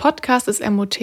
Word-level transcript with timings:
Podcast 0.00 0.48
ist 0.48 0.66
MOT, 0.66 0.98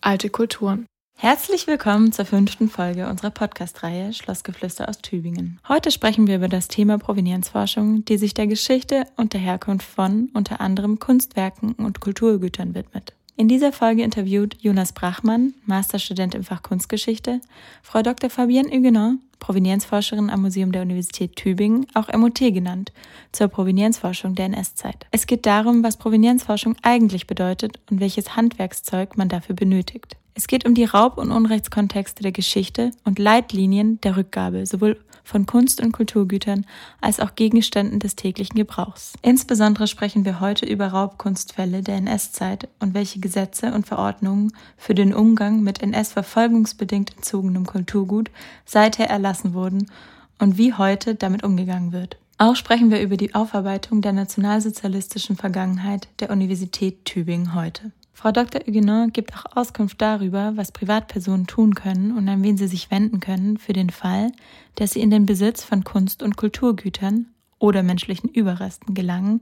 Alte 0.00 0.30
Kulturen. 0.30 0.86
Herzlich 1.18 1.66
willkommen 1.66 2.12
zur 2.12 2.24
fünften 2.24 2.70
Folge 2.70 3.06
unserer 3.06 3.28
Podcast-Reihe 3.28 4.14
Schlossgeflüster 4.14 4.88
aus 4.88 5.02
Tübingen. 5.02 5.60
Heute 5.68 5.90
sprechen 5.90 6.26
wir 6.26 6.36
über 6.36 6.48
das 6.48 6.68
Thema 6.68 6.96
Provenienzforschung, 6.96 8.06
die 8.06 8.16
sich 8.16 8.32
der 8.32 8.46
Geschichte 8.46 9.04
und 9.18 9.34
der 9.34 9.40
Herkunft 9.42 9.86
von 9.86 10.30
unter 10.32 10.62
anderem 10.62 10.98
Kunstwerken 10.98 11.74
und 11.74 12.00
Kulturgütern 12.00 12.74
widmet. 12.74 13.12
In 13.36 13.48
dieser 13.48 13.70
Folge 13.70 14.02
interviewt 14.02 14.56
Jonas 14.58 14.94
Brachmann, 14.94 15.52
Masterstudent 15.66 16.34
im 16.34 16.42
Fach 16.42 16.62
Kunstgeschichte, 16.62 17.42
Frau 17.82 18.00
Dr. 18.00 18.30
Fabienne 18.30 18.70
Huguenin, 18.70 19.18
Provenienzforscherin 19.38 20.30
am 20.30 20.42
Museum 20.42 20.72
der 20.72 20.82
Universität 20.82 21.36
Tübingen, 21.36 21.86
auch 21.94 22.12
MOT 22.12 22.38
genannt, 22.38 22.92
zur 23.32 23.48
Provenienzforschung 23.48 24.34
der 24.34 24.46
NS-Zeit. 24.46 25.06
Es 25.10 25.26
geht 25.26 25.46
darum, 25.46 25.82
was 25.82 25.96
Provenienzforschung 25.96 26.76
eigentlich 26.82 27.26
bedeutet 27.26 27.78
und 27.90 28.00
welches 28.00 28.36
Handwerkszeug 28.36 29.16
man 29.16 29.28
dafür 29.28 29.54
benötigt. 29.54 30.16
Es 30.34 30.46
geht 30.46 30.64
um 30.66 30.74
die 30.74 30.84
Raub- 30.84 31.18
und 31.18 31.32
Unrechtskontexte 31.32 32.22
der 32.22 32.30
Geschichte 32.30 32.92
und 33.04 33.18
Leitlinien 33.18 34.00
der 34.02 34.16
Rückgabe, 34.16 34.66
sowohl 34.66 34.96
von 35.28 35.46
Kunst- 35.46 35.82
und 35.82 35.92
Kulturgütern 35.92 36.64
als 37.00 37.20
auch 37.20 37.34
Gegenständen 37.34 37.98
des 37.98 38.16
täglichen 38.16 38.56
Gebrauchs. 38.56 39.12
Insbesondere 39.20 39.86
sprechen 39.86 40.24
wir 40.24 40.40
heute 40.40 40.64
über 40.64 40.86
Raubkunstfälle 40.86 41.82
der 41.82 41.96
NS-Zeit 41.96 42.68
und 42.80 42.94
welche 42.94 43.20
Gesetze 43.20 43.72
und 43.72 43.86
Verordnungen 43.86 44.52
für 44.76 44.94
den 44.94 45.12
Umgang 45.12 45.62
mit 45.62 45.82
NS-verfolgungsbedingt 45.82 47.16
entzogenem 47.16 47.66
Kulturgut 47.66 48.30
seither 48.64 49.10
erlassen 49.10 49.27
wurden 49.54 49.90
und 50.38 50.58
wie 50.58 50.74
heute 50.74 51.14
damit 51.14 51.44
umgegangen 51.44 51.92
wird. 51.92 52.18
Auch 52.38 52.54
sprechen 52.54 52.90
wir 52.90 53.00
über 53.02 53.16
die 53.16 53.34
Aufarbeitung 53.34 54.00
der 54.00 54.12
nationalsozialistischen 54.12 55.36
Vergangenheit 55.36 56.08
der 56.20 56.30
Universität 56.30 57.04
Tübingen 57.04 57.54
heute. 57.54 57.90
Frau 58.12 58.32
Dr. 58.32 58.60
Huguenin 58.66 59.12
gibt 59.12 59.32
auch 59.34 59.56
Auskunft 59.56 60.00
darüber, 60.00 60.52
was 60.56 60.72
Privatpersonen 60.72 61.46
tun 61.46 61.74
können 61.74 62.16
und 62.16 62.28
an 62.28 62.42
wen 62.42 62.56
sie 62.56 62.66
sich 62.66 62.90
wenden 62.90 63.20
können 63.20 63.58
für 63.58 63.72
den 63.72 63.90
Fall, 63.90 64.32
dass 64.74 64.92
sie 64.92 65.00
in 65.00 65.10
den 65.10 65.26
Besitz 65.26 65.62
von 65.62 65.84
Kunst- 65.84 66.22
und 66.22 66.36
Kulturgütern 66.36 67.26
oder 67.58 67.82
menschlichen 67.82 68.28
Überresten 68.28 68.94
gelangen, 68.94 69.40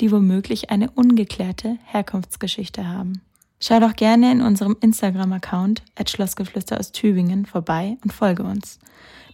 die 0.00 0.10
womöglich 0.10 0.70
eine 0.70 0.90
ungeklärte 0.90 1.78
Herkunftsgeschichte 1.84 2.88
haben. 2.88 3.20
Schau 3.58 3.80
doch 3.80 3.94
gerne 3.94 4.30
in 4.32 4.42
unserem 4.42 4.76
Instagram-Account 4.80 5.82
at 5.96 6.10
Schlossgeflüster 6.10 6.78
aus 6.78 6.92
Tübingen 6.92 7.46
vorbei 7.46 7.96
und 8.04 8.12
folge 8.12 8.42
uns. 8.42 8.78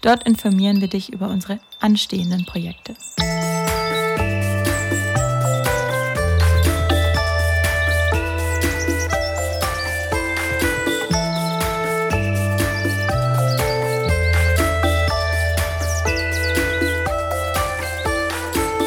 Dort 0.01 0.27
informieren 0.27 0.81
wir 0.81 0.89
dich 0.89 1.12
über 1.12 1.28
unsere 1.28 1.59
anstehenden 1.81 2.47
Projekte. 2.47 2.95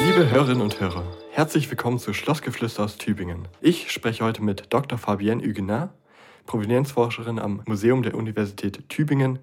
Liebe 0.05 0.29
Hörerinnen 0.29 0.61
und 0.61 0.79
Hörer, 0.79 1.03
herzlich 1.35 1.69
willkommen 1.69 1.99
zu 1.99 2.13
Schlossgeflüster 2.13 2.85
aus 2.85 2.95
Tübingen. 2.95 3.49
Ich 3.59 3.91
spreche 3.91 4.23
heute 4.23 4.41
mit 4.41 4.67
Dr. 4.69 4.97
Fabienne 4.97 5.45
Huguenat, 5.45 5.89
Provenienzforscherin 6.45 7.39
am 7.39 7.61
Museum 7.65 8.03
der 8.03 8.15
Universität 8.15 8.87
Tübingen. 8.87 9.39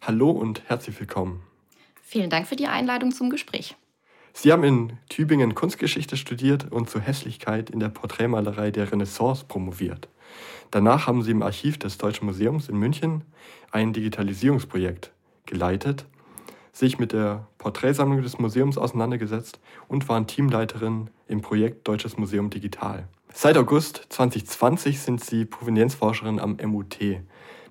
Hallo 0.00 0.32
und 0.32 0.64
herzlich 0.66 0.98
willkommen. 0.98 1.44
Vielen 2.02 2.28
Dank 2.28 2.48
für 2.48 2.56
die 2.56 2.66
Einladung 2.66 3.12
zum 3.12 3.30
Gespräch. 3.30 3.76
Sie 4.32 4.50
haben 4.50 4.64
in 4.64 4.94
Tübingen 5.08 5.54
Kunstgeschichte 5.54 6.16
studiert 6.16 6.72
und 6.72 6.90
zur 6.90 7.02
Hässlichkeit 7.02 7.70
in 7.70 7.78
der 7.78 7.90
Porträtmalerei 7.90 8.72
der 8.72 8.90
Renaissance 8.90 9.44
promoviert. 9.46 10.08
Danach 10.72 11.06
haben 11.06 11.22
Sie 11.22 11.30
im 11.30 11.44
Archiv 11.44 11.78
des 11.78 11.98
Deutschen 11.98 12.26
Museums 12.26 12.68
in 12.68 12.76
München 12.76 13.22
ein 13.70 13.92
Digitalisierungsprojekt 13.92 15.12
geleitet 15.46 16.04
sich 16.72 16.98
mit 16.98 17.12
der 17.12 17.46
Porträtsammlung 17.58 18.22
des 18.22 18.38
Museums 18.38 18.78
auseinandergesetzt 18.78 19.60
und 19.88 20.08
waren 20.08 20.26
Teamleiterin 20.26 21.10
im 21.28 21.42
Projekt 21.42 21.86
Deutsches 21.86 22.16
Museum 22.16 22.50
Digital. 22.50 23.06
Seit 23.32 23.56
August 23.56 24.06
2020 24.08 25.00
sind 25.00 25.24
sie 25.24 25.44
Provenienzforscherin 25.44 26.40
am 26.40 26.56
MUT. 26.64 26.98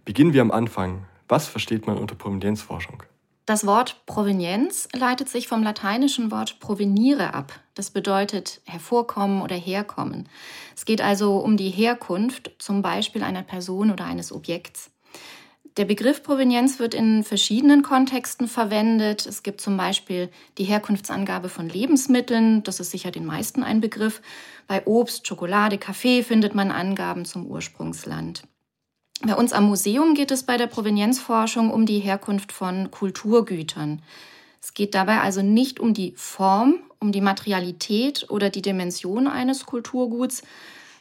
Beginnen 0.06 0.34
wir 0.34 0.42
am 0.42 0.52
Anfang. 0.52 1.06
Was 1.28 1.48
versteht 1.48 1.88
man 1.88 1.98
unter 1.98 2.16
Provenienzforschung? 2.16 3.04
Das 3.46 3.66
Wort 3.66 4.06
Provenienz 4.06 4.88
leitet 4.94 5.28
sich 5.28 5.48
vom 5.48 5.64
lateinischen 5.64 6.32
Wort 6.32 6.60
provenire 6.60 7.34
ab. 7.34 7.60
Das 7.74 7.90
bedeutet 7.90 8.62
hervorkommen 8.66 9.42
oder 9.42 9.56
herkommen. 9.56 10.30
Es 10.76 10.86
geht 10.86 11.02
also 11.02 11.38
um 11.38 11.58
die 11.58 11.70
Herkunft, 11.70 12.52
zum 12.60 12.82
Beispiel 12.82 13.24
einer 13.24 13.42
Person 13.42 13.92
oder 13.92 14.06
eines 14.06 14.32
Objekts. 14.32 14.91
Der 15.78 15.86
Begriff 15.86 16.22
Provenienz 16.22 16.80
wird 16.80 16.94
in 16.94 17.24
verschiedenen 17.24 17.82
Kontexten 17.82 18.50
verwendet. 18.50 19.26
Es 19.26 19.42
gibt 19.42 19.62
zum 19.62 19.78
Beispiel 19.78 20.30
die 20.58 20.66
Herkunftsangabe 20.66 21.48
von 21.48 21.70
Lebensmitteln, 21.70 22.62
das 22.64 22.82
ist 22.82 22.92
sicher 22.92 23.10
den 23.10 23.26
meisten 23.26 23.64
ein 23.64 23.80
Begriff. 23.80 24.22
Bei 24.68 24.86
Obst, 24.86 25.28
Schokolade, 25.28 25.78
Kaffee 25.78 26.24
findet 26.24 26.56
man 26.56 26.72
Angaben 26.72 27.24
zum 27.24 27.46
Ursprungsland. 27.46 28.44
Bei 29.24 29.36
uns 29.36 29.54
am 29.54 29.66
Museum 29.66 30.14
geht 30.14 30.32
es 30.32 30.44
bei 30.44 30.58
der 30.58 30.68
Provenienzforschung 30.68 31.72
um 31.72 31.86
die 31.86 32.00
Herkunft 32.00 32.52
von 32.52 32.92
Kulturgütern. 32.92 34.02
Es 34.62 34.74
geht 34.74 34.94
dabei 34.94 35.22
also 35.22 35.42
nicht 35.42 35.80
um 35.80 35.94
die 35.94 36.14
Form, 36.18 36.80
um 37.00 37.14
die 37.14 37.22
Materialität 37.22 38.30
oder 38.30 38.50
die 38.50 38.62
Dimension 38.62 39.28
eines 39.28 39.66
Kulturguts, 39.66 40.44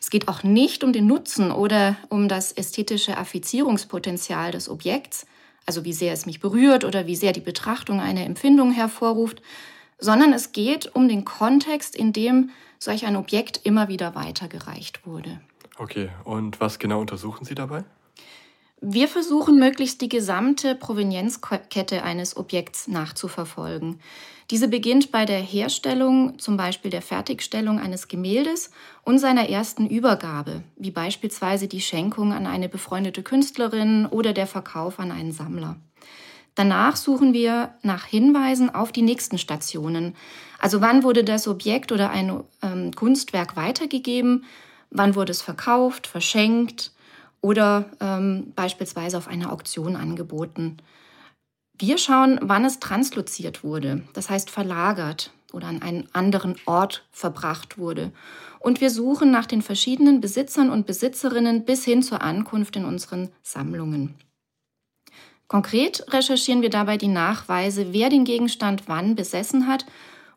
es 0.00 0.08
geht 0.10 0.28
auch 0.28 0.42
nicht 0.42 0.82
um 0.82 0.92
den 0.92 1.06
Nutzen 1.06 1.52
oder 1.52 1.96
um 2.08 2.28
das 2.28 2.52
ästhetische 2.52 3.18
Affizierungspotenzial 3.18 4.50
des 4.50 4.68
Objekts, 4.68 5.26
also 5.66 5.84
wie 5.84 5.92
sehr 5.92 6.12
es 6.12 6.26
mich 6.26 6.40
berührt 6.40 6.84
oder 6.84 7.06
wie 7.06 7.16
sehr 7.16 7.32
die 7.32 7.40
Betrachtung 7.40 8.00
eine 8.00 8.24
Empfindung 8.24 8.72
hervorruft, 8.72 9.42
sondern 9.98 10.32
es 10.32 10.52
geht 10.52 10.94
um 10.94 11.08
den 11.08 11.24
Kontext, 11.26 11.94
in 11.94 12.14
dem 12.14 12.50
solch 12.78 13.04
ein 13.04 13.16
Objekt 13.16 13.60
immer 13.64 13.88
wieder 13.88 14.14
weitergereicht 14.14 15.06
wurde. 15.06 15.40
Okay, 15.76 16.08
und 16.24 16.60
was 16.60 16.78
genau 16.78 17.00
untersuchen 17.00 17.44
Sie 17.44 17.54
dabei? 17.54 17.84
Wir 18.82 19.08
versuchen 19.08 19.58
möglichst 19.58 20.00
die 20.00 20.08
gesamte 20.08 20.74
Provenienzkette 20.74 22.02
eines 22.02 22.38
Objekts 22.38 22.88
nachzuverfolgen. 22.88 24.00
Diese 24.50 24.66
beginnt 24.66 25.12
bei 25.12 25.26
der 25.26 25.38
Herstellung, 25.38 26.38
zum 26.40 26.56
Beispiel 26.56 26.90
der 26.90 27.02
Fertigstellung 27.02 27.78
eines 27.78 28.08
Gemäldes 28.08 28.72
und 29.04 29.20
seiner 29.20 29.48
ersten 29.48 29.86
Übergabe, 29.86 30.62
wie 30.76 30.90
beispielsweise 30.90 31.68
die 31.68 31.80
Schenkung 31.80 32.32
an 32.32 32.48
eine 32.48 32.68
befreundete 32.68 33.22
Künstlerin 33.22 34.06
oder 34.06 34.32
der 34.32 34.48
Verkauf 34.48 34.98
an 34.98 35.12
einen 35.12 35.30
Sammler. 35.30 35.76
Danach 36.56 36.96
suchen 36.96 37.32
wir 37.32 37.74
nach 37.82 38.04
Hinweisen 38.06 38.74
auf 38.74 38.90
die 38.90 39.02
nächsten 39.02 39.38
Stationen. 39.38 40.16
Also 40.58 40.80
wann 40.80 41.04
wurde 41.04 41.22
das 41.22 41.46
Objekt 41.46 41.92
oder 41.92 42.10
ein 42.10 42.42
ähm, 42.60 42.92
Kunstwerk 42.92 43.54
weitergegeben, 43.54 44.44
wann 44.90 45.14
wurde 45.14 45.30
es 45.30 45.42
verkauft, 45.42 46.08
verschenkt, 46.08 46.92
oder 47.40 47.86
ähm, 48.00 48.52
beispielsweise 48.54 49.16
auf 49.16 49.28
einer 49.28 49.52
Auktion 49.52 49.96
angeboten. 49.96 50.76
Wir 51.80 51.96
schauen, 51.96 52.38
wann 52.42 52.66
es 52.66 52.78
transloziert 52.78 53.64
wurde, 53.64 54.02
das 54.12 54.28
heißt 54.28 54.50
verlagert 54.50 55.32
oder 55.50 55.68
an 55.68 55.80
einen 55.80 56.10
anderen 56.12 56.56
Ort 56.66 57.06
verbracht 57.10 57.78
wurde. 57.78 58.12
Und 58.58 58.82
wir 58.82 58.90
suchen 58.90 59.30
nach 59.30 59.46
den 59.46 59.62
verschiedenen 59.62 60.20
Besitzern 60.20 60.68
und 60.68 60.84
Besitzerinnen 60.84 61.64
bis 61.64 61.86
hin 61.86 62.02
zur 62.02 62.20
Ankunft 62.20 62.76
in 62.76 62.84
unseren 62.84 63.30
Sammlungen. 63.42 64.14
Konkret 65.48 66.04
recherchieren 66.12 66.60
wir 66.60 66.68
dabei 66.68 66.98
die 66.98 67.08
Nachweise, 67.08 67.94
wer 67.94 68.10
den 68.10 68.24
Gegenstand 68.24 68.82
wann 68.86 69.14
besessen 69.14 69.66
hat 69.66 69.86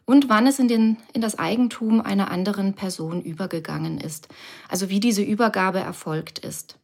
und 0.05 0.29
wann 0.29 0.47
es 0.47 0.59
in, 0.59 0.69
den, 0.69 0.95
in 1.11 1.19
das 1.19 1.37
Eigentum 1.37 1.99
einer 1.99 2.31
anderen 2.31 2.73
Person 2.73 3.21
übergegangen 3.21 3.99
ist, 3.99 4.29
also 4.69 4.89
wie 4.89 5.01
diese 5.01 5.23
Übergabe 5.23 5.79
erfolgt 5.79 6.39
ist. 6.39 6.79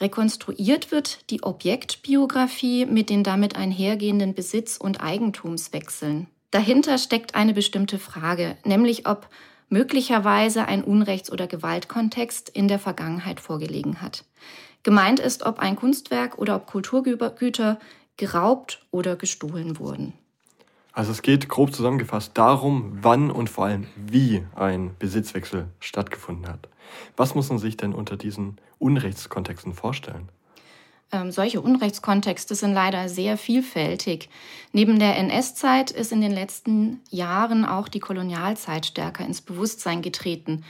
Rekonstruiert 0.00 0.92
wird 0.92 1.30
die 1.30 1.42
Objektbiografie 1.42 2.86
mit 2.86 3.10
den 3.10 3.24
damit 3.24 3.56
einhergehenden 3.56 4.34
Besitz- 4.34 4.76
und 4.76 5.00
Eigentumswechseln. 5.00 6.28
Dahinter 6.50 6.98
steckt 6.98 7.34
eine 7.34 7.52
bestimmte 7.52 7.98
Frage, 7.98 8.56
nämlich 8.64 9.06
ob 9.06 9.28
möglicherweise 9.68 10.66
ein 10.66 10.82
Unrechts- 10.82 11.30
oder 11.30 11.46
Gewaltkontext 11.46 12.48
in 12.48 12.68
der 12.68 12.78
Vergangenheit 12.78 13.40
vorgelegen 13.40 14.00
hat. 14.00 14.24
Gemeint 14.82 15.20
ist, 15.20 15.44
ob 15.44 15.58
ein 15.58 15.76
Kunstwerk 15.76 16.38
oder 16.38 16.56
ob 16.56 16.66
Kulturgüter 16.66 17.78
geraubt 18.16 18.86
oder 18.90 19.16
gestohlen 19.16 19.78
wurden. 19.78 20.14
Also 20.92 21.12
es 21.12 21.22
geht 21.22 21.48
grob 21.48 21.72
zusammengefasst 21.72 22.32
darum, 22.34 22.98
wann 23.02 23.30
und 23.30 23.48
vor 23.48 23.66
allem 23.66 23.86
wie 23.96 24.44
ein 24.54 24.96
Besitzwechsel 24.98 25.68
stattgefunden 25.80 26.48
hat. 26.48 26.68
Was 27.16 27.34
muss 27.34 27.48
man 27.50 27.58
sich 27.58 27.76
denn 27.76 27.94
unter 27.94 28.16
diesen 28.16 28.56
Unrechtskontexten 28.78 29.74
vorstellen? 29.74 30.28
Ähm, 31.10 31.30
solche 31.32 31.60
Unrechtskontexte 31.60 32.54
sind 32.54 32.74
leider 32.74 33.08
sehr 33.08 33.38
vielfältig. 33.38 34.28
Neben 34.72 34.98
der 34.98 35.16
NS-Zeit 35.16 35.90
ist 35.90 36.12
in 36.12 36.20
den 36.20 36.32
letzten 36.32 37.00
Jahren 37.10 37.64
auch 37.64 37.88
die 37.88 38.00
Kolonialzeit 38.00 38.84
stärker 38.86 39.24
ins 39.24 39.40
Bewusstsein 39.40 40.02
getreten. 40.02 40.64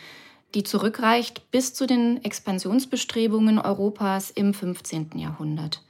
die 0.55 0.63
zurückreicht 0.63 1.51
bis 1.51 1.75
zu 1.75 1.87
den 1.87 2.25
Expansionsbestrebungen 2.25 3.59
Europas 3.59 4.31
im 4.31 4.55
15. 4.55 5.11
Jahrhundert. 5.17 5.83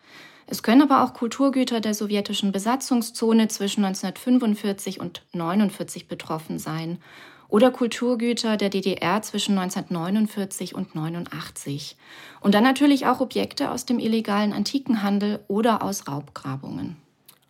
Es 0.50 0.62
können 0.62 0.80
aber 0.80 1.04
auch 1.04 1.12
Kulturgüter 1.12 1.80
der 1.80 1.92
sowjetischen 1.92 2.52
Besatzungszone 2.52 3.48
zwischen 3.48 3.84
1945 3.84 4.98
und 4.98 5.22
1949 5.34 6.08
betroffen 6.08 6.58
sein 6.58 6.98
oder 7.48 7.70
Kulturgüter 7.70 8.56
der 8.56 8.70
DDR 8.70 9.20
zwischen 9.20 9.58
1949 9.58 10.74
und 10.74 10.96
1989. 10.96 11.98
Und 12.40 12.54
dann 12.54 12.64
natürlich 12.64 13.06
auch 13.06 13.20
Objekte 13.20 13.70
aus 13.70 13.84
dem 13.84 13.98
illegalen 13.98 14.54
Antikenhandel 14.54 15.40
oder 15.48 15.82
aus 15.82 16.08
Raubgrabungen. 16.08 16.96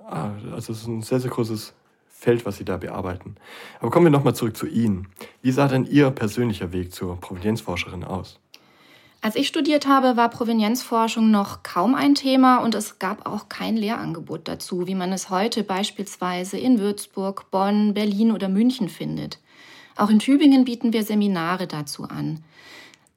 Ah, 0.04 0.32
also 0.52 0.72
es 0.72 0.80
ist 0.80 0.88
ein 0.88 1.02
sehr, 1.02 1.20
sehr 1.20 1.30
großes 1.30 1.74
Feld, 2.08 2.46
was 2.46 2.56
Sie 2.56 2.64
da 2.64 2.78
bearbeiten. 2.78 3.36
Aber 3.78 3.90
kommen 3.90 4.06
wir 4.06 4.10
nochmal 4.10 4.34
zurück 4.34 4.56
zu 4.56 4.66
Ihnen. 4.66 5.06
Wie 5.40 5.52
sah 5.52 5.68
denn 5.68 5.84
Ihr 5.84 6.10
persönlicher 6.10 6.72
Weg 6.72 6.92
zur 6.92 7.20
Provenienzforscherin 7.20 8.02
aus? 8.02 8.40
Als 9.20 9.34
ich 9.34 9.48
studiert 9.48 9.88
habe, 9.88 10.16
war 10.16 10.30
Provenienzforschung 10.30 11.30
noch 11.30 11.64
kaum 11.64 11.96
ein 11.96 12.14
Thema 12.14 12.58
und 12.58 12.76
es 12.76 13.00
gab 13.00 13.26
auch 13.26 13.48
kein 13.48 13.76
Lehrangebot 13.76 14.46
dazu, 14.46 14.86
wie 14.86 14.94
man 14.94 15.12
es 15.12 15.28
heute 15.28 15.64
beispielsweise 15.64 16.56
in 16.56 16.78
Würzburg, 16.78 17.50
Bonn, 17.50 17.94
Berlin 17.94 18.30
oder 18.30 18.48
München 18.48 18.88
findet. 18.88 19.40
Auch 19.96 20.10
in 20.10 20.20
Tübingen 20.20 20.64
bieten 20.64 20.92
wir 20.92 21.02
Seminare 21.02 21.66
dazu 21.66 22.04
an. 22.04 22.44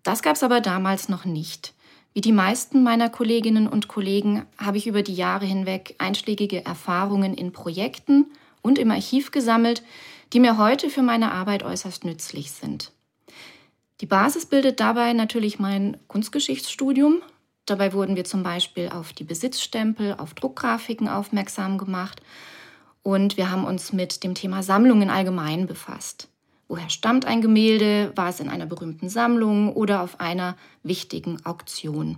Das 0.02 0.24
gab 0.24 0.36
es 0.36 0.44
aber 0.44 0.60
damals 0.60 1.08
noch 1.08 1.26
nicht. 1.26 1.76
Wie 2.14 2.22
die 2.22 2.32
meisten 2.32 2.82
meiner 2.82 3.10
Kolleginnen 3.10 3.68
und 3.68 3.88
Kollegen 3.88 4.46
habe 4.58 4.78
ich 4.78 4.88
über 4.88 5.04
die 5.04 5.14
Jahre 5.14 5.46
hinweg 5.46 5.96
einschlägige 6.00 6.66
Erfahrungen 6.66 7.36
in 7.36 7.54
Projekten 7.54 8.26
und 8.64 8.80
im 8.80 8.90
Archiv 8.90 9.30
gesammelt, 9.30 9.84
die 10.34 10.40
mir 10.40 10.58
heute 10.58 10.90
für 10.90 11.04
meine 11.04 11.32
Arbeit 11.32 11.62
äußerst 11.64 12.04
nützlich 12.04 12.52
sind. 12.52 12.92
Die 14.02 14.08
Basis 14.08 14.48
bildet 14.48 14.80
dabei 14.80 15.14
natürlich 15.14 15.60
mein 15.60 15.98
Kunstgeschichtsstudium. 16.08 17.22
Dabei 17.68 17.94
wurden 17.94 18.16
wir 18.16 18.24
zum 18.24 18.42
Beispiel 18.42 18.90
auf 18.90 19.14
die 19.14 19.24
Besitzstempel, 19.24 20.16
auf 20.18 20.34
Druckgrafiken 20.34 21.08
aufmerksam 21.08 21.78
gemacht 21.78 22.20
und 23.04 23.38
wir 23.38 23.52
haben 23.52 23.64
uns 23.64 23.94
mit 23.94 24.24
dem 24.24 24.34
Thema 24.34 24.64
Sammlungen 24.64 25.12
allgemein 25.12 25.68
befasst. 25.68 26.30
Woher 26.68 26.90
stammt 26.90 27.26
ein 27.26 27.42
Gemälde? 27.42 28.12
War 28.16 28.30
es 28.30 28.40
in 28.40 28.50
einer 28.50 28.66
berühmten 28.66 29.10
Sammlung 29.10 29.72
oder 29.74 30.02
auf 30.02 30.20
einer 30.20 30.58
wichtigen 30.82 31.46
Auktion? 31.46 32.18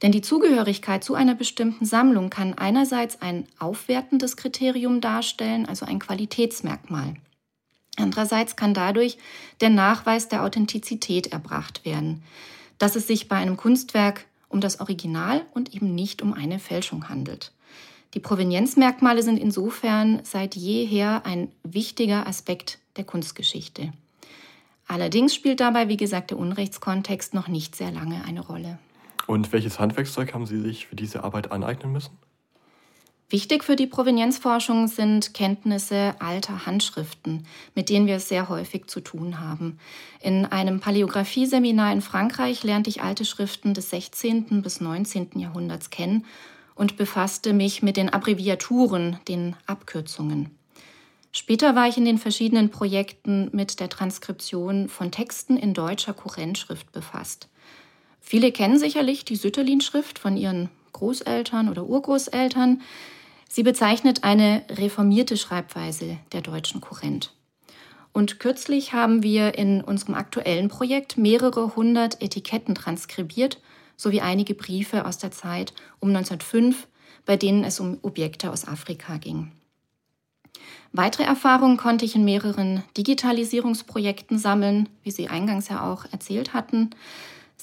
Denn 0.00 0.12
die 0.12 0.22
Zugehörigkeit 0.22 1.04
zu 1.04 1.14
einer 1.14 1.34
bestimmten 1.34 1.84
Sammlung 1.84 2.30
kann 2.30 2.54
einerseits 2.54 3.20
ein 3.20 3.46
aufwertendes 3.58 4.36
Kriterium 4.36 5.00
darstellen, 5.00 5.66
also 5.66 5.84
ein 5.86 5.98
Qualitätsmerkmal. 5.98 7.14
Andererseits 7.96 8.56
kann 8.56 8.74
dadurch 8.74 9.18
der 9.60 9.70
Nachweis 9.70 10.28
der 10.28 10.42
Authentizität 10.42 11.28
erbracht 11.28 11.84
werden, 11.84 12.22
dass 12.78 12.96
es 12.96 13.06
sich 13.06 13.28
bei 13.28 13.36
einem 13.36 13.56
Kunstwerk 13.56 14.26
um 14.48 14.60
das 14.60 14.80
Original 14.80 15.44
und 15.52 15.74
eben 15.74 15.94
nicht 15.94 16.22
um 16.22 16.32
eine 16.32 16.58
Fälschung 16.58 17.08
handelt. 17.08 17.52
Die 18.14 18.20
Provenienzmerkmale 18.20 19.22
sind 19.22 19.38
insofern 19.38 20.20
seit 20.22 20.54
jeher 20.54 21.26
ein 21.26 21.48
wichtiger 21.64 22.26
Aspekt 22.26 22.78
der 22.96 23.04
Kunstgeschichte. 23.04 23.92
Allerdings 24.86 25.34
spielt 25.34 25.60
dabei, 25.60 25.88
wie 25.88 25.96
gesagt, 25.96 26.30
der 26.30 26.38
Unrechtskontext 26.38 27.34
noch 27.34 27.48
nicht 27.48 27.74
sehr 27.74 27.90
lange 27.90 28.24
eine 28.24 28.40
Rolle. 28.40 28.78
Und 29.26 29.52
welches 29.52 29.80
Handwerkszeug 29.80 30.34
haben 30.34 30.46
Sie 30.46 30.60
sich 30.60 30.86
für 30.86 30.96
diese 30.96 31.24
Arbeit 31.24 31.50
aneignen 31.50 31.92
müssen? 31.92 32.16
Wichtig 33.34 33.64
für 33.64 33.74
die 33.74 33.88
Provenienzforschung 33.88 34.86
sind 34.86 35.34
Kenntnisse 35.34 36.14
alter 36.20 36.66
Handschriften, 36.66 37.44
mit 37.74 37.88
denen 37.88 38.06
wir 38.06 38.14
es 38.14 38.28
sehr 38.28 38.48
häufig 38.48 38.86
zu 38.86 39.00
tun 39.00 39.40
haben. 39.40 39.80
In 40.20 40.46
einem 40.46 40.78
Paläographie-Seminar 40.78 41.92
in 41.92 42.00
Frankreich 42.00 42.62
lernte 42.62 42.90
ich 42.90 43.02
alte 43.02 43.24
Schriften 43.24 43.74
des 43.74 43.90
16. 43.90 44.62
bis 44.62 44.80
19. 44.80 45.30
Jahrhunderts 45.34 45.90
kennen 45.90 46.24
und 46.76 46.96
befasste 46.96 47.54
mich 47.54 47.82
mit 47.82 47.96
den 47.96 48.08
Abbreviaturen, 48.08 49.18
den 49.26 49.56
Abkürzungen. 49.66 50.56
Später 51.32 51.74
war 51.74 51.88
ich 51.88 51.96
in 51.96 52.04
den 52.04 52.18
verschiedenen 52.18 52.70
Projekten 52.70 53.48
mit 53.50 53.80
der 53.80 53.88
Transkription 53.88 54.88
von 54.88 55.10
Texten 55.10 55.56
in 55.56 55.74
deutscher 55.74 56.14
Kurrentschrift 56.14 56.92
befasst. 56.92 57.48
Viele 58.20 58.52
kennen 58.52 58.78
sicherlich 58.78 59.24
die 59.24 59.34
Sütterlin-Schrift 59.34 60.20
von 60.20 60.36
ihren 60.36 60.68
Großeltern 60.92 61.68
oder 61.68 61.84
Urgroßeltern. 61.84 62.80
Sie 63.54 63.62
bezeichnet 63.62 64.24
eine 64.24 64.64
reformierte 64.68 65.36
Schreibweise 65.36 66.18
der 66.32 66.40
deutschen 66.40 66.80
Kurrent. 66.80 67.32
Und 68.12 68.40
kürzlich 68.40 68.92
haben 68.92 69.22
wir 69.22 69.56
in 69.56 69.80
unserem 69.80 70.16
aktuellen 70.16 70.66
Projekt 70.66 71.16
mehrere 71.16 71.76
hundert 71.76 72.20
Etiketten 72.20 72.74
transkribiert, 72.74 73.60
sowie 73.96 74.22
einige 74.22 74.54
Briefe 74.56 75.06
aus 75.06 75.18
der 75.18 75.30
Zeit 75.30 75.72
um 76.00 76.08
1905, 76.08 76.88
bei 77.26 77.36
denen 77.36 77.62
es 77.62 77.78
um 77.78 77.98
Objekte 78.02 78.50
aus 78.50 78.66
Afrika 78.66 79.18
ging. 79.18 79.52
Weitere 80.90 81.22
Erfahrungen 81.22 81.76
konnte 81.76 82.04
ich 82.04 82.16
in 82.16 82.24
mehreren 82.24 82.82
Digitalisierungsprojekten 82.96 84.36
sammeln, 84.36 84.88
wie 85.04 85.12
Sie 85.12 85.28
eingangs 85.28 85.68
ja 85.68 85.88
auch 85.88 86.06
erzählt 86.10 86.54
hatten. 86.54 86.90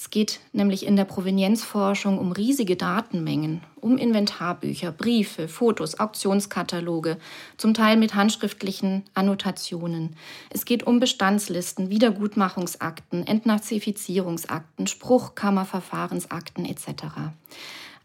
Es 0.02 0.10
geht 0.10 0.40
nämlich 0.52 0.84
in 0.84 0.96
der 0.96 1.04
Provenienzforschung 1.04 2.18
um 2.18 2.32
riesige 2.32 2.74
Datenmengen, 2.74 3.60
um 3.80 3.96
Inventarbücher, 3.98 4.90
Briefe, 4.90 5.46
Fotos, 5.46 6.00
Auktionskataloge, 6.00 7.18
zum 7.56 7.72
Teil 7.72 7.96
mit 7.96 8.16
handschriftlichen 8.16 9.04
Annotationen. 9.14 10.16
Es 10.50 10.64
geht 10.64 10.82
um 10.82 10.98
Bestandslisten, 10.98 11.88
Wiedergutmachungsakten, 11.88 13.24
Entnazifizierungsakten, 13.28 14.88
Spruchkammerverfahrensakten 14.88 16.64
etc. 16.64 17.04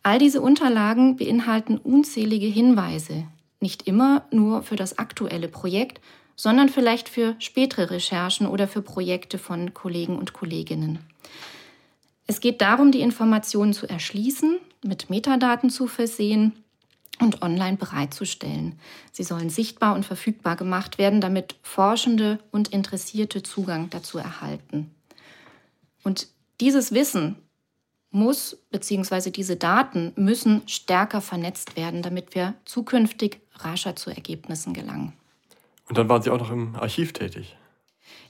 All 0.03 0.19
diese 0.19 0.41
Unterlagen 0.41 1.17
beinhalten 1.17 1.79
unzählige 1.79 2.45
Hinweise, 2.45 3.23
nicht 3.59 3.87
immer 3.87 4.23
nur 4.29 4.61
für 4.61 4.75
das 4.75 4.99
aktuelle 4.99 5.47
Projekt, 5.47 5.99
sondern 6.35 6.69
vielleicht 6.69 7.09
für 7.09 7.35
spätere 7.39 7.89
Recherchen 7.89 8.45
oder 8.45 8.67
für 8.67 8.83
Projekte 8.83 9.39
von 9.39 9.73
Kollegen 9.73 10.15
und 10.15 10.33
Kolleginnen. 10.33 10.99
Es 12.27 12.41
geht 12.41 12.61
darum, 12.61 12.91
die 12.91 13.01
Informationen 13.01 13.73
zu 13.73 13.87
erschließen, 13.87 14.59
mit 14.83 15.09
Metadaten 15.09 15.69
zu 15.69 15.87
versehen 15.87 16.53
und 17.19 17.41
online 17.41 17.77
bereitzustellen. 17.77 18.79
Sie 19.11 19.23
sollen 19.23 19.49
sichtbar 19.49 19.95
und 19.95 20.05
verfügbar 20.05 20.55
gemacht 20.55 20.97
werden, 20.97 21.21
damit 21.21 21.55
Forschende 21.63 22.39
und 22.51 22.67
Interessierte 22.67 23.43
Zugang 23.43 23.89
dazu 23.89 24.17
erhalten. 24.17 24.91
Und 26.03 26.27
dieses 26.59 26.91
Wissen 26.91 27.37
muss, 28.11 28.57
beziehungsweise 28.71 29.31
diese 29.31 29.55
Daten 29.55 30.13
müssen 30.15 30.67
stärker 30.67 31.21
vernetzt 31.21 31.75
werden, 31.75 32.01
damit 32.01 32.35
wir 32.35 32.55
zukünftig 32.65 33.39
rascher 33.55 33.95
zu 33.95 34.09
Ergebnissen 34.09 34.73
gelangen. 34.73 35.13
Und 35.87 35.97
dann 35.97 36.09
waren 36.09 36.21
Sie 36.21 36.29
auch 36.29 36.39
noch 36.39 36.51
im 36.51 36.75
Archiv 36.75 37.13
tätig. 37.13 37.55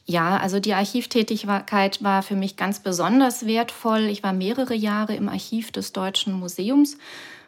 Ja, 0.09 0.37
also 0.37 0.61
die 0.61 0.73
Archivtätigkeit 0.73 2.01
war 2.01 2.23
für 2.23 2.37
mich 2.37 2.55
ganz 2.55 2.79
besonders 2.79 3.45
wertvoll. 3.45 4.03
Ich 4.03 4.23
war 4.23 4.31
mehrere 4.31 4.73
Jahre 4.73 5.13
im 5.15 5.27
Archiv 5.27 5.73
des 5.73 5.91
Deutschen 5.91 6.31
Museums, 6.31 6.97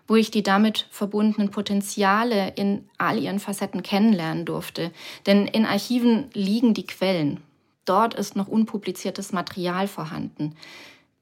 wo 0.07 0.17
ich 0.17 0.29
die 0.29 0.43
damit 0.43 0.85
verbundenen 0.91 1.51
Potenziale 1.51 2.49
in 2.57 2.89
all 2.97 3.17
ihren 3.17 3.39
Facetten 3.39 3.81
kennenlernen 3.81 4.43
durfte. 4.43 4.91
Denn 5.25 5.47
in 5.47 5.65
Archiven 5.65 6.25
liegen 6.33 6.73
die 6.73 6.85
Quellen. 6.85 7.39
Dort 7.85 8.13
ist 8.13 8.35
noch 8.35 8.49
unpubliziertes 8.49 9.31
Material 9.31 9.87
vorhanden. 9.87 10.53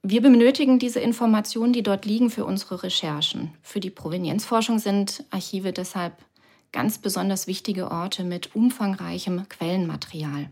Wir 0.01 0.23
benötigen 0.23 0.79
diese 0.79 1.01
Informationen, 1.01 1.71
die 1.71 1.83
dort 1.83 2.05
liegen, 2.05 2.31
für 2.31 2.45
unsere 2.45 2.81
Recherchen. 2.81 3.53
Für 3.61 3.79
die 3.79 3.91
Provenienzforschung 3.91 4.79
sind 4.79 5.23
Archive 5.29 5.71
deshalb 5.71 6.13
ganz 6.71 6.97
besonders 6.97 7.45
wichtige 7.45 7.91
Orte 7.91 8.23
mit 8.23 8.55
umfangreichem 8.55 9.47
Quellenmaterial. 9.49 10.49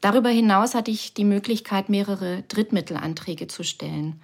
Darüber 0.00 0.30
hinaus 0.30 0.74
hatte 0.74 0.90
ich 0.90 1.14
die 1.14 1.24
Möglichkeit, 1.24 1.88
mehrere 1.88 2.42
Drittmittelanträge 2.48 3.48
zu 3.48 3.62
stellen. 3.64 4.20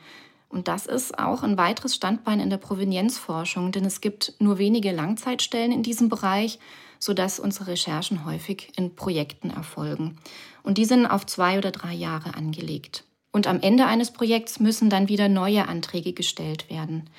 Und 0.48 0.68
das 0.68 0.86
ist 0.86 1.18
auch 1.18 1.42
ein 1.42 1.58
weiteres 1.58 1.94
Standbein 1.94 2.40
in 2.40 2.50
der 2.50 2.56
Provenienzforschung, 2.56 3.72
denn 3.72 3.84
es 3.84 4.00
gibt 4.00 4.34
nur 4.38 4.58
wenige 4.58 4.92
Langzeitstellen 4.92 5.72
in 5.72 5.82
diesem 5.82 6.08
Bereich, 6.08 6.58
sodass 6.98 7.38
unsere 7.38 7.68
Recherchen 7.68 8.24
häufig 8.24 8.72
in 8.76 8.94
Projekten 8.94 9.50
erfolgen. 9.50 10.16
Und 10.62 10.78
die 10.78 10.84
sind 10.84 11.04
auf 11.06 11.26
zwei 11.26 11.58
oder 11.58 11.72
drei 11.72 11.92
Jahre 11.92 12.34
angelegt. 12.34 13.04
Und 13.32 13.46
am 13.46 13.60
Ende 13.60 13.86
eines 13.86 14.12
Projekts 14.12 14.60
müssen 14.60 14.88
dann 14.88 15.08
wieder 15.08 15.28
neue 15.28 15.68
Anträge 15.68 16.14
gestellt 16.14 16.70
werden. 16.70 17.10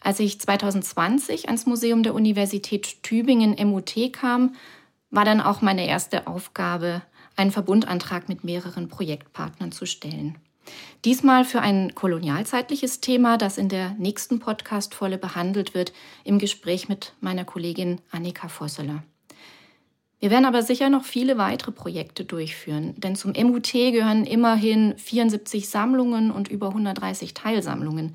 Als 0.00 0.20
ich 0.20 0.40
2020 0.40 1.46
ans 1.46 1.64
Museum 1.64 2.02
der 2.02 2.14
Universität 2.14 3.02
Tübingen 3.02 3.56
MUT 3.68 3.94
kam, 4.12 4.54
war 5.12 5.24
dann 5.24 5.40
auch 5.40 5.62
meine 5.62 5.86
erste 5.86 6.26
Aufgabe, 6.26 7.02
einen 7.36 7.52
Verbundantrag 7.52 8.28
mit 8.28 8.42
mehreren 8.42 8.88
Projektpartnern 8.88 9.70
zu 9.70 9.86
stellen. 9.86 10.36
Diesmal 11.04 11.44
für 11.44 11.60
ein 11.60 11.94
kolonialzeitliches 11.94 13.00
Thema, 13.00 13.36
das 13.36 13.58
in 13.58 13.68
der 13.68 13.90
nächsten 13.98 14.38
Podcast-Folge 14.38 15.18
behandelt 15.18 15.74
wird, 15.74 15.92
im 16.24 16.38
Gespräch 16.38 16.88
mit 16.88 17.12
meiner 17.20 17.44
Kollegin 17.44 18.00
Annika 18.10 18.48
Vosseler. 18.48 19.02
Wir 20.20 20.30
werden 20.30 20.44
aber 20.44 20.62
sicher 20.62 20.88
noch 20.88 21.04
viele 21.04 21.36
weitere 21.36 21.72
Projekte 21.72 22.24
durchführen, 22.24 22.94
denn 22.96 23.16
zum 23.16 23.32
MUT 23.32 23.72
gehören 23.72 24.24
immerhin 24.24 24.96
74 24.96 25.68
Sammlungen 25.68 26.30
und 26.30 26.46
über 26.46 26.68
130 26.68 27.34
Teilsammlungen. 27.34 28.14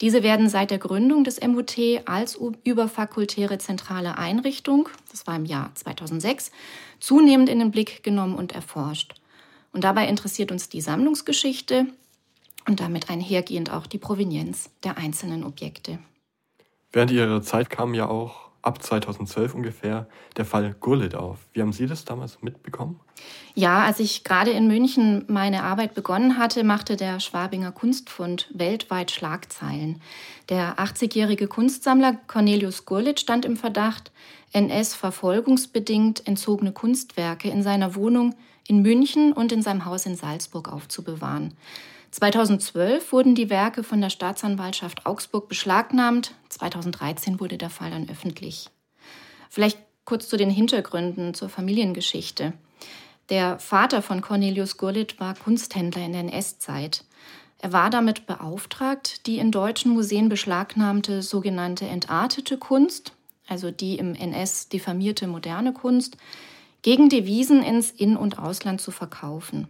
Diese 0.00 0.22
werden 0.22 0.48
seit 0.48 0.70
der 0.70 0.78
Gründung 0.78 1.24
des 1.24 1.40
MUT 1.40 1.78
als 2.04 2.38
überfakultäre 2.64 3.58
zentrale 3.58 4.18
Einrichtung, 4.18 4.88
das 5.10 5.26
war 5.26 5.36
im 5.36 5.44
Jahr 5.44 5.70
2006, 5.74 6.50
zunehmend 6.98 7.48
in 7.48 7.60
den 7.60 7.70
Blick 7.70 8.02
genommen 8.02 8.34
und 8.34 8.52
erforscht. 8.52 9.14
Und 9.72 9.84
dabei 9.84 10.08
interessiert 10.08 10.50
uns 10.50 10.68
die 10.68 10.80
Sammlungsgeschichte 10.80 11.86
und 12.66 12.80
damit 12.80 13.10
einhergehend 13.10 13.70
auch 13.70 13.86
die 13.86 13.98
Provenienz 13.98 14.70
der 14.82 14.96
einzelnen 14.98 15.44
Objekte. 15.44 15.98
Während 16.92 17.10
Ihrer 17.10 17.42
Zeit 17.42 17.70
kam 17.70 17.94
ja 17.94 18.08
auch 18.08 18.43
ab 18.64 18.82
2012 18.82 19.54
ungefähr 19.54 20.06
der 20.36 20.44
Fall 20.44 20.74
Gurlitt 20.80 21.14
auf. 21.14 21.38
Wie 21.52 21.60
haben 21.60 21.72
Sie 21.72 21.86
das 21.86 22.04
damals 22.04 22.42
mitbekommen? 22.42 22.98
Ja, 23.54 23.84
als 23.84 24.00
ich 24.00 24.24
gerade 24.24 24.50
in 24.50 24.66
München 24.66 25.24
meine 25.28 25.62
Arbeit 25.62 25.94
begonnen 25.94 26.38
hatte, 26.38 26.64
machte 26.64 26.96
der 26.96 27.20
Schwabinger 27.20 27.72
Kunstfund 27.72 28.48
weltweit 28.54 29.10
Schlagzeilen. 29.10 30.00
Der 30.48 30.78
80-jährige 30.78 31.46
Kunstsammler 31.46 32.16
Cornelius 32.26 32.86
Gurlitt 32.86 33.20
stand 33.20 33.44
im 33.44 33.56
Verdacht, 33.56 34.12
NS-verfolgungsbedingt 34.52 36.26
entzogene 36.26 36.72
Kunstwerke 36.72 37.50
in 37.50 37.62
seiner 37.62 37.94
Wohnung 37.94 38.34
in 38.66 38.82
München 38.82 39.32
und 39.32 39.52
in 39.52 39.62
seinem 39.62 39.84
Haus 39.84 40.06
in 40.06 40.16
Salzburg 40.16 40.72
aufzubewahren. 40.72 41.54
2012 42.14 43.10
wurden 43.10 43.34
die 43.34 43.50
Werke 43.50 43.82
von 43.82 44.00
der 44.00 44.08
Staatsanwaltschaft 44.08 45.04
Augsburg 45.04 45.48
beschlagnahmt. 45.48 46.32
2013 46.48 47.40
wurde 47.40 47.58
der 47.58 47.70
Fall 47.70 47.90
dann 47.90 48.08
öffentlich. 48.08 48.70
Vielleicht 49.50 49.80
kurz 50.04 50.28
zu 50.28 50.36
den 50.36 50.48
Hintergründen 50.48 51.34
zur 51.34 51.48
Familiengeschichte. 51.48 52.52
Der 53.30 53.58
Vater 53.58 54.00
von 54.00 54.20
Cornelius 54.20 54.76
Gurlitt 54.76 55.18
war 55.18 55.34
Kunsthändler 55.34 56.06
in 56.06 56.12
der 56.12 56.20
NS-Zeit. 56.20 57.04
Er 57.58 57.72
war 57.72 57.90
damit 57.90 58.26
beauftragt, 58.28 59.26
die 59.26 59.38
in 59.38 59.50
deutschen 59.50 59.90
Museen 59.90 60.28
beschlagnahmte 60.28 61.20
sogenannte 61.20 61.86
entartete 61.86 62.58
Kunst, 62.58 63.12
also 63.48 63.72
die 63.72 63.98
im 63.98 64.14
NS 64.14 64.68
diffamierte 64.68 65.26
moderne 65.26 65.72
Kunst, 65.72 66.16
gegen 66.82 67.08
Devisen 67.08 67.64
ins 67.64 67.90
In- 67.90 68.16
und 68.16 68.38
Ausland 68.38 68.80
zu 68.80 68.92
verkaufen. 68.92 69.66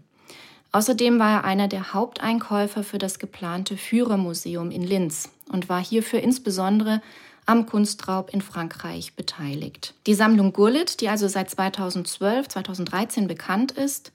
Außerdem 0.74 1.20
war 1.20 1.30
er 1.30 1.44
einer 1.44 1.68
der 1.68 1.94
Haupteinkäufer 1.94 2.82
für 2.82 2.98
das 2.98 3.20
geplante 3.20 3.76
Führermuseum 3.76 4.72
in 4.72 4.82
Linz 4.82 5.30
und 5.48 5.68
war 5.68 5.80
hierfür 5.80 6.20
insbesondere 6.20 7.00
am 7.46 7.66
Kunstraub 7.66 8.34
in 8.34 8.42
Frankreich 8.42 9.14
beteiligt. 9.14 9.94
Die 10.08 10.14
Sammlung 10.14 10.52
Gurlitt, 10.52 11.00
die 11.00 11.08
also 11.08 11.28
seit 11.28 11.48
2012, 11.48 12.48
2013 12.48 13.28
bekannt 13.28 13.70
ist, 13.70 14.10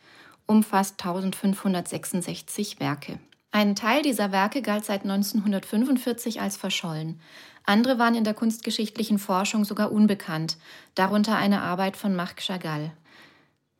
umfasst 0.47 0.95
1566 0.99 2.81
Werke. 2.81 3.19
Ein 3.51 3.77
Teil 3.77 4.01
dieser 4.01 4.33
Werke 4.33 4.61
galt 4.61 4.83
seit 4.83 5.03
1945 5.03 6.41
als 6.41 6.57
verschollen. 6.57 7.21
Andere 7.63 7.99
waren 7.99 8.15
in 8.15 8.25
der 8.25 8.33
kunstgeschichtlichen 8.33 9.17
Forschung 9.17 9.63
sogar 9.63 9.93
unbekannt, 9.93 10.57
darunter 10.95 11.37
eine 11.37 11.61
Arbeit 11.61 11.95
von 11.95 12.17
Marc 12.17 12.41
Chagall. 12.41 12.91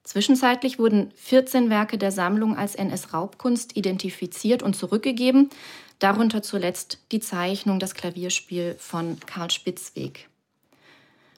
Zwischenzeitlich 0.09 0.79
wurden 0.79 1.11
14 1.17 1.69
Werke 1.69 1.99
der 1.99 2.11
Sammlung 2.11 2.57
als 2.57 2.73
NS-Raubkunst 2.73 3.77
identifiziert 3.77 4.63
und 4.63 4.75
zurückgegeben, 4.75 5.51
darunter 5.99 6.41
zuletzt 6.41 6.97
die 7.11 7.19
Zeichnung 7.19 7.77
Das 7.77 7.93
Klavierspiel 7.93 8.75
von 8.79 9.19
Karl 9.27 9.51
Spitzweg. 9.51 10.27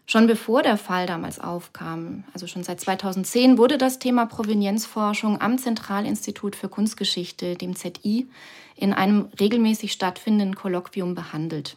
Schon 0.05 0.25
bevor 0.25 0.61
der 0.61 0.77
Fall 0.77 1.05
damals 1.05 1.37
aufkam, 1.37 2.23
also 2.31 2.47
schon 2.47 2.63
seit 2.63 2.79
2010, 2.79 3.57
wurde 3.57 3.77
das 3.77 3.99
Thema 3.99 4.25
Provenienzforschung 4.25 5.41
am 5.41 5.57
Zentralinstitut 5.57 6.55
für 6.55 6.69
Kunstgeschichte, 6.69 7.55
dem 7.55 7.75
ZI, 7.75 8.29
in 8.77 8.93
einem 8.93 9.27
regelmäßig 9.37 9.91
stattfindenden 9.91 10.55
Kolloquium 10.55 11.13
behandelt. 11.13 11.75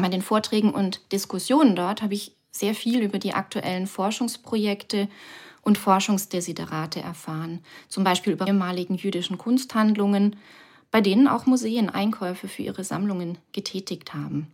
Bei 0.00 0.08
den 0.08 0.22
Vorträgen 0.22 0.70
und 0.70 1.10
Diskussionen 1.10 1.74
dort 1.74 2.02
habe 2.02 2.14
ich 2.14 2.36
sehr 2.52 2.76
viel 2.76 3.02
über 3.02 3.18
die 3.18 3.34
aktuellen 3.34 3.88
Forschungsprojekte 3.88 5.08
und 5.68 5.78
Forschungsdesiderate 5.78 7.00
erfahren, 7.00 7.60
zum 7.88 8.02
Beispiel 8.02 8.32
über 8.32 8.48
ehemaligen 8.48 8.96
jüdischen 8.96 9.36
Kunsthandlungen, 9.38 10.36
bei 10.90 11.02
denen 11.02 11.28
auch 11.28 11.44
Museen 11.44 11.90
Einkäufe 11.90 12.48
für 12.48 12.62
ihre 12.62 12.82
Sammlungen 12.82 13.36
getätigt 13.52 14.14
haben, 14.14 14.48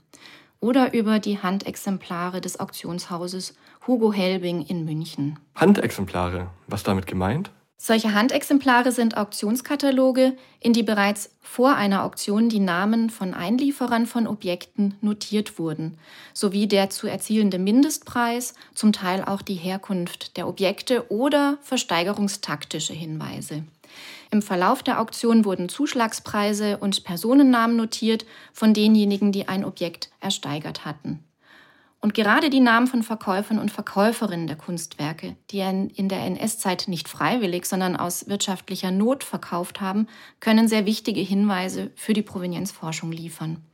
oder 0.59 0.93
über 0.93 1.21
die 1.21 1.39
Handexemplare 1.39 2.41
des 2.41 2.59
Auktionshauses 2.59 3.55
Hugo 3.87 4.13
Helbing 4.13 4.67
in 4.67 4.85
München. 4.85 5.39
Handexemplare, 5.55 6.49
was 6.67 6.83
damit 6.83 7.07
gemeint? 7.07 7.53
Solche 7.77 8.15
Handexemplare 8.15 8.93
sind 8.93 9.17
Auktionskataloge, 9.17 10.37
in 10.61 10.73
die 10.73 10.83
bereits 10.83 11.31
vor 11.43 11.75
einer 11.75 12.05
Auktion 12.05 12.49
die 12.49 12.61
Namen 12.61 13.11
von 13.11 13.35
Einlieferern 13.35 14.07
von 14.07 14.27
Objekten 14.27 14.95
notiert 15.01 15.59
wurden, 15.59 15.99
sowie 16.33 16.67
der 16.67 16.89
zu 16.91 17.09
erzielende 17.09 17.59
Mindestpreis, 17.59 18.55
zum 18.75 18.93
Teil 18.93 19.25
auch 19.25 19.43
die 19.43 19.57
Herkunft 19.57 20.37
der 20.37 20.49
Objekte 20.49 21.11
oder 21.11 21.59
versteigerungstaktische 21.63 22.95
Hinweise. 22.95 23.65
Im 24.31 24.41
Verlauf 24.41 24.83
der 24.83 25.01
Auktion 25.01 25.45
wurden 25.45 25.69
Zuschlagspreise 25.69 26.79
und 26.79 27.05
Personennamen 27.05 27.77
notiert 27.77 28.25
von 28.53 28.73
denjenigen, 28.73 29.31
die 29.31 29.47
ein 29.49 29.65
Objekt 29.65 30.11
ersteigert 30.21 30.85
hatten. 30.85 31.23
Und 32.05 32.13
gerade 32.13 32.51
die 32.51 32.61
Namen 32.61 32.87
von 32.87 33.03
Verkäufern 33.03 33.59
und 33.59 33.71
Verkäuferinnen 33.71 34.47
der 34.47 34.57
Kunstwerke, 34.57 35.37
die 35.51 35.61
in 35.61 36.11
der 36.11 36.19
NS-Zeit 36.27 36.85
nicht 36.87 37.09
freiwillig, 37.09 37.65
sondern 37.65 37.97
aus 37.97 38.29
wirtschaftlicher 38.29 38.91
Not 38.91 39.25
verkauft 39.25 39.81
haben, 39.81 40.07
können 40.39 40.69
sehr 40.69 40.85
wichtige 40.85 41.23
Hinweise 41.23 41.93
für 41.95 42.13
die 42.13 42.21
Provenienzforschung 42.21 43.11
liefern. 43.11 43.65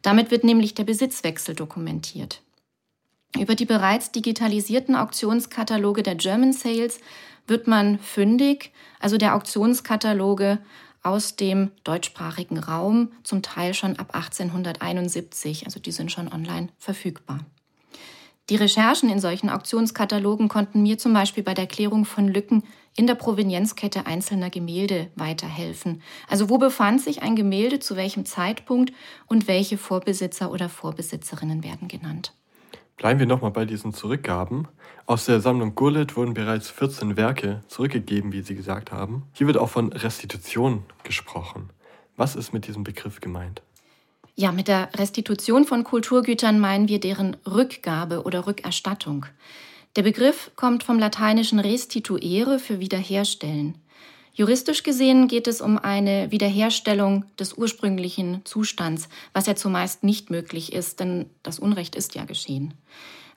Damit 0.00 0.30
wird 0.30 0.44
nämlich 0.44 0.74
der 0.74 0.84
Besitzwechsel 0.84 1.56
dokumentiert. 1.56 2.40
Über 3.36 3.56
die 3.56 3.66
bereits 3.66 4.12
digitalisierten 4.12 4.94
Auktionskataloge 4.94 6.04
der 6.04 6.14
German 6.14 6.52
Sales 6.52 7.00
wird 7.48 7.66
man 7.66 7.98
fündig, 7.98 8.70
also 9.00 9.18
der 9.18 9.34
Auktionskataloge 9.34 10.60
aus 11.02 11.34
dem 11.34 11.72
deutschsprachigen 11.82 12.58
Raum, 12.58 13.10
zum 13.24 13.42
Teil 13.42 13.74
schon 13.74 13.98
ab 13.98 14.14
1871, 14.14 15.64
also 15.64 15.80
die 15.80 15.90
sind 15.90 16.12
schon 16.12 16.32
online 16.32 16.68
verfügbar. 16.78 17.40
Die 18.50 18.56
Recherchen 18.56 19.08
in 19.08 19.20
solchen 19.20 19.50
Auktionskatalogen 19.50 20.48
konnten 20.48 20.82
mir 20.82 20.98
zum 20.98 21.12
Beispiel 21.12 21.44
bei 21.44 21.54
der 21.54 21.66
Klärung 21.66 22.04
von 22.04 22.26
Lücken 22.26 22.64
in 22.96 23.06
der 23.06 23.14
Provenienzkette 23.14 24.06
einzelner 24.06 24.50
Gemälde 24.50 25.10
weiterhelfen. 25.14 26.02
Also 26.28 26.50
wo 26.50 26.58
befand 26.58 27.00
sich 27.00 27.22
ein 27.22 27.36
Gemälde 27.36 27.78
zu 27.78 27.96
welchem 27.96 28.26
Zeitpunkt 28.26 28.92
und 29.26 29.48
welche 29.48 29.78
Vorbesitzer 29.78 30.50
oder 30.50 30.68
Vorbesitzerinnen 30.68 31.62
werden 31.62 31.88
genannt. 31.88 32.34
Bleiben 32.96 33.20
wir 33.20 33.26
nochmal 33.26 33.52
bei 33.52 33.64
diesen 33.64 33.94
Zurückgaben. 33.94 34.68
Aus 35.06 35.24
der 35.24 35.40
Sammlung 35.40 35.74
Gurlitt 35.74 36.16
wurden 36.16 36.34
bereits 36.34 36.68
14 36.68 37.16
Werke 37.16 37.62
zurückgegeben, 37.68 38.32
wie 38.32 38.42
Sie 38.42 38.54
gesagt 38.54 38.92
haben. 38.92 39.24
Hier 39.32 39.46
wird 39.46 39.56
auch 39.56 39.70
von 39.70 39.92
Restitution 39.92 40.84
gesprochen. 41.04 41.70
Was 42.16 42.36
ist 42.36 42.52
mit 42.52 42.66
diesem 42.66 42.84
Begriff 42.84 43.20
gemeint? 43.20 43.62
Ja, 44.34 44.50
mit 44.50 44.66
der 44.66 44.88
Restitution 44.96 45.66
von 45.66 45.84
Kulturgütern 45.84 46.58
meinen 46.58 46.88
wir 46.88 47.00
deren 47.00 47.36
Rückgabe 47.46 48.22
oder 48.22 48.46
Rückerstattung. 48.46 49.26
Der 49.96 50.02
Begriff 50.02 50.50
kommt 50.56 50.84
vom 50.84 50.98
lateinischen 50.98 51.58
restituere 51.58 52.58
für 52.58 52.80
wiederherstellen. 52.80 53.76
Juristisch 54.32 54.82
gesehen 54.82 55.28
geht 55.28 55.46
es 55.46 55.60
um 55.60 55.76
eine 55.76 56.30
Wiederherstellung 56.30 57.26
des 57.38 57.52
ursprünglichen 57.52 58.40
Zustands, 58.46 59.10
was 59.34 59.46
ja 59.46 59.54
zumeist 59.54 60.02
nicht 60.02 60.30
möglich 60.30 60.72
ist, 60.72 61.00
denn 61.00 61.26
das 61.42 61.58
Unrecht 61.58 61.94
ist 61.94 62.14
ja 62.14 62.24
geschehen. 62.24 62.72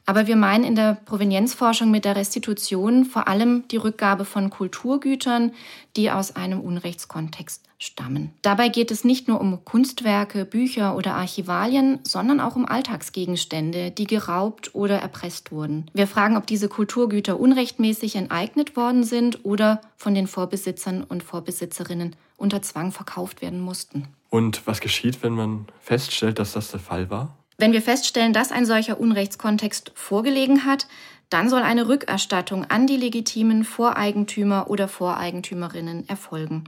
Aber 0.06 0.28
wir 0.28 0.38
meinen 0.38 0.64
in 0.64 0.76
der 0.76 0.96
Provenienzforschung 1.04 1.92
mit 1.92 2.06
der 2.06 2.16
Restitution 2.16 3.04
vor 3.04 3.28
allem 3.28 3.68
die 3.68 3.78
Rückgabe 3.78 4.24
von 4.24 4.50
Kulturgütern, 4.50 5.52
die 5.98 6.10
aus 6.10 6.38
einem 6.38 6.62
Unrechtskontext 6.62 7.66
stammen. 7.86 8.32
Dabei 8.42 8.70
geht 8.70 8.92
es 8.92 9.04
nicht 9.04 9.28
nur 9.28 9.40
um 9.40 9.64
Kunstwerke, 9.64 10.46
Bücher 10.46 10.96
oder 10.96 11.14
Archivalien, 11.14 12.00
sondern 12.04 12.40
auch 12.40 12.56
um 12.56 12.66
Alltagsgegenstände, 12.66 13.92
die 13.92 14.08
geraubt 14.08 14.74
oder 14.74 14.98
erpresst 15.00 15.52
wurden. 15.52 15.90
Wir 15.94 16.08
fragen, 16.08 16.38
ob 16.38 16.48
diese 16.48 16.68
Kulturgüter 16.68 17.40
unrechtmäßig 17.40 18.16
enteignet 18.16 18.76
worden 18.76 19.04
sind 19.04 19.46
oder 19.46 19.82
von 19.98 20.14
den 20.14 20.28
Vorbesitzern 20.28 21.04
und 21.04 21.24
Vorbesitzerinnen 21.24 22.16
unter 22.38 22.62
Zwang 22.62 22.92
verkauft 22.92 23.42
werden 23.42 23.62
mussten. 23.62 24.08
Und 24.30 24.68
was 24.68 24.82
geschieht, 24.82 25.24
wenn 25.24 25.34
man 25.34 25.66
feststellt, 25.80 26.40
dass 26.40 26.54
das 26.54 26.72
der 26.72 26.80
Fall 26.80 27.10
war? 27.10 27.36
Wenn 27.58 27.72
wir 27.72 27.82
feststellen, 27.82 28.34
dass 28.34 28.52
ein 28.52 28.66
solcher 28.66 29.00
Unrechtskontext 29.00 29.92
vorgelegen 29.96 30.66
hat, 30.66 30.88
dann 31.30 31.50
soll 31.50 31.62
eine 31.62 31.88
Rückerstattung 31.88 32.66
an 32.66 32.86
die 32.86 32.98
legitimen 32.98 33.64
Voreigentümer 33.64 34.70
oder 34.70 34.88
Voreigentümerinnen 34.88 36.08
erfolgen. 36.08 36.66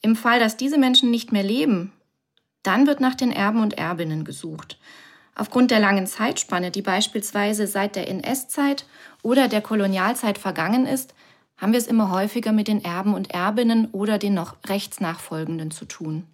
Im 0.00 0.16
Fall, 0.16 0.38
dass 0.38 0.56
diese 0.56 0.78
Menschen 0.78 1.10
nicht 1.10 1.32
mehr 1.32 1.42
leben, 1.42 1.92
dann 2.62 2.86
wird 2.86 3.00
nach 3.00 3.14
den 3.14 3.32
Erben 3.32 3.62
und 3.62 3.78
Erbinnen 3.78 4.24
gesucht. 4.24 4.78
Aufgrund 5.34 5.70
der 5.70 5.80
langen 5.80 6.06
Zeitspanne, 6.06 6.70
die 6.70 6.82
beispielsweise 6.82 7.66
seit 7.66 7.96
der 7.96 8.08
NS-Zeit 8.08 8.86
oder 9.22 9.48
der 9.48 9.60
Kolonialzeit 9.60 10.36
vergangen 10.38 10.86
ist, 10.86 11.14
haben 11.56 11.72
wir 11.72 11.78
es 11.78 11.86
immer 11.86 12.10
häufiger 12.10 12.52
mit 12.52 12.68
den 12.68 12.84
Erben 12.84 13.14
und 13.14 13.30
Erbinnen 13.32 13.88
oder 13.92 14.18
den 14.18 14.34
noch 14.34 14.56
Rechtsnachfolgenden 14.66 15.70
zu 15.70 15.84
tun. 15.84 16.24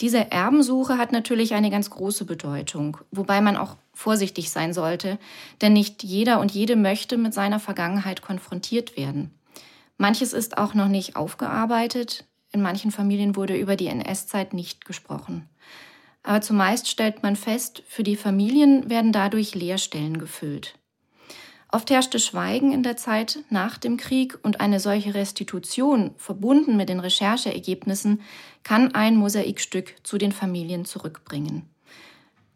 Diese 0.00 0.30
Erbensuche 0.32 0.98
hat 0.98 1.12
natürlich 1.12 1.54
eine 1.54 1.70
ganz 1.70 1.88
große 1.90 2.24
Bedeutung, 2.24 2.98
wobei 3.12 3.40
man 3.40 3.56
auch 3.56 3.76
vorsichtig 3.94 4.50
sein 4.50 4.72
sollte, 4.72 5.18
denn 5.60 5.74
nicht 5.74 6.02
jeder 6.02 6.40
und 6.40 6.50
jede 6.50 6.76
möchte 6.76 7.16
mit 7.16 7.32
seiner 7.32 7.60
Vergangenheit 7.60 8.20
konfrontiert 8.20 8.96
werden. 8.96 9.30
Manches 9.98 10.32
ist 10.32 10.58
auch 10.58 10.74
noch 10.74 10.88
nicht 10.88 11.14
aufgearbeitet, 11.14 12.24
in 12.52 12.62
manchen 12.62 12.90
Familien 12.90 13.36
wurde 13.36 13.56
über 13.56 13.76
die 13.76 13.88
NS-Zeit 13.88 14.54
nicht 14.54 14.84
gesprochen. 14.84 15.48
Aber 16.22 16.40
zumeist 16.40 16.88
stellt 16.88 17.22
man 17.22 17.36
fest, 17.36 17.82
für 17.86 18.02
die 18.02 18.16
Familien 18.16 18.88
werden 18.88 19.12
dadurch 19.12 19.54
Leerstellen 19.54 20.18
gefüllt. 20.18 20.78
Oft 21.74 21.90
herrschte 21.90 22.18
Schweigen 22.18 22.70
in 22.72 22.82
der 22.82 22.98
Zeit 22.98 23.38
nach 23.48 23.78
dem 23.78 23.96
Krieg 23.96 24.38
und 24.42 24.60
eine 24.60 24.78
solche 24.78 25.14
Restitution, 25.14 26.10
verbunden 26.18 26.76
mit 26.76 26.90
den 26.90 27.00
Rechercheergebnissen, 27.00 28.20
kann 28.62 28.94
ein 28.94 29.16
Mosaikstück 29.16 29.94
zu 30.02 30.18
den 30.18 30.32
Familien 30.32 30.84
zurückbringen. 30.84 31.62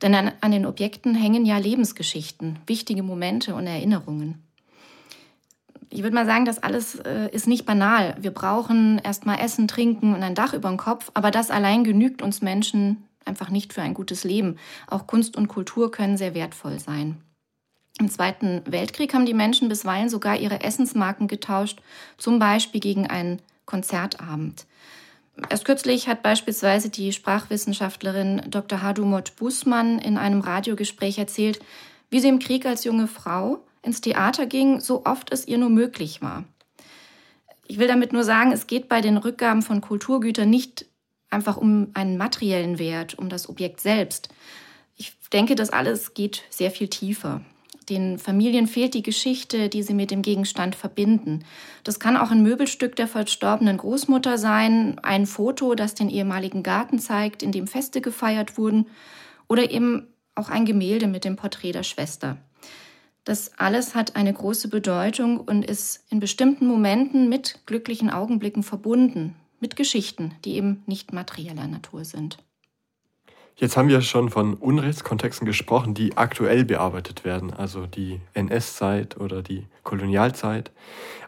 Denn 0.02 0.14
an, 0.14 0.32
an 0.42 0.50
den 0.50 0.66
Objekten 0.66 1.14
hängen 1.14 1.46
ja 1.46 1.56
Lebensgeschichten, 1.56 2.58
wichtige 2.66 3.02
Momente 3.02 3.54
und 3.54 3.66
Erinnerungen. 3.66 4.45
Ich 5.96 6.02
würde 6.02 6.14
mal 6.14 6.26
sagen, 6.26 6.44
das 6.44 6.62
alles 6.62 6.96
äh, 6.96 7.30
ist 7.32 7.46
nicht 7.46 7.64
banal. 7.64 8.16
Wir 8.20 8.30
brauchen 8.30 8.98
erstmal 9.02 9.40
Essen, 9.40 9.66
Trinken 9.66 10.12
und 10.14 10.22
ein 10.22 10.34
Dach 10.34 10.52
über 10.52 10.68
dem 10.68 10.76
Kopf, 10.76 11.10
aber 11.14 11.30
das 11.30 11.50
allein 11.50 11.84
genügt 11.84 12.20
uns 12.20 12.42
Menschen 12.42 13.06
einfach 13.24 13.48
nicht 13.48 13.72
für 13.72 13.80
ein 13.80 13.94
gutes 13.94 14.22
Leben. 14.22 14.58
Auch 14.88 15.06
Kunst 15.06 15.38
und 15.38 15.48
Kultur 15.48 15.90
können 15.90 16.18
sehr 16.18 16.34
wertvoll 16.34 16.78
sein. 16.80 17.22
Im 17.98 18.10
Zweiten 18.10 18.60
Weltkrieg 18.66 19.14
haben 19.14 19.24
die 19.24 19.32
Menschen 19.32 19.70
bisweilen 19.70 20.10
sogar 20.10 20.36
ihre 20.36 20.60
Essensmarken 20.62 21.28
getauscht, 21.28 21.80
zum 22.18 22.38
Beispiel 22.38 22.82
gegen 22.82 23.06
einen 23.06 23.40
Konzertabend. 23.64 24.66
Erst 25.48 25.64
kürzlich 25.64 26.08
hat 26.08 26.22
beispielsweise 26.22 26.90
die 26.90 27.14
Sprachwissenschaftlerin 27.14 28.42
Dr. 28.50 28.82
Hadumot 28.82 29.34
Bußmann 29.36 29.98
in 29.98 30.18
einem 30.18 30.42
Radiogespräch 30.42 31.16
erzählt, 31.16 31.58
wie 32.10 32.20
sie 32.20 32.28
im 32.28 32.38
Krieg 32.38 32.66
als 32.66 32.84
junge 32.84 33.08
Frau 33.08 33.60
ins 33.86 34.00
Theater 34.00 34.46
ging, 34.46 34.80
so 34.80 35.04
oft 35.06 35.32
es 35.32 35.46
ihr 35.46 35.58
nur 35.58 35.70
möglich 35.70 36.20
war. 36.20 36.44
Ich 37.66 37.78
will 37.78 37.88
damit 37.88 38.12
nur 38.12 38.24
sagen, 38.24 38.52
es 38.52 38.66
geht 38.66 38.88
bei 38.88 39.00
den 39.00 39.16
Rückgaben 39.16 39.62
von 39.62 39.80
Kulturgütern 39.80 40.48
nicht 40.48 40.86
einfach 41.30 41.56
um 41.56 41.88
einen 41.94 42.16
materiellen 42.16 42.78
Wert, 42.78 43.18
um 43.18 43.28
das 43.28 43.48
Objekt 43.48 43.80
selbst. 43.80 44.28
Ich 44.96 45.18
denke, 45.32 45.54
das 45.54 45.70
alles 45.70 46.14
geht 46.14 46.44
sehr 46.50 46.70
viel 46.70 46.88
tiefer. 46.88 47.42
Den 47.88 48.18
Familien 48.18 48.66
fehlt 48.66 48.94
die 48.94 49.02
Geschichte, 49.02 49.68
die 49.68 49.82
sie 49.82 49.94
mit 49.94 50.10
dem 50.10 50.22
Gegenstand 50.22 50.74
verbinden. 50.74 51.44
Das 51.84 52.00
kann 52.00 52.16
auch 52.16 52.32
ein 52.32 52.42
Möbelstück 52.42 52.96
der 52.96 53.06
verstorbenen 53.06 53.76
Großmutter 53.76 54.38
sein, 54.38 54.98
ein 55.02 55.26
Foto, 55.26 55.74
das 55.76 55.94
den 55.94 56.08
ehemaligen 56.08 56.64
Garten 56.64 56.98
zeigt, 56.98 57.44
in 57.44 57.52
dem 57.52 57.68
Feste 57.68 58.00
gefeiert 58.00 58.58
wurden, 58.58 58.86
oder 59.48 59.70
eben 59.70 60.08
auch 60.34 60.50
ein 60.50 60.64
Gemälde 60.64 61.06
mit 61.06 61.24
dem 61.24 61.36
Porträt 61.36 61.72
der 61.72 61.84
Schwester. 61.84 62.38
Das 63.26 63.50
alles 63.58 63.96
hat 63.96 64.14
eine 64.14 64.32
große 64.32 64.68
Bedeutung 64.68 65.40
und 65.40 65.64
ist 65.64 66.04
in 66.10 66.20
bestimmten 66.20 66.68
Momenten 66.68 67.28
mit 67.28 67.58
glücklichen 67.66 68.08
Augenblicken 68.08 68.62
verbunden, 68.62 69.34
mit 69.58 69.74
Geschichten, 69.74 70.36
die 70.44 70.54
eben 70.54 70.84
nicht 70.86 71.12
materieller 71.12 71.66
Natur 71.66 72.04
sind. 72.04 72.38
Jetzt 73.56 73.76
haben 73.76 73.88
wir 73.88 74.00
schon 74.02 74.30
von 74.30 74.54
Unrechtskontexten 74.54 75.44
gesprochen, 75.44 75.92
die 75.92 76.16
aktuell 76.16 76.64
bearbeitet 76.64 77.24
werden, 77.24 77.52
also 77.52 77.86
die 77.86 78.20
NS-Zeit 78.34 79.16
oder 79.16 79.42
die 79.42 79.66
Kolonialzeit. 79.82 80.70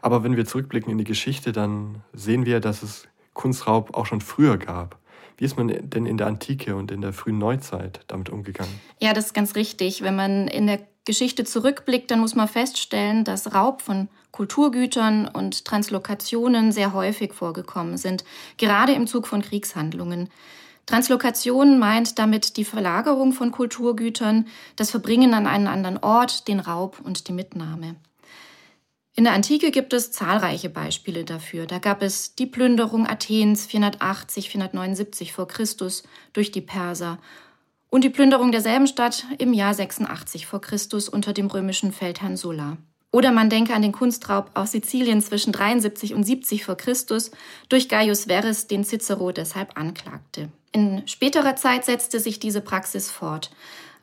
Aber 0.01 0.23
wenn 0.23 0.37
wir 0.37 0.47
zurückblicken 0.47 0.93
in 0.93 0.99
die 0.99 1.05
Geschichte, 1.05 1.51
dann 1.51 2.05
sehen 2.13 2.47
wir, 2.47 2.61
dass 2.61 2.85
es 2.85 3.09
Kunstraub 3.35 3.97
auch 3.97 4.07
schon 4.07 4.21
früher 4.21 4.57
gab. 4.57 5.01
Wie 5.37 5.45
ist 5.45 5.57
man 5.57 5.69
denn 5.69 6.07
in 6.07 6.17
der 6.17 6.29
Antike 6.29 6.77
und 6.77 6.93
in 6.93 7.01
der 7.01 7.13
frühen 7.13 7.39
Neuzeit 7.39 8.01
damit 8.07 8.29
umgegangen? 8.29 8.81
Ja, 9.01 9.15
das 9.15 9.27
ist 9.27 9.35
ganz 9.35 9.57
richtig. 9.57 10.03
Wenn 10.03 10.15
man 10.15 10.47
in 10.47 10.69
der 10.69 10.81
Geschichte 11.09 11.45
zurückblickt, 11.45 12.11
dann 12.11 12.21
muss 12.21 12.35
man 12.35 12.49
feststellen, 12.49 13.25
dass 13.25 13.55
Raub 13.55 13.81
von 13.81 14.09
Kulturgütern 14.31 15.27
und 15.27 15.65
Translokationen 15.65 16.71
sehr 16.71 16.93
häufig 16.93 17.33
vorgekommen 17.33 17.97
sind, 17.97 18.25
gerade 18.59 18.93
im 18.93 19.07
Zug 19.07 19.27
von 19.27 19.41
Kriegshandlungen. 19.41 20.29
Translokation 20.85 21.79
meint 21.79 22.19
damit 22.19 22.59
die 22.59 22.65
Verlagerung 22.67 23.33
von 23.33 23.53
Kulturgütern, 23.53 24.49
das 24.77 24.91
Verbringen 24.91 25.33
an 25.33 25.47
einen 25.47 25.67
anderen 25.67 25.97
Ort, 25.97 26.47
den 26.47 26.61
Raub 26.61 27.01
und 27.03 27.27
die 27.27 27.33
Mitnahme. 27.33 27.97
In 29.15 29.25
der 29.25 29.33
Antike 29.33 29.71
gibt 29.71 29.95
es 29.95 30.13
zahlreiche 30.13 30.69
Beispiele 30.69 31.25
dafür. 31.25 31.65
Da 31.65 31.79
gab 31.79 32.03
es 32.03 32.35
die 32.35 32.47
Plünderung 32.47 33.07
Athens 33.07 33.65
480, 33.65 34.51
479 34.51 35.33
vor 35.33 35.49
Christus 35.49 36.03
durch 36.35 36.53
die 36.53 36.61
Perser 36.61 37.19
und 37.91 38.05
die 38.05 38.11
Plünderung 38.11 38.53
derselben 38.53 38.87
Stadt 38.87 39.25
im 39.39 39.53
Jahr 39.53 39.75
86 39.75 40.47
vor 40.47 40.61
Christus 40.61 41.09
unter 41.09 41.33
dem 41.33 41.47
römischen 41.47 41.93
Feldherrn 41.93 42.37
Sulla. 42.37 42.77
Oder 43.11 43.33
man 43.33 43.49
denke 43.49 43.75
an 43.75 43.83
den 43.83 43.93
Kunstraub 43.93 44.51
auf 44.53 44.69
Sizilien 44.69 45.23
zwischen 45.23 45.53
73 45.53 46.13
und 46.13 46.25
70 46.25 46.65
vor 46.65 46.77
Christus 46.77 47.31
durch 47.71 47.89
Gaius 47.89 48.27
Verres, 48.27 48.67
den 48.67 48.85
Cicero 48.85 49.33
deshalb 49.33 49.79
anklagte. 49.79 50.51
In 50.73 51.09
späterer 51.09 51.57
Zeit 51.57 51.87
setzte 51.87 52.21
sich 52.21 52.39
diese 52.39 52.61
Praxis 52.61 53.11
fort. 53.11 53.51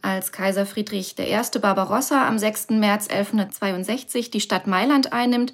Als 0.02 0.32
Kaiser 0.32 0.66
Friedrich 0.66 1.16
I. 1.20 1.60
Barbarossa 1.60 2.28
am 2.28 2.40
6. 2.40 2.72
März 2.72 3.08
1162 3.08 4.32
die 4.32 4.42
Stadt 4.42 4.66
Mailand 4.66 5.14
einnimmt, 5.14 5.54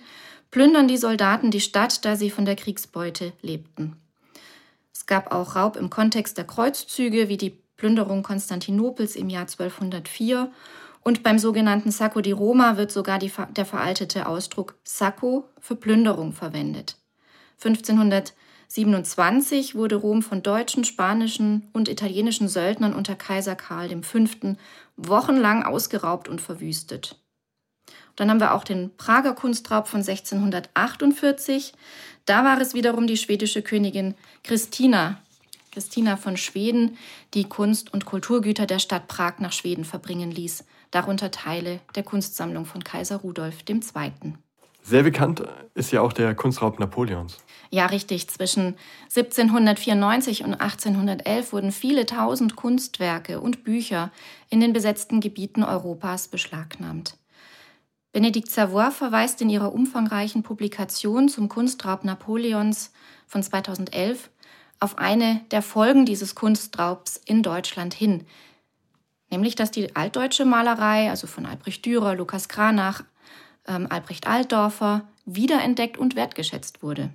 plündern 0.50 0.88
die 0.88 0.98
Soldaten 0.98 1.52
die 1.52 1.62
Stadt, 1.62 2.06
da 2.06 2.16
sie 2.16 2.30
von 2.30 2.46
der 2.46 2.56
Kriegsbeute 2.56 3.34
lebten. 3.42 3.98
Es 4.94 5.06
gab 5.06 5.34
auch 5.34 5.56
Raub 5.56 5.76
im 5.76 5.90
Kontext 5.90 6.38
der 6.38 6.46
Kreuzzüge, 6.46 7.28
wie 7.28 7.38
die 7.38 7.61
Plünderung 7.82 8.22
Konstantinopels 8.22 9.16
im 9.16 9.28
Jahr 9.28 9.48
1204 9.48 10.52
und 11.02 11.24
beim 11.24 11.40
sogenannten 11.40 11.90
Sacco 11.90 12.22
di 12.22 12.32
Roma 12.32 12.78
wird 12.78 12.92
sogar 12.92 13.18
die, 13.18 13.32
der 13.56 13.66
veraltete 13.66 14.28
Ausdruck 14.28 14.76
Sacco 14.84 15.50
für 15.60 15.76
Plünderung 15.76 16.32
verwendet. 16.32 16.98
1527 17.58 19.74
wurde 19.74 19.96
Rom 19.96 20.22
von 20.22 20.44
deutschen, 20.44 20.84
spanischen 20.84 21.72
und 21.74 21.90
italienischen 21.90 22.48
Söldnern 22.48 22.94
unter 22.94 23.16
Kaiser 23.16 23.56
Karl 23.56 24.04
V. 24.04 24.20
wochenlang 24.96 25.64
ausgeraubt 25.64 26.30
und 26.30 26.40
verwüstet. 26.40 27.20
Dann 28.16 28.30
haben 28.30 28.40
wir 28.40 28.54
auch 28.54 28.64
den 28.64 28.96
Prager 28.96 29.34
Kunstraub 29.34 29.88
von 29.88 30.02
1648. 30.02 31.74
Da 32.28 32.46
war 32.46 32.62
es 32.62 32.76
wiederum 32.76 33.08
die 33.08 33.18
schwedische 33.18 33.64
Königin 33.64 34.14
Christina, 34.44 35.20
Christina 35.72 36.18
von 36.18 36.38
Schweden, 36.38 36.98
die 37.34 37.46
Kunst- 37.46 37.94
und 37.94 38.06
Kulturgüter 38.06 38.66
der 38.66 38.80
Stadt 38.80 39.08
Prag 39.08 39.40
nach 39.40 39.54
Schweden 39.54 39.86
verbringen 39.86 40.32
ließ 40.32 40.66
darunter 40.92 41.32
Teile 41.32 41.80
der 41.96 42.04
Kunstsammlung 42.04 42.66
von 42.66 42.84
Kaiser 42.84 43.18
Rudolf 43.18 43.60
II. 43.68 43.80
Sehr 44.84 45.04
bekannt 45.04 45.44
ist 45.74 45.92
ja 45.92 46.02
auch 46.02 46.12
der 46.12 46.36
Kunstraub 46.36 46.80
Napoleons. 46.80 47.38
Ja, 47.70 47.86
richtig. 47.86 48.28
Zwischen 48.30 48.76
1794 49.16 50.44
und 50.44 50.56
1811 50.56 51.54
wurden 51.54 51.72
viele 51.72 52.06
tausend 52.06 52.56
Kunstwerke 52.56 53.40
und 53.40 53.64
Bücher 53.64 54.12
in 54.50 54.60
den 54.60 54.74
besetzten 54.74 55.22
Gebieten 55.22 55.64
Europas 55.64 56.28
beschlagnahmt. 56.28 57.18
Benedikt 58.12 58.50
Savoy 58.52 58.92
verweist 58.92 59.42
in 59.42 59.50
ihrer 59.50 59.72
umfangreichen 59.72 60.44
Publikation 60.44 61.30
zum 61.30 61.48
Kunstraub 61.48 62.04
Napoleons 62.04 62.92
von 63.28 63.42
2011 63.42 64.30
auf 64.82 64.98
eine 64.98 65.40
der 65.52 65.62
Folgen 65.62 66.06
dieses 66.06 66.36
Kunstraubs 66.36 67.22
in 67.26 67.44
Deutschland 67.44 67.94
hin, 67.94 68.26
nämlich 69.30 69.56
dass 69.56 69.72
die 69.72 69.96
altdeutsche 69.96 70.44
Malerei, 70.44 71.10
also 71.10 71.28
von 71.28 71.46
Albrecht 71.46 71.86
Dürer, 71.86 72.16
Lukas 72.16 72.50
Kranach, 72.50 73.04
ähm, 73.68 73.88
Albrecht 73.90 74.28
Altdorfer, 74.28 75.08
wiederentdeckt 75.26 75.98
und 75.98 76.16
wertgeschätzt 76.16 76.82
wurde. 76.82 77.12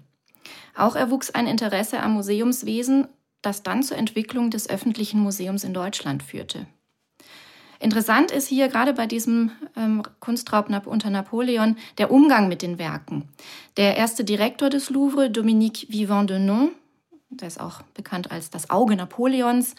Auch 0.76 0.94
erwuchs 0.94 1.30
ein 1.30 1.48
Interesse 1.48 2.00
am 2.00 2.12
Museumswesen, 2.12 3.08
das 3.42 3.64
dann 3.64 3.82
zur 3.82 3.96
Entwicklung 3.96 4.50
des 4.50 4.70
öffentlichen 4.70 5.20
Museums 5.20 5.64
in 5.64 5.74
Deutschland 5.74 6.22
führte. 6.22 6.66
Interessant 7.80 8.30
ist 8.30 8.46
hier 8.46 8.68
gerade 8.68 8.94
bei 8.94 9.06
diesem 9.06 9.50
ähm, 9.76 10.02
Kunstraub 10.20 10.68
unter 10.86 11.10
Napoleon 11.10 11.76
der 11.98 12.12
Umgang 12.12 12.48
mit 12.48 12.62
den 12.62 12.78
Werken. 12.78 13.28
Der 13.76 13.96
erste 13.96 14.24
Direktor 14.24 14.70
des 14.70 14.88
Louvre, 14.88 15.30
Dominique 15.30 15.86
Vivant 15.90 16.30
de 16.30 16.38
Non, 16.38 16.70
der 17.30 17.48
ist 17.48 17.60
auch 17.60 17.82
bekannt 17.94 18.30
als 18.30 18.50
das 18.50 18.70
Auge 18.70 18.96
Napoleons, 18.96 19.74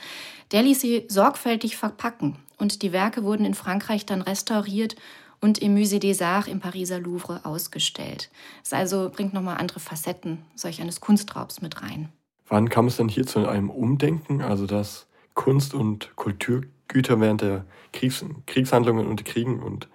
der 0.52 0.64
ließ 0.64 0.82
sie 0.82 1.06
sorgfältig 1.08 1.78
verpacken 1.78 2.38
und 2.58 2.82
die 2.82 2.92
Werke 2.92 3.24
wurden 3.24 3.46
in 3.46 3.54
Frankreich 3.54 4.06
dann 4.06 4.22
restauriert 4.22 4.96
und 5.40 5.60
im 5.60 5.76
Musée 5.76 6.00
des 6.00 6.22
Arts 6.22 6.48
im 6.48 6.60
Pariser 6.60 7.00
Louvre 7.00 7.42
ausgestellt. 7.44 8.30
Es 8.64 8.74
also 8.74 9.10
bringt 9.14 9.34
nochmal 9.34 9.58
andere 9.58 9.80
Facetten 9.80 10.40
solch 10.56 10.82
eines 10.82 11.00
Kunstraubs 11.00 11.62
mit 11.62 11.82
rein. 11.82 12.10
Wann 12.48 12.70
kam 12.70 12.88
es 12.88 12.98
denn 12.98 13.10
hier 13.10 13.26
zu 13.26 13.48
einem 13.48 13.70
Umdenken, 13.70 14.42
also 14.42 14.66
dass 14.66 15.08
Kunst- 15.34 15.74
und 15.74 16.16
Kulturgüter 16.16 17.20
während 17.20 17.42
der 17.42 17.66
Kriegs 17.94 18.26
Kriegshandlungen 18.46 19.06
und 19.06 19.26
Kriegen 19.26 19.62
und 19.62 19.88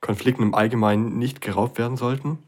Konflikten 0.00 0.42
im 0.42 0.54
Allgemeinen 0.54 1.18
nicht 1.18 1.40
geraubt 1.40 1.76
werden 1.76 1.96
sollten. 1.96 2.38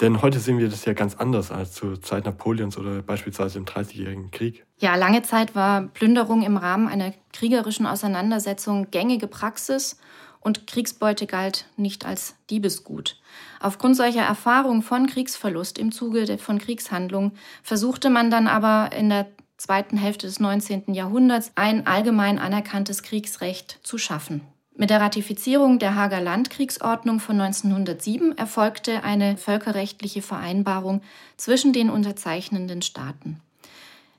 Denn 0.00 0.22
heute 0.22 0.38
sehen 0.38 0.58
wir 0.58 0.68
das 0.68 0.84
ja 0.84 0.92
ganz 0.92 1.16
anders 1.16 1.50
als 1.50 1.72
zur 1.72 2.00
Zeit 2.00 2.24
Napoleons 2.24 2.78
oder 2.78 3.02
beispielsweise 3.02 3.58
im 3.58 3.64
Dreißigjährigen 3.64 4.30
Krieg. 4.30 4.64
Ja, 4.78 4.94
lange 4.94 5.22
Zeit 5.22 5.56
war 5.56 5.88
Plünderung 5.88 6.42
im 6.42 6.56
Rahmen 6.56 6.86
einer 6.86 7.12
kriegerischen 7.32 7.86
Auseinandersetzung 7.86 8.90
gängige 8.92 9.26
Praxis 9.26 9.98
und 10.40 10.68
Kriegsbeute 10.68 11.26
galt 11.26 11.66
nicht 11.76 12.06
als 12.06 12.36
Diebesgut. 12.48 13.20
Aufgrund 13.60 13.96
solcher 13.96 14.22
Erfahrungen 14.22 14.82
von 14.82 15.08
Kriegsverlust 15.08 15.78
im 15.78 15.90
Zuge 15.90 16.38
von 16.38 16.58
Kriegshandlungen 16.58 17.32
versuchte 17.64 18.08
man 18.08 18.30
dann 18.30 18.46
aber 18.46 18.96
in 18.96 19.08
der 19.08 19.26
zweiten 19.56 19.96
Hälfte 19.96 20.28
des 20.28 20.38
19. 20.38 20.94
Jahrhunderts 20.94 21.50
ein 21.56 21.88
allgemein 21.88 22.38
anerkanntes 22.38 23.02
Kriegsrecht 23.02 23.80
zu 23.82 23.98
schaffen. 23.98 24.42
Mit 24.80 24.90
der 24.90 25.00
Ratifizierung 25.00 25.80
der 25.80 25.96
Hager 25.96 26.20
Landkriegsordnung 26.20 27.18
von 27.18 27.40
1907 27.40 28.38
erfolgte 28.38 29.02
eine 29.02 29.36
völkerrechtliche 29.36 30.22
Vereinbarung 30.22 31.02
zwischen 31.36 31.72
den 31.72 31.90
unterzeichnenden 31.90 32.82
Staaten. 32.82 33.40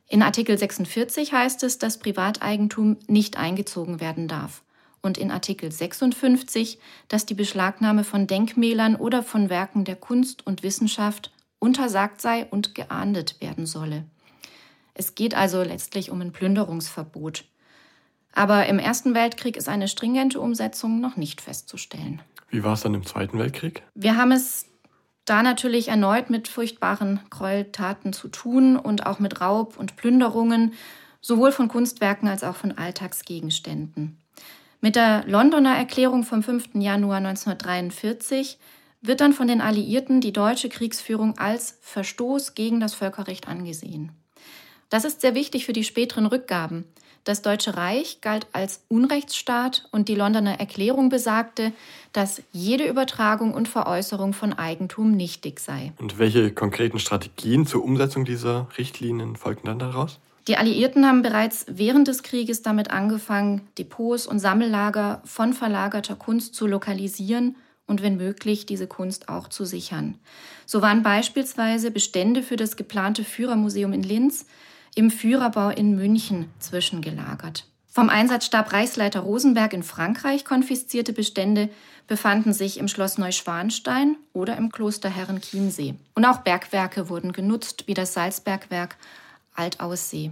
In 0.10 0.22
Artikel 0.22 0.58
46 0.58 1.32
heißt 1.32 1.64
es, 1.64 1.78
dass 1.78 1.98
Privateigentum 1.98 2.98
nicht 3.08 3.38
eingezogen 3.38 4.02
werden 4.02 4.28
darf. 4.28 4.62
Und 5.02 5.18
in 5.18 5.32
Artikel 5.32 5.72
56, 5.72 6.78
dass 7.08 7.26
die 7.26 7.36
Beschlagnahme 7.36 8.04
von 8.04 8.28
Denkmälern 8.28 8.98
oder 8.98 9.24
von 9.24 9.50
Werken 9.50 9.86
der 9.86 9.96
Kunst 9.96 10.46
und 10.46 10.62
Wissenschaft 10.62 11.32
untersagt 11.60 12.20
sei 12.20 12.46
und 12.46 12.76
geahndet 12.76 13.40
werden 13.40 13.66
solle. 13.66 14.04
Es 14.94 15.16
geht 15.16 15.36
also 15.36 15.64
letztlich 15.64 16.12
um 16.12 16.20
ein 16.20 16.34
Plünderungsverbot. 16.34 17.46
Aber 18.40 18.68
im 18.68 18.80
Ersten 18.80 19.14
Weltkrieg 19.16 19.58
ist 19.58 19.68
eine 19.68 19.90
stringente 19.90 20.40
Umsetzung 20.40 21.02
noch 21.02 21.18
nicht 21.18 21.42
festzustellen. 21.42 22.22
Wie 22.50 22.64
war 22.64 22.72
es 22.72 22.80
dann 22.80 22.94
im 22.94 23.06
Zweiten 23.06 23.38
Weltkrieg? 23.38 23.84
Wir 23.96 24.16
haben 24.16 24.32
es 24.32 24.66
da 25.26 25.44
natürlich 25.44 25.90
erneut 25.90 26.30
mit 26.30 26.48
furchtbaren 26.48 27.20
Gräueltaten 27.30 28.14
zu 28.14 28.30
tun 28.30 28.78
und 28.78 29.06
auch 29.06 29.20
mit 29.20 29.42
Raub 29.42 29.78
und 29.78 29.98
Plünderungen, 29.98 30.72
sowohl 31.20 31.52
von 31.52 31.68
Kunstwerken 31.68 32.30
als 32.30 32.46
auch 32.46 32.56
von 32.56 32.78
Alltagsgegenständen. 32.78 34.18
Mit 34.80 34.96
der 34.96 35.26
Londoner 35.28 35.76
Erklärung 35.76 36.24
vom 36.24 36.42
5. 36.42 36.76
Januar 36.76 37.18
1943 37.18 38.58
wird 39.02 39.20
dann 39.20 39.34
von 39.34 39.50
den 39.50 39.60
Alliierten 39.60 40.22
die 40.22 40.32
deutsche 40.32 40.70
Kriegsführung 40.70 41.38
als 41.38 41.78
Verstoß 41.82 42.56
gegen 42.56 42.80
das 42.80 42.94
Völkerrecht 42.94 43.50
angesehen. 43.50 44.14
Das 44.90 45.04
ist 45.04 45.20
sehr 45.20 45.36
wichtig 45.36 45.66
für 45.66 45.74
die 45.74 45.84
späteren 45.84 46.26
Rückgaben. 46.26 46.86
Das 47.24 47.42
Deutsche 47.42 47.78
Reich 47.78 48.22
galt 48.22 48.48
als 48.54 48.84
Unrechtsstaat 48.88 49.88
und 49.92 50.08
die 50.08 50.16
Londoner 50.16 50.60
Erklärung 50.60 51.10
besagte, 51.10 51.74
dass 52.14 52.42
jede 52.52 52.88
Übertragung 52.88 53.54
und 53.54 53.68
Veräußerung 53.68 54.34
von 54.34 54.54
Eigentum 54.54 55.12
nichtig 55.12 55.60
sei. 55.60 55.94
Und 56.00 56.18
welche 56.18 56.52
konkreten 56.52 57.00
Strategien 57.00 57.66
zur 57.66 57.84
Umsetzung 57.84 58.26
dieser 58.26 58.68
Richtlinien 58.78 59.36
folgten 59.36 59.68
dann 59.68 59.80
daraus? 59.80 60.20
Die 60.48 60.58
Alliierten 60.58 61.06
haben 61.06 61.22
bereits 61.22 61.66
während 61.70 62.08
des 62.08 62.24
Krieges 62.24 62.64
damit 62.64 62.90
angefangen, 62.90 63.62
Depots 63.78 64.26
und 64.26 64.40
Sammellager 64.40 65.22
von 65.24 65.54
verlagerter 65.54 66.16
Kunst 66.16 66.56
zu 66.56 66.66
lokalisieren 66.66 67.56
und 67.86 68.02
wenn 68.02 68.18
möglich 68.18 68.66
diese 68.66 68.88
Kunst 68.88 69.30
auch 69.30 69.50
zu 69.50 69.66
sichern. 69.66 70.18
So 70.66 70.82
waren 70.82 71.04
beispielsweise 71.04 71.92
Bestände 71.92 72.42
für 72.42 72.56
das 72.56 72.78
geplante 72.78 73.24
Führermuseum 73.24 73.94
in 73.94 74.04
Linz 74.04 74.46
im 74.96 75.12
Führerbau 75.12 75.70
in 75.70 75.96
München 75.96 76.50
zwischengelagert. 76.60 77.66
Vom 77.92 78.10
Einsatzstab 78.10 78.72
Reichsleiter 78.72 79.22
Rosenberg 79.22 79.74
in 79.74 79.84
Frankreich 79.84 80.46
konfiszierte 80.46 81.12
Bestände 81.12 81.70
befanden 82.08 82.54
sich 82.54 82.78
im 82.78 82.88
Schloss 82.88 83.18
Neuschwanstein 83.18 84.16
oder 84.34 84.58
im 84.58 84.72
Kloster 84.72 85.10
Herrenchiemsee. 85.10 85.96
Und 86.16 86.26
auch 86.26 86.40
Bergwerke 86.40 87.10
wurden 87.10 87.34
genutzt, 87.34 87.86
wie 87.88 87.94
das 87.94 88.14
Salzbergwerk 88.14 88.98
Altaussee. 89.56 90.32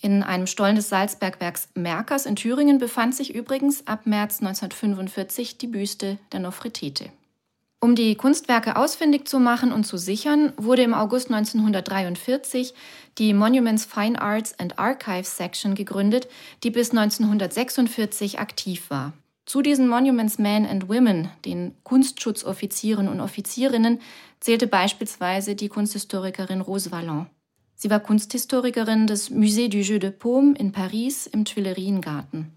In 0.00 0.22
einem 0.22 0.46
Stollen 0.46 0.76
des 0.76 0.88
Salzbergwerks 0.88 1.68
Merkers 1.74 2.24
in 2.24 2.36
Thüringen 2.36 2.78
befand 2.78 3.14
sich 3.14 3.34
übrigens 3.34 3.86
ab 3.86 4.06
März 4.06 4.40
1945 4.40 5.58
die 5.58 5.66
Büste 5.66 6.18
der 6.32 6.40
Nofretete. 6.40 7.10
Um 7.82 7.94
die 7.94 8.14
Kunstwerke 8.14 8.76
ausfindig 8.76 9.26
zu 9.26 9.40
machen 9.40 9.72
und 9.72 9.84
zu 9.84 9.96
sichern, 9.96 10.52
wurde 10.58 10.82
im 10.82 10.92
August 10.92 11.30
1943 11.30 12.74
die 13.16 13.32
Monuments 13.32 13.86
Fine 13.86 14.20
Arts 14.20 14.58
and 14.58 14.78
Archives 14.78 15.38
Section 15.38 15.74
gegründet, 15.74 16.28
die 16.62 16.70
bis 16.70 16.90
1946 16.90 18.38
aktiv 18.38 18.90
war. 18.90 19.14
Zu 19.46 19.62
diesen 19.62 19.88
Monuments 19.88 20.38
Men 20.38 20.66
and 20.66 20.90
Women, 20.90 21.30
den 21.46 21.74
Kunstschutzoffizieren 21.82 23.08
und 23.08 23.20
Offizierinnen, 23.20 24.00
zählte 24.40 24.66
beispielsweise 24.66 25.56
die 25.56 25.68
Kunsthistorikerin 25.68 26.60
Rose 26.60 26.92
Vallon. 26.92 27.26
Sie 27.74 27.88
war 27.88 28.00
Kunsthistorikerin 28.00 29.06
des 29.06 29.30
Musée 29.30 29.70
du 29.70 29.78
Jeu 29.78 29.98
de 29.98 30.10
Paume 30.10 30.54
in 30.54 30.70
Paris 30.72 31.26
im 31.26 31.46
Tuileriengarten. 31.46 32.52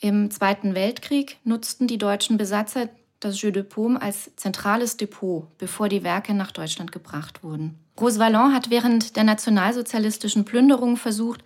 Im 0.00 0.30
Zweiten 0.30 0.74
Weltkrieg 0.74 1.36
nutzten 1.44 1.86
die 1.86 1.98
deutschen 1.98 2.38
Besatzer 2.38 2.88
das 3.20 3.40
Jeu 3.40 3.50
de 3.50 3.62
Paume 3.62 4.00
als 4.00 4.30
zentrales 4.36 4.96
Depot, 4.96 5.46
bevor 5.58 5.88
die 5.88 6.04
Werke 6.04 6.34
nach 6.34 6.52
Deutschland 6.52 6.92
gebracht 6.92 7.42
wurden. 7.42 7.78
Rose 8.00 8.20
Vallon 8.20 8.54
hat 8.54 8.70
während 8.70 9.16
der 9.16 9.24
nationalsozialistischen 9.24 10.44
Plünderung 10.44 10.96
versucht, 10.96 11.42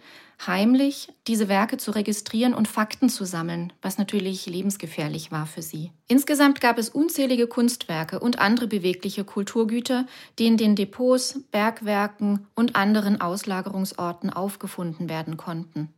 heimlich 0.46 1.08
diese 1.26 1.48
Werke 1.48 1.76
zu 1.76 1.92
registrieren 1.92 2.52
und 2.52 2.68
Fakten 2.68 3.08
zu 3.08 3.24
sammeln, 3.24 3.72
was 3.80 3.98
natürlich 3.98 4.46
lebensgefährlich 4.46 5.30
war 5.30 5.46
für 5.46 5.62
sie. 5.62 5.92
Insgesamt 6.08 6.60
gab 6.60 6.78
es 6.78 6.88
unzählige 6.88 7.46
Kunstwerke 7.46 8.20
und 8.20 8.38
andere 8.38 8.66
bewegliche 8.66 9.24
Kulturgüter, 9.24 10.06
die 10.38 10.46
in 10.46 10.56
den 10.56 10.76
Depots, 10.76 11.40
Bergwerken 11.50 12.46
und 12.54 12.76
anderen 12.76 13.20
Auslagerungsorten 13.20 14.30
aufgefunden 14.30 15.08
werden 15.08 15.36
konnten. 15.36 15.92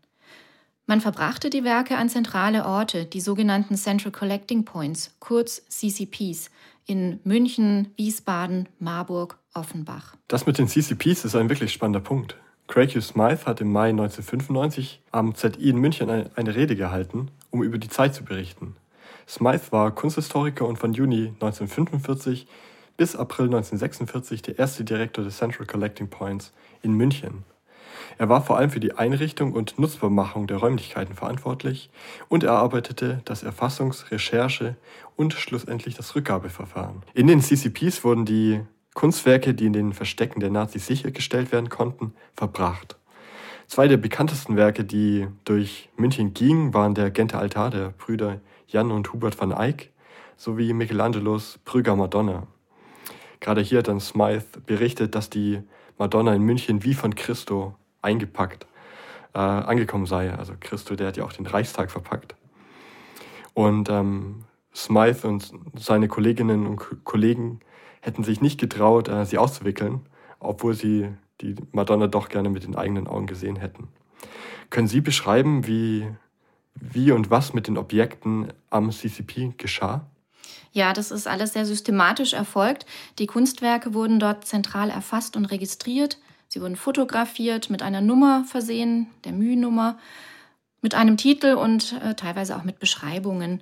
Man 0.87 1.01
verbrachte 1.01 1.49
die 1.49 1.65
Werke 1.65 1.97
an 1.97 2.11
zentrale 2.11 2.67
Orte, 2.67 3.07
die 3.07 3.23
sogenannten 3.23 3.75
Central 3.75 4.13
Collecting 4.13 4.67
Points, 4.67 5.15
kurz 5.19 5.63
CCPs, 5.69 6.51
in 6.85 7.21
München, 7.25 7.89
Wiesbaden, 7.97 8.69
Marburg, 8.79 9.39
Offenbach. 9.55 10.15
Das 10.29 10.45
mit 10.45 10.59
den 10.59 10.69
CCPs 10.69 11.25
ist 11.25 11.37
ein 11.37 11.49
wirklich 11.49 11.73
spannender 11.73 12.01
Punkt. 12.01 12.37
Craig 12.67 13.01
Smythe 13.01 13.47
hat 13.47 13.63
im 13.63 13.73
Mai 13.73 13.91
1995 13.91 15.01
am 15.11 15.35
ZI 15.35 15.71
in 15.71 15.79
München 15.79 16.11
eine 16.11 16.55
Rede 16.55 16.77
gehalten, 16.77 17.31
um 17.51 17.63
über 17.63 17.79
die 17.79 17.89
Zeit 17.89 18.15
zu 18.15 18.25
berichten. 18.25 18.77
Smythe 19.27 19.73
war 19.73 19.91
Kunsthistoriker 19.95 20.67
und 20.67 20.79
von 20.79 20.93
Juni 20.93 21.29
1945 21.29 22.47
bis 22.99 23.17
April 23.17 23.47
1946 23.47 24.43
der 24.43 24.59
erste 24.59 24.85
Direktor 24.85 25.25
des 25.25 25.39
Central 25.39 25.67
Collecting 25.67 26.09
Points 26.09 26.53
in 26.83 26.93
München. 26.93 27.45
Er 28.19 28.29
war 28.29 28.43
vor 28.43 28.57
allem 28.57 28.71
für 28.71 28.81
die 28.81 28.95
Einrichtung 28.95 29.53
und 29.53 29.79
Nutzbarmachung 29.79 30.47
der 30.47 30.59
Räumlichkeiten 30.59 31.15
verantwortlich 31.15 31.91
und 32.29 32.45
erarbeitete 32.45 33.21
das 33.25 33.45
Erfassungs-, 33.45 34.11
Recherche- 34.11 34.77
und 35.17 35.35
schlussendlich 35.35 35.95
das 35.95 36.15
Rückgabeverfahren. 36.15 37.03
In 37.15 37.27
den 37.27 37.41
CCPs 37.41 38.05
wurden 38.05 38.25
die 38.25 38.61
Kunstwerke, 38.95 39.55
die 39.55 39.67
in 39.67 39.73
den 39.73 39.93
Verstecken 39.93 40.41
der 40.41 40.51
Nazis 40.51 40.87
sichergestellt 40.87 41.53
werden 41.53 41.69
konnten, 41.69 42.15
verbracht. 42.35 42.97
Zwei 43.67 43.89
der 43.89 43.97
bekanntesten 43.97 44.57
Werke, 44.57 44.85
die 44.85 45.27
durch 45.45 45.89
München 45.97 46.35
gingen, 46.35 46.75
waren 46.75 46.95
der 46.95 47.11
Genter 47.11 47.39
Altar 47.39 47.71
der 47.71 47.91
Brüder 47.91 48.41
Jan 48.69 48.91
und 48.91 49.13
Hubert 49.13 49.41
van 49.41 49.53
Eyck 49.53 49.93
sowie 50.37 50.73
Michelangelos 50.73 51.59
Brügger 51.65 51.97
Madonna. 51.97 52.47
Gerade 53.41 53.61
hier 53.61 53.79
hat 53.79 53.89
dann 53.89 54.01
Smythe 54.01 54.61
berichtet, 54.65 55.15
dass 55.15 55.31
die 55.31 55.61
Madonna 55.99 56.35
in 56.35 56.43
München 56.43 56.85
wie 56.85 56.95
von 56.95 57.15
Christo 57.15 57.75
eingepackt 58.05 58.67
äh, 59.35 59.39
angekommen 59.39 60.07
sei. 60.07 60.33
Also 60.33 60.55
Christo, 60.59 60.95
der 60.95 61.09
hat 61.09 61.17
ja 61.17 61.25
auch 61.25 61.33
den 61.33 61.47
Reichstag 61.47 61.91
verpackt. 61.91 62.35
Und 63.53 63.89
ähm, 63.89 64.45
Smythe 64.75 65.27
und 65.27 65.53
seine 65.77 66.09
Kolleginnen 66.09 66.67
und 66.67 67.05
Kollegen 67.05 67.61
hätten 68.01 68.25
sich 68.25 68.41
nicht 68.41 68.61
getraut, 68.61 69.09
äh, 69.09 69.25
sie 69.25 69.39
auszuwickeln, 69.39 70.01
obwohl 70.41 70.75
sie 70.75 71.09
die 71.41 71.57
Madonna 71.73 72.07
doch 72.07 72.29
gerne 72.29 72.49
mit 72.49 72.65
den 72.65 72.77
eigenen 72.77 73.07
Augen 73.07 73.27
gesehen 73.27 73.57
hätten. 73.57 73.89
Können 74.71 74.89
Sie 74.89 75.01
beschreiben, 75.01 75.67
wie, 75.67 76.09
wie 76.75 77.13
und 77.13 77.31
was 77.31 77.53
mit 77.55 77.67
den 77.67 77.77
Objekten 77.77 78.53
am 78.71 78.91
CCP 78.91 79.55
geschah? 79.57 80.07
Ja, 80.73 80.93
das 80.93 81.11
ist 81.11 81.29
alles 81.29 81.53
sehr 81.53 81.67
systematisch 81.67 82.33
erfolgt. 82.33 82.87
Die 83.19 83.27
Kunstwerke 83.27 83.95
wurden 83.95 84.19
dort 84.19 84.45
zentral 84.45 84.91
erfasst 84.91 85.37
und 85.37 85.45
registriert. 85.47 86.19
Sie 86.55 86.61
wurden 86.61 86.77
fotografiert, 86.77 87.69
mit 87.69 87.83
einer 87.83 88.01
Nummer 88.01 88.45
versehen, 88.45 89.09
der 89.25 89.33
Mühnummer, 89.33 89.99
mit 90.83 90.95
einem 90.95 91.17
Titel 91.17 91.55
und 91.55 92.01
äh, 92.01 92.15
teilweise 92.15 92.57
auch 92.57 92.63
mit 92.63 92.79
Beschreibungen. 92.79 93.61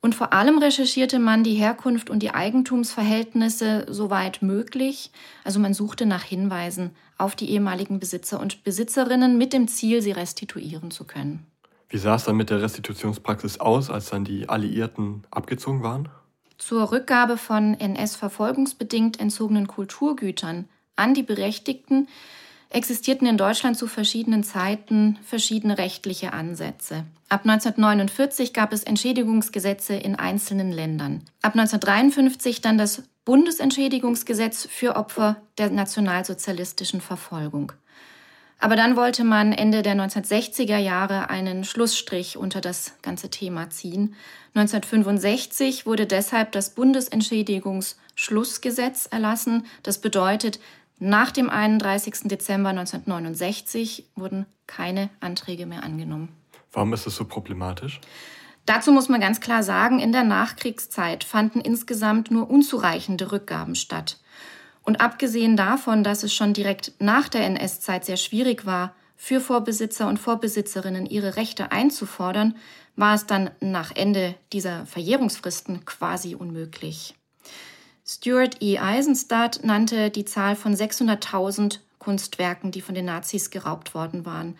Und 0.00 0.16
vor 0.16 0.32
allem 0.32 0.58
recherchierte 0.58 1.20
man 1.20 1.44
die 1.44 1.54
Herkunft 1.54 2.10
und 2.10 2.24
die 2.24 2.34
Eigentumsverhältnisse 2.34 3.86
soweit 3.88 4.42
möglich. 4.42 5.12
Also 5.44 5.60
man 5.60 5.72
suchte 5.72 6.04
nach 6.04 6.24
Hinweisen 6.24 6.90
auf 7.16 7.36
die 7.36 7.48
ehemaligen 7.48 8.00
Besitzer 8.00 8.40
und 8.40 8.64
Besitzerinnen 8.64 9.38
mit 9.38 9.52
dem 9.52 9.68
Ziel, 9.68 10.02
sie 10.02 10.10
restituieren 10.10 10.90
zu 10.90 11.04
können. 11.04 11.46
Wie 11.88 11.98
sah 11.98 12.16
es 12.16 12.24
dann 12.24 12.36
mit 12.36 12.50
der 12.50 12.60
Restitutionspraxis 12.60 13.60
aus, 13.60 13.88
als 13.88 14.10
dann 14.10 14.24
die 14.24 14.48
Alliierten 14.48 15.22
abgezogen 15.30 15.84
waren? 15.84 16.08
Zur 16.58 16.90
Rückgabe 16.90 17.36
von 17.36 17.74
NS-verfolgungsbedingt 17.74 19.20
entzogenen 19.20 19.68
Kulturgütern 19.68 20.68
an 20.96 21.14
die 21.14 21.22
Berechtigten 21.22 22.08
existierten 22.70 23.26
in 23.26 23.38
Deutschland 23.38 23.78
zu 23.78 23.86
verschiedenen 23.86 24.42
Zeiten 24.42 25.18
verschiedene 25.24 25.78
rechtliche 25.78 26.32
Ansätze. 26.32 27.04
Ab 27.28 27.42
1949 27.44 28.52
gab 28.52 28.72
es 28.72 28.82
Entschädigungsgesetze 28.82 29.94
in 29.94 30.16
einzelnen 30.16 30.72
Ländern. 30.72 31.22
Ab 31.42 31.54
1953 31.54 32.60
dann 32.60 32.78
das 32.78 33.04
Bundesentschädigungsgesetz 33.24 34.66
für 34.70 34.96
Opfer 34.96 35.36
der 35.58 35.70
nationalsozialistischen 35.70 37.00
Verfolgung. 37.00 37.72
Aber 38.58 38.74
dann 38.76 38.96
wollte 38.96 39.22
man 39.24 39.52
Ende 39.52 39.82
der 39.82 39.96
1960er 39.96 40.78
Jahre 40.78 41.28
einen 41.28 41.64
Schlussstrich 41.64 42.38
unter 42.38 42.60
das 42.60 42.94
ganze 43.02 43.28
Thema 43.28 43.68
ziehen. 43.68 44.14
1965 44.54 45.84
wurde 45.84 46.06
deshalb 46.06 46.52
das 46.52 46.70
Bundesentschädigungsschlussgesetz 46.70 49.08
erlassen. 49.10 49.66
Das 49.82 50.00
bedeutet, 50.00 50.60
nach 50.98 51.30
dem 51.30 51.50
31. 51.50 52.22
Dezember 52.24 52.70
1969 52.70 54.08
wurden 54.14 54.46
keine 54.66 55.10
Anträge 55.20 55.66
mehr 55.66 55.82
angenommen. 55.82 56.28
Warum 56.72 56.92
ist 56.92 57.06
das 57.06 57.16
so 57.16 57.24
problematisch? 57.24 58.00
Dazu 58.64 58.92
muss 58.92 59.08
man 59.08 59.20
ganz 59.20 59.40
klar 59.40 59.62
sagen, 59.62 60.00
in 60.00 60.12
der 60.12 60.24
Nachkriegszeit 60.24 61.24
fanden 61.24 61.60
insgesamt 61.60 62.30
nur 62.30 62.50
unzureichende 62.50 63.30
Rückgaben 63.30 63.74
statt. 63.74 64.18
Und 64.82 65.00
abgesehen 65.00 65.56
davon, 65.56 66.04
dass 66.04 66.22
es 66.22 66.32
schon 66.32 66.52
direkt 66.52 66.92
nach 67.00 67.28
der 67.28 67.44
NS-Zeit 67.44 68.04
sehr 68.04 68.16
schwierig 68.16 68.66
war, 68.66 68.94
für 69.16 69.40
Vorbesitzer 69.40 70.08
und 70.08 70.18
Vorbesitzerinnen 70.18 71.06
ihre 71.06 71.36
Rechte 71.36 71.72
einzufordern, 71.72 72.54
war 72.94 73.14
es 73.14 73.26
dann 73.26 73.50
nach 73.60 73.90
Ende 73.94 74.36
dieser 74.52 74.86
Verjährungsfristen 74.86 75.84
quasi 75.84 76.34
unmöglich. 76.34 77.15
Stuart 78.08 78.62
E. 78.62 78.78
Eisenstadt 78.78 79.64
nannte 79.64 80.10
die 80.10 80.24
Zahl 80.24 80.54
von 80.54 80.72
600.000 80.74 81.80
Kunstwerken, 81.98 82.70
die 82.70 82.80
von 82.80 82.94
den 82.94 83.06
Nazis 83.06 83.50
geraubt 83.50 83.94
worden 83.94 84.24
waren. 84.24 84.56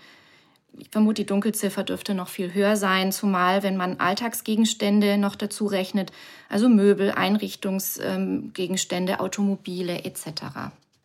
Ich 0.76 0.88
vermute, 0.90 1.22
die 1.22 1.26
Dunkelziffer 1.26 1.84
dürfte 1.84 2.12
noch 2.12 2.26
viel 2.28 2.52
höher 2.52 2.76
sein, 2.76 3.12
zumal 3.12 3.62
wenn 3.62 3.76
man 3.76 4.00
Alltagsgegenstände 4.00 5.16
noch 5.16 5.36
dazu 5.36 5.66
rechnet, 5.66 6.10
also 6.48 6.68
Möbel, 6.68 7.12
Einrichtungsgegenstände, 7.12 9.20
Automobile 9.20 10.04
etc. 10.04 10.26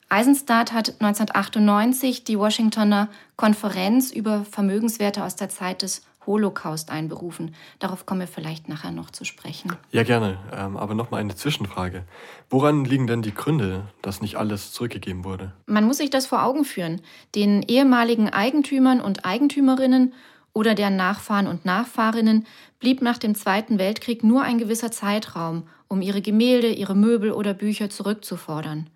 Eisenstadt 0.09 0.73
hat 0.73 0.95
1998 0.99 2.23
die 2.23 2.39
Washingtoner 2.39 3.07
Konferenz 3.37 4.09
über 4.11 4.45
Vermögenswerte 4.45 5.23
aus 5.23 5.35
der 5.35 5.49
Zeit 5.49 5.83
des 5.83 6.01
Holocaust 6.25 6.91
einberufen. 6.91 7.55
Darauf 7.79 8.05
kommen 8.05 8.21
wir 8.21 8.27
vielleicht 8.27 8.69
nachher 8.69 8.91
noch 8.91 9.09
zu 9.09 9.25
sprechen. 9.25 9.75
Ja, 9.91 10.03
gerne. 10.03 10.37
Ähm, 10.53 10.77
aber 10.77 10.93
noch 10.93 11.11
mal 11.11 11.17
eine 11.17 11.35
Zwischenfrage. 11.35 12.03
Woran 12.49 12.85
liegen 12.85 13.07
denn 13.07 13.21
die 13.21 13.33
Gründe, 13.33 13.87
dass 14.01 14.21
nicht 14.21 14.35
alles 14.35 14.71
zurückgegeben 14.71 15.23
wurde? 15.23 15.53
Man 15.65 15.85
muss 15.85 15.97
sich 15.97 16.09
das 16.09 16.27
vor 16.27 16.43
Augen 16.43 16.65
führen. 16.65 17.01
Den 17.35 17.63
ehemaligen 17.63 18.29
Eigentümern 18.29 19.01
und 19.01 19.25
Eigentümerinnen 19.25 20.13
oder 20.53 20.75
deren 20.75 20.95
Nachfahren 20.95 21.47
und 21.47 21.65
Nachfahrinnen 21.65 22.45
blieb 22.79 23.01
nach 23.01 23.17
dem 23.17 23.35
Zweiten 23.35 23.79
Weltkrieg 23.79 24.23
nur 24.23 24.43
ein 24.43 24.57
gewisser 24.57 24.91
Zeitraum, 24.91 25.67
um 25.87 26.01
ihre 26.01 26.21
Gemälde, 26.21 26.67
ihre 26.67 26.95
Möbel 26.95 27.31
oder 27.31 27.53
Bücher 27.53 27.89
zurückzufordern. 27.89 28.89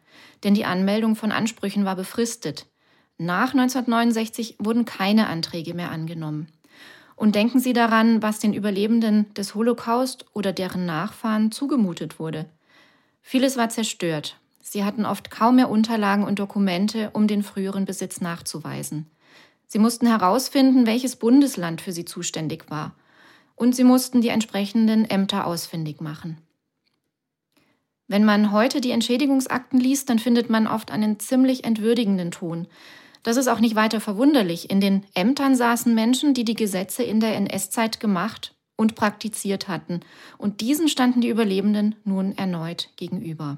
Denn 0.44 0.54
die 0.54 0.66
Anmeldung 0.66 1.16
von 1.16 1.32
Ansprüchen 1.32 1.86
war 1.86 1.96
befristet. 1.96 2.68
Nach 3.18 3.54
1969 3.54 4.58
wurden 4.60 4.84
keine 4.84 5.28
Anträge 5.28 5.74
mehr 5.74 5.92
angenommen. 5.92 6.50
Und 7.16 7.36
denken 7.36 7.60
Sie 7.60 7.74
daran, 7.74 8.22
was 8.22 8.40
den 8.40 8.54
Überlebenden 8.54 9.34
des 9.34 9.56
Holocaust 9.56 10.26
oder 10.34 10.52
deren 10.52 10.86
Nachfahren 10.86 11.52
zugemutet 11.52 12.20
wurde. 12.20 12.46
Vieles 13.22 13.58
war 13.58 13.70
zerstört. 13.70 14.38
Sie 14.62 14.84
hatten 14.84 15.06
oft 15.06 15.32
kaum 15.32 15.56
mehr 15.58 15.70
Unterlagen 15.70 16.24
und 16.24 16.40
Dokumente, 16.40 17.12
um 17.14 17.28
den 17.28 17.44
früheren 17.44 17.86
Besitz 17.86 18.20
nachzuweisen. 18.20 19.10
Sie 19.68 19.80
mussten 19.80 20.08
herausfinden, 20.08 20.86
welches 20.86 21.16
Bundesland 21.16 21.82
für 21.82 21.92
sie 21.92 22.06
zuständig 22.06 22.70
war. 22.70 22.94
Und 23.56 23.76
sie 23.76 23.84
mussten 23.84 24.22
die 24.22 24.30
entsprechenden 24.30 25.10
Ämter 25.10 25.48
ausfindig 25.48 26.02
machen. 26.02 26.38
Wenn 28.08 28.24
man 28.24 28.52
heute 28.52 28.82
die 28.82 28.92
Entschädigungsakten 28.92 29.80
liest, 29.80 30.10
dann 30.10 30.20
findet 30.20 30.50
man 30.50 30.68
oft 30.68 30.92
einen 30.92 31.20
ziemlich 31.20 31.64
entwürdigenden 31.64 32.32
Ton. 32.32 32.68
Das 33.26 33.38
ist 33.38 33.48
auch 33.48 33.60
nicht 33.60 33.76
weiter 33.76 34.00
verwunderlich. 34.00 34.70
In 34.70 34.80
den 34.80 35.04
Ämtern 35.16 35.56
saßen 35.56 35.96
Menschen, 35.96 36.36
die 36.36 36.46
die 36.46 36.54
Gesetze 36.54 37.02
in 37.02 37.20
der 37.20 37.36
NS-Zeit 37.36 38.00
gemacht 38.00 38.54
und 38.76 38.94
praktiziert 38.94 39.68
hatten. 39.68 40.02
Und 40.38 40.62
diesen 40.62 40.88
standen 40.88 41.22
die 41.22 41.30
Überlebenden 41.30 41.96
nun 42.04 42.38
erneut 42.38 42.90
gegenüber. 42.98 43.58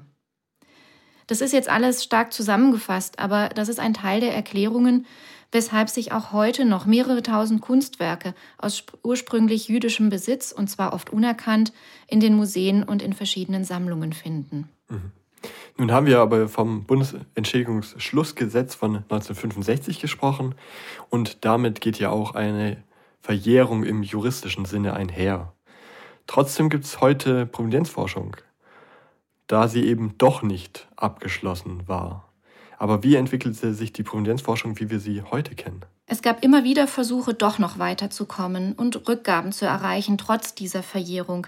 Das 1.26 1.42
ist 1.42 1.52
jetzt 1.52 1.68
alles 1.68 2.02
stark 2.02 2.32
zusammengefasst, 2.32 3.18
aber 3.18 3.50
das 3.50 3.68
ist 3.68 3.78
ein 3.78 3.92
Teil 3.92 4.22
der 4.22 4.34
Erklärungen, 4.34 5.04
weshalb 5.52 5.90
sich 5.90 6.12
auch 6.12 6.32
heute 6.32 6.64
noch 6.64 6.86
mehrere 6.86 7.22
tausend 7.22 7.60
Kunstwerke 7.60 8.34
aus 8.56 8.84
ursprünglich 9.02 9.68
jüdischem 9.68 10.08
Besitz, 10.08 10.50
und 10.50 10.68
zwar 10.68 10.94
oft 10.94 11.10
unerkannt, 11.10 11.74
in 12.06 12.20
den 12.20 12.34
Museen 12.34 12.84
und 12.84 13.02
in 13.02 13.12
verschiedenen 13.12 13.64
Sammlungen 13.64 14.14
finden. 14.14 14.70
Mhm. 14.88 15.12
Nun 15.76 15.92
haben 15.92 16.06
wir 16.06 16.20
aber 16.20 16.48
vom 16.48 16.84
Bundesentschädigungsschlussgesetz 16.84 18.74
von 18.74 18.96
1965 18.96 20.00
gesprochen 20.00 20.54
und 21.08 21.44
damit 21.44 21.80
geht 21.80 21.98
ja 21.98 22.10
auch 22.10 22.34
eine 22.34 22.82
Verjährung 23.20 23.84
im 23.84 24.02
juristischen 24.02 24.64
Sinne 24.64 24.94
einher. 24.94 25.52
Trotzdem 26.26 26.68
gibt 26.68 26.84
es 26.84 27.00
heute 27.00 27.46
Prominenzforschung, 27.46 28.36
da 29.46 29.68
sie 29.68 29.84
eben 29.84 30.16
doch 30.18 30.42
nicht 30.42 30.88
abgeschlossen 30.96 31.86
war. 31.86 32.28
Aber 32.78 33.02
wie 33.02 33.16
entwickelte 33.16 33.74
sich 33.74 33.92
die 33.92 34.02
Prominenzforschung, 34.02 34.78
wie 34.78 34.90
wir 34.90 35.00
sie 35.00 35.22
heute 35.22 35.54
kennen? 35.54 35.84
Es 36.06 36.22
gab 36.22 36.42
immer 36.42 36.64
wieder 36.64 36.86
Versuche, 36.86 37.34
doch 37.34 37.58
noch 37.58 37.78
weiterzukommen 37.78 38.72
und 38.72 39.08
Rückgaben 39.08 39.52
zu 39.52 39.66
erreichen, 39.66 40.16
trotz 40.16 40.54
dieser 40.54 40.82
Verjährung. 40.82 41.46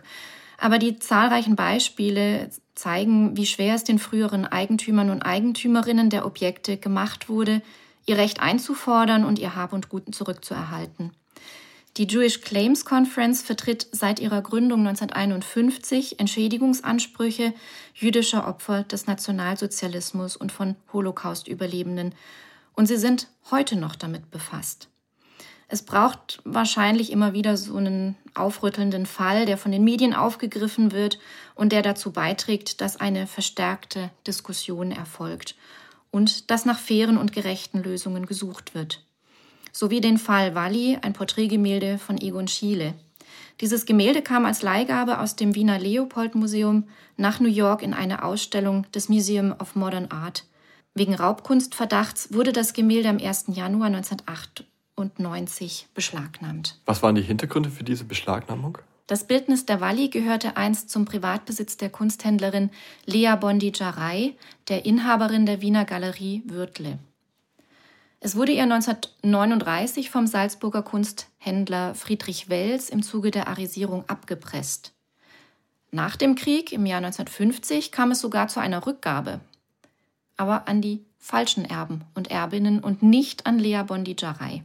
Aber 0.61 0.79
die 0.79 0.99
zahlreichen 0.99 1.57
Beispiele 1.57 2.51
zeigen, 2.75 3.35
wie 3.35 3.47
schwer 3.47 3.75
es 3.75 3.83
den 3.83 3.99
früheren 3.99 4.45
Eigentümern 4.45 5.09
und 5.09 5.23
Eigentümerinnen 5.23 6.11
der 6.11 6.27
Objekte 6.27 6.77
gemacht 6.77 7.31
wurde, 7.31 7.63
ihr 8.05 8.19
Recht 8.19 8.41
einzufordern 8.41 9.25
und 9.25 9.39
ihr 9.39 9.57
Hab 9.57 9.73
und 9.73 9.89
Gut 9.89 10.15
zurückzuerhalten. 10.15 11.13
Die 11.97 12.07
Jewish 12.07 12.43
Claims 12.43 12.85
Conference 12.85 13.43
vertritt 13.43 13.87
seit 13.91 14.21
ihrer 14.21 14.43
Gründung 14.43 14.81
1951 14.87 16.21
Entschädigungsansprüche 16.21 17.55
jüdischer 17.95 18.47
Opfer 18.47 18.83
des 18.83 19.07
Nationalsozialismus 19.07 20.37
und 20.37 20.53
von 20.53 20.77
Holocaust-Überlebenden. 20.93 22.15
Und 22.75 22.85
sie 22.85 22.99
sind 22.99 23.29
heute 23.51 23.77
noch 23.77 23.97
damit 23.97 24.31
befasst. 24.31 24.91
Es 25.73 25.83
braucht 25.83 26.41
wahrscheinlich 26.45 27.13
immer 27.13 27.33
wieder 27.33 27.57
so 27.57 27.77
einen 27.77 28.17
aufrüttelnden 28.35 29.07
Fall, 29.07 29.47
der 29.47 29.57
von 29.57 29.71
den 29.71 29.85
Medien 29.85 30.15
aufgegriffen 30.15 30.91
wird 30.91 31.21
und 31.55 31.71
der 31.71 31.83
dazu 31.83 32.11
beiträgt, 32.11 32.81
dass 32.81 32.99
eine 32.99 33.29
verstärkte 33.29 34.11
Diskussion 34.27 34.91
erfolgt 34.91 35.55
und 36.11 36.51
dass 36.51 36.65
nach 36.65 36.81
fairen 36.81 37.17
und 37.17 37.33
gerechten 37.33 37.85
Lösungen 37.85 38.27
gesucht 38.27 38.75
wird. 38.75 39.05
So 39.71 39.91
wie 39.91 40.01
den 40.01 40.19
Fall 40.19 40.57
Walli, 40.57 40.99
ein 41.03 41.13
Porträtgemälde 41.13 41.99
von 41.99 42.21
Egon 42.21 42.49
Schiele. 42.49 42.95
Dieses 43.61 43.87
Gemälde 43.87 44.23
kam 44.23 44.47
als 44.47 44.63
Leihgabe 44.63 45.21
aus 45.21 45.37
dem 45.37 45.55
Wiener 45.55 45.79
Leopold 45.79 46.35
Museum 46.35 46.89
nach 47.17 47.39
New 47.39 47.49
York 47.49 47.83
in 47.83 47.95
eine 47.95 48.25
Ausstellung 48.25 48.91
des 48.91 49.09
Museum 49.09 49.55
of 49.61 49.77
Modern 49.77 50.11
Art. 50.11 50.47
Wegen 50.95 51.15
Raubkunstverdachts 51.15 52.35
wurde 52.35 52.53
das 52.53 52.73
Gemälde 52.73 53.09
am 53.09 53.19
1. 53.19 53.45
Januar 53.55 53.87
1908 53.87 54.65
1990 54.65 54.70
beschlagnahmt. 55.95 56.79
Was 56.85 57.03
waren 57.03 57.15
die 57.15 57.23
Hintergründe 57.23 57.71
für 57.71 57.85
diese 57.85 58.05
Beschlagnahmung? 58.05 58.79
Das 59.07 59.25
Bildnis 59.25 59.67
der 59.67 59.81
Walli 59.81 60.09
gehörte 60.09 60.57
einst 60.57 60.89
zum 60.89 61.05
Privatbesitz 61.05 61.77
der 61.77 61.91
Kunsthändlerin 61.91 62.71
Lea 63.07 63.35
Bondi-Jarei, 63.41 64.35
der 64.69 64.87
Inhaberin 64.87 65.47
der 65.47 65.61
Wiener 65.63 65.85
Galerie 65.85 66.43
Würtle. 66.47 66.99
Es 68.21 68.37
wurde 68.37 68.53
ihr 68.53 68.63
1939 68.63 70.11
vom 70.11 70.27
Salzburger 70.27 70.83
Kunsthändler 70.83 71.95
Friedrich 71.95 72.51
Wels 72.51 72.91
im 72.91 73.03
Zuge 73.03 73.31
der 73.31 73.49
Arisierung 73.49 74.09
abgepresst. 74.09 74.93
Nach 75.91 76.15
dem 76.15 76.37
Krieg 76.37 76.71
im 76.71 76.87
Jahr 76.87 76.99
1950 76.99 77.91
kam 77.91 78.13
es 78.13 78.21
sogar 78.21 78.47
zu 78.47 78.61
einer 78.61 78.87
Rückgabe, 78.87 79.41
aber 80.37 80.69
an 80.69 80.83
die 80.83 81.05
falschen 81.19 81.65
Erben 81.65 82.05
und 82.15 82.31
Erbinnen 82.31 82.79
und 82.79 83.03
nicht 83.03 83.47
an 83.47 83.59
Lea 83.59 83.83
Bondi-Jarei. 83.85 84.63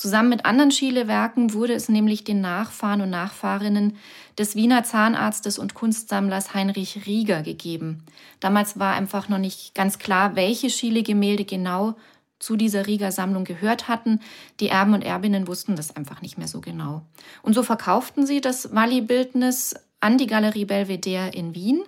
Zusammen 0.00 0.30
mit 0.30 0.46
anderen 0.46 0.70
Schiele-Werken 0.70 1.52
wurde 1.52 1.74
es 1.74 1.90
nämlich 1.90 2.24
den 2.24 2.40
Nachfahren 2.40 3.02
und 3.02 3.10
Nachfahrinnen 3.10 3.98
des 4.38 4.56
Wiener 4.56 4.82
Zahnarztes 4.82 5.58
und 5.58 5.74
Kunstsammlers 5.74 6.54
Heinrich 6.54 7.04
Rieger 7.04 7.42
gegeben. 7.42 8.02
Damals 8.40 8.78
war 8.78 8.94
einfach 8.94 9.28
noch 9.28 9.36
nicht 9.36 9.74
ganz 9.74 9.98
klar, 9.98 10.36
welche 10.36 10.70
Schiele-Gemälde 10.70 11.44
genau 11.44 11.96
zu 12.38 12.56
dieser 12.56 12.86
Rieger 12.86 13.12
Sammlung 13.12 13.44
gehört 13.44 13.88
hatten. 13.88 14.20
Die 14.60 14.70
Erben 14.70 14.94
und 14.94 15.04
Erbinnen 15.04 15.46
wussten 15.46 15.76
das 15.76 15.94
einfach 15.94 16.22
nicht 16.22 16.38
mehr 16.38 16.48
so 16.48 16.62
genau. 16.62 17.02
Und 17.42 17.52
so 17.52 17.62
verkauften 17.62 18.24
sie 18.24 18.40
das 18.40 18.74
Walli-Bildnis 18.74 19.74
an 20.00 20.16
die 20.16 20.26
Galerie 20.26 20.64
Belvedere 20.64 21.28
in 21.28 21.54
Wien. 21.54 21.82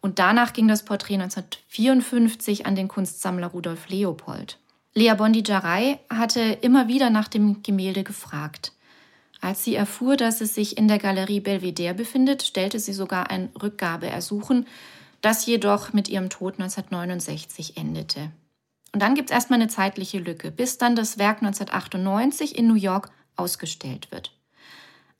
Und 0.00 0.20
danach 0.20 0.52
ging 0.52 0.68
das 0.68 0.84
Porträt 0.84 1.14
1954 1.14 2.66
an 2.66 2.76
den 2.76 2.86
Kunstsammler 2.86 3.48
Rudolf 3.48 3.88
Leopold. 3.88 4.58
Lea 4.94 5.14
Bondigiarai 5.14 6.00
hatte 6.10 6.40
immer 6.40 6.86
wieder 6.86 7.08
nach 7.08 7.28
dem 7.28 7.62
Gemälde 7.62 8.04
gefragt. 8.04 8.72
Als 9.40 9.64
sie 9.64 9.74
erfuhr, 9.74 10.16
dass 10.16 10.40
es 10.40 10.54
sich 10.54 10.76
in 10.76 10.86
der 10.86 10.98
Galerie 10.98 11.40
Belvedere 11.40 11.94
befindet, 11.94 12.42
stellte 12.42 12.78
sie 12.78 12.92
sogar 12.92 13.30
ein 13.30 13.48
Rückgabeersuchen, 13.60 14.66
das 15.22 15.46
jedoch 15.46 15.92
mit 15.92 16.08
ihrem 16.08 16.28
Tod 16.28 16.54
1969 16.60 17.76
endete. 17.76 18.30
Und 18.92 19.00
dann 19.00 19.14
gibt 19.14 19.30
es 19.30 19.34
erstmal 19.34 19.60
eine 19.60 19.68
zeitliche 19.68 20.18
Lücke, 20.18 20.50
bis 20.50 20.76
dann 20.76 20.94
das 20.94 21.16
Werk 21.16 21.38
1998 21.38 22.58
in 22.58 22.66
New 22.66 22.74
York 22.74 23.10
ausgestellt 23.36 24.12
wird. 24.12 24.32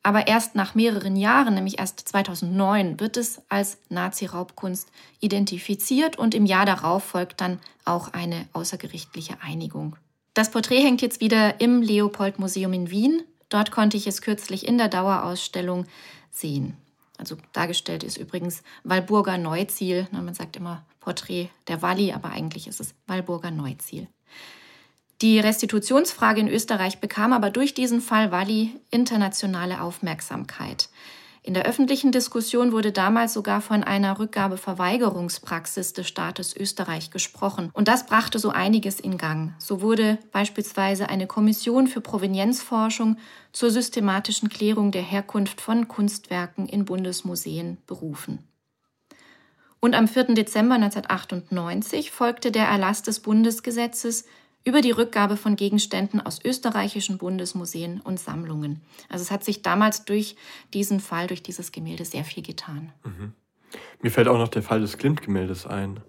Aber 0.03 0.27
erst 0.27 0.57
nach 0.57 0.75
mehreren 0.75 1.15
Jahren, 1.15 1.55
nämlich 1.55 1.79
erst 1.79 2.01
2009, 2.01 2.99
wird 2.99 3.17
es 3.17 3.41
als 3.49 3.79
Nazi-Raubkunst 3.89 4.91
identifiziert 5.21 6.19
und 6.19 6.35
im 6.35 6.45
Jahr 6.45 6.67
darauf 6.67 7.05
folgt 7.05 7.41
dann 7.41 7.61
auch 7.85 8.13
eine 8.13 8.49
außergerichtliche 8.53 9.35
Einigung. 9.43 9.97
Das 10.35 10.51
Porträt 10.51 10.83
hängt 10.83 11.03
jetzt 11.03 11.21
wieder 11.21 11.61
im 11.61 11.83
Leopold-Museum 11.83 12.73
in 12.73 12.91
Wien. 12.91 13.23
Dort 13.49 13.71
konnte 13.71 13.97
ich 13.97 14.07
es 14.07 14.23
kürzlich 14.23 14.67
in 14.67 14.79
der 14.79 14.89
Dauerausstellung 14.89 15.87
sehen. 16.31 16.77
Also 17.19 17.37
dargestellt 17.53 18.03
ist 18.03 18.17
übrigens 18.17 18.63
Walburger 18.83 19.39
Neuziel. 19.39 20.09
Man 20.11 20.35
sagt 20.35 20.57
immer 20.57 20.85
Porträt 20.99 21.51
der 21.69 21.83
Walli, 21.83 22.13
aber 22.13 22.31
eigentlich 22.31 22.67
ist 22.67 22.81
es 22.81 22.95
Walburger 23.07 23.51
Neuziel. 23.51 24.09
Die 25.23 25.39
Restitutionsfrage 25.39 26.41
in 26.41 26.49
Österreich 26.49 26.99
bekam 26.99 27.33
aber 27.33 27.51
durch 27.51 27.75
diesen 27.75 28.01
Fall 28.01 28.33
Walli 28.33 28.81
internationale 28.91 29.81
Aufmerksamkeit. 29.81 30.89
In 31.45 31.55
der 31.55 31.65
öffentlichen 31.65 32.11
Diskussion 32.11 32.73
wurde 32.73 32.91
damals 32.91 33.33
sogar 33.33 33.61
von 33.61 33.85
einer 33.85 34.19
Rückgabeverweigerungspraxis 34.19 35.93
des 35.93 36.09
Staates 36.09 36.57
Österreich 36.57 37.13
gesprochen. 37.13 37.71
Und 37.73 37.87
das 37.87 38.07
brachte 38.07 38.41
so 38.41 38.51
einiges 38.51 38.99
in 38.99 39.17
Gang. 39.17 39.55
So 39.59 39.81
wurde 39.81 40.19
beispielsweise 40.33 41.09
eine 41.09 41.29
Kommission 41.29 41.87
für 41.87 42.01
Provenienzforschung 42.01 43.17
zur 43.53 43.71
systematischen 43.71 44.49
Klärung 44.49 44.91
der 44.91 45.03
Herkunft 45.03 45.61
von 45.61 45.87
Kunstwerken 45.87 46.67
in 46.67 46.85
Bundesmuseen 46.85 47.79
berufen. 47.87 48.41
Und 49.79 49.97
am 49.97 50.07
4. 50.07 50.35
Dezember 50.35 50.77
1998 50.77 52.11
folgte 52.13 52.53
der 52.53 52.67
Erlass 52.67 53.03
des 53.03 53.19
Bundesgesetzes 53.19 54.27
über 54.65 54.81
die 54.81 54.91
Rückgabe 54.91 55.37
von 55.37 55.57
Gegenständen 55.57 56.21
aus 56.21 56.45
österreichischen 56.45 57.19
Bundesmuseen 57.19 58.01
und 58.01 58.21
Sammlungen. 58.21 58.81
Also 59.09 59.23
es 59.23 59.31
hat 59.31 59.45
sich 59.45 59.63
damals 59.63 60.05
durch 60.05 60.37
diesen 60.73 61.01
Fall, 61.01 61.27
durch 61.27 61.43
dieses 61.43 61.73
Gemälde 61.73 62.05
sehr 62.05 62.25
viel 62.25 62.43
getan. 62.43 62.93
Mhm. 63.05 63.33
Mir 64.01 64.11
fällt 64.11 64.29
auch 64.29 64.39
noch 64.39 64.49
der 64.49 64.63
Fall 64.63 64.81
des 64.81 64.99
Klimt-Gemäldes 64.99 65.67
ein. 65.67 66.01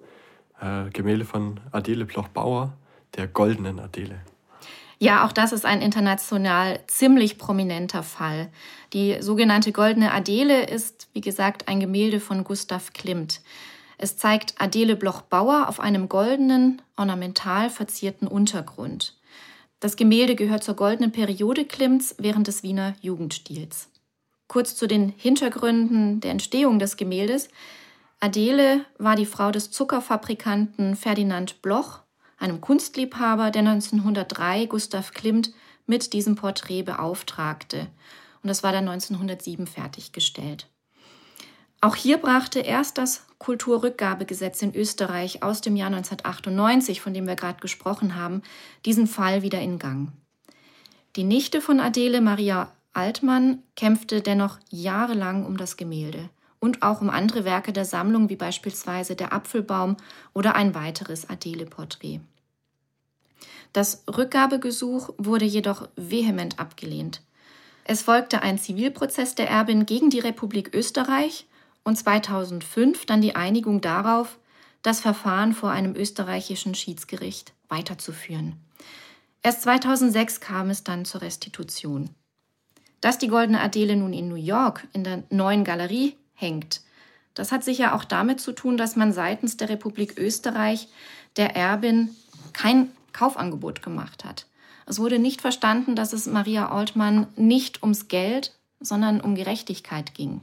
Äh, 0.60 0.90
Gemälde 0.92 1.26
von 1.26 1.60
Adele 1.72 2.06
Bloch-Bauer, 2.06 2.74
der 3.16 3.28
goldenen 3.28 3.80
Adele. 3.80 4.22
Ja, 5.00 5.26
auch 5.26 5.32
das 5.32 5.52
ist 5.52 5.66
ein 5.66 5.82
international 5.82 6.80
ziemlich 6.88 7.38
prominenter 7.38 8.04
Fall. 8.04 8.50
Die 8.94 9.18
sogenannte 9.22 9.72
Goldene 9.72 10.14
Adele 10.14 10.66
ist, 10.66 11.10
wie 11.12 11.22
gesagt, 11.22 11.68
ein 11.68 11.80
Gemälde 11.80 12.20
von 12.20 12.44
Gustav 12.44 12.94
Klimt. 12.94 13.42
Es 14.04 14.18
zeigt 14.18 14.56
Adele 14.58 14.98
Bloch-Bauer 14.98 15.70
auf 15.70 15.80
einem 15.80 16.10
goldenen, 16.10 16.82
ornamental 16.98 17.70
verzierten 17.70 18.28
Untergrund. 18.28 19.18
Das 19.80 19.96
Gemälde 19.96 20.36
gehört 20.36 20.62
zur 20.62 20.76
goldenen 20.76 21.14
Periode 21.14 21.64
Klimts 21.64 22.16
während 22.18 22.48
des 22.48 22.64
Wiener 22.64 22.96
Jugendstils. 23.00 23.88
Kurz 24.50 24.76
zu 24.76 24.88
den 24.88 25.14
Hintergründen 25.16 26.20
der 26.20 26.32
Entstehung 26.32 26.80
des 26.80 26.98
Gemäldes. 26.98 27.48
Adele 28.20 28.84
war 28.98 29.16
die 29.16 29.26
Frau 29.26 29.52
des 29.52 29.72
Zuckerfabrikanten 29.72 30.98
Ferdinand 30.98 31.62
Bloch, 31.62 32.02
einem 32.38 32.60
Kunstliebhaber, 32.60 33.52
der 33.52 33.62
1903 33.62 34.66
Gustav 34.66 35.14
Klimt 35.14 35.54
mit 35.88 36.12
diesem 36.12 36.36
Porträt 36.36 36.84
beauftragte. 36.84 37.88
Und 38.42 38.50
das 38.50 38.64
war 38.64 38.74
dann 38.74 38.90
1907 38.90 39.66
fertiggestellt. 39.66 40.68
Auch 41.84 41.98
hier 41.98 42.18
brachte 42.18 42.62
erst 42.62 42.98
das 42.98 43.26
Kulturrückgabegesetz 43.40 44.62
in 44.62 44.74
Österreich 44.74 45.44
aus 45.44 45.60
dem 45.60 45.76
Jahr 45.76 45.88
1998, 45.88 47.02
von 47.02 47.14
dem 47.14 47.28
wir 47.28 47.36
gerade 47.36 47.60
gesprochen 47.60 48.16
haben, 48.16 48.42
diesen 48.86 49.06
Fall 49.06 49.42
wieder 49.42 49.60
in 49.60 49.80
Gang. 49.80 50.14
Die 51.18 51.26
Nichte 51.26 51.60
von 51.60 51.82
Adele, 51.82 52.22
Maria 52.22 52.72
Altmann, 52.94 53.64
kämpfte 53.76 54.22
dennoch 54.22 54.60
jahrelang 54.70 55.46
um 55.46 55.58
das 55.58 55.76
Gemälde 55.76 56.30
und 56.62 56.84
auch 56.84 57.02
um 57.02 57.10
andere 57.10 57.44
Werke 57.44 57.74
der 57.74 57.84
Sammlung, 57.84 58.30
wie 58.30 58.38
beispielsweise 58.38 59.18
der 59.18 59.34
Apfelbaum 59.34 59.98
oder 60.34 60.56
ein 60.56 60.76
weiteres 60.76 61.30
Adele-Porträt. 61.30 62.22
Das 63.74 64.06
Rückgabegesuch 64.08 65.10
wurde 65.18 65.44
jedoch 65.44 65.90
vehement 65.98 66.60
abgelehnt. 66.60 67.22
Es 67.84 68.04
folgte 68.04 68.42
ein 68.42 68.58
Zivilprozess 68.58 69.36
der 69.36 69.50
Erbin 69.50 69.86
gegen 69.86 70.10
die 70.10 70.22
Republik 70.22 70.74
Österreich 70.74 71.46
und 71.84 71.98
2005 71.98 73.06
dann 73.06 73.22
die 73.22 73.36
Einigung 73.36 73.82
darauf, 73.82 74.38
das 74.82 75.00
Verfahren 75.00 75.54
vor 75.54 75.72
einem 75.72 75.96
österreichischen 75.96 76.76
Schiedsgericht 76.76 77.54
weiterzuführen. 77.70 78.58
Erst 79.42 79.64
2006 79.64 80.40
kam 80.40 80.70
es 80.70 80.84
dann 80.84 81.06
zur 81.06 81.22
Restitution. 81.22 82.10
Dass 83.02 83.18
die 83.18 83.28
Goldene 83.28 83.60
Adele 83.60 83.96
nun 83.96 84.14
in 84.14 84.30
New 84.30 84.36
York 84.36 84.88
in 84.94 85.04
der 85.04 85.24
neuen 85.30 85.64
Galerie 85.64 86.16
hängt, 86.34 86.82
das 87.34 87.52
hat 87.52 87.64
sicher 87.64 87.96
auch 87.96 88.04
damit 88.04 88.40
zu 88.40 88.52
tun, 88.52 88.78
dass 88.78 88.96
man 88.96 89.12
seitens 89.12 89.58
der 89.58 89.70
Republik 89.70 90.18
Österreich 90.18 90.88
der 91.36 91.56
Erbin 91.56 92.16
kein 92.54 92.92
Kaufangebot 93.12 93.82
gemacht 93.82 94.24
hat. 94.24 94.46
Es 94.86 95.00
wurde 95.00 95.20
nicht 95.20 95.42
verstanden, 95.42 95.96
dass 95.96 96.14
es 96.14 96.28
Maria 96.28 96.70
Altmann 96.70 97.28
nicht 97.36 97.82
ums 97.82 98.08
Geld, 98.08 98.54
sondern 98.80 99.22
um 99.22 99.36
Gerechtigkeit 99.36 100.14
ging. 100.14 100.42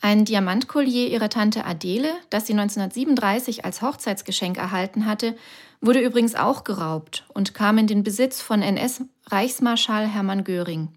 Ein 0.00 0.24
Diamantkollier 0.24 1.08
ihrer 1.08 1.28
Tante 1.28 1.64
Adele, 1.64 2.10
das 2.30 2.46
sie 2.46 2.52
1937 2.52 3.64
als 3.64 3.82
Hochzeitsgeschenk 3.82 4.58
erhalten 4.58 5.06
hatte, 5.06 5.34
wurde 5.80 6.00
übrigens 6.00 6.34
auch 6.34 6.64
geraubt 6.64 7.24
und 7.32 7.54
kam 7.54 7.78
in 7.78 7.86
den 7.86 8.02
Besitz 8.02 8.40
von 8.40 8.62
NS-Reichsmarschall 8.62 10.06
Hermann 10.06 10.44
Göring. 10.44 10.88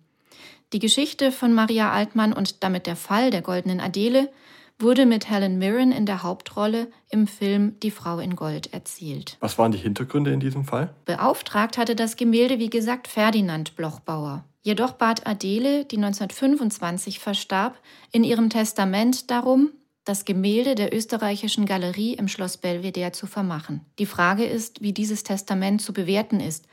Die 0.73 0.79
Geschichte 0.79 1.31
von 1.31 1.53
Maria 1.53 1.91
Altmann 1.91 2.33
und 2.33 2.63
damit 2.63 2.85
der 2.85 2.95
Fall 2.95 3.31
der 3.31 3.41
goldenen 3.41 3.79
Adele 3.79 4.29
wurde 4.77 5.05
mit 5.05 5.29
Helen 5.29 5.57
Mirren 5.57 5.91
in 5.91 6.05
der 6.05 6.23
Hauptrolle 6.23 6.87
im 7.09 7.27
Film 7.27 7.79
Die 7.81 7.91
Frau 7.91 8.19
in 8.19 8.35
Gold 8.35 8.71
erzählt. 8.73 9.37
Was 9.39 9.57
waren 9.57 9.71
die 9.71 9.77
Hintergründe 9.77 10.31
in 10.31 10.39
diesem 10.39 10.63
Fall? 10.63 10.93
Beauftragt 11.05 11.77
hatte 11.77 11.95
das 11.95 12.15
Gemälde, 12.15 12.59
wie 12.59 12.69
gesagt, 12.69 13.07
Ferdinand 13.07 13.75
Blochbauer. 13.75 14.45
Jedoch 14.61 14.93
bat 14.93 15.25
Adele, 15.25 15.85
die 15.85 15.97
1925 15.97 17.19
verstarb, 17.19 17.79
in 18.11 18.23
ihrem 18.23 18.49
Testament 18.49 19.31
darum, 19.31 19.71
das 20.03 20.25
Gemälde 20.25 20.75
der 20.75 20.93
österreichischen 20.93 21.65
Galerie 21.65 22.13
im 22.15 22.27
Schloss 22.27 22.57
Belvedere 22.57 23.11
zu 23.11 23.27
vermachen. 23.27 23.85
Die 23.99 24.05
Frage 24.05 24.45
ist, 24.45 24.81
wie 24.81 24.91
dieses 24.91 25.23
Testament 25.23 25.81
zu 25.81 25.93
bewerten 25.93 26.39
ist. 26.39 26.65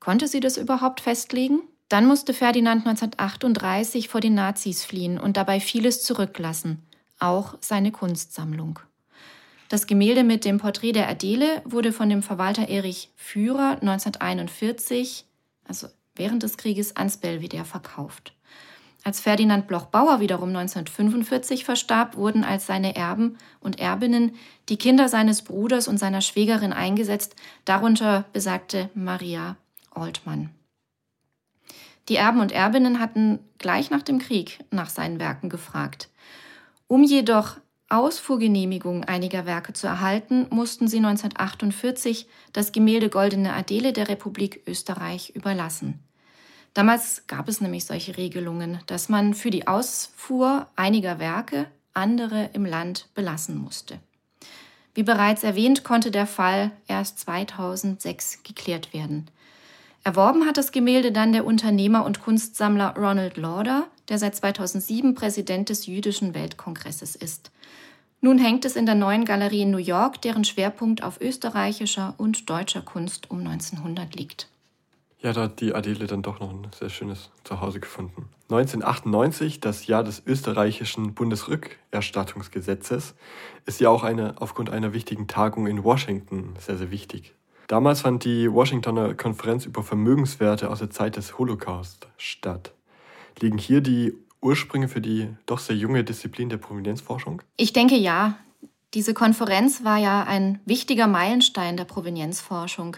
Konnte 0.00 0.28
sie 0.28 0.40
das 0.40 0.56
überhaupt 0.56 1.00
festlegen? 1.00 1.60
Dann 1.88 2.06
musste 2.06 2.32
Ferdinand 2.32 2.86
1938 2.86 4.08
vor 4.08 4.20
den 4.20 4.34
Nazis 4.34 4.84
fliehen 4.84 5.18
und 5.18 5.36
dabei 5.36 5.60
vieles 5.60 6.02
zurücklassen, 6.02 6.82
auch 7.18 7.56
seine 7.60 7.92
Kunstsammlung. 7.92 8.78
Das 9.68 9.86
Gemälde 9.86 10.24
mit 10.24 10.44
dem 10.44 10.58
Porträt 10.58 10.92
der 10.92 11.08
Adele 11.08 11.62
wurde 11.64 11.92
von 11.92 12.08
dem 12.08 12.22
Verwalter 12.22 12.68
Erich 12.68 13.10
Führer 13.16 13.78
1941, 13.80 15.24
also 15.64 15.88
während 16.16 16.42
des 16.42 16.56
Krieges 16.56 16.96
ans 16.96 17.16
Belvedere 17.16 17.64
verkauft. 17.64 18.34
Als 19.04 19.20
Ferdinand 19.20 19.66
Bloch-Bauer 19.66 20.20
wiederum 20.20 20.48
1945 20.48 21.64
verstarb, 21.64 22.16
wurden 22.16 22.42
als 22.42 22.66
seine 22.66 22.96
Erben 22.96 23.36
und 23.60 23.78
Erbinnen 23.78 24.32
die 24.70 24.78
Kinder 24.78 25.10
seines 25.10 25.42
Bruders 25.42 25.88
und 25.88 25.98
seiner 25.98 26.22
Schwägerin 26.22 26.72
eingesetzt, 26.72 27.36
darunter 27.66 28.24
besagte 28.32 28.88
Maria 28.94 29.56
Altmann. 29.90 30.50
Die 32.08 32.16
Erben 32.16 32.40
und 32.40 32.52
Erbinnen 32.52 32.98
hatten 32.98 33.40
gleich 33.58 33.90
nach 33.90 34.02
dem 34.02 34.18
Krieg 34.18 34.58
nach 34.70 34.88
seinen 34.88 35.20
Werken 35.20 35.50
gefragt. 35.50 36.08
Um 36.86 37.02
jedoch 37.02 37.58
Ausfuhrgenehmigung 37.88 39.04
einiger 39.04 39.46
Werke 39.46 39.72
zu 39.72 39.86
erhalten, 39.86 40.46
mussten 40.50 40.88
sie 40.88 40.98
1948 40.98 42.26
das 42.52 42.72
Gemälde 42.72 43.10
Goldene 43.10 43.52
Adele 43.52 43.92
der 43.92 44.08
Republik 44.08 44.62
Österreich 44.66 45.30
überlassen. 45.30 46.00
Damals 46.72 47.26
gab 47.26 47.48
es 47.48 47.60
nämlich 47.60 47.84
solche 47.84 48.16
Regelungen, 48.16 48.80
dass 48.86 49.08
man 49.08 49.34
für 49.34 49.50
die 49.50 49.68
Ausfuhr 49.68 50.66
einiger 50.74 51.18
Werke 51.18 51.66
andere 51.92 52.50
im 52.52 52.64
Land 52.66 53.08
belassen 53.14 53.56
musste. 53.56 54.00
Wie 54.94 55.02
bereits 55.02 55.44
erwähnt, 55.44 55.84
konnte 55.84 56.10
der 56.10 56.26
Fall 56.26 56.70
erst 56.86 57.18
2006 57.20 58.42
geklärt 58.42 58.92
werden. 58.92 59.28
Erworben 60.04 60.44
hat 60.44 60.58
das 60.58 60.70
Gemälde 60.70 61.12
dann 61.12 61.32
der 61.32 61.46
Unternehmer 61.46 62.04
und 62.04 62.20
Kunstsammler 62.20 62.94
Ronald 62.94 63.38
Lauder, 63.38 63.86
der 64.10 64.18
seit 64.18 64.36
2007 64.36 65.14
Präsident 65.14 65.70
des 65.70 65.86
Jüdischen 65.86 66.34
Weltkongresses 66.34 67.16
ist. 67.16 67.50
Nun 68.20 68.38
hängt 68.38 68.66
es 68.66 68.76
in 68.76 68.84
der 68.84 68.96
neuen 68.96 69.24
Galerie 69.24 69.62
in 69.62 69.70
New 69.70 69.78
York, 69.78 70.20
deren 70.20 70.44
Schwerpunkt 70.44 71.02
auf 71.02 71.22
österreichischer 71.22 72.12
und 72.18 72.50
deutscher 72.50 72.82
Kunst 72.82 73.30
um 73.30 73.38
1900 73.38 74.14
liegt. 74.14 74.50
Ja, 75.20 75.32
da 75.32 75.44
hat 75.44 75.62
die 75.62 75.74
Adele 75.74 76.06
dann 76.06 76.20
doch 76.20 76.38
noch 76.38 76.50
ein 76.50 76.66
sehr 76.78 76.90
schönes 76.90 77.30
Zuhause 77.44 77.80
gefunden. 77.80 78.28
1998, 78.50 79.60
das 79.60 79.86
Jahr 79.86 80.04
des 80.04 80.22
österreichischen 80.26 81.14
Bundesrückerstattungsgesetzes, 81.14 83.14
ist 83.64 83.80
ja 83.80 83.88
auch 83.88 84.02
eine, 84.02 84.34
aufgrund 84.36 84.68
einer 84.68 84.92
wichtigen 84.92 85.28
Tagung 85.28 85.66
in 85.66 85.82
Washington 85.82 86.56
sehr, 86.58 86.76
sehr 86.76 86.90
wichtig. 86.90 87.34
Damals 87.68 88.02
fand 88.02 88.24
die 88.24 88.52
Washingtoner 88.52 89.14
Konferenz 89.14 89.64
über 89.64 89.82
Vermögenswerte 89.82 90.70
aus 90.70 90.80
der 90.80 90.90
Zeit 90.90 91.16
des 91.16 91.38
Holocaust 91.38 92.06
statt. 92.16 92.72
Liegen 93.40 93.58
hier 93.58 93.80
die 93.80 94.14
Ursprünge 94.40 94.88
für 94.88 95.00
die 95.00 95.28
doch 95.46 95.58
sehr 95.58 95.76
junge 95.76 96.04
Disziplin 96.04 96.50
der 96.50 96.58
Provenienzforschung? 96.58 97.42
Ich 97.56 97.72
denke 97.72 97.96
ja. 97.96 98.36
Diese 98.92 99.14
Konferenz 99.14 99.82
war 99.82 99.98
ja 99.98 100.22
ein 100.22 100.60
wichtiger 100.66 101.08
Meilenstein 101.08 101.76
der 101.76 101.84
Provenienzforschung. 101.84 102.96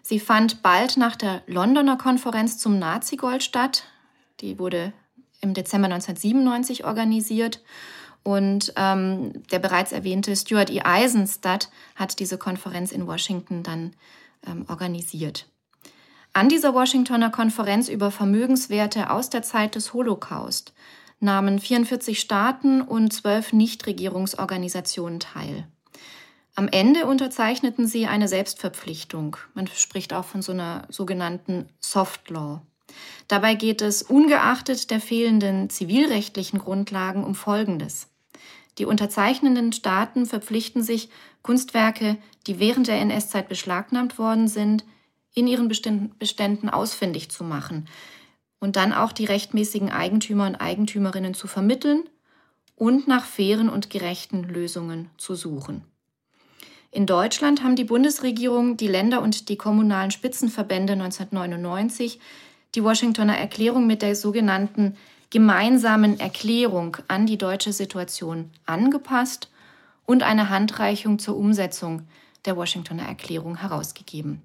Sie 0.00 0.20
fand 0.20 0.62
bald 0.62 0.96
nach 0.96 1.16
der 1.16 1.42
Londoner 1.46 1.96
Konferenz 1.96 2.58
zum 2.58 2.78
Nazigold 2.78 3.42
statt. 3.42 3.84
Die 4.40 4.58
wurde 4.58 4.92
im 5.40 5.54
Dezember 5.54 5.86
1997 5.86 6.84
organisiert. 6.84 7.62
Und 8.24 8.72
ähm, 8.76 9.44
der 9.52 9.58
bereits 9.58 9.92
erwähnte 9.92 10.34
Stuart 10.34 10.70
E. 10.70 10.80
Eisenstadt 10.80 11.68
hat 11.94 12.18
diese 12.18 12.38
Konferenz 12.38 12.90
in 12.90 13.06
Washington 13.06 13.62
dann 13.62 13.92
ähm, 14.46 14.64
organisiert. 14.68 15.46
An 16.32 16.48
dieser 16.48 16.74
Washingtoner 16.74 17.30
Konferenz 17.30 17.88
über 17.88 18.10
Vermögenswerte 18.10 19.10
aus 19.10 19.30
der 19.30 19.42
Zeit 19.42 19.76
des 19.76 19.92
Holocaust 19.92 20.72
nahmen 21.20 21.60
44 21.60 22.18
Staaten 22.18 22.80
und 22.80 23.12
zwölf 23.12 23.52
Nichtregierungsorganisationen 23.52 25.20
teil. 25.20 25.68
Am 26.56 26.68
Ende 26.68 27.06
unterzeichneten 27.06 27.86
sie 27.86 28.06
eine 28.06 28.28
Selbstverpflichtung. 28.28 29.36
Man 29.54 29.66
spricht 29.66 30.12
auch 30.12 30.24
von 30.24 30.40
so 30.40 30.52
einer 30.52 30.86
sogenannten 30.88 31.68
Soft 31.78 32.30
Law. 32.30 32.62
Dabei 33.28 33.54
geht 33.54 33.82
es 33.82 34.02
ungeachtet 34.02 34.90
der 34.90 35.00
fehlenden 35.00 35.70
zivilrechtlichen 35.70 36.58
Grundlagen 36.58 37.24
um 37.24 37.34
Folgendes. 37.34 38.08
Die 38.78 38.84
unterzeichnenden 38.84 39.72
Staaten 39.72 40.26
verpflichten 40.26 40.82
sich, 40.82 41.08
Kunstwerke, 41.42 42.16
die 42.46 42.58
während 42.58 42.88
der 42.88 43.00
NS-Zeit 43.00 43.48
beschlagnahmt 43.48 44.18
worden 44.18 44.48
sind, 44.48 44.84
in 45.34 45.46
ihren 45.46 45.68
Beständen 45.68 46.68
ausfindig 46.68 47.30
zu 47.30 47.44
machen 47.44 47.88
und 48.60 48.76
dann 48.76 48.92
auch 48.92 49.12
die 49.12 49.26
rechtmäßigen 49.26 49.90
Eigentümer 49.90 50.46
und 50.46 50.56
Eigentümerinnen 50.56 51.34
zu 51.34 51.46
vermitteln 51.46 52.04
und 52.76 53.06
nach 53.06 53.24
fairen 53.24 53.68
und 53.68 53.90
gerechten 53.90 54.44
Lösungen 54.44 55.10
zu 55.18 55.34
suchen. 55.34 55.84
In 56.90 57.06
Deutschland 57.06 57.62
haben 57.62 57.76
die 57.76 57.84
Bundesregierung, 57.84 58.76
die 58.76 58.86
Länder 58.86 59.20
und 59.20 59.48
die 59.48 59.56
kommunalen 59.56 60.12
Spitzenverbände 60.12 60.94
1999 60.94 62.20
die 62.74 62.82
Washingtoner 62.82 63.36
Erklärung 63.36 63.86
mit 63.86 64.02
der 64.02 64.16
sogenannten 64.16 64.96
gemeinsamen 65.30 66.20
Erklärung 66.20 66.96
an 67.08 67.26
die 67.26 67.38
deutsche 67.38 67.72
Situation 67.72 68.50
angepasst 68.66 69.50
und 70.06 70.22
eine 70.22 70.50
Handreichung 70.50 71.18
zur 71.18 71.36
Umsetzung 71.36 72.06
der 72.44 72.56
Washingtoner 72.56 73.04
Erklärung 73.04 73.56
herausgegeben. 73.56 74.42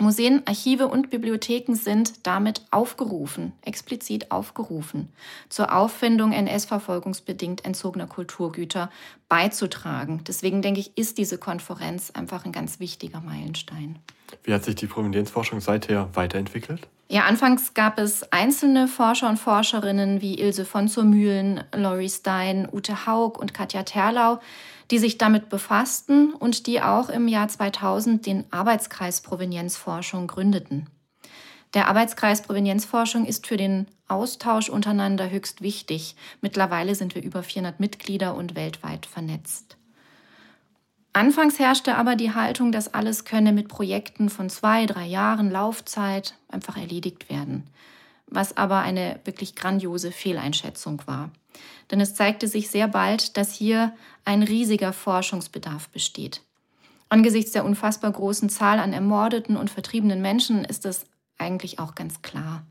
Museen, 0.00 0.42
Archive 0.44 0.88
und 0.88 1.10
Bibliotheken 1.10 1.76
sind 1.76 2.26
damit 2.26 2.62
aufgerufen, 2.72 3.52
explizit 3.62 4.32
aufgerufen, 4.32 5.12
zur 5.48 5.72
Auffindung 5.72 6.32
NS-verfolgungsbedingt 6.32 7.64
entzogener 7.64 8.08
Kulturgüter 8.08 8.90
beizutragen. 9.28 10.24
Deswegen 10.26 10.62
denke 10.62 10.80
ich, 10.80 10.98
ist 10.98 11.16
diese 11.18 11.38
Konferenz 11.38 12.10
einfach 12.10 12.44
ein 12.44 12.50
ganz 12.50 12.80
wichtiger 12.80 13.20
Meilenstein. 13.20 14.00
Wie 14.42 14.52
hat 14.52 14.64
sich 14.64 14.74
die 14.74 14.86
Provenienzforschung 14.86 15.60
seither 15.60 16.08
weiterentwickelt? 16.14 16.88
Ja, 17.08 17.24
anfangs 17.24 17.74
gab 17.74 17.98
es 17.98 18.32
einzelne 18.32 18.88
Forscher 18.88 19.28
und 19.28 19.38
Forscherinnen 19.38 20.20
wie 20.20 20.40
Ilse 20.40 20.64
von 20.64 20.88
zur 20.88 21.04
Mühlen, 21.04 21.62
Laurie 21.72 22.08
Stein, 22.08 22.68
Ute 22.72 23.06
Haug 23.06 23.38
und 23.38 23.52
Katja 23.52 23.82
Terlau, 23.82 24.40
die 24.90 24.98
sich 24.98 25.18
damit 25.18 25.48
befassten 25.48 26.32
und 26.32 26.66
die 26.66 26.80
auch 26.80 27.08
im 27.10 27.28
Jahr 27.28 27.48
2000 27.48 28.24
den 28.26 28.44
Arbeitskreis 28.50 29.20
Provenienzforschung 29.20 30.26
gründeten. 30.26 30.88
Der 31.74 31.88
Arbeitskreis 31.88 32.42
Provenienzforschung 32.42 33.26
ist 33.26 33.46
für 33.46 33.56
den 33.56 33.86
Austausch 34.06 34.68
untereinander 34.68 35.30
höchst 35.30 35.60
wichtig. 35.60 36.14
Mittlerweile 36.40 36.94
sind 36.94 37.14
wir 37.14 37.22
über 37.22 37.42
400 37.42 37.80
Mitglieder 37.80 38.34
und 38.36 38.54
weltweit 38.54 39.06
vernetzt. 39.06 39.76
Anfangs 41.14 41.60
herrschte 41.60 41.94
aber 41.94 42.16
die 42.16 42.34
Haltung, 42.34 42.72
dass 42.72 42.92
alles 42.92 43.24
könne 43.24 43.52
mit 43.52 43.68
Projekten 43.68 44.28
von 44.28 44.50
zwei, 44.50 44.84
drei 44.84 45.06
Jahren 45.06 45.48
Laufzeit 45.48 46.34
einfach 46.48 46.76
erledigt 46.76 47.30
werden, 47.30 47.70
was 48.26 48.56
aber 48.56 48.80
eine 48.80 49.20
wirklich 49.24 49.54
grandiose 49.54 50.10
Fehleinschätzung 50.10 51.00
war. 51.06 51.30
Denn 51.92 52.00
es 52.00 52.16
zeigte 52.16 52.48
sich 52.48 52.68
sehr 52.68 52.88
bald, 52.88 53.36
dass 53.36 53.54
hier 53.54 53.94
ein 54.24 54.42
riesiger 54.42 54.92
Forschungsbedarf 54.92 55.88
besteht. 55.90 56.42
Angesichts 57.08 57.52
der 57.52 57.64
unfassbar 57.64 58.10
großen 58.10 58.48
Zahl 58.48 58.80
an 58.80 58.92
ermordeten 58.92 59.56
und 59.56 59.70
vertriebenen 59.70 60.20
Menschen 60.20 60.64
ist 60.64 60.84
es 60.84 61.06
eigentlich 61.38 61.78
auch 61.78 61.94
ganz 61.94 62.22
klar. 62.22 62.64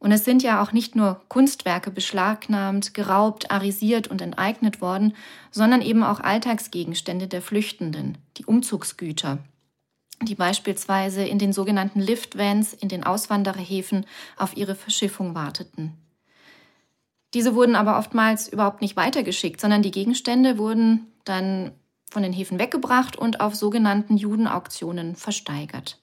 Und 0.00 0.12
es 0.12 0.24
sind 0.24 0.42
ja 0.42 0.62
auch 0.62 0.72
nicht 0.72 0.94
nur 0.94 1.20
Kunstwerke 1.28 1.90
beschlagnahmt, 1.90 2.94
geraubt, 2.94 3.50
arisiert 3.50 4.06
und 4.06 4.22
enteignet 4.22 4.80
worden, 4.80 5.14
sondern 5.50 5.82
eben 5.82 6.04
auch 6.04 6.20
Alltagsgegenstände 6.20 7.26
der 7.26 7.42
Flüchtenden, 7.42 8.16
die 8.36 8.44
Umzugsgüter, 8.44 9.38
die 10.22 10.36
beispielsweise 10.36 11.24
in 11.24 11.38
den 11.38 11.52
sogenannten 11.52 12.00
Liftvans 12.00 12.74
in 12.74 12.88
den 12.88 13.02
Auswandererhäfen 13.02 14.06
auf 14.36 14.56
ihre 14.56 14.76
Verschiffung 14.76 15.34
warteten. 15.34 15.94
Diese 17.34 17.54
wurden 17.54 17.76
aber 17.76 17.98
oftmals 17.98 18.48
überhaupt 18.48 18.80
nicht 18.80 18.96
weitergeschickt, 18.96 19.60
sondern 19.60 19.82
die 19.82 19.90
Gegenstände 19.90 20.58
wurden 20.58 21.12
dann 21.24 21.72
von 22.10 22.22
den 22.22 22.32
Häfen 22.32 22.58
weggebracht 22.58 23.16
und 23.16 23.40
auf 23.40 23.54
sogenannten 23.54 24.16
Judenauktionen 24.16 25.14
versteigert. 25.14 26.00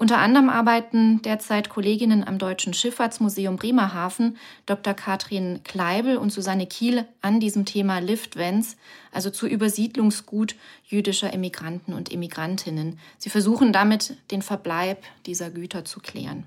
Unter 0.00 0.16
anderem 0.16 0.48
arbeiten 0.48 1.20
derzeit 1.20 1.68
Kolleginnen 1.68 2.26
am 2.26 2.38
Deutschen 2.38 2.72
Schifffahrtsmuseum 2.72 3.56
Bremerhaven, 3.56 4.38
Dr. 4.64 4.94
Katrin 4.94 5.60
Kleibel 5.62 6.16
und 6.16 6.32
Susanne 6.32 6.66
Kiel, 6.66 7.04
an 7.20 7.38
diesem 7.38 7.66
Thema 7.66 7.98
Liftvents, 7.98 8.78
also 9.12 9.28
zu 9.28 9.46
Übersiedlungsgut 9.46 10.56
jüdischer 10.86 11.34
Emigranten 11.34 11.92
und 11.92 12.10
Emigrantinnen. 12.10 12.98
Sie 13.18 13.28
versuchen 13.28 13.74
damit, 13.74 14.16
den 14.30 14.40
Verbleib 14.40 15.04
dieser 15.26 15.50
Güter 15.50 15.84
zu 15.84 16.00
klären. 16.00 16.44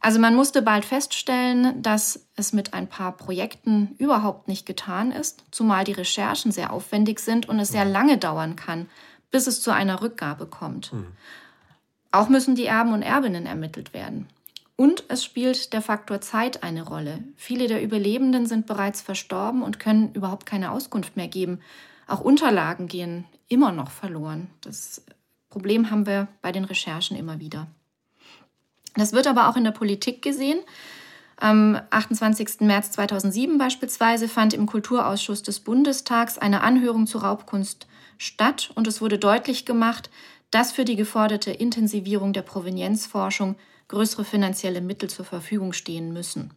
Also 0.00 0.18
man 0.18 0.34
musste 0.34 0.62
bald 0.62 0.86
feststellen, 0.86 1.82
dass 1.82 2.26
es 2.36 2.54
mit 2.54 2.72
ein 2.72 2.88
paar 2.88 3.18
Projekten 3.18 3.94
überhaupt 3.98 4.48
nicht 4.48 4.64
getan 4.64 5.12
ist, 5.12 5.44
zumal 5.50 5.84
die 5.84 5.92
Recherchen 5.92 6.52
sehr 6.52 6.72
aufwendig 6.72 7.20
sind 7.20 7.50
und 7.50 7.60
es 7.60 7.68
sehr 7.68 7.84
lange 7.84 8.16
dauern 8.16 8.56
kann, 8.56 8.88
bis 9.30 9.46
es 9.46 9.60
zu 9.60 9.72
einer 9.72 10.00
Rückgabe 10.00 10.46
kommt. 10.46 10.94
Mhm. 10.94 11.08
Auch 12.12 12.28
müssen 12.28 12.54
die 12.54 12.66
Erben 12.66 12.92
und 12.92 13.02
Erbinnen 13.02 13.46
ermittelt 13.46 13.94
werden. 13.94 14.28
Und 14.76 15.04
es 15.08 15.24
spielt 15.24 15.72
der 15.72 15.82
Faktor 15.82 16.20
Zeit 16.20 16.62
eine 16.62 16.82
Rolle. 16.82 17.22
Viele 17.36 17.66
der 17.66 17.82
Überlebenden 17.82 18.46
sind 18.46 18.66
bereits 18.66 19.02
verstorben 19.02 19.62
und 19.62 19.78
können 19.78 20.12
überhaupt 20.14 20.46
keine 20.46 20.70
Auskunft 20.70 21.16
mehr 21.16 21.28
geben. 21.28 21.60
Auch 22.06 22.20
Unterlagen 22.20 22.88
gehen 22.88 23.26
immer 23.48 23.72
noch 23.72 23.90
verloren. 23.90 24.48
Das 24.62 25.04
Problem 25.50 25.90
haben 25.90 26.06
wir 26.06 26.28
bei 26.40 26.50
den 26.50 26.64
Recherchen 26.64 27.16
immer 27.16 27.40
wieder. 27.40 27.66
Das 28.94 29.12
wird 29.12 29.26
aber 29.26 29.48
auch 29.48 29.56
in 29.56 29.64
der 29.64 29.70
Politik 29.70 30.22
gesehen. 30.22 30.60
Am 31.36 31.80
28. 31.90 32.60
März 32.60 32.92
2007 32.92 33.58
beispielsweise 33.58 34.28
fand 34.28 34.54
im 34.54 34.66
Kulturausschuss 34.66 35.42
des 35.42 35.60
Bundestags 35.60 36.38
eine 36.38 36.62
Anhörung 36.62 37.06
zur 37.06 37.22
Raubkunst 37.22 37.86
statt 38.18 38.70
und 38.74 38.86
es 38.86 39.00
wurde 39.00 39.18
deutlich 39.18 39.64
gemacht, 39.64 40.10
dass 40.50 40.72
für 40.72 40.84
die 40.84 40.96
geforderte 40.96 41.50
Intensivierung 41.50 42.32
der 42.32 42.42
Provenienzforschung 42.42 43.56
größere 43.88 44.24
finanzielle 44.24 44.80
Mittel 44.80 45.10
zur 45.10 45.24
Verfügung 45.24 45.72
stehen 45.72 46.12
müssen. 46.12 46.52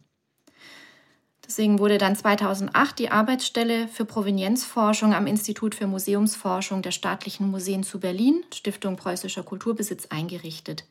Deswegen 1.46 1.78
wurde 1.78 1.98
dann 1.98 2.16
2008 2.16 2.98
die 2.98 3.10
Arbeitsstelle 3.10 3.86
für 3.88 4.04
Provenienzforschung 4.04 5.12
am 5.12 5.26
Institut 5.26 5.74
für 5.74 5.86
Museumsforschung 5.86 6.80
der 6.80 6.90
Staatlichen 6.90 7.50
Museen 7.50 7.82
zu 7.82 8.00
Berlin, 8.00 8.42
Stiftung 8.52 8.96
Preußischer 8.96 9.42
Kulturbesitz, 9.42 10.06
eingerichtet. 10.06 10.84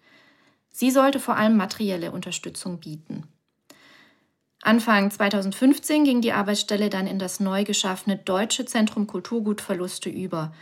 Sie 0.69 0.91
sollte 0.91 1.19
vor 1.19 1.37
allem 1.37 1.57
materielle 1.57 2.11
Unterstützung 2.11 2.79
bieten. 2.79 3.23
Anfang 4.61 5.11
2015 5.11 6.05
ging 6.05 6.21
die 6.21 6.31
Arbeitsstelle 6.31 6.89
dann 6.89 7.07
in 7.07 7.19
das 7.19 7.39
neu 7.39 7.63
geschaffene 7.63 8.17
Deutsche 8.17 8.65
Zentrum 8.65 9.07
Kulturgutverluste 9.07 10.09
über. 10.09 10.53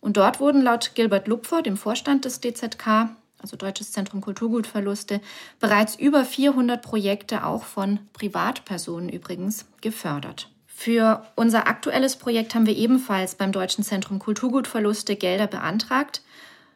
Und 0.00 0.16
dort 0.16 0.40
wurden 0.40 0.62
laut 0.62 0.92
Gilbert 0.94 1.28
Lupfer, 1.28 1.62
dem 1.62 1.76
Vorstand 1.76 2.24
des 2.24 2.40
DZK, 2.40 3.10
also 3.38 3.56
Deutsches 3.56 3.92
Zentrum 3.92 4.20
Kulturgutverluste, 4.20 5.20
bereits 5.58 5.94
über 5.94 6.24
400 6.24 6.80
Projekte, 6.82 7.44
auch 7.44 7.64
von 7.64 8.00
Privatpersonen 8.12 9.08
übrigens, 9.08 9.66
gefördert. 9.80 10.48
Für 10.66 11.26
unser 11.36 11.66
aktuelles 11.66 12.16
Projekt 12.16 12.54
haben 12.54 12.66
wir 12.66 12.76
ebenfalls 12.76 13.34
beim 13.34 13.52
Deutschen 13.52 13.84
Zentrum 13.84 14.18
Kulturgutverluste 14.18 15.16
Gelder 15.16 15.46
beantragt. 15.46 16.22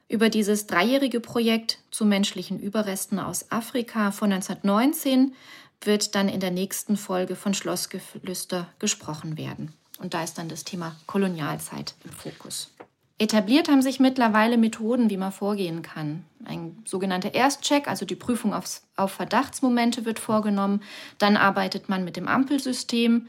Über 0.09 0.29
dieses 0.29 0.67
dreijährige 0.67 1.21
Projekt 1.21 1.79
zu 1.91 2.05
menschlichen 2.05 2.61
Überresten 2.61 3.19
aus 3.19 3.51
Afrika 3.51 4.11
von 4.11 4.31
1919 4.31 5.35
wird 5.81 6.15
dann 6.15 6.29
in 6.29 6.41
der 6.41 6.51
nächsten 6.51 6.99
Folge 6.99 7.35
von 7.35 7.55
Schlossgeflüster 7.55 8.69
gesprochen 8.79 9.39
werden. 9.39 9.73
Und 9.99 10.13
da 10.13 10.23
ist 10.23 10.37
dann 10.37 10.49
das 10.51 10.65
Thema 10.65 10.97
Kolonialzeit 11.07 11.95
im 12.05 12.11
Fokus. 12.11 12.74
Etabliert 13.17 13.69
haben 13.69 13.83
sich 13.83 14.01
mittlerweile 14.01 14.57
Methoden, 14.57 15.09
wie 15.09 15.17
man 15.17 15.31
vorgehen 15.31 15.83
kann. 15.83 16.25
Ein 16.45 16.83
sogenannter 16.85 17.33
Erstcheck, 17.33 17.87
also 17.87 18.05
die 18.05 18.17
Prüfung 18.17 18.53
auf, 18.53 18.81
auf 18.97 19.13
Verdachtsmomente 19.13 20.05
wird 20.05 20.19
vorgenommen. 20.19 20.83
Dann 21.19 21.37
arbeitet 21.37 21.89
man 21.89 22.05
mit 22.05 22.17
dem 22.17 22.27
Ampelsystem. 22.27 23.29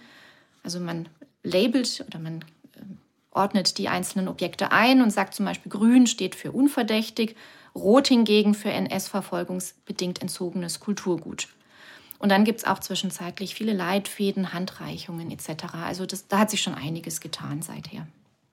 Also 0.63 0.79
man 0.79 1.07
labelt 1.43 2.03
oder 2.07 2.17
man 2.17 2.41
äh, 2.73 2.79
ordnet 3.29 3.77
die 3.77 3.88
einzelnen 3.88 4.27
Objekte 4.27 4.71
ein 4.71 5.03
und 5.03 5.11
sagt 5.11 5.36
zum 5.36 5.45
Beispiel, 5.45 5.71
grün 5.71 6.07
steht 6.07 6.33
für 6.33 6.51
unverdächtig, 6.51 7.36
rot 7.75 8.07
hingegen 8.07 8.55
für 8.55 8.71
NS-verfolgungsbedingt 8.71 10.19
entzogenes 10.19 10.79
Kulturgut. 10.79 11.47
Und 12.17 12.29
dann 12.29 12.43
gibt 12.43 12.59
es 12.59 12.65
auch 12.65 12.79
zwischenzeitlich 12.79 13.53
viele 13.53 13.73
Leitfäden, 13.73 14.51
Handreichungen 14.51 15.29
etc. 15.29 15.65
Also 15.73 16.07
das, 16.07 16.27
da 16.27 16.39
hat 16.39 16.49
sich 16.49 16.63
schon 16.63 16.73
einiges 16.73 17.21
getan 17.21 17.61
seither. 17.61 18.07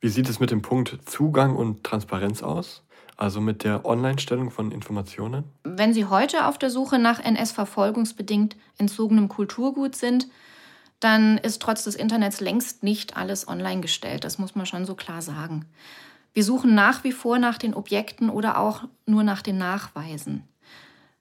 Wie 0.04 0.08
sieht 0.08 0.28
es 0.28 0.40
mit 0.40 0.50
dem 0.50 0.62
Punkt 0.62 0.98
Zugang 1.04 1.54
und 1.54 1.84
Transparenz 1.84 2.42
aus? 2.42 2.82
Also 3.16 3.40
mit 3.40 3.62
der 3.62 3.86
Online-Stellung 3.86 4.50
von 4.50 4.72
Informationen? 4.72 5.44
Wenn 5.62 5.94
Sie 5.94 6.06
heute 6.06 6.48
auf 6.48 6.58
der 6.58 6.70
Suche 6.70 6.98
nach 6.98 7.20
NS-verfolgungsbedingt 7.20 8.56
entzogenem 8.78 9.28
Kulturgut 9.28 9.94
sind, 9.94 10.26
dann 10.98 11.38
ist 11.38 11.62
trotz 11.62 11.84
des 11.84 11.94
Internets 11.94 12.40
längst 12.40 12.82
nicht 12.82 13.16
alles 13.16 13.46
online 13.46 13.80
gestellt. 13.80 14.24
Das 14.24 14.38
muss 14.38 14.56
man 14.56 14.66
schon 14.66 14.86
so 14.86 14.96
klar 14.96 15.22
sagen. 15.22 15.66
Wir 16.34 16.42
suchen 16.42 16.74
nach 16.74 17.04
wie 17.04 17.12
vor 17.12 17.38
nach 17.38 17.58
den 17.58 17.72
Objekten 17.72 18.28
oder 18.28 18.58
auch 18.58 18.82
nur 19.06 19.22
nach 19.22 19.40
den 19.40 19.58
Nachweisen. 19.58 20.42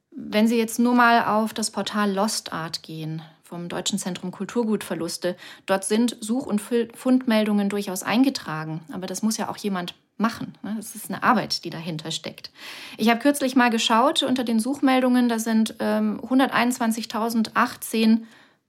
Wenn 0.10 0.48
Sie 0.48 0.58
jetzt 0.58 0.80
nur 0.80 0.96
mal 0.96 1.26
auf 1.26 1.54
das 1.54 1.70
Portal 1.70 2.12
Lost 2.12 2.52
Art 2.52 2.82
gehen, 2.82 3.22
vom 3.52 3.68
Deutschen 3.68 4.00
Zentrum 4.00 4.32
Kulturgutverluste. 4.32 5.36
Dort 5.66 5.84
sind 5.84 6.16
Such- 6.22 6.48
und 6.48 6.62
Fundmeldungen 6.62 7.68
durchaus 7.68 8.02
eingetragen, 8.02 8.80
aber 8.94 9.08
das 9.08 9.24
muss 9.24 9.36
ja 9.36 9.50
auch 9.50 9.58
jemand 9.58 9.94
machen. 10.16 10.58
Ne? 10.64 10.76
Das 10.78 10.96
ist 10.96 11.10
eine 11.10 11.22
Arbeit, 11.22 11.66
die 11.66 11.70
dahinter 11.70 12.12
steckt. 12.12 12.50
Ich 12.96 13.10
habe 13.10 13.20
kürzlich 13.20 13.58
mal 13.58 13.70
geschaut 13.70 14.24
unter 14.24 14.46
den 14.46 14.62
Suchmeldungen, 14.62 15.28
da 15.28 15.38
sind 15.38 15.76
ähm, 15.80 16.22
121.018 16.22 18.22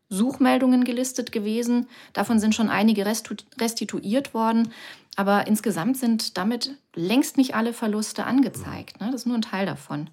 Suchmeldungen 0.09 0.83
gelistet 0.83 1.31
gewesen. 1.31 1.87
Davon 2.13 2.41
sind 2.41 2.57
schon 2.57 2.69
einige 2.69 3.07
restituiert 3.07 4.35
worden. 4.35 4.73
Aber 5.15 5.47
insgesamt 5.47 5.97
sind 5.97 6.39
damit 6.39 6.73
längst 6.95 7.37
nicht 7.37 7.55
alle 7.55 7.73
Verluste 7.73 8.25
angezeigt. 8.25 9.01
Ne? 9.01 9.11
Das 9.13 9.23
ist 9.23 9.27
nur 9.27 9.37
ein 9.37 9.43
Teil 9.43 9.65
davon. 9.65 10.01
Mhm. 10.01 10.09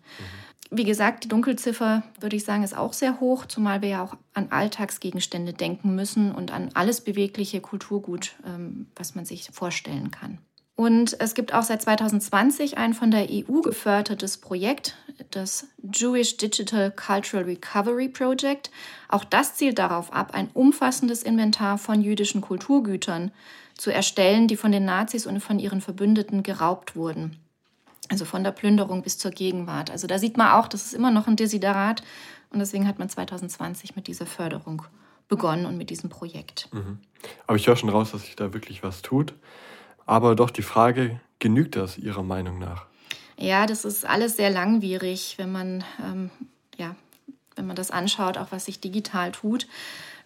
Wie 0.71 0.83
gesagt, 0.83 1.23
die 1.23 1.27
Dunkelziffer, 1.27 2.03
würde 2.19 2.35
ich 2.35 2.43
sagen, 2.43 2.63
ist 2.63 2.77
auch 2.77 2.93
sehr 2.93 3.19
hoch, 3.19 3.47
zumal 3.47 3.81
wir 3.81 3.89
ja 3.89 4.03
auch 4.03 4.15
an 4.33 4.49
Alltagsgegenstände 4.51 5.53
denken 5.53 5.95
müssen 5.95 6.31
und 6.31 6.51
an 6.51 6.69
alles 6.75 7.01
bewegliche 7.01 7.59
Kulturgut, 7.59 8.35
ähm, 8.45 8.87
was 8.95 9.15
man 9.15 9.25
sich 9.25 9.49
vorstellen 9.51 10.11
kann. 10.11 10.37
Und 10.75 11.19
es 11.19 11.33
gibt 11.33 11.53
auch 11.53 11.63
seit 11.63 11.81
2020 11.81 12.77
ein 12.77 12.93
von 12.93 13.11
der 13.11 13.27
EU 13.29 13.59
gefördertes 13.61 14.37
Projekt, 14.37 14.95
das 15.31 15.67
Jewish 15.93 16.37
Digital 16.37 16.91
Cultural 16.91 17.43
Recovery 17.43 18.07
Project. 18.07 18.71
Auch 19.09 19.25
das 19.25 19.55
zielt 19.55 19.77
darauf 19.77 20.13
ab, 20.13 20.33
ein 20.33 20.49
umfassendes 20.53 21.23
Inventar 21.23 21.79
von 21.79 22.01
jüdischen 22.01 22.39
Kulturgütern 22.39 23.31
zu 23.75 23.91
erstellen, 23.91 24.47
die 24.47 24.55
von 24.55 24.71
den 24.71 24.85
Nazis 24.85 25.25
und 25.25 25.41
von 25.41 25.59
ihren 25.59 25.81
Verbündeten 25.81 26.43
geraubt 26.43 26.95
wurden. 26.95 27.35
Also 28.09 28.25
von 28.25 28.43
der 28.43 28.51
Plünderung 28.51 29.03
bis 29.03 29.17
zur 29.17 29.31
Gegenwart. 29.31 29.91
Also 29.91 30.07
da 30.07 30.17
sieht 30.17 30.37
man 30.37 30.51
auch, 30.51 30.67
das 30.67 30.85
ist 30.85 30.93
immer 30.93 31.11
noch 31.11 31.27
ein 31.27 31.35
Desiderat. 31.35 32.03
Und 32.51 32.59
deswegen 32.59 32.87
hat 32.87 32.97
man 32.99 33.09
2020 33.09 33.95
mit 33.95 34.07
dieser 34.07 34.25
Förderung 34.25 34.83
begonnen 35.27 35.65
und 35.65 35.77
mit 35.77 35.91
diesem 35.91 36.09
Projekt. 36.09 36.67
Mhm. 36.71 36.99
Aber 37.45 37.55
ich 37.57 37.67
höre 37.67 37.75
schon 37.75 37.89
raus, 37.89 38.11
dass 38.11 38.23
sich 38.23 38.35
da 38.35 38.53
wirklich 38.53 38.81
was 38.83 39.01
tut. 39.01 39.33
Aber 40.05 40.35
doch 40.35 40.49
die 40.49 40.63
Frage, 40.63 41.19
genügt 41.37 41.75
das 41.75 41.97
Ihrer 41.97 42.23
Meinung 42.23 42.57
nach? 42.57 42.87
Ja, 43.37 43.65
das 43.67 43.85
ist 43.85 44.05
alles 44.05 44.35
sehr 44.35 44.49
langwierig, 44.49 45.35
wenn 45.37 45.51
man, 45.51 45.83
ähm, 46.03 46.31
ja, 46.77 46.95
wenn 47.55 47.67
man 47.67 47.75
das 47.75 47.91
anschaut, 47.91 48.37
auch 48.37 48.47
was 48.51 48.65
sich 48.65 48.81
digital 48.81 49.31
tut. 49.31 49.67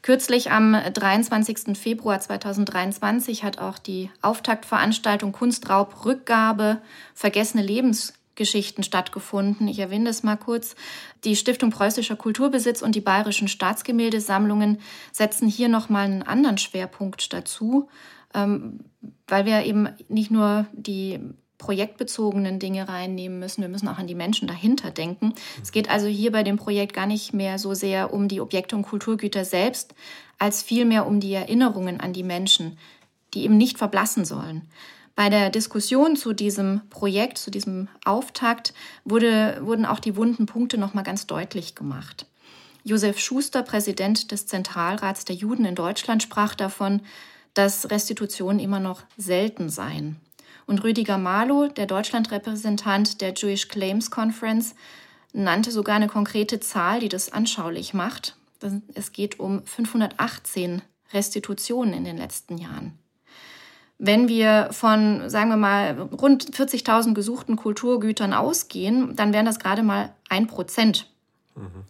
Kürzlich 0.03 0.51
am 0.51 0.73
23. 0.73 1.77
Februar 1.77 2.19
2023 2.19 3.45
hat 3.45 3.59
auch 3.59 3.79
die 3.79 4.11
Auftaktveranstaltung 4.21 5.31
Kunstraub 5.31 6.03
Rückgabe 6.03 6.81
vergessene 7.13 7.63
Lebensgeschichten 7.63 8.83
stattgefunden. 8.83 9.65
Ich 9.69 9.79
erwähne 9.79 10.03
das 10.03 10.21
mal 10.21 10.35
kurz. 10.35 10.75
Die 11.23 11.37
Stiftung 11.37 11.69
Preußischer 11.69 12.17
Kulturbesitz 12.17 12.81
und 12.81 12.95
die 12.95 13.01
Bayerischen 13.01 13.47
Staatsgemäldesammlungen 13.47 14.81
setzen 15.13 15.47
hier 15.47 15.69
nochmal 15.69 16.03
einen 16.03 16.23
anderen 16.23 16.57
Schwerpunkt 16.57 17.31
dazu, 17.31 17.87
ähm, 18.33 18.81
weil 19.27 19.45
wir 19.45 19.63
eben 19.63 19.87
nicht 20.09 20.31
nur 20.31 20.65
die 20.73 21.21
projektbezogenen 21.57 22.59
Dinge 22.59 22.87
reinnehmen 22.87 23.39
müssen. 23.39 23.61
Wir 23.61 23.69
müssen 23.69 23.87
auch 23.87 23.97
an 23.97 24.07
die 24.07 24.15
Menschen 24.15 24.47
dahinter 24.47 24.91
denken. 24.91 25.33
Es 25.61 25.71
geht 25.71 25.89
also 25.89 26.07
hier 26.07 26.31
bei 26.31 26.43
dem 26.43 26.57
Projekt 26.57 26.93
gar 26.93 27.05
nicht 27.05 27.33
mehr 27.33 27.57
so 27.57 27.73
sehr 27.73 28.13
um 28.13 28.27
die 28.27 28.41
Objekte 28.41 28.75
und 28.75 28.83
Kulturgüter 28.83 29.45
selbst, 29.45 29.93
als 30.39 30.61
vielmehr 30.61 31.05
um 31.05 31.19
die 31.19 31.33
Erinnerungen 31.33 31.99
an 31.99 32.13
die 32.13 32.23
Menschen, 32.23 32.77
die 33.33 33.43
eben 33.43 33.57
nicht 33.57 33.77
verblassen 33.77 34.25
sollen. 34.25 34.63
Bei 35.15 35.29
der 35.29 35.51
Diskussion 35.51 36.15
zu 36.15 36.33
diesem 36.33 36.81
Projekt, 36.89 37.37
zu 37.37 37.51
diesem 37.51 37.87
Auftakt, 38.03 38.73
wurde, 39.05 39.59
wurden 39.61 39.85
auch 39.85 39.99
die 39.99 40.15
wunden 40.15 40.47
Punkte 40.47 40.77
nochmal 40.77 41.03
ganz 41.03 41.27
deutlich 41.27 41.75
gemacht. 41.75 42.25
Josef 42.83 43.19
Schuster, 43.19 43.63
Präsident 43.63 44.31
des 44.31 44.47
Zentralrats 44.47 45.23
der 45.23 45.35
Juden 45.35 45.65
in 45.65 45.75
Deutschland, 45.75 46.23
sprach 46.23 46.55
davon, 46.55 47.01
dass 47.53 47.91
Restitutionen 47.91 48.59
immer 48.59 48.79
noch 48.79 49.03
selten 49.15 49.69
seien. 49.69 50.17
Und 50.65 50.83
Rüdiger 50.83 51.17
Marlow, 51.17 51.67
der 51.67 51.85
Deutschlandrepräsentant 51.85 53.21
der 53.21 53.33
Jewish 53.33 53.67
Claims 53.67 54.11
Conference, 54.11 54.75
nannte 55.33 55.71
sogar 55.71 55.95
eine 55.95 56.07
konkrete 56.07 56.59
Zahl, 56.59 56.99
die 56.99 57.09
das 57.09 57.31
anschaulich 57.31 57.93
macht. 57.93 58.35
Es 58.93 59.11
geht 59.11 59.39
um 59.39 59.65
518 59.65 60.81
Restitutionen 61.11 61.93
in 61.93 62.05
den 62.05 62.17
letzten 62.17 62.57
Jahren. 62.57 62.97
Wenn 63.97 64.27
wir 64.27 64.69
von, 64.71 65.29
sagen 65.29 65.49
wir 65.49 65.57
mal, 65.57 66.09
rund 66.11 66.45
40.000 66.45 67.13
gesuchten 67.13 67.55
Kulturgütern 67.55 68.33
ausgehen, 68.33 69.15
dann 69.15 69.33
wären 69.33 69.45
das 69.45 69.59
gerade 69.59 69.83
mal 69.83 70.13
ein 70.29 70.47
Prozent. 70.47 71.09
Mhm. 71.55 71.83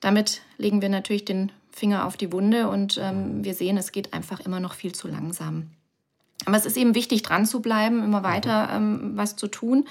Damit 0.00 0.42
legen 0.58 0.82
wir 0.82 0.88
natürlich 0.88 1.24
den 1.24 1.52
Finger 1.70 2.06
auf 2.06 2.16
die 2.16 2.32
Wunde 2.32 2.68
und 2.68 2.98
ähm, 3.00 3.44
wir 3.44 3.54
sehen, 3.54 3.76
es 3.76 3.92
geht 3.92 4.12
einfach 4.12 4.40
immer 4.40 4.60
noch 4.60 4.74
viel 4.74 4.92
zu 4.92 5.08
langsam. 5.08 5.70
Aber 6.44 6.56
es 6.56 6.66
ist 6.66 6.76
eben 6.76 6.94
wichtig, 6.94 7.22
dran 7.22 7.46
zu 7.46 7.60
bleiben, 7.60 8.02
immer 8.02 8.22
weiter 8.22 8.70
ähm, 8.72 9.12
was 9.14 9.36
zu 9.36 9.46
tun. 9.48 9.86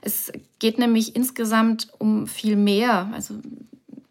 Es 0.00 0.32
geht 0.58 0.78
nämlich 0.78 1.16
insgesamt 1.16 1.88
um 1.98 2.26
viel 2.26 2.56
mehr. 2.56 3.10
Also 3.12 3.34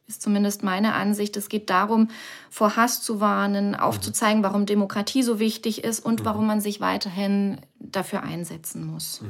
ist 0.08 0.22
zumindest 0.22 0.64
meine 0.64 0.94
Ansicht. 0.94 1.36
Es 1.38 1.50
geht 1.50 1.70
darum, 1.70 2.10
vor 2.50 2.76
Hass 2.78 3.02
zu 3.02 3.20
warnen, 3.20 3.76
aufzuzeigen, 3.76 4.42
warum 4.42 4.66
Demokratie 4.66 5.22
so 5.22 5.40
wichtig 5.40 5.84
ist 5.84 6.00
und 6.00 6.24
warum 6.26 6.48
man 6.48 6.62
sich 6.62 6.80
weiterhin 6.80 7.58
dafür 7.80 8.24
einsetzen 8.24 8.86
muss. 8.86 9.22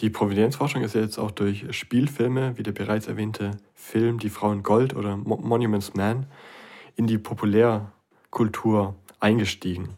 Die 0.00 0.10
Provenienzforschung 0.10 0.82
ist 0.82 0.94
ja 0.94 1.00
jetzt 1.00 1.18
auch 1.18 1.30
durch 1.30 1.66
Spielfilme, 1.76 2.56
wie 2.56 2.62
der 2.62 2.72
bereits 2.72 3.06
erwähnte 3.06 3.52
Film 3.74 4.18
Die 4.18 4.30
Frau 4.30 4.52
in 4.52 4.62
Gold 4.62 4.94
oder 4.94 5.16
Monuments 5.16 5.94
Man, 5.94 6.26
in 6.96 7.06
die 7.06 7.18
Populärkultur 7.18 8.94
eingestiegen. 9.20 9.90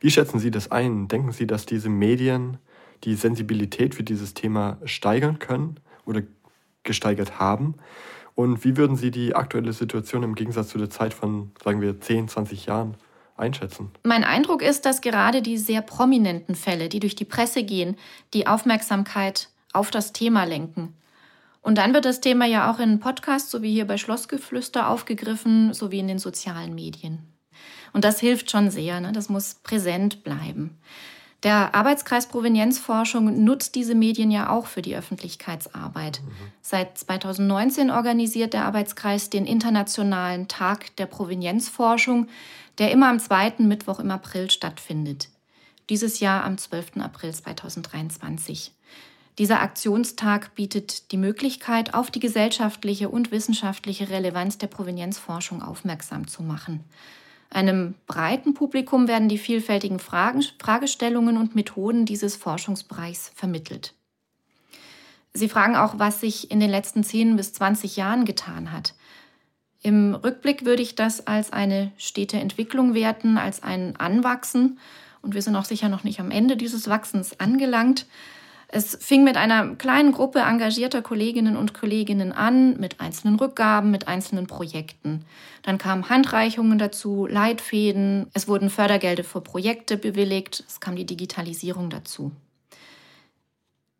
Wie 0.00 0.10
schätzen 0.10 0.38
Sie 0.38 0.50
das 0.50 0.70
ein? 0.70 1.08
Denken 1.08 1.32
Sie, 1.32 1.46
dass 1.46 1.66
diese 1.66 1.88
Medien 1.88 2.58
die 3.04 3.14
Sensibilität 3.14 3.94
für 3.94 4.02
dieses 4.04 4.34
Thema 4.34 4.78
steigern 4.84 5.38
können 5.38 5.80
oder 6.04 6.22
gesteigert 6.82 7.38
haben? 7.38 7.74
Und 8.34 8.64
wie 8.64 8.76
würden 8.76 8.96
Sie 8.96 9.10
die 9.10 9.34
aktuelle 9.34 9.72
Situation 9.72 10.22
im 10.22 10.34
Gegensatz 10.34 10.68
zu 10.68 10.78
der 10.78 10.90
Zeit 10.90 11.14
von, 11.14 11.52
sagen 11.62 11.80
wir, 11.80 12.00
10, 12.00 12.28
20 12.28 12.66
Jahren 12.66 12.96
einschätzen? 13.36 13.90
Mein 14.04 14.24
Eindruck 14.24 14.62
ist, 14.62 14.84
dass 14.84 15.00
gerade 15.00 15.40
die 15.40 15.56
sehr 15.56 15.80
prominenten 15.80 16.54
Fälle, 16.54 16.88
die 16.88 17.00
durch 17.00 17.14
die 17.14 17.24
Presse 17.24 17.64
gehen, 17.64 17.96
die 18.34 18.46
Aufmerksamkeit 18.46 19.48
auf 19.72 19.90
das 19.90 20.12
Thema 20.12 20.44
lenken. 20.44 20.94
Und 21.62 21.78
dann 21.78 21.94
wird 21.94 22.04
das 22.04 22.20
Thema 22.20 22.46
ja 22.46 22.70
auch 22.70 22.78
in 22.78 23.00
Podcasts, 23.00 23.50
so 23.50 23.62
wie 23.62 23.72
hier 23.72 23.86
bei 23.86 23.96
Schlossgeflüster, 23.96 24.88
aufgegriffen, 24.88 25.72
sowie 25.72 25.98
in 25.98 26.06
den 26.06 26.18
sozialen 26.18 26.74
Medien. 26.74 27.35
Und 27.96 28.04
das 28.04 28.20
hilft 28.20 28.50
schon 28.50 28.70
sehr, 28.70 29.00
ne? 29.00 29.10
das 29.12 29.30
muss 29.30 29.54
präsent 29.54 30.22
bleiben. 30.22 30.76
Der 31.42 31.74
Arbeitskreis 31.74 32.26
Provenienzforschung 32.26 33.42
nutzt 33.42 33.74
diese 33.74 33.94
Medien 33.94 34.30
ja 34.30 34.50
auch 34.50 34.66
für 34.66 34.82
die 34.82 34.94
Öffentlichkeitsarbeit. 34.94 36.20
Mhm. 36.22 36.30
Seit 36.60 36.98
2019 36.98 37.90
organisiert 37.90 38.52
der 38.52 38.66
Arbeitskreis 38.66 39.30
den 39.30 39.46
Internationalen 39.46 40.46
Tag 40.46 40.94
der 40.96 41.06
Provenienzforschung, 41.06 42.28
der 42.76 42.90
immer 42.90 43.08
am 43.08 43.18
zweiten 43.18 43.66
Mittwoch 43.66 43.98
im 43.98 44.10
April 44.10 44.50
stattfindet. 44.50 45.30
Dieses 45.88 46.20
Jahr 46.20 46.44
am 46.44 46.58
12. 46.58 46.98
April 46.98 47.32
2023. 47.32 48.72
Dieser 49.38 49.62
Aktionstag 49.62 50.54
bietet 50.54 51.12
die 51.12 51.16
Möglichkeit, 51.16 51.94
auf 51.94 52.10
die 52.10 52.20
gesellschaftliche 52.20 53.08
und 53.08 53.30
wissenschaftliche 53.30 54.10
Relevanz 54.10 54.58
der 54.58 54.66
Provenienzforschung 54.66 55.62
aufmerksam 55.62 56.28
zu 56.28 56.42
machen. 56.42 56.84
Einem 57.50 57.94
breiten 58.06 58.54
Publikum 58.54 59.08
werden 59.08 59.28
die 59.28 59.38
vielfältigen 59.38 59.98
Fragen, 59.98 60.42
Fragestellungen 60.58 61.36
und 61.36 61.54
Methoden 61.54 62.04
dieses 62.04 62.36
Forschungsbereichs 62.36 63.30
vermittelt. 63.34 63.94
Sie 65.32 65.48
fragen 65.48 65.76
auch, 65.76 65.98
was 65.98 66.20
sich 66.20 66.50
in 66.50 66.60
den 66.60 66.70
letzten 66.70 67.04
10 67.04 67.36
bis 67.36 67.52
20 67.52 67.96
Jahren 67.96 68.24
getan 68.24 68.72
hat. 68.72 68.94
Im 69.82 70.14
Rückblick 70.14 70.64
würde 70.64 70.82
ich 70.82 70.94
das 70.94 71.26
als 71.26 71.52
eine 71.52 71.92
stete 71.98 72.38
Entwicklung 72.38 72.94
werten, 72.94 73.38
als 73.38 73.62
ein 73.62 73.96
Anwachsen. 73.96 74.78
Und 75.22 75.34
wir 75.34 75.42
sind 75.42 75.54
auch 75.54 75.64
sicher 75.64 75.88
noch 75.88 76.04
nicht 76.04 76.20
am 76.20 76.30
Ende 76.30 76.56
dieses 76.56 76.88
Wachsens 76.88 77.38
angelangt. 77.38 78.06
Es 78.76 78.94
fing 79.00 79.24
mit 79.24 79.38
einer 79.38 79.74
kleinen 79.76 80.12
Gruppe 80.12 80.40
engagierter 80.40 81.00
Kolleginnen 81.00 81.56
und 81.56 81.72
Kolleginnen 81.72 82.32
an, 82.32 82.78
mit 82.78 83.00
einzelnen 83.00 83.36
Rückgaben, 83.36 83.90
mit 83.90 84.06
einzelnen 84.06 84.46
Projekten. 84.46 85.24
Dann 85.62 85.78
kamen 85.78 86.10
Handreichungen 86.10 86.78
dazu, 86.78 87.26
Leitfäden, 87.26 88.26
es 88.34 88.48
wurden 88.48 88.68
Fördergelder 88.68 89.24
für 89.24 89.40
Projekte 89.40 89.96
bewilligt, 89.96 90.62
es 90.68 90.78
kam 90.78 90.94
die 90.94 91.06
Digitalisierung 91.06 91.88
dazu. 91.88 92.32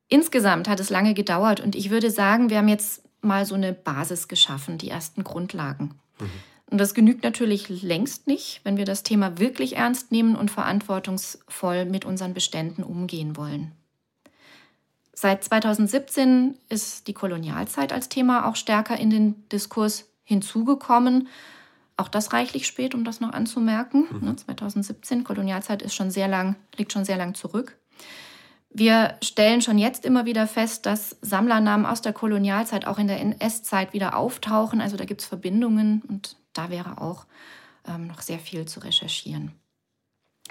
Insgesamt 0.08 0.68
hat 0.68 0.78
es 0.78 0.90
lange 0.90 1.14
gedauert 1.14 1.60
und 1.60 1.74
ich 1.74 1.88
würde 1.88 2.10
sagen, 2.10 2.50
wir 2.50 2.58
haben 2.58 2.68
jetzt 2.68 3.02
mal 3.22 3.46
so 3.46 3.54
eine 3.54 3.72
Basis 3.72 4.28
geschaffen, 4.28 4.76
die 4.76 4.90
ersten 4.90 5.24
Grundlagen. 5.24 5.94
Mhm. 6.20 6.30
Und 6.70 6.78
das 6.78 6.92
genügt 6.92 7.24
natürlich 7.24 7.70
längst 7.70 8.26
nicht, 8.26 8.60
wenn 8.62 8.76
wir 8.76 8.84
das 8.84 9.04
Thema 9.04 9.38
wirklich 9.38 9.76
ernst 9.76 10.12
nehmen 10.12 10.36
und 10.36 10.50
verantwortungsvoll 10.50 11.86
mit 11.86 12.04
unseren 12.04 12.34
Beständen 12.34 12.82
umgehen 12.82 13.38
wollen. 13.38 13.72
Seit 15.18 15.42
2017 15.42 16.58
ist 16.68 17.08
die 17.08 17.14
Kolonialzeit 17.14 17.90
als 17.90 18.10
Thema 18.10 18.46
auch 18.46 18.54
stärker 18.54 18.98
in 18.98 19.08
den 19.08 19.48
Diskurs 19.48 20.10
hinzugekommen. 20.24 21.28
Auch 21.96 22.08
das 22.08 22.34
reichlich 22.34 22.66
spät, 22.66 22.94
um 22.94 23.02
das 23.02 23.20
noch 23.20 23.32
anzumerken. 23.32 24.04
Mhm. 24.10 24.36
2017, 24.36 25.18
ne, 25.18 25.24
Kolonialzeit 25.24 25.80
ist 25.80 25.94
schon 25.94 26.10
sehr 26.10 26.28
lang, 26.28 26.56
liegt 26.76 26.92
schon 26.92 27.06
sehr 27.06 27.16
lang 27.16 27.34
zurück. 27.34 27.78
Wir 28.68 29.16
stellen 29.22 29.62
schon 29.62 29.78
jetzt 29.78 30.04
immer 30.04 30.26
wieder 30.26 30.46
fest, 30.46 30.84
dass 30.84 31.16
Sammlernamen 31.22 31.86
aus 31.86 32.02
der 32.02 32.12
Kolonialzeit 32.12 32.86
auch 32.86 32.98
in 32.98 33.06
der 33.06 33.18
NS-Zeit 33.20 33.94
wieder 33.94 34.18
auftauchen. 34.18 34.82
Also 34.82 34.98
da 34.98 35.06
gibt 35.06 35.22
es 35.22 35.26
Verbindungen 35.26 36.02
und 36.06 36.36
da 36.52 36.68
wäre 36.68 37.00
auch 37.00 37.24
ähm, 37.88 38.06
noch 38.06 38.20
sehr 38.20 38.38
viel 38.38 38.66
zu 38.66 38.80
recherchieren. 38.80 39.52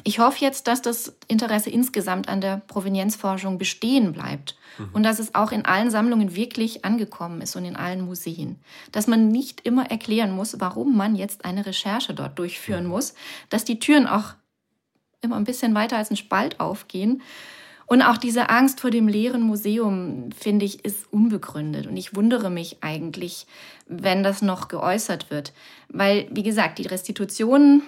Ich 0.04 0.20
hoffe 0.20 0.40
jetzt, 0.42 0.68
dass 0.68 0.82
das 0.82 1.16
Interesse 1.28 1.70
insgesamt 1.70 2.28
an 2.28 2.42
der 2.42 2.58
Provenienzforschung 2.68 3.58
bestehen 3.58 4.12
bleibt 4.12 4.56
mhm. 4.78 4.90
und 4.94 5.04
dass 5.04 5.20
es 5.20 5.34
auch 5.34 5.52
in 5.52 5.66
allen 5.66 5.90
Sammlungen 5.90 6.36
wirklich 6.36 6.84
angekommen 6.84 7.42
ist 7.42 7.56
und 7.56 7.66
in 7.66 7.76
allen 7.76 8.02
Museen. 8.02 8.60
Dass 8.92 9.08
man 9.08 9.30
nicht 9.30 9.62
immer 9.62 9.90
erklären 9.90 10.32
muss, 10.32 10.60
warum 10.60 10.98
man 10.98 11.16
jetzt 11.16 11.46
eine 11.46 11.66
Recherche 11.66 12.14
dort 12.14 12.38
durchführen 12.38 12.84
mhm. 12.84 12.90
muss, 12.90 13.14
dass 13.50 13.64
die 13.64 13.80
Türen 13.80 14.06
auch 14.06 14.34
immer 15.22 15.38
ein 15.38 15.44
bisschen 15.46 15.74
weiter 15.76 15.98
als 15.98 16.12
ein 16.12 16.18
Spalt 16.18 16.60
aufgehen. 16.60 17.22
Und 17.88 18.02
auch 18.02 18.18
diese 18.18 18.50
Angst 18.50 18.82
vor 18.82 18.90
dem 18.90 19.08
leeren 19.08 19.44
Museum, 19.44 20.32
finde 20.32 20.66
ich, 20.66 20.84
ist 20.84 21.12
unbegründet. 21.12 21.86
Und 21.86 21.98
ich 21.98 22.16
wundere 22.16 22.50
mich 22.50 22.78
eigentlich, 22.82 23.46
wenn 23.88 24.24
das 24.24 24.42
noch 24.42 24.70
geäußert 24.70 25.30
wird. 25.30 25.54
Weil, 25.90 26.28
wie 26.32 26.42
gesagt, 26.42 26.80
die 26.80 26.88
Restitutionen 26.88 27.84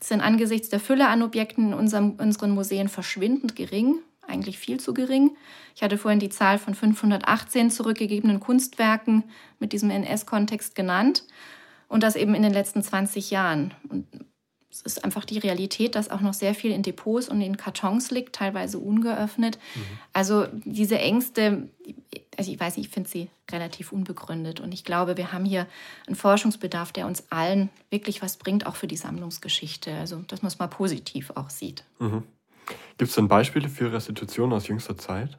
sind 0.00 0.20
angesichts 0.20 0.68
der 0.68 0.80
Fülle 0.80 1.08
an 1.08 1.22
Objekten 1.22 1.68
in 1.68 1.74
unserem, 1.74 2.12
unseren 2.12 2.50
Museen 2.50 2.88
verschwindend 2.88 3.56
gering, 3.56 3.96
eigentlich 4.26 4.58
viel 4.58 4.78
zu 4.78 4.94
gering. 4.94 5.36
Ich 5.74 5.82
hatte 5.82 5.98
vorhin 5.98 6.20
die 6.20 6.28
Zahl 6.28 6.58
von 6.58 6.74
518 6.74 7.70
zurückgegebenen 7.70 8.40
Kunstwerken 8.40 9.24
mit 9.58 9.72
diesem 9.72 9.90
NS-Kontext 9.90 10.74
genannt 10.74 11.24
und 11.88 12.02
das 12.02 12.16
eben 12.16 12.34
in 12.34 12.42
den 12.42 12.52
letzten 12.52 12.82
20 12.82 13.30
Jahren. 13.30 13.74
Und 13.88 14.06
es 14.70 14.82
ist 14.82 15.04
einfach 15.04 15.24
die 15.24 15.38
Realität, 15.38 15.94
dass 15.94 16.10
auch 16.10 16.20
noch 16.20 16.34
sehr 16.34 16.54
viel 16.54 16.70
in 16.70 16.82
Depots 16.82 17.28
und 17.28 17.40
in 17.40 17.56
Kartons 17.56 18.10
liegt, 18.10 18.34
teilweise 18.34 18.78
ungeöffnet. 18.78 19.58
Mhm. 19.74 19.80
Also 20.12 20.46
diese 20.64 20.98
Ängste, 20.98 21.68
also 22.36 22.50
ich 22.50 22.60
weiß 22.60 22.76
nicht, 22.76 22.88
ich 22.88 22.92
finde 22.92 23.08
sie 23.08 23.28
relativ 23.50 23.92
unbegründet. 23.92 24.60
Und 24.60 24.72
ich 24.72 24.84
glaube, 24.84 25.16
wir 25.16 25.32
haben 25.32 25.44
hier 25.44 25.66
einen 26.06 26.16
Forschungsbedarf, 26.16 26.92
der 26.92 27.06
uns 27.06 27.24
allen 27.30 27.70
wirklich 27.90 28.22
was 28.22 28.36
bringt, 28.36 28.66
auch 28.66 28.76
für 28.76 28.86
die 28.86 28.96
Sammlungsgeschichte. 28.96 29.94
Also, 29.94 30.22
dass 30.28 30.42
man 30.42 30.48
es 30.48 30.58
mal 30.58 30.66
positiv 30.66 31.32
auch 31.34 31.50
sieht. 31.50 31.84
Mhm. 31.98 32.24
Gibt 32.98 33.10
es 33.10 33.14
denn 33.14 33.28
Beispiele 33.28 33.68
für 33.68 33.92
Restitutionen 33.92 34.52
aus 34.52 34.68
jüngster 34.68 34.98
Zeit? 34.98 35.38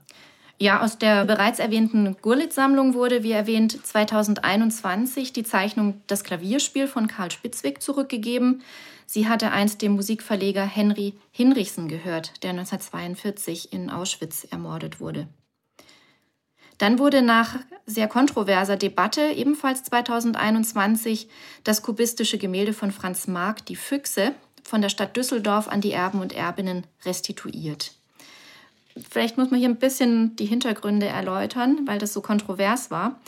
Ja, 0.60 0.82
aus 0.82 0.98
der 0.98 1.26
bereits 1.26 1.60
erwähnten 1.60 2.16
Gurlitt-Sammlung 2.22 2.96
wurde, 2.96 3.22
wie 3.22 3.32
erwähnt, 3.32 3.86
2021 3.86 5.32
die 5.32 5.44
Zeichnung 5.44 6.02
Das 6.08 6.24
Klavierspiel 6.24 6.88
von 6.88 7.08
Karl 7.08 7.30
Spitzwig 7.30 7.82
zurückgegeben. 7.82 8.64
Sie 9.10 9.30
hatte 9.30 9.52
einst 9.52 9.82
dem 9.82 9.94
Musikverleger 9.94 10.66
Henry 10.66 11.14
Hinrichsen 11.32 11.88
gehört, 11.88 12.44
der 12.44 12.50
1942 12.52 13.72
in 13.72 13.90
Auschwitz 13.90 14.46
ermordet 14.52 15.00
wurde. 15.00 15.30
Dann 16.78 17.00
wurde 17.00 17.22
nach 17.22 17.56
sehr 17.86 18.10
kontroverser 18.10 18.76
Debatte 18.76 19.22
ebenfalls 19.32 19.84
2021 19.84 21.30
das 21.64 21.82
kubistische 21.82 22.38
Gemälde 22.38 22.74
von 22.74 22.92
Franz 22.92 23.28
Marc 23.28 23.66
Die 23.66 23.78
Füchse 23.78 24.34
von 24.62 24.82
der 24.82 24.90
Stadt 24.90 25.16
Düsseldorf 25.16 25.70
an 25.70 25.80
die 25.80 25.94
Erben 25.94 26.20
und 26.20 26.34
Erbinnen 26.34 26.86
restituiert. 27.06 27.94
Vielleicht 29.10 29.38
muss 29.38 29.52
man 29.52 29.60
hier 29.60 29.70
ein 29.70 29.78
bisschen 29.78 30.36
die 30.36 30.46
Hintergründe 30.46 31.06
erläutern, 31.06 31.80
weil 31.86 31.98
das 31.98 32.12
so 32.12 32.22
kontrovers 32.22 32.92
war. 32.92 33.22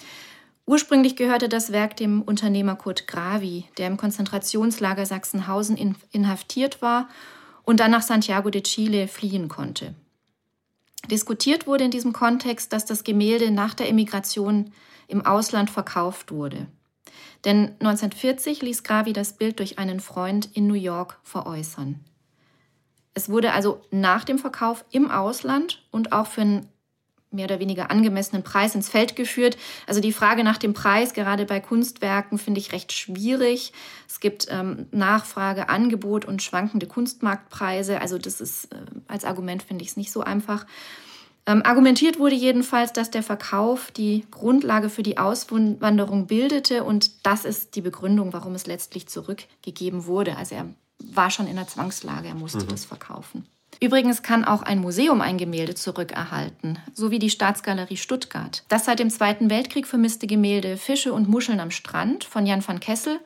Ursprünglich 0.69 1.15
gehörte 1.15 1.49
das 1.49 1.71
Werk 1.71 1.97
dem 1.97 2.21
Unternehmer 2.21 2.75
Kurt 2.75 3.07
Gravi, 3.07 3.65
der 3.79 3.87
im 3.87 3.97
Konzentrationslager 3.97 5.03
Sachsenhausen 5.03 5.95
inhaftiert 6.11 6.83
war 6.83 7.09
und 7.63 7.79
dann 7.79 7.89
nach 7.89 8.03
Santiago 8.03 8.51
de 8.51 8.61
Chile 8.61 9.07
fliehen 9.07 9.47
konnte. 9.47 9.95
Diskutiert 11.09 11.65
wurde 11.65 11.85
in 11.85 11.89
diesem 11.89 12.13
Kontext, 12.13 12.71
dass 12.71 12.85
das 12.85 13.03
Gemälde 13.03 13.49
nach 13.49 13.73
der 13.73 13.89
Emigration 13.89 14.71
im 15.07 15.25
Ausland 15.25 15.71
verkauft 15.71 16.31
wurde. 16.31 16.67
Denn 17.45 17.69
1940 17.79 18.61
ließ 18.61 18.83
Gravi 18.83 19.11
das 19.11 19.33
Bild 19.33 19.57
durch 19.57 19.79
einen 19.79 19.99
Freund 19.99 20.49
in 20.53 20.67
New 20.67 20.75
York 20.75 21.17
veräußern. 21.23 21.99
Es 23.15 23.27
wurde 23.27 23.53
also 23.53 23.81
nach 23.89 24.23
dem 24.23 24.37
Verkauf 24.37 24.85
im 24.91 25.09
Ausland 25.09 25.83
und 25.89 26.11
auch 26.11 26.27
für 26.27 26.41
einen 26.41 26.69
mehr 27.31 27.45
oder 27.45 27.59
weniger 27.59 27.91
angemessenen 27.91 28.43
Preis 28.43 28.75
ins 28.75 28.89
Feld 28.89 29.15
geführt. 29.15 29.57
Also 29.85 30.01
die 30.01 30.13
Frage 30.13 30.43
nach 30.43 30.57
dem 30.57 30.73
Preis, 30.73 31.13
gerade 31.13 31.45
bei 31.45 31.59
Kunstwerken, 31.59 32.37
finde 32.37 32.59
ich 32.59 32.71
recht 32.71 32.91
schwierig. 32.91 33.71
Es 34.07 34.19
gibt 34.19 34.47
ähm, 34.49 34.87
Nachfrage, 34.91 35.69
Angebot 35.69 36.25
und 36.25 36.41
schwankende 36.41 36.87
Kunstmarktpreise. 36.87 38.01
Also 38.01 38.17
das 38.17 38.41
ist 38.41 38.73
äh, 38.73 38.77
als 39.07 39.25
Argument 39.25 39.63
finde 39.63 39.83
ich 39.83 39.91
es 39.91 39.97
nicht 39.97 40.11
so 40.11 40.21
einfach. 40.21 40.65
Ähm, 41.45 41.61
argumentiert 41.65 42.19
wurde 42.19 42.35
jedenfalls, 42.35 42.93
dass 42.93 43.09
der 43.09 43.23
Verkauf 43.23 43.91
die 43.91 44.25
Grundlage 44.29 44.89
für 44.89 45.03
die 45.03 45.17
Auswanderung 45.17 46.27
bildete 46.27 46.83
und 46.83 47.25
das 47.25 47.45
ist 47.45 47.75
die 47.75 47.81
Begründung, 47.81 48.33
warum 48.33 48.55
es 48.55 48.67
letztlich 48.67 49.07
zurückgegeben 49.07 50.05
wurde. 50.05 50.37
Also 50.37 50.55
er 50.55 50.69
war 51.03 51.31
schon 51.31 51.47
in 51.47 51.55
der 51.55 51.67
Zwangslage, 51.67 52.27
er 52.27 52.35
musste 52.35 52.65
mhm. 52.65 52.67
das 52.67 52.85
verkaufen. 52.85 53.45
Übrigens 53.81 54.23
kann 54.23 54.43
auch 54.43 54.61
ein 54.61 54.79
Museum 54.79 55.21
ein 55.21 55.37
Gemälde 55.37 55.73
zurückerhalten, 55.73 56.79
so 56.93 57.11
wie 57.11 57.19
die 57.19 57.29
Staatsgalerie 57.29 57.95
Stuttgart. 57.95 58.63
Das 58.67 58.85
seit 58.85 58.99
dem 58.99 59.09
Zweiten 59.09 59.49
Weltkrieg 59.49 59.87
vermisste 59.87 60.27
Gemälde 60.27 60.75
Fische 60.75 61.13
und 61.13 61.29
Muscheln 61.29 61.61
am 61.61 61.71
Strand 61.71 62.25
von 62.25 62.45
Jan 62.45 62.67
van 62.67 62.81
Kessel 62.81 63.19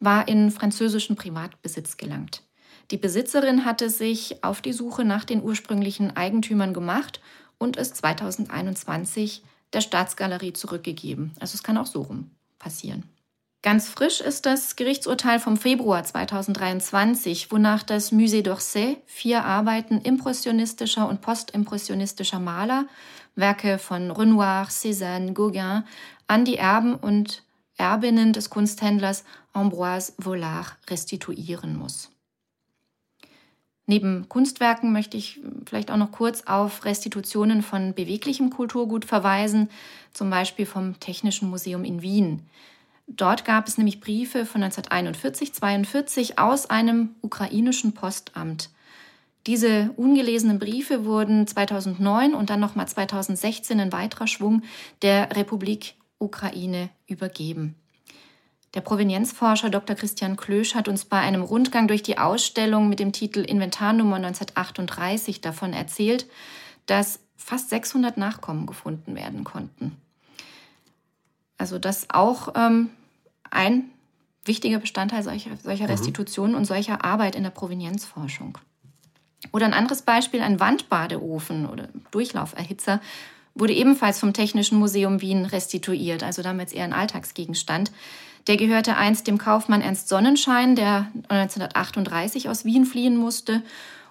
war 0.00 0.26
in 0.26 0.50
französischen 0.50 1.14
Privatbesitz 1.14 1.96
gelangt. 1.96 2.42
Die 2.90 2.96
Besitzerin 2.96 3.64
hatte 3.64 3.90
sich 3.90 4.42
auf 4.42 4.60
die 4.60 4.72
Suche 4.72 5.04
nach 5.04 5.24
den 5.24 5.42
ursprünglichen 5.42 6.16
Eigentümern 6.16 6.74
gemacht 6.74 7.20
und 7.58 7.76
es 7.76 7.94
2021 7.94 9.44
der 9.72 9.80
Staatsgalerie 9.80 10.52
zurückgegeben. 10.52 11.30
Also 11.38 11.54
es 11.54 11.62
kann 11.62 11.78
auch 11.78 11.86
so 11.86 12.02
rum 12.02 12.30
passieren. 12.58 13.04
Ganz 13.62 13.88
frisch 13.88 14.20
ist 14.20 14.44
das 14.44 14.74
Gerichtsurteil 14.74 15.38
vom 15.38 15.56
Februar 15.56 16.02
2023, 16.02 17.52
wonach 17.52 17.84
das 17.84 18.10
Musée 18.10 18.42
d'Orsay 18.42 18.96
vier 19.06 19.44
Arbeiten 19.44 20.00
impressionistischer 20.00 21.08
und 21.08 21.20
postimpressionistischer 21.20 22.40
Maler 22.40 22.86
Werke 23.36 23.78
von 23.78 24.10
Renoir, 24.10 24.66
Cézanne, 24.68 25.32
Gauguin 25.32 25.84
an 26.26 26.44
die 26.44 26.56
Erben 26.56 26.96
und 26.96 27.44
Erbinnen 27.76 28.32
des 28.32 28.50
Kunsthändlers 28.50 29.22
Ambroise 29.52 30.12
Vollard 30.18 30.76
restituieren 30.90 31.78
muss. 31.78 32.10
Neben 33.86 34.28
Kunstwerken 34.28 34.92
möchte 34.92 35.16
ich 35.16 35.40
vielleicht 35.66 35.92
auch 35.92 35.96
noch 35.96 36.10
kurz 36.10 36.42
auf 36.46 36.84
Restitutionen 36.84 37.62
von 37.62 37.94
beweglichem 37.94 38.50
Kulturgut 38.50 39.04
verweisen, 39.04 39.70
zum 40.12 40.30
Beispiel 40.30 40.66
vom 40.66 40.98
Technischen 40.98 41.48
Museum 41.48 41.84
in 41.84 42.02
Wien. 42.02 42.42
Dort 43.16 43.44
gab 43.44 43.68
es 43.68 43.76
nämlich 43.76 44.00
Briefe 44.00 44.46
von 44.46 44.62
1941, 44.62 45.52
42 45.52 46.38
aus 46.38 46.70
einem 46.70 47.14
ukrainischen 47.20 47.92
Postamt. 47.92 48.70
Diese 49.46 49.90
ungelesenen 49.96 50.58
Briefe 50.58 51.04
wurden 51.04 51.46
2009 51.46 52.32
und 52.34 52.48
dann 52.48 52.60
nochmal 52.60 52.88
2016 52.88 53.78
in 53.78 53.92
weiterer 53.92 54.26
Schwung 54.26 54.62
der 55.02 55.36
Republik 55.36 55.94
Ukraine 56.18 56.88
übergeben. 57.06 57.74
Der 58.74 58.80
Provenienzforscher 58.80 59.68
Dr. 59.68 59.94
Christian 59.94 60.36
Klösch 60.36 60.74
hat 60.74 60.88
uns 60.88 61.04
bei 61.04 61.18
einem 61.18 61.42
Rundgang 61.42 61.88
durch 61.88 62.02
die 62.02 62.16
Ausstellung 62.16 62.88
mit 62.88 62.98
dem 62.98 63.12
Titel 63.12 63.40
Inventarnummer 63.40 64.16
1938 64.16 65.42
davon 65.42 65.74
erzählt, 65.74 66.26
dass 66.86 67.20
fast 67.36 67.68
600 67.68 68.16
Nachkommen 68.16 68.66
gefunden 68.66 69.14
werden 69.16 69.44
konnten. 69.44 69.96
Also 71.58 71.78
das 71.78 72.08
auch 72.08 72.54
ähm, 72.56 72.88
ein 73.52 73.84
wichtiger 74.44 74.78
Bestandteil 74.78 75.22
solcher, 75.22 75.50
solcher 75.62 75.84
mhm. 75.84 75.90
Restitutionen 75.90 76.54
und 76.54 76.64
solcher 76.64 77.04
Arbeit 77.04 77.36
in 77.36 77.44
der 77.44 77.50
Provenienzforschung. 77.50 78.58
Oder 79.52 79.66
ein 79.66 79.74
anderes 79.74 80.02
Beispiel, 80.02 80.40
ein 80.40 80.60
Wandbadeofen 80.60 81.66
oder 81.66 81.88
Durchlauferhitzer 82.10 83.00
wurde 83.54 83.74
ebenfalls 83.74 84.18
vom 84.18 84.32
Technischen 84.32 84.78
Museum 84.78 85.20
Wien 85.20 85.44
restituiert, 85.44 86.22
also 86.22 86.42
damals 86.42 86.72
eher 86.72 86.84
ein 86.84 86.92
Alltagsgegenstand. 86.92 87.92
Der 88.46 88.56
gehörte 88.56 88.96
einst 88.96 89.26
dem 89.26 89.38
Kaufmann 89.38 89.82
Ernst 89.82 90.08
Sonnenschein, 90.08 90.74
der 90.74 91.08
1938 91.28 92.48
aus 92.48 92.64
Wien 92.64 92.86
fliehen 92.86 93.16
musste. 93.16 93.62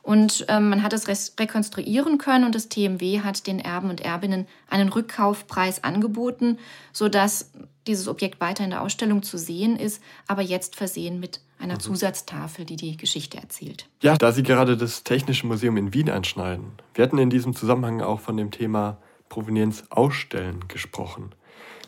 Und 0.03 0.45
ähm, 0.47 0.69
man 0.69 0.83
hat 0.83 0.93
es 0.93 1.07
rekonstruieren 1.39 2.17
können 2.17 2.45
und 2.45 2.55
das 2.55 2.69
TMW 2.69 3.21
hat 3.21 3.45
den 3.45 3.59
Erben 3.59 3.89
und 3.89 4.01
Erbinnen 4.01 4.47
einen 4.69 4.89
Rückkaufpreis 4.89 5.83
angeboten, 5.83 6.57
sodass 6.91 7.51
dieses 7.87 8.07
Objekt 8.07 8.41
weiter 8.41 8.63
in 8.63 8.71
der 8.71 8.81
Ausstellung 8.81 9.23
zu 9.23 9.37
sehen 9.37 9.75
ist, 9.75 10.01
aber 10.27 10.41
jetzt 10.41 10.75
versehen 10.75 11.19
mit 11.19 11.41
einer 11.59 11.75
mhm. 11.75 11.79
Zusatztafel, 11.79 12.65
die 12.65 12.75
die 12.75 12.97
Geschichte 12.97 13.37
erzählt. 13.37 13.87
Ja, 14.01 14.17
da 14.17 14.31
Sie 14.31 14.43
gerade 14.43 14.77
das 14.77 15.03
Technische 15.03 15.47
Museum 15.47 15.77
in 15.77 15.93
Wien 15.93 16.09
anschneiden, 16.09 16.71
wir 16.93 17.03
hatten 17.03 17.17
in 17.17 17.29
diesem 17.29 17.55
Zusammenhang 17.55 18.01
auch 18.01 18.19
von 18.19 18.37
dem 18.37 18.51
Thema 18.51 18.97
Provenienz 19.29 19.83
ausstellen 19.89 20.67
gesprochen. 20.67 21.31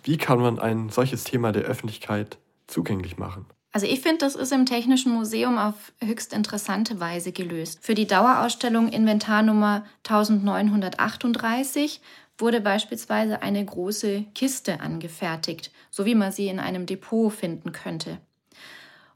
Wie 0.03 0.17
kann 0.17 0.39
man 0.39 0.59
ein 0.59 0.89
solches 0.89 1.23
Thema 1.23 1.51
der 1.51 1.63
Öffentlichkeit 1.63 2.37
zugänglich 2.67 3.17
machen? 3.17 3.45
Also 3.75 3.87
ich 3.87 4.01
finde, 4.01 4.19
das 4.19 4.35
ist 4.35 4.51
im 4.51 4.67
Technischen 4.67 5.11
Museum 5.11 5.57
auf 5.57 5.91
höchst 5.99 6.31
interessante 6.31 6.99
Weise 6.99 7.31
gelöst. 7.31 7.79
Für 7.81 7.95
die 7.95 8.05
Dauerausstellung 8.05 8.89
Inventarnummer 8.89 9.83
1938 10.07 11.99
wurde 12.37 12.61
beispielsweise 12.61 13.41
eine 13.41 13.65
große 13.65 14.25
Kiste 14.35 14.79
angefertigt, 14.79 15.71
so 15.89 16.05
wie 16.05 16.13
man 16.13 16.31
sie 16.31 16.49
in 16.49 16.59
einem 16.59 16.85
Depot 16.85 17.33
finden 17.33 17.71
könnte. 17.71 18.19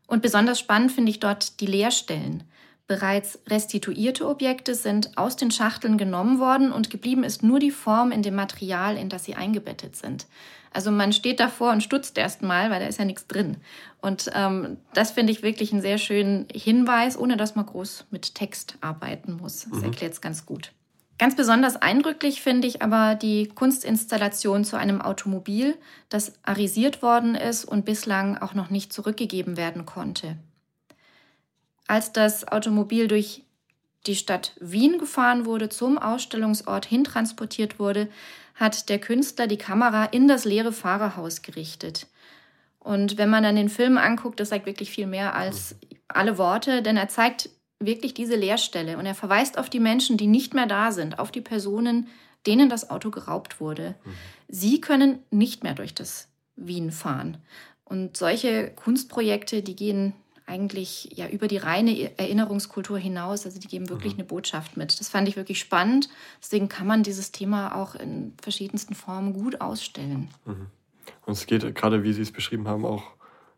Und 0.08 0.24
besonders 0.24 0.58
spannend 0.60 0.92
finde 0.92 1.12
ich 1.12 1.20
dort 1.20 1.60
die 1.60 1.68
Leerstellen. 1.68 2.44
Bereits 2.88 3.40
restituierte 3.48 4.28
Objekte 4.28 4.74
sind 4.74 5.20
aus 5.20 5.36
den 5.36 5.52
Schachteln 5.52 6.00
genommen 6.00 6.40
worden 6.40 6.72
und 6.72 6.90
geblieben 6.90 7.24
ist 7.24 7.44
nur 7.44 7.60
die 7.60 7.70
Form 7.70 8.12
in 8.12 8.24
dem 8.24 8.34
Material, 8.34 8.98
in 8.98 9.10
das 9.10 9.26
sie 9.26 9.36
eingebettet 9.36 9.96
sind. 9.96 10.26
Also 10.74 10.92
man 10.92 11.14
steht 11.14 11.40
davor 11.40 11.72
und 11.72 11.84
stutzt 11.84 12.18
erstmal, 12.18 12.70
weil 12.70 12.80
da 12.80 12.88
ist 12.88 13.00
ja 13.00 13.06
nichts 13.06 13.28
drin. 13.28 13.58
Und 14.02 14.30
ähm, 14.34 14.78
das 14.94 15.12
finde 15.12 15.32
ich 15.32 15.44
wirklich 15.44 15.72
einen 15.72 15.82
sehr 15.82 15.98
schönen 15.98 16.48
Hinweis, 16.54 17.18
ohne 17.18 17.38
dass 17.38 17.56
man 17.56 17.66
groß 17.66 18.06
mit 18.12 18.36
Text 18.36 18.78
arbeiten 18.82 19.34
muss. 19.34 19.68
Das 19.70 19.80
mhm. 19.80 19.86
erklärt 19.86 20.14
es 20.14 20.22
ganz 20.22 20.46
gut. 20.46 20.72
Ganz 21.20 21.36
besonders 21.36 21.76
eindrücklich 21.78 22.42
finde 22.42 22.68
ich 22.68 22.84
aber 22.84 23.16
die 23.16 23.48
Kunstinstallation 23.48 24.64
zu 24.64 24.78
einem 24.78 25.02
Automobil, 25.02 25.76
das 26.10 26.34
arisiert 26.44 27.02
worden 27.02 27.34
ist 27.34 27.66
und 27.66 27.86
bislang 27.86 28.38
auch 28.38 28.54
noch 28.54 28.70
nicht 28.70 28.94
zurückgegeben 28.94 29.58
werden 29.58 29.88
konnte. 29.88 30.38
Als 31.88 32.12
das 32.12 32.48
Automobil 32.48 33.08
durch 33.08 33.44
die 34.06 34.16
Stadt 34.16 34.54
Wien 34.60 35.00
gefahren 35.00 35.46
wurde, 35.46 35.70
zum 35.70 35.98
Ausstellungsort 35.98 36.86
hintransportiert 36.86 37.80
wurde, 37.80 38.10
hat 38.58 38.90
der 38.90 39.00
Künstler 39.00 39.48
die 39.48 39.58
Kamera 39.58 40.06
in 40.06 40.28
das 40.28 40.44
leere 40.44 40.74
Fahrerhaus 40.74 41.44
gerichtet. 41.44 42.08
Und 42.80 43.18
wenn 43.18 43.30
man 43.30 43.44
dann 43.44 43.56
den 43.56 43.70
Film 43.70 43.98
anguckt, 43.98 44.40
das 44.40 44.50
sagt 44.50 44.66
wirklich 44.66 44.92
viel 44.92 45.08
mehr 45.08 45.36
als 45.36 45.76
alle 46.08 46.38
Worte, 46.38 46.82
denn 46.82 46.98
er 46.98 47.08
zeigt 47.08 47.50
wirklich 47.80 48.14
diese 48.14 48.36
Leerstelle 48.36 48.98
und 48.98 49.06
er 49.06 49.14
verweist 49.14 49.58
auf 49.58 49.70
die 49.70 49.80
Menschen, 49.80 50.18
die 50.18 50.28
nicht 50.28 50.54
mehr 50.54 50.66
da 50.66 50.92
sind, 50.92 51.20
auf 51.20 51.32
die 51.32 51.42
Personen, 51.42 52.08
denen 52.48 52.70
das 52.70 52.90
Auto 52.90 53.12
geraubt 53.12 53.60
wurde. 53.60 53.96
Mhm. 54.04 54.14
Sie 54.48 54.82
können 54.82 55.20
nicht 55.30 55.64
mehr 55.64 55.74
durch 55.74 55.94
das 55.94 56.28
Wien 56.56 56.92
fahren. 56.92 57.38
Und 57.84 58.18
solche 58.18 58.72
Kunstprojekte, 58.72 59.62
die 59.62 59.76
gehen 59.76 60.14
eigentlich 60.48 61.10
ja 61.14 61.28
über 61.28 61.48
die 61.48 61.58
reine 61.58 62.18
Erinnerungskultur 62.18 62.98
hinaus. 62.98 63.46
Also 63.46 63.60
die 63.60 63.68
geben 63.68 63.90
wirklich 63.90 64.14
mhm. 64.14 64.22
eine 64.22 64.28
Botschaft 64.28 64.78
mit. 64.78 65.00
Das 65.00 65.10
fand 65.10 65.28
ich 65.28 65.36
wirklich 65.36 65.60
spannend. 65.60 66.10
Deswegen 66.42 66.70
kann 66.70 66.88
man 66.88 67.04
dieses 67.04 67.32
Thema 67.32 67.76
auch 67.76 67.96
in 67.96 68.34
verschiedensten 68.42 68.96
Formen 68.96 69.34
gut 69.34 69.62
ausstellen. 69.62 70.30
Mhm. 70.46 70.68
Und 71.26 71.34
es 71.34 71.46
geht 71.46 71.76
gerade, 71.76 72.04
wie 72.04 72.14
Sie 72.14 72.22
es 72.22 72.32
beschrieben 72.32 72.68
haben, 72.68 72.86
auch 72.86 73.04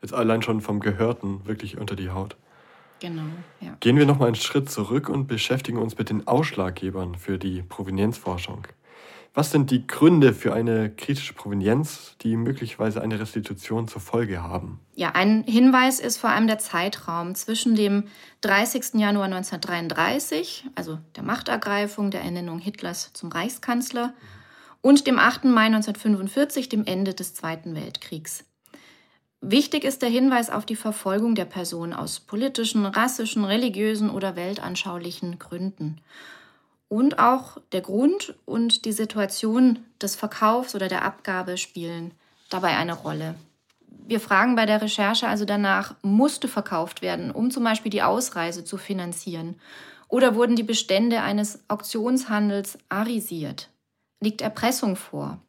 jetzt 0.01 0.13
allein 0.13 0.41
schon 0.41 0.61
vom 0.61 0.79
Gehörten 0.79 1.45
wirklich 1.45 1.77
unter 1.77 1.95
die 1.95 2.09
Haut. 2.09 2.35
Genau, 2.99 3.23
ja. 3.61 3.77
Gehen 3.79 3.95
wir 3.95 4.05
nochmal 4.05 4.27
einen 4.27 4.35
Schritt 4.35 4.69
zurück 4.69 5.07
und 5.07 5.27
beschäftigen 5.27 5.77
uns 5.77 5.97
mit 5.97 6.09
den 6.09 6.27
Ausschlaggebern 6.27 7.15
für 7.15 7.37
die 7.37 7.61
Provenienzforschung. 7.61 8.67
Was 9.39 9.51
sind 9.51 9.71
die 9.71 9.87
Gründe 9.87 10.33
für 10.33 10.53
eine 10.53 10.89
kritische 10.89 11.33
Provenienz, 11.33 12.17
die 12.19 12.35
möglicherweise 12.35 13.01
eine 13.01 13.21
Restitution 13.21 13.87
zur 13.87 14.01
Folge 14.01 14.43
haben? 14.43 14.81
Ja, 14.95 15.11
ein 15.11 15.45
Hinweis 15.45 16.01
ist 16.01 16.17
vor 16.17 16.31
allem 16.31 16.47
der 16.47 16.59
Zeitraum 16.59 17.35
zwischen 17.35 17.73
dem 17.73 18.03
30. 18.41 18.95
Januar 18.95 19.27
1933, 19.27 20.65
also 20.75 20.99
der 21.15 21.23
Machtergreifung, 21.23 22.11
der 22.11 22.19
Ernennung 22.19 22.59
Hitlers 22.59 23.13
zum 23.13 23.31
Reichskanzler, 23.31 24.13
und 24.81 25.07
dem 25.07 25.17
8. 25.17 25.45
Mai 25.45 25.67
1945, 25.67 26.67
dem 26.67 26.83
Ende 26.85 27.13
des 27.13 27.33
Zweiten 27.33 27.77
Weltkriegs. 27.77 28.43
Wichtig 29.39 29.85
ist 29.85 30.01
der 30.01 30.09
Hinweis 30.09 30.49
auf 30.49 30.65
die 30.65 30.75
Verfolgung 30.75 31.35
der 31.35 31.45
Person 31.45 31.93
aus 31.93 32.19
politischen, 32.19 32.85
rassischen, 32.85 33.45
religiösen 33.45 34.09
oder 34.09 34.35
weltanschaulichen 34.35 35.39
Gründen. 35.39 36.01
Und 36.89 37.19
auch 37.19 37.59
der 37.71 37.81
Grund 37.81 38.35
und 38.45 38.83
die 38.85 38.91
Situation 38.91 39.79
des 40.01 40.15
Verkaufs 40.15 40.75
oder 40.75 40.87
der 40.87 41.05
Abgabe 41.05 41.57
spielen 41.57 42.11
dabei 42.49 42.75
eine 42.75 42.93
Rolle. 42.93 43.35
Wir 44.07 44.19
fragen 44.19 44.55
bei 44.55 44.65
der 44.65 44.81
Recherche 44.81 45.27
also 45.27 45.45
danach, 45.45 45.95
musste 46.01 46.47
verkauft 46.47 47.03
werden, 47.03 47.29
um 47.29 47.51
zum 47.51 47.63
Beispiel 47.63 47.91
die 47.91 48.01
Ausreise 48.01 48.65
zu 48.65 48.77
finanzieren? 48.77 49.55
Oder 50.07 50.33
wurden 50.33 50.55
die 50.55 50.63
Bestände 50.63 51.21
eines 51.21 51.59
Auktionshandels 51.67 52.79
arisiert? 52.89 53.69
Liegt 54.19 54.41
Erpressung 54.41 54.95
vor? 54.95 55.39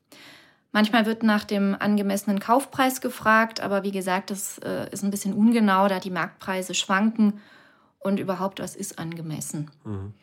Manchmal 0.73 1.07
wird 1.07 1.23
nach 1.23 1.45
dem 1.45 1.75
angemessenen 1.79 2.39
Kaufpreis 2.39 3.01
gefragt, 3.01 3.61
aber 3.61 3.83
wie 3.83 3.91
gesagt, 3.91 4.31
das 4.31 4.59
äh, 4.59 4.89
ist 4.93 5.03
ein 5.03 5.11
bisschen 5.11 5.33
ungenau, 5.33 5.89
da 5.89 5.99
die 5.99 6.11
Marktpreise 6.11 6.75
schwanken 6.75 7.41
und 7.99 8.21
überhaupt 8.21 8.61
was 8.61 8.77
ist 8.77 8.99
angemessen. 8.99 9.71
Mhm. 9.85 10.15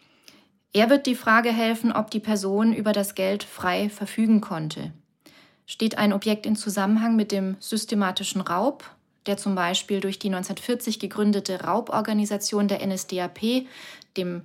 Er 0.74 0.90
wird 0.90 1.08
die 1.08 1.16
Frage 1.16 1.50
helfen, 1.50 1.92
ob 1.92 2.12
die 2.12 2.20
Person 2.20 2.74
über 2.74 2.94
das 2.94 3.16
Geld 3.16 3.44
frei 3.44 3.90
verfügen 3.90 4.42
konnte. 4.42 4.92
Steht 5.66 5.98
ein 5.98 6.14
Objekt 6.14 6.46
in 6.46 6.56
Zusammenhang 6.56 7.16
mit 7.16 7.32
dem 7.32 7.58
systematischen 7.60 8.42
Raub, 8.42 8.84
der 9.26 9.38
zum 9.38 9.56
Beispiel 9.56 10.00
durch 10.00 10.20
die 10.20 10.28
1940 10.28 11.00
gegründete 11.00 11.62
Rauborganisation 11.64 12.68
der 12.68 12.86
NSDAP, 12.86 13.68
dem 14.16 14.42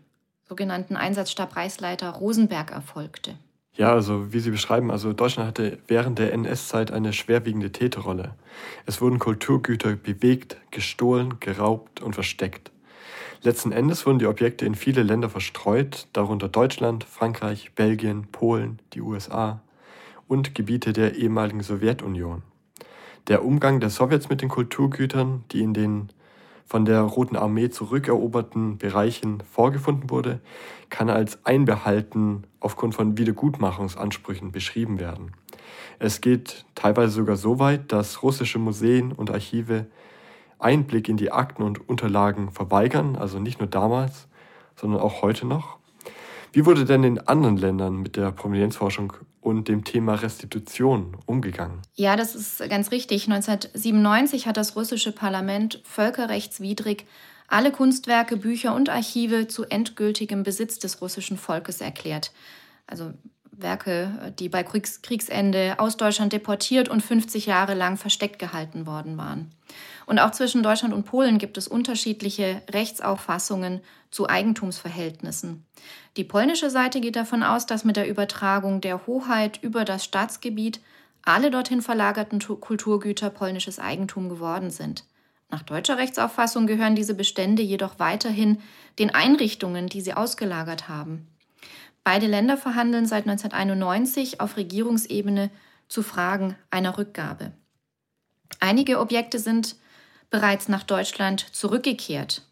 sogenannten 0.48 0.96
Einsatzstab 0.96 1.56
Reichsleiter 1.56 2.10
Rosenberg, 2.10 2.72
erfolgte? 2.72 3.36
Ja, 3.74 3.92
also 3.92 4.32
wie 4.32 4.40
Sie 4.40 4.50
beschreiben, 4.50 4.90
also 4.90 5.12
Deutschland 5.12 5.48
hatte 5.48 5.78
während 5.86 6.18
der 6.18 6.32
NS-Zeit 6.34 6.90
eine 6.90 7.12
schwerwiegende 7.12 7.72
Täterrolle. 7.72 8.34
Es 8.84 9.00
wurden 9.00 9.18
Kulturgüter 9.18 9.94
bewegt, 9.94 10.56
gestohlen, 10.70 11.40
geraubt 11.40 12.02
und 12.02 12.14
versteckt. 12.14 12.71
Letzten 13.44 13.72
Endes 13.72 14.06
wurden 14.06 14.20
die 14.20 14.26
Objekte 14.26 14.64
in 14.64 14.76
viele 14.76 15.02
Länder 15.02 15.28
verstreut, 15.28 16.06
darunter 16.12 16.48
Deutschland, 16.48 17.02
Frankreich, 17.02 17.72
Belgien, 17.74 18.28
Polen, 18.30 18.78
die 18.92 19.00
USA 19.00 19.60
und 20.28 20.54
Gebiete 20.54 20.92
der 20.92 21.16
ehemaligen 21.16 21.60
Sowjetunion. 21.60 22.42
Der 23.26 23.44
Umgang 23.44 23.80
der 23.80 23.90
Sowjets 23.90 24.28
mit 24.28 24.42
den 24.42 24.48
Kulturgütern, 24.48 25.42
die 25.50 25.60
in 25.60 25.74
den 25.74 26.10
von 26.66 26.84
der 26.84 27.00
Roten 27.00 27.34
Armee 27.34 27.68
zurückeroberten 27.68 28.78
Bereichen 28.78 29.42
vorgefunden 29.50 30.08
wurde, 30.08 30.40
kann 30.88 31.10
als 31.10 31.44
einbehalten 31.44 32.44
aufgrund 32.60 32.94
von 32.94 33.18
Wiedergutmachungsansprüchen 33.18 34.52
beschrieben 34.52 35.00
werden. 35.00 35.32
Es 35.98 36.20
geht 36.20 36.64
teilweise 36.76 37.12
sogar 37.12 37.36
so 37.36 37.58
weit, 37.58 37.90
dass 37.90 38.22
russische 38.22 38.60
Museen 38.60 39.10
und 39.10 39.32
Archive 39.32 39.86
Einblick 40.62 41.08
in 41.08 41.16
die 41.16 41.32
Akten 41.32 41.62
und 41.62 41.88
Unterlagen 41.88 42.50
verweigern, 42.50 43.16
also 43.16 43.38
nicht 43.38 43.58
nur 43.58 43.68
damals, 43.68 44.28
sondern 44.76 45.00
auch 45.00 45.22
heute 45.22 45.46
noch. 45.46 45.78
Wie 46.52 46.66
wurde 46.66 46.84
denn 46.84 47.02
in 47.04 47.18
anderen 47.18 47.56
Ländern 47.56 47.96
mit 47.96 48.16
der 48.16 48.30
Provenienzforschung 48.30 49.14
und 49.40 49.68
dem 49.68 49.84
Thema 49.84 50.14
Restitution 50.14 51.16
umgegangen? 51.26 51.80
Ja, 51.94 52.16
das 52.16 52.34
ist 52.34 52.58
ganz 52.68 52.90
richtig. 52.90 53.24
1997 53.24 54.46
hat 54.46 54.56
das 54.56 54.76
russische 54.76 55.12
Parlament 55.12 55.80
völkerrechtswidrig 55.84 57.06
alle 57.52 57.70
Kunstwerke, 57.70 58.38
Bücher 58.38 58.74
und 58.74 58.88
Archive 58.88 59.46
zu 59.46 59.64
endgültigem 59.64 60.42
Besitz 60.42 60.78
des 60.78 61.02
russischen 61.02 61.36
Volkes 61.36 61.82
erklärt. 61.82 62.32
Also 62.86 63.12
Werke, 63.50 64.32
die 64.38 64.48
bei 64.48 64.62
Kriegsende 64.62 65.78
aus 65.78 65.98
Deutschland 65.98 66.32
deportiert 66.32 66.88
und 66.88 67.02
50 67.02 67.44
Jahre 67.44 67.74
lang 67.74 67.98
versteckt 67.98 68.38
gehalten 68.38 68.86
worden 68.86 69.18
waren. 69.18 69.52
Und 70.12 70.18
auch 70.18 70.32
zwischen 70.32 70.62
Deutschland 70.62 70.92
und 70.92 71.04
Polen 71.04 71.38
gibt 71.38 71.56
es 71.56 71.66
unterschiedliche 71.66 72.60
Rechtsauffassungen 72.70 73.80
zu 74.10 74.28
Eigentumsverhältnissen. 74.28 75.64
Die 76.18 76.24
polnische 76.24 76.68
Seite 76.68 77.00
geht 77.00 77.16
davon 77.16 77.42
aus, 77.42 77.64
dass 77.64 77.86
mit 77.86 77.96
der 77.96 78.06
Übertragung 78.06 78.82
der 78.82 79.06
Hoheit 79.06 79.60
über 79.62 79.86
das 79.86 80.04
Staatsgebiet 80.04 80.82
alle 81.22 81.50
dorthin 81.50 81.80
verlagerten 81.80 82.40
Kulturgüter 82.40 83.30
polnisches 83.30 83.78
Eigentum 83.78 84.28
geworden 84.28 84.70
sind. 84.70 85.06
Nach 85.48 85.62
deutscher 85.62 85.96
Rechtsauffassung 85.96 86.66
gehören 86.66 86.94
diese 86.94 87.14
Bestände 87.14 87.62
jedoch 87.62 87.98
weiterhin 87.98 88.60
den 88.98 89.14
Einrichtungen, 89.14 89.86
die 89.86 90.02
sie 90.02 90.12
ausgelagert 90.12 90.90
haben. 90.90 91.26
Beide 92.04 92.26
Länder 92.26 92.58
verhandeln 92.58 93.06
seit 93.06 93.26
1991 93.26 94.42
auf 94.42 94.58
Regierungsebene 94.58 95.50
zu 95.88 96.02
Fragen 96.02 96.54
einer 96.70 96.98
Rückgabe. 96.98 97.52
Einige 98.60 99.00
Objekte 99.00 99.38
sind 99.38 99.76
bereits 100.32 100.68
nach 100.68 100.82
Deutschland 100.82 101.46
zurückgekehrt. 101.52 102.42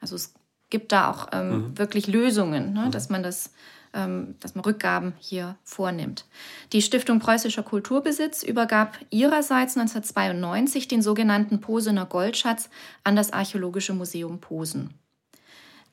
Also 0.00 0.14
es 0.14 0.32
gibt 0.70 0.92
da 0.92 1.10
auch 1.10 1.28
ähm, 1.32 1.50
mhm. 1.50 1.78
wirklich 1.78 2.06
Lösungen, 2.06 2.72
ne, 2.72 2.86
mhm. 2.86 2.90
dass 2.92 3.08
man 3.08 3.24
das 3.24 3.50
ähm, 3.94 4.34
dass 4.40 4.54
man 4.54 4.64
Rückgaben 4.64 5.14
hier 5.18 5.56
vornimmt. 5.62 6.26
Die 6.72 6.82
Stiftung 6.82 7.20
Preußischer 7.20 7.62
Kulturbesitz 7.62 8.42
übergab 8.42 8.98
ihrerseits 9.10 9.76
1992 9.76 10.88
den 10.88 11.00
sogenannten 11.00 11.60
Posener 11.60 12.04
Goldschatz 12.04 12.68
an 13.04 13.16
das 13.16 13.32
Archäologische 13.32 13.94
Museum 13.94 14.40
Posen. 14.40 14.94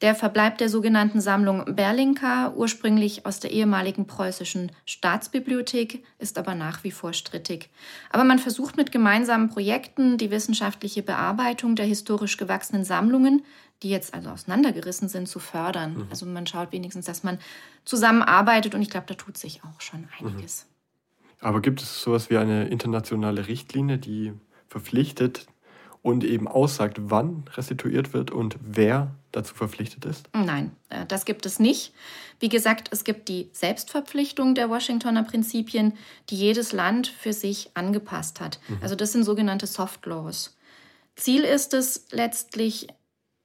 Der 0.01 0.15
Verbleib 0.15 0.57
der 0.57 0.67
sogenannten 0.67 1.21
Sammlung 1.21 1.75
Berlinka, 1.75 2.53
ursprünglich 2.55 3.27
aus 3.27 3.39
der 3.39 3.51
ehemaligen 3.51 4.07
preußischen 4.07 4.71
Staatsbibliothek, 4.85 6.03
ist 6.17 6.39
aber 6.39 6.55
nach 6.55 6.83
wie 6.83 6.89
vor 6.89 7.13
strittig. 7.13 7.69
Aber 8.09 8.23
man 8.23 8.39
versucht 8.39 8.77
mit 8.77 8.91
gemeinsamen 8.91 9.49
Projekten 9.49 10.17
die 10.17 10.31
wissenschaftliche 10.31 11.03
Bearbeitung 11.03 11.75
der 11.75 11.85
historisch 11.85 12.37
gewachsenen 12.37 12.83
Sammlungen, 12.83 13.43
die 13.83 13.89
jetzt 13.89 14.15
also 14.15 14.31
auseinandergerissen 14.31 15.07
sind, 15.07 15.27
zu 15.27 15.37
fördern. 15.37 15.93
Mhm. 15.93 16.07
Also 16.09 16.25
man 16.25 16.47
schaut 16.47 16.71
wenigstens, 16.71 17.05
dass 17.05 17.23
man 17.23 17.37
zusammenarbeitet 17.85 18.73
und 18.73 18.81
ich 18.81 18.89
glaube, 18.89 19.05
da 19.07 19.13
tut 19.13 19.37
sich 19.37 19.61
auch 19.63 19.81
schon 19.81 20.07
einiges. 20.19 20.65
Mhm. 20.65 21.47
Aber 21.47 21.61
gibt 21.61 21.81
es 21.81 22.01
sowas 22.01 22.31
wie 22.31 22.37
eine 22.37 22.67
internationale 22.69 23.47
Richtlinie, 23.47 23.99
die 23.99 24.33
verpflichtet, 24.67 25.47
und 26.01 26.23
eben 26.23 26.47
aussagt, 26.47 26.97
wann 26.99 27.43
restituiert 27.53 28.13
wird 28.13 28.31
und 28.31 28.57
wer 28.61 29.15
dazu 29.31 29.53
verpflichtet 29.53 30.05
ist? 30.05 30.29
Nein, 30.33 30.71
äh, 30.89 31.05
das 31.05 31.25
gibt 31.25 31.45
es 31.45 31.59
nicht. 31.59 31.93
Wie 32.39 32.49
gesagt, 32.49 32.89
es 32.91 33.03
gibt 33.03 33.29
die 33.29 33.49
Selbstverpflichtung 33.53 34.55
der 34.55 34.69
Washingtoner 34.69 35.23
Prinzipien, 35.23 35.93
die 36.29 36.35
jedes 36.35 36.71
Land 36.71 37.07
für 37.07 37.33
sich 37.33 37.71
angepasst 37.75 38.39
hat. 38.39 38.59
Mhm. 38.67 38.79
Also 38.81 38.95
das 38.95 39.11
sind 39.11 39.23
sogenannte 39.23 39.67
Soft 39.67 40.05
Laws. 40.05 40.57
Ziel 41.15 41.43
ist 41.43 41.73
es 41.73 42.07
letztlich, 42.11 42.87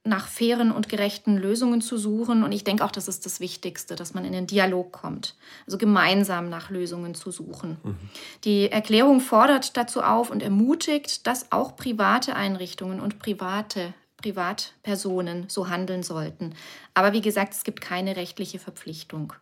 nach 0.07 0.27
fairen 0.27 0.71
und 0.71 0.89
gerechten 0.89 1.37
Lösungen 1.37 1.81
zu 1.81 1.97
suchen. 1.97 2.43
Und 2.43 2.51
ich 2.51 2.63
denke 2.63 2.83
auch, 2.83 2.91
das 2.91 3.07
ist 3.07 3.25
das 3.25 3.39
Wichtigste, 3.39 3.95
dass 3.95 4.13
man 4.13 4.25
in 4.25 4.31
den 4.31 4.47
Dialog 4.47 4.91
kommt. 4.91 5.35
Also 5.65 5.77
gemeinsam 5.77 6.49
nach 6.49 6.69
Lösungen 6.69 7.13
zu 7.13 7.31
suchen. 7.31 7.77
Mhm. 7.83 7.97
Die 8.43 8.71
Erklärung 8.71 9.19
fordert 9.19 9.77
dazu 9.77 10.01
auf 10.01 10.31
und 10.31 10.41
ermutigt, 10.41 11.27
dass 11.27 11.51
auch 11.51 11.75
private 11.75 12.35
Einrichtungen 12.35 12.99
und 12.99 13.19
private 13.19 13.93
Privatpersonen 14.17 15.45
so 15.47 15.69
handeln 15.69 16.03
sollten. 16.03 16.53
Aber 16.93 17.13
wie 17.13 17.21
gesagt, 17.21 17.53
es 17.53 17.63
gibt 17.63 17.81
keine 17.81 18.15
rechtliche 18.15 18.59
Verpflichtung. 18.59 19.33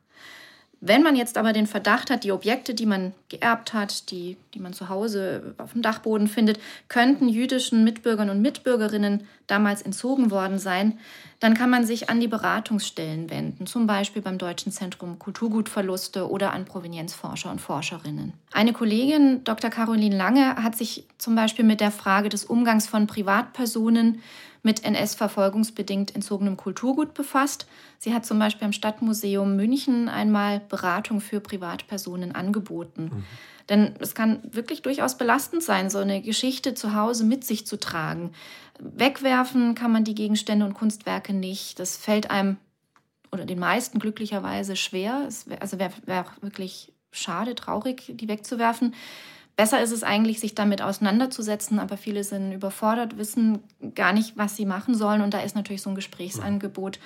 Wenn 0.82 1.02
man 1.02 1.16
jetzt 1.16 1.38
aber 1.38 1.54
den 1.54 1.68
Verdacht 1.68 2.12
hat, 2.12 2.24
die 2.24 2.32
Objekte, 2.32 2.76
die 2.76 2.86
man 2.86 3.14
geerbt 3.30 3.74
hat, 3.74 4.12
die, 4.12 4.38
die 4.54 4.60
man 4.60 4.74
zu 4.74 4.90
Hause 4.90 5.56
auf 5.58 5.72
dem 5.72 5.82
Dachboden 5.82 6.28
findet, 6.28 6.60
könnten 6.90 7.28
jüdischen 7.28 7.84
Mitbürgern 7.84 8.30
und 8.30 8.42
Mitbürgerinnen 8.42 9.26
damals 9.48 9.82
entzogen 9.82 10.30
worden 10.30 10.60
sein, 10.60 11.00
dann 11.40 11.56
kann 11.56 11.70
man 11.70 11.86
sich 11.86 12.10
an 12.10 12.20
die 12.20 12.28
Beratungsstellen 12.28 13.30
wenden, 13.30 13.66
zum 13.66 13.88
Beispiel 13.88 14.22
beim 14.22 14.38
Deutschen 14.38 14.72
Zentrum 14.72 15.18
Kulturgutverluste 15.18 16.30
oder 16.30 16.54
an 16.54 16.66
Provenienzforscher 16.66 17.50
und 17.50 17.62
Forscherinnen. 17.62 18.34
Eine 18.52 18.74
Kollegin, 18.74 19.44
Dr. 19.44 19.70
Caroline 19.70 20.16
Lange, 20.16 20.56
hat 20.58 20.76
sich 20.76 21.06
zum 21.18 21.36
Beispiel 21.36 21.66
mit 21.66 21.82
der 21.82 21.92
Frage 21.92 22.30
des 22.30 22.46
Umgangs 22.46 22.88
von 22.88 23.08
Privatpersonen 23.08 24.22
mit 24.66 24.84
NS-verfolgungsbedingt 24.84 26.16
entzogenem 26.16 26.58
Kulturgut 26.58 27.14
befasst. 27.14 27.68
Sie 28.00 28.14
hat 28.14 28.26
zum 28.26 28.40
Beispiel 28.40 28.66
am 28.66 28.74
Stadtmuseum 28.74 29.56
München 29.56 30.10
einmal 30.10 30.60
Beratung 30.60 31.22
für 31.22 31.40
Privatpersonen 31.40 32.34
angeboten. 32.34 33.04
Mhm. 33.04 33.24
Denn 33.70 33.96
es 34.00 34.16
kann 34.16 34.42
wirklich 34.44 34.82
durchaus 34.82 35.18
belastend 35.18 35.62
sein, 35.62 35.92
so 35.92 36.00
eine 36.00 36.22
Geschichte 36.22 36.74
zu 36.74 36.96
Hause 36.96 37.26
mit 37.26 37.44
sich 37.44 37.68
zu 37.68 37.80
tragen. 37.80 38.32
Wegwerfen 38.80 39.76
kann 39.76 39.92
man 39.92 40.04
die 40.04 40.16
Gegenstände 40.16 40.66
und 40.66 40.74
Kunstwerke 40.74 41.34
nicht. 41.34 41.80
Das 41.80 41.96
fällt 41.96 42.32
einem 42.32 42.58
oder 43.32 43.46
den 43.46 43.60
meisten 43.60 44.00
glücklicherweise 44.00 44.76
schwer. 44.76 45.26
Es 45.28 45.48
wär, 45.48 45.62
also 45.62 45.78
wäre 45.78 45.94
wär 46.06 46.26
wirklich 46.42 46.92
schade, 47.12 47.54
traurig, 47.54 48.04
die 48.08 48.28
wegzuwerfen. 48.28 48.96
Besser 49.56 49.82
ist 49.82 49.92
es 49.92 50.04
eigentlich, 50.04 50.40
sich 50.40 50.54
damit 50.54 50.82
auseinanderzusetzen, 50.82 51.80
aber 51.80 51.96
viele 51.96 52.24
sind 52.24 52.52
überfordert, 52.52 53.18
wissen 53.18 53.60
gar 53.96 54.12
nicht, 54.12 54.36
was 54.36 54.58
sie 54.58 54.66
machen 54.66 54.96
sollen. 54.96 55.22
Und 55.22 55.34
da 55.34 55.40
ist 55.40 55.56
natürlich 55.56 55.82
so 55.82 55.90
ein 55.90 55.96
Gesprächsangebot 55.96 57.00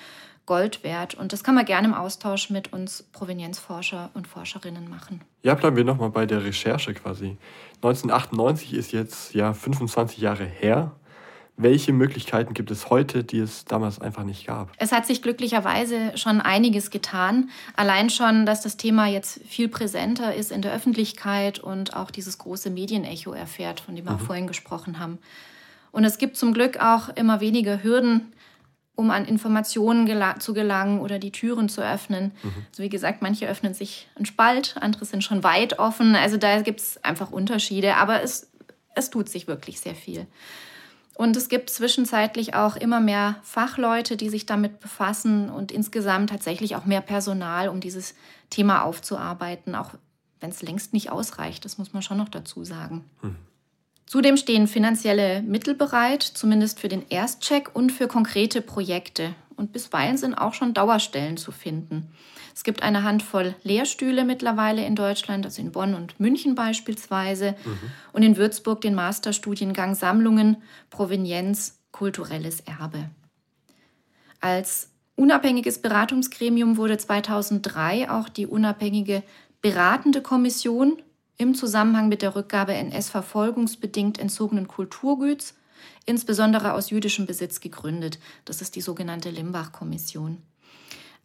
Gold 0.48 0.84
wert. 0.84 1.14
Und 1.14 1.32
das 1.32 1.44
kann 1.44 1.54
man 1.54 1.64
gerne 1.64 1.90
im 1.90 1.94
Austausch 1.94 2.50
mit 2.50 2.74
uns 2.74 3.04
Provenienzforscher 3.12 4.10
und 4.16 4.28
Forscherinnen 4.28 4.90
machen. 4.90 5.22
Ja, 5.44 5.54
bleiben 5.54 5.78
wir 5.78 5.84
nochmal 5.84 6.10
bei 6.10 6.26
der 6.26 6.44
Recherche 6.44 6.96
quasi. 6.96 7.38
1998 7.84 8.74
ist 8.74 8.92
jetzt 8.92 9.36
ja 9.36 9.54
25 9.54 10.18
Jahre 10.18 10.46
her. 10.46 10.94
Welche 11.62 11.92
Möglichkeiten 11.92 12.54
gibt 12.54 12.72
es 12.72 12.90
heute, 12.90 13.26
die 13.26 13.40
es 13.40 13.66
damals 13.66 14.00
einfach 14.00 14.24
nicht 14.24 14.48
gab? 14.48 14.72
Es 14.78 14.94
hat 14.94 15.06
sich 15.06 15.22
glücklicherweise 15.22 16.18
schon 16.18 16.40
einiges 16.40 16.90
getan. 16.90 17.50
Allein 17.76 18.10
schon, 18.10 18.46
dass 18.46 18.62
das 18.62 18.78
Thema 18.78 19.08
jetzt 19.08 19.42
viel 19.46 19.68
präsenter 19.68 20.34
ist 20.34 20.54
in 20.54 20.62
der 20.62 20.74
Öffentlichkeit 20.74 21.60
und 21.60 21.98
auch 21.98 22.12
dieses 22.12 22.38
große 22.38 22.70
Medienecho 22.70 23.34
erfährt, 23.34 23.82
von 23.82 23.98
dem 23.98 24.06
wir 24.06 24.14
mhm. 24.14 24.20
vorhin 24.20 24.48
gesprochen 24.48 25.00
haben. 25.00 25.18
Und 25.92 26.06
es 26.06 26.18
gibt 26.18 26.38
zum 26.38 26.54
Glück 26.54 26.80
auch 26.80 27.10
immer 27.10 27.42
weniger 27.42 27.84
Hürden, 27.84 28.32
um 28.96 29.12
an 29.12 29.26
Informationen 29.26 30.06
gel 30.06 30.24
zu 30.40 30.54
gelangen 30.54 31.02
oder 31.02 31.20
die 31.20 31.34
Türen 31.34 31.68
zu 31.68 31.82
öffnen. 31.82 32.32
Mhm. 32.42 32.54
Also 32.70 32.84
wie 32.84 32.90
gesagt, 32.90 33.22
manche 33.22 33.50
öffnen 33.50 33.74
sich 33.74 34.08
einen 34.16 34.26
Spalt, 34.26 34.78
andere 34.80 35.04
sind 35.04 35.26
schon 35.26 35.44
weit 35.44 35.78
offen. 35.78 36.16
Also 36.16 36.38
da 36.38 36.62
gibt 36.62 36.80
es 36.80 37.04
einfach 37.04 37.32
Unterschiede, 37.34 37.98
aber 37.98 38.24
es, 38.24 38.50
es 38.96 39.10
tut 39.10 39.28
sich 39.28 39.48
wirklich 39.48 39.82
sehr 39.82 39.96
viel. 39.96 40.26
Und 41.20 41.36
es 41.36 41.50
gibt 41.50 41.70
zwischenzeitlich 41.70 42.54
auch 42.54 42.78
immer 42.78 43.02
mehr 43.02 43.36
Fachleute, 43.44 44.16
die 44.16 44.30
sich 44.30 44.46
damit 44.46 44.80
befassen 44.80 45.50
und 45.50 45.70
insgesamt 45.70 46.30
tatsächlich 46.30 46.78
auch 46.78 46.86
mehr 46.86 47.02
Personal, 47.02 47.68
um 47.68 47.82
dieses 47.82 48.16
Thema 48.50 48.84
aufzuarbeiten, 48.84 49.76
auch 49.76 49.96
wenn 50.40 50.52
es 50.52 50.62
längst 50.62 50.94
nicht 50.94 51.12
ausreicht. 51.12 51.66
Das 51.66 51.78
muss 51.78 51.92
man 51.92 52.04
schon 52.04 52.16
noch 52.16 52.30
dazu 52.30 52.64
sagen. 52.64 53.04
Hm. 53.20 53.36
Zudem 54.06 54.38
stehen 54.38 54.66
finanzielle 54.66 55.42
Mittel 55.42 55.76
bereit, 55.76 56.24
zumindest 56.24 56.80
für 56.80 56.88
den 56.88 57.06
Erstcheck 57.10 57.70
und 57.74 57.92
für 57.92 58.08
konkrete 58.08 58.62
Projekte. 58.62 59.36
Und 59.58 59.74
bisweilen 59.74 60.16
sind 60.16 60.36
auch 60.36 60.54
schon 60.54 60.74
Dauerstellen 60.74 61.36
zu 61.36 61.52
finden. 61.52 62.14
Es 62.56 62.64
gibt 62.64 62.84
eine 62.84 63.04
Handvoll 63.04 63.56
Lehrstühle 63.64 64.26
mittlerweile 64.26 64.86
in 64.86 64.96
Deutschland, 64.96 65.46
also 65.46 65.62
in 65.62 65.72
Bonn 65.72 65.94
und 65.94 66.20
München 66.20 66.56
beispielsweise, 66.56 67.56
mhm. 67.64 67.92
und 68.14 68.24
in 68.24 68.38
Würzburg 68.38 68.82
den 68.82 68.96
Masterstudiengang 68.96 69.96
Sammlungen, 69.96 70.58
Provenienz, 70.90 71.80
kulturelles 71.92 72.62
Erbe. 72.62 73.10
Als 74.42 74.90
unabhängiges 75.16 75.82
Beratungsgremium 75.82 76.78
wurde 76.78 76.98
2003 76.98 78.10
auch 78.10 78.30
die 78.30 78.48
unabhängige 78.48 79.24
beratende 79.62 80.22
Kommission 80.22 81.02
im 81.38 81.56
Zusammenhang 81.56 82.10
mit 82.10 82.22
der 82.22 82.36
Rückgabe 82.36 82.74
NS-verfolgungsbedingt 82.74 84.20
entzogenen 84.20 84.68
Kulturgüts 84.68 85.56
insbesondere 86.06 86.74
aus 86.74 86.90
jüdischem 86.90 87.26
Besitz 87.26 87.60
gegründet. 87.60 88.20
Das 88.46 88.62
ist 88.62 88.76
die 88.76 88.82
sogenannte 88.82 89.30
Limbach-Kommission. 89.30 90.42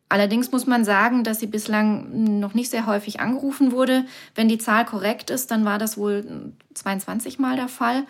Allerdings 0.09 0.53
muss 0.53 0.67
man 0.67 0.85
sagen, 0.85 1.25
dass 1.25 1.41
sie 1.41 1.47
bislang 1.47 2.39
noch 2.39 2.55
nicht 2.55 2.71
sehr 2.71 2.87
häufig 2.87 3.21
angerufen 3.21 3.73
wurde. 3.73 4.05
Wenn 4.35 4.49
die 4.49 4.59
Zahl 4.59 4.85
korrekt 4.85 5.31
ist, 5.31 5.51
dann 5.51 5.65
war 5.65 5.79
das 5.79 5.97
wohl 5.97 6.53
22 6.75 7.39
Mal 7.39 7.57
der 7.57 7.69
Fall. 7.69 8.05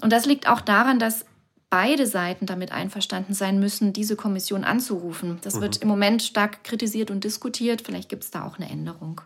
Und 0.00 0.12
das 0.12 0.24
liegt 0.24 0.48
auch 0.48 0.60
daran, 0.60 0.98
dass 0.98 1.26
beide 1.68 2.06
Seiten 2.06 2.44
damit 2.46 2.70
einverstanden 2.70 3.34
sein 3.34 3.58
müssen, 3.58 3.92
diese 3.92 4.14
Kommission 4.14 4.62
anzurufen. 4.62 5.38
Das 5.42 5.56
mhm. 5.56 5.60
wird 5.62 5.76
im 5.78 5.88
Moment 5.88 6.22
stark 6.22 6.64
kritisiert 6.64 7.10
und 7.10 7.24
diskutiert. 7.24 7.82
Vielleicht 7.82 8.08
gibt 8.08 8.24
es 8.24 8.30
da 8.30 8.44
auch 8.44 8.58
eine 8.58 8.68
Änderung. 8.68 9.22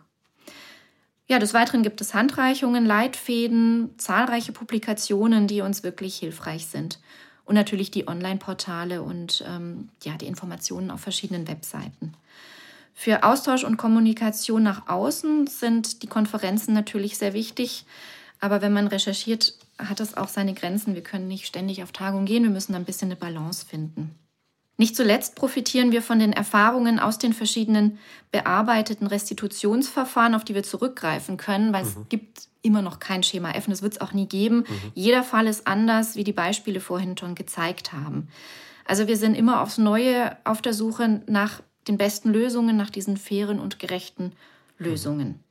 Ja, 1.27 1.39
des 1.39 1.53
Weiteren 1.53 1.83
gibt 1.83 1.99
es 1.99 2.13
Handreichungen, 2.13 2.85
Leitfäden, 2.85 3.89
zahlreiche 3.97 4.53
Publikationen, 4.53 5.47
die 5.47 5.59
uns 5.59 5.83
wirklich 5.83 6.15
hilfreich 6.15 6.67
sind. 6.67 6.99
Und 7.47 7.55
natürlich 7.55 7.91
die 7.91 8.07
Online-Portale 8.07 9.01
und 9.01 9.43
ähm, 9.47 9.89
ja, 10.03 10.17
die 10.17 10.27
Informationen 10.27 10.91
auf 10.91 10.99
verschiedenen 10.99 11.47
Webseiten. 11.47 12.13
Für 12.93 13.23
Austausch 13.23 13.63
und 13.63 13.77
Kommunikation 13.77 14.63
nach 14.63 14.89
außen 14.89 15.47
sind 15.47 16.03
die 16.03 16.07
Konferenzen 16.07 16.73
natürlich 16.73 17.17
sehr 17.17 17.33
wichtig. 17.33 17.85
Aber 18.41 18.61
wenn 18.61 18.73
man 18.73 18.87
recherchiert, 18.87 19.53
hat 19.79 19.99
das 19.99 20.17
auch 20.17 20.27
seine 20.27 20.53
Grenzen. 20.53 20.93
Wir 20.93 21.03
können 21.03 21.27
nicht 21.27 21.47
ständig 21.47 21.83
auf 21.83 21.91
Tagung 21.91 22.25
gehen. 22.25 22.43
Wir 22.43 22.49
müssen 22.49 22.75
ein 22.75 22.85
bisschen 22.85 23.07
eine 23.07 23.15
Balance 23.15 23.65
finden. 23.65 24.13
Nicht 24.77 24.95
zuletzt 24.95 25.35
profitieren 25.35 25.91
wir 25.91 26.03
von 26.03 26.19
den 26.19 26.33
Erfahrungen 26.33 26.99
aus 26.99 27.17
den 27.17 27.33
verschiedenen 27.33 27.97
bearbeiteten 28.31 29.07
Restitutionsverfahren, 29.07 30.35
auf 30.35 30.43
die 30.43 30.53
wir 30.53 30.63
zurückgreifen 30.63 31.37
können, 31.37 31.73
weil 31.73 31.83
mhm. 31.83 31.89
es 31.89 32.09
gibt 32.09 32.46
immer 32.61 32.81
noch 32.81 32.99
kein 32.99 33.23
Schema 33.23 33.51
F 33.51 33.67
und 33.67 33.73
es 33.73 33.81
wird 33.81 33.93
es 33.93 34.01
auch 34.01 34.13
nie 34.13 34.27
geben. 34.27 34.57
Mhm. 34.57 34.91
Jeder 34.93 35.23
Fall 35.23 35.47
ist 35.47 35.67
anders, 35.67 36.15
wie 36.15 36.23
die 36.23 36.33
Beispiele 36.33 36.79
vorhin 36.79 37.17
schon 37.17 37.35
gezeigt 37.35 37.93
haben. 37.93 38.27
Also 38.85 39.07
wir 39.07 39.17
sind 39.17 39.35
immer 39.35 39.61
aufs 39.61 39.77
Neue 39.77 40.37
auf 40.43 40.61
der 40.61 40.73
Suche 40.73 41.21
nach 41.27 41.61
den 41.87 41.97
besten 41.97 42.31
Lösungen, 42.31 42.77
nach 42.77 42.89
diesen 42.89 43.17
fairen 43.17 43.59
und 43.59 43.79
gerechten 43.79 44.33
Lösungen. 44.77 45.43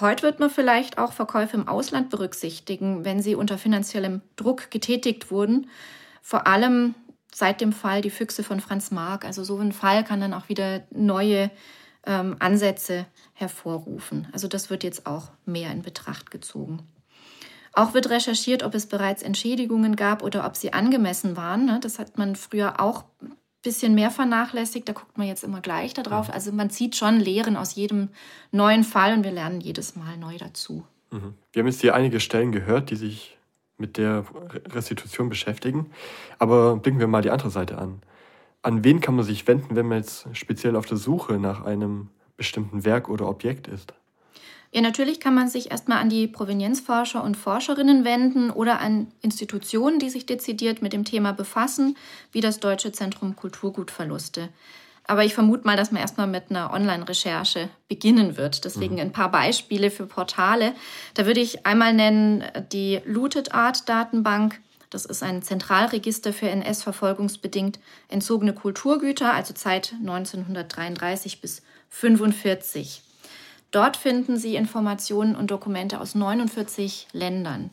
Heute 0.00 0.24
wird 0.24 0.40
man 0.40 0.50
vielleicht 0.50 0.98
auch 0.98 1.12
Verkäufe 1.12 1.56
im 1.56 1.68
Ausland 1.68 2.10
berücksichtigen, 2.10 3.04
wenn 3.04 3.22
sie 3.22 3.36
unter 3.36 3.58
finanziellem 3.58 4.22
Druck 4.34 4.70
getätigt 4.70 5.30
wurden. 5.30 5.68
Vor 6.20 6.48
allem 6.48 6.94
seit 7.32 7.60
dem 7.60 7.72
Fall 7.72 8.00
Die 8.00 8.10
Füchse 8.10 8.42
von 8.42 8.60
Franz 8.60 8.90
Marc. 8.90 9.24
Also 9.24 9.44
so 9.44 9.58
ein 9.58 9.72
Fall 9.72 10.04
kann 10.04 10.20
dann 10.20 10.34
auch 10.34 10.48
wieder 10.48 10.82
neue 10.90 11.50
ähm, 12.06 12.36
Ansätze 12.38 13.06
hervorrufen. 13.32 14.28
Also 14.32 14.48
das 14.48 14.70
wird 14.70 14.84
jetzt 14.84 15.06
auch 15.06 15.30
mehr 15.44 15.70
in 15.70 15.82
Betracht 15.82 16.30
gezogen. 16.30 16.80
Auch 17.72 17.92
wird 17.92 18.08
recherchiert, 18.08 18.62
ob 18.62 18.74
es 18.74 18.86
bereits 18.86 19.22
Entschädigungen 19.22 19.96
gab 19.96 20.22
oder 20.22 20.46
ob 20.46 20.56
sie 20.56 20.72
angemessen 20.72 21.36
waren. 21.36 21.66
Ne? 21.66 21.80
Das 21.82 21.98
hat 21.98 22.16
man 22.18 22.36
früher 22.36 22.80
auch 22.80 23.04
ein 23.20 23.34
bisschen 23.62 23.94
mehr 23.96 24.12
vernachlässigt. 24.12 24.88
Da 24.88 24.92
guckt 24.92 25.18
man 25.18 25.26
jetzt 25.26 25.42
immer 25.42 25.60
gleich 25.60 25.92
darauf. 25.92 26.32
Also 26.32 26.52
man 26.52 26.70
zieht 26.70 26.94
schon 26.94 27.18
Lehren 27.18 27.56
aus 27.56 27.74
jedem 27.74 28.10
neuen 28.52 28.84
Fall 28.84 29.12
und 29.14 29.24
wir 29.24 29.32
lernen 29.32 29.60
jedes 29.60 29.96
Mal 29.96 30.16
neu 30.16 30.38
dazu. 30.38 30.84
Mhm. 31.10 31.34
Wir 31.52 31.60
haben 31.60 31.66
jetzt 31.66 31.80
hier 31.80 31.96
einige 31.96 32.20
Stellen 32.20 32.52
gehört, 32.52 32.90
die 32.90 32.96
sich 32.96 33.36
mit 33.76 33.96
der 33.96 34.24
Restitution 34.70 35.28
beschäftigen. 35.28 35.90
Aber 36.38 36.76
blicken 36.76 37.00
wir 37.00 37.08
mal 37.08 37.22
die 37.22 37.30
andere 37.30 37.50
Seite 37.50 37.78
an. 37.78 38.02
An 38.64 38.82
wen 38.82 39.02
kann 39.02 39.14
man 39.14 39.26
sich 39.26 39.46
wenden, 39.46 39.76
wenn 39.76 39.86
man 39.86 39.98
jetzt 39.98 40.26
speziell 40.32 40.74
auf 40.74 40.86
der 40.86 40.96
Suche 40.96 41.34
nach 41.34 41.66
einem 41.66 42.08
bestimmten 42.38 42.86
Werk 42.86 43.10
oder 43.10 43.28
Objekt 43.28 43.68
ist? 43.68 43.92
Ja, 44.72 44.80
natürlich 44.80 45.20
kann 45.20 45.34
man 45.34 45.48
sich 45.48 45.70
erstmal 45.70 45.98
an 45.98 46.08
die 46.08 46.26
Provenienzforscher 46.26 47.22
und 47.22 47.36
Forscherinnen 47.36 48.06
wenden 48.06 48.50
oder 48.50 48.80
an 48.80 49.08
Institutionen, 49.20 49.98
die 49.98 50.08
sich 50.08 50.24
dezidiert 50.24 50.80
mit 50.80 50.94
dem 50.94 51.04
Thema 51.04 51.32
befassen, 51.32 51.94
wie 52.32 52.40
das 52.40 52.58
Deutsche 52.58 52.90
Zentrum 52.90 53.36
Kulturgutverluste. 53.36 54.48
Aber 55.06 55.24
ich 55.24 55.34
vermute 55.34 55.66
mal, 55.66 55.76
dass 55.76 55.92
man 55.92 56.00
erstmal 56.00 56.26
mit 56.26 56.44
einer 56.48 56.72
Online-Recherche 56.72 57.68
beginnen 57.88 58.38
wird. 58.38 58.64
Deswegen 58.64 58.94
mhm. 58.94 59.00
ein 59.00 59.12
paar 59.12 59.30
Beispiele 59.30 59.90
für 59.90 60.06
Portale. 60.06 60.74
Da 61.12 61.26
würde 61.26 61.40
ich 61.40 61.66
einmal 61.66 61.92
nennen 61.92 62.42
die 62.72 63.00
Looted 63.04 63.52
Art 63.52 63.86
Datenbank. 63.90 64.58
Das 64.94 65.06
ist 65.06 65.24
ein 65.24 65.42
Zentralregister 65.42 66.32
für 66.32 66.48
NS-verfolgungsbedingt 66.48 67.80
entzogene 68.06 68.52
Kulturgüter, 68.52 69.34
also 69.34 69.52
Zeit 69.52 69.92
1933 69.98 71.40
bis 71.40 71.62
1945. 71.90 73.02
Dort 73.72 73.96
finden 73.96 74.36
Sie 74.36 74.54
Informationen 74.54 75.34
und 75.34 75.50
Dokumente 75.50 76.00
aus 76.00 76.14
49 76.14 77.08
Ländern. 77.10 77.72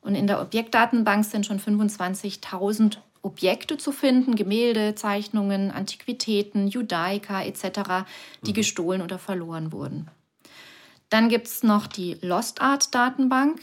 Und 0.00 0.16
in 0.16 0.26
der 0.26 0.40
Objektdatenbank 0.40 1.24
sind 1.24 1.46
schon 1.46 1.60
25.000 1.60 2.96
Objekte 3.22 3.76
zu 3.76 3.92
finden, 3.92 4.34
Gemälde, 4.34 4.96
Zeichnungen, 4.96 5.70
Antiquitäten, 5.70 6.66
Judaika 6.66 7.44
etc., 7.44 8.08
die 8.42 8.50
mhm. 8.50 8.54
gestohlen 8.54 9.02
oder 9.02 9.20
verloren 9.20 9.70
wurden. 9.70 10.10
Dann 11.10 11.28
gibt 11.28 11.46
es 11.46 11.62
noch 11.62 11.86
die 11.86 12.14
Lost 12.22 12.60
Art 12.60 12.92
Datenbank. 12.92 13.60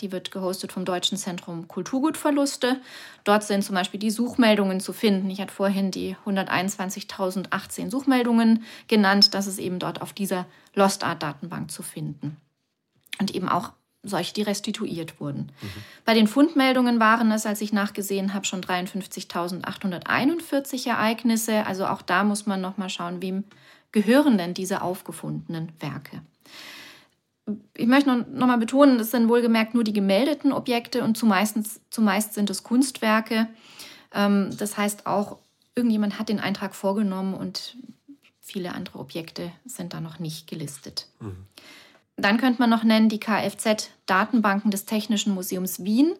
Die 0.00 0.12
wird 0.12 0.30
gehostet 0.30 0.72
vom 0.72 0.84
Deutschen 0.84 1.16
Zentrum 1.16 1.68
Kulturgutverluste. 1.68 2.78
Dort 3.24 3.44
sind 3.44 3.62
zum 3.62 3.74
Beispiel 3.74 3.98
die 3.98 4.10
Suchmeldungen 4.10 4.78
zu 4.80 4.92
finden. 4.92 5.30
Ich 5.30 5.40
hatte 5.40 5.54
vorhin 5.54 5.90
die 5.90 6.16
121.018 6.26 7.90
Suchmeldungen 7.90 8.64
genannt. 8.88 9.32
Das 9.32 9.46
ist 9.46 9.58
eben 9.58 9.78
dort 9.78 10.02
auf 10.02 10.12
dieser 10.12 10.44
Lost 10.74 11.02
Art 11.02 11.22
Datenbank 11.22 11.70
zu 11.70 11.82
finden. 11.82 12.36
Und 13.18 13.34
eben 13.34 13.48
auch 13.48 13.72
solche, 14.02 14.34
die 14.34 14.42
restituiert 14.42 15.18
wurden. 15.18 15.50
Mhm. 15.62 15.82
Bei 16.04 16.12
den 16.12 16.26
Fundmeldungen 16.26 17.00
waren 17.00 17.32
es, 17.32 17.46
als 17.46 17.62
ich 17.62 17.72
nachgesehen 17.72 18.34
habe, 18.34 18.44
schon 18.44 18.60
53.841 18.60 20.88
Ereignisse. 20.88 21.64
Also 21.66 21.86
auch 21.86 22.02
da 22.02 22.22
muss 22.22 22.44
man 22.46 22.60
noch 22.60 22.76
mal 22.76 22.90
schauen, 22.90 23.22
wem 23.22 23.44
gehören 23.92 24.36
denn 24.36 24.52
diese 24.52 24.82
aufgefundenen 24.82 25.72
Werke. 25.80 26.20
Ich 27.74 27.86
möchte 27.86 28.10
noch, 28.10 28.26
noch 28.26 28.46
mal 28.46 28.58
betonen, 28.58 28.98
es 28.98 29.12
sind 29.12 29.28
wohlgemerkt 29.28 29.74
nur 29.74 29.84
die 29.84 29.92
gemeldeten 29.92 30.52
Objekte 30.52 31.04
und 31.04 31.16
zumeist, 31.16 31.56
zumeist 31.90 32.34
sind 32.34 32.50
es 32.50 32.62
Kunstwerke. 32.62 33.48
Ähm, 34.12 34.50
das 34.58 34.76
heißt 34.76 35.06
auch, 35.06 35.38
irgendjemand 35.74 36.18
hat 36.18 36.28
den 36.28 36.40
Eintrag 36.40 36.74
vorgenommen 36.74 37.34
und 37.34 37.76
viele 38.40 38.74
andere 38.74 38.98
Objekte 38.98 39.52
sind 39.64 39.92
da 39.92 40.00
noch 40.00 40.18
nicht 40.18 40.48
gelistet. 40.48 41.06
Mhm. 41.20 41.46
Dann 42.16 42.38
könnte 42.38 42.60
man 42.60 42.70
noch 42.70 42.82
nennen 42.82 43.10
die 43.10 43.20
Kfz-Datenbanken 43.20 44.70
des 44.70 44.86
Technischen 44.86 45.34
Museums 45.34 45.84
Wien. 45.84 46.14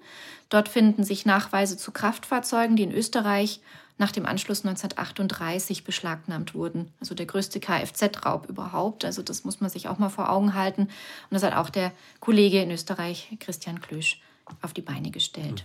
Dort 0.50 0.68
finden 0.68 1.04
sich 1.04 1.24
Nachweise 1.24 1.78
zu 1.78 1.90
Kraftfahrzeugen, 1.90 2.76
die 2.76 2.82
in 2.82 2.92
Österreich 2.92 3.60
nach 3.98 4.12
dem 4.12 4.26
Anschluss 4.26 4.64
1938 4.64 5.84
beschlagnahmt 5.84 6.54
wurden. 6.54 6.92
Also 7.00 7.14
der 7.14 7.26
größte 7.26 7.60
Kfz-Raub 7.60 8.48
überhaupt. 8.48 9.04
Also 9.04 9.22
das 9.22 9.44
muss 9.44 9.60
man 9.60 9.70
sich 9.70 9.88
auch 9.88 9.98
mal 9.98 10.10
vor 10.10 10.30
Augen 10.30 10.54
halten. 10.54 10.82
Und 10.82 10.90
das 11.30 11.42
hat 11.42 11.54
auch 11.54 11.70
der 11.70 11.92
Kollege 12.20 12.60
in 12.60 12.70
Österreich, 12.70 13.36
Christian 13.40 13.80
Klösch, 13.80 14.20
auf 14.62 14.74
die 14.74 14.82
Beine 14.82 15.10
gestellt. 15.10 15.64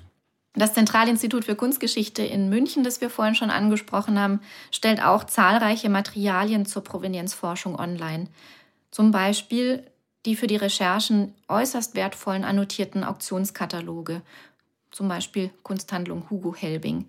Das 0.54 0.74
Zentralinstitut 0.74 1.46
für 1.46 1.56
Kunstgeschichte 1.56 2.24
in 2.24 2.50
München, 2.50 2.84
das 2.84 3.00
wir 3.00 3.10
vorhin 3.10 3.36
schon 3.36 3.52
angesprochen 3.52 4.20
haben, 4.20 4.42
stellt 4.70 5.02
auch 5.02 5.24
zahlreiche 5.24 5.90
Materialien 5.90 6.66
zur 6.66 6.84
Provenienzforschung 6.84 7.80
online. 7.80 8.28
Zum 8.92 9.12
Beispiel 9.12 9.86
die 10.26 10.36
für 10.36 10.48
die 10.48 10.58
Recherchen 10.58 11.34
äußerst 11.48 11.96
wertvollen 11.96 12.44
annotierten 12.44 13.04
Auktionskataloge, 13.04 14.22
zum 14.92 15.08
Beispiel 15.08 15.50
Kunsthandlung 15.64 16.30
Hugo 16.30 16.54
Helbing. 16.54 17.06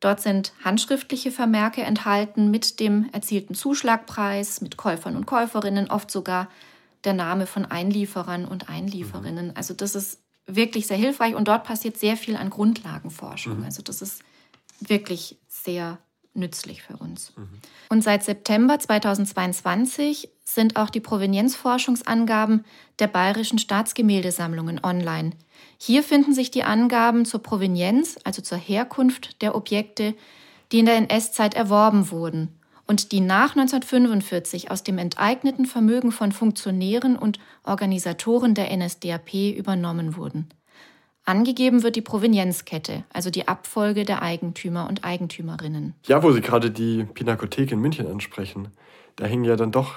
Dort 0.00 0.20
sind 0.20 0.52
handschriftliche 0.64 1.30
Vermerke 1.30 1.82
enthalten 1.82 2.50
mit 2.50 2.80
dem 2.80 3.08
erzielten 3.12 3.54
Zuschlagpreis, 3.54 4.62
mit 4.62 4.78
Käufern 4.78 5.14
und 5.14 5.26
Käuferinnen, 5.26 5.90
oft 5.90 6.10
sogar 6.10 6.48
der 7.04 7.12
Name 7.12 7.46
von 7.46 7.66
Einlieferern 7.66 8.46
und 8.46 8.68
Einlieferinnen. 8.68 9.48
Mhm. 9.48 9.52
Also 9.54 9.74
das 9.74 9.94
ist 9.94 10.18
wirklich 10.46 10.86
sehr 10.86 10.96
hilfreich 10.96 11.34
und 11.34 11.48
dort 11.48 11.64
passiert 11.64 11.98
sehr 11.98 12.16
viel 12.16 12.36
an 12.36 12.50
Grundlagenforschung. 12.50 13.58
Mhm. 13.58 13.64
Also 13.64 13.82
das 13.82 14.02
ist 14.02 14.22
wirklich 14.80 15.38
sehr 15.48 15.98
nützlich 16.32 16.82
für 16.82 16.96
uns. 16.96 17.32
Mhm. 17.36 17.60
Und 17.90 18.02
seit 18.02 18.24
September 18.24 18.78
2022 18.78 20.30
sind 20.44 20.76
auch 20.76 20.90
die 20.90 21.00
Provenienzforschungsangaben 21.00 22.64
der 22.98 23.08
bayerischen 23.08 23.58
Staatsgemäldesammlungen 23.58 24.80
online. 24.82 25.32
Hier 25.82 26.02
finden 26.02 26.34
sich 26.34 26.50
die 26.50 26.62
Angaben 26.62 27.24
zur 27.24 27.42
Provenienz, 27.42 28.18
also 28.24 28.42
zur 28.42 28.58
Herkunft 28.58 29.40
der 29.40 29.54
Objekte, 29.54 30.14
die 30.72 30.80
in 30.80 30.86
der 30.86 30.96
NS-Zeit 30.96 31.54
erworben 31.54 32.10
wurden 32.10 32.60
und 32.86 33.12
die 33.12 33.20
nach 33.20 33.56
1945 33.56 34.70
aus 34.70 34.82
dem 34.82 34.98
enteigneten 34.98 35.64
Vermögen 35.64 36.12
von 36.12 36.32
Funktionären 36.32 37.16
und 37.16 37.38
Organisatoren 37.62 38.54
der 38.54 38.76
NSDAP 38.76 39.56
übernommen 39.56 40.16
wurden. 40.16 40.48
Angegeben 41.24 41.82
wird 41.82 41.96
die 41.96 42.02
Provenienzkette, 42.02 43.04
also 43.12 43.30
die 43.30 43.48
Abfolge 43.48 44.04
der 44.04 44.22
Eigentümer 44.22 44.88
und 44.88 45.04
Eigentümerinnen. 45.04 45.94
Ja, 46.06 46.22
wo 46.22 46.32
Sie 46.32 46.40
gerade 46.40 46.70
die 46.70 47.04
Pinakothek 47.04 47.72
in 47.72 47.80
München 47.80 48.06
ansprechen, 48.06 48.68
da 49.16 49.26
hängen 49.26 49.44
ja 49.44 49.56
dann 49.56 49.70
doch 49.70 49.94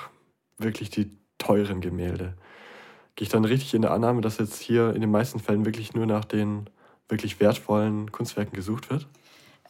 wirklich 0.58 0.92
die 0.92 1.10
teuren 1.40 1.82
Gemälde. 1.82 2.36
Gehe 3.16 3.26
ich 3.26 3.30
dann 3.30 3.46
richtig 3.46 3.74
in 3.74 3.84
der 3.84 3.92
Annahme, 3.92 4.22
dass 4.22 4.40
jetzt 4.40 4.60
hier 4.60 4.94
in 4.94 5.02
den 5.02 5.12
meisten 5.12 5.40
Fällen 5.40 5.66
wirklich 5.66 5.94
nur 5.94 6.06
nach 6.06 6.26
den 6.26 6.70
wirklich 7.08 7.40
wertvollen 7.40 8.12
Kunstwerken 8.12 8.56
gesucht 8.56 8.90
wird? 8.90 9.08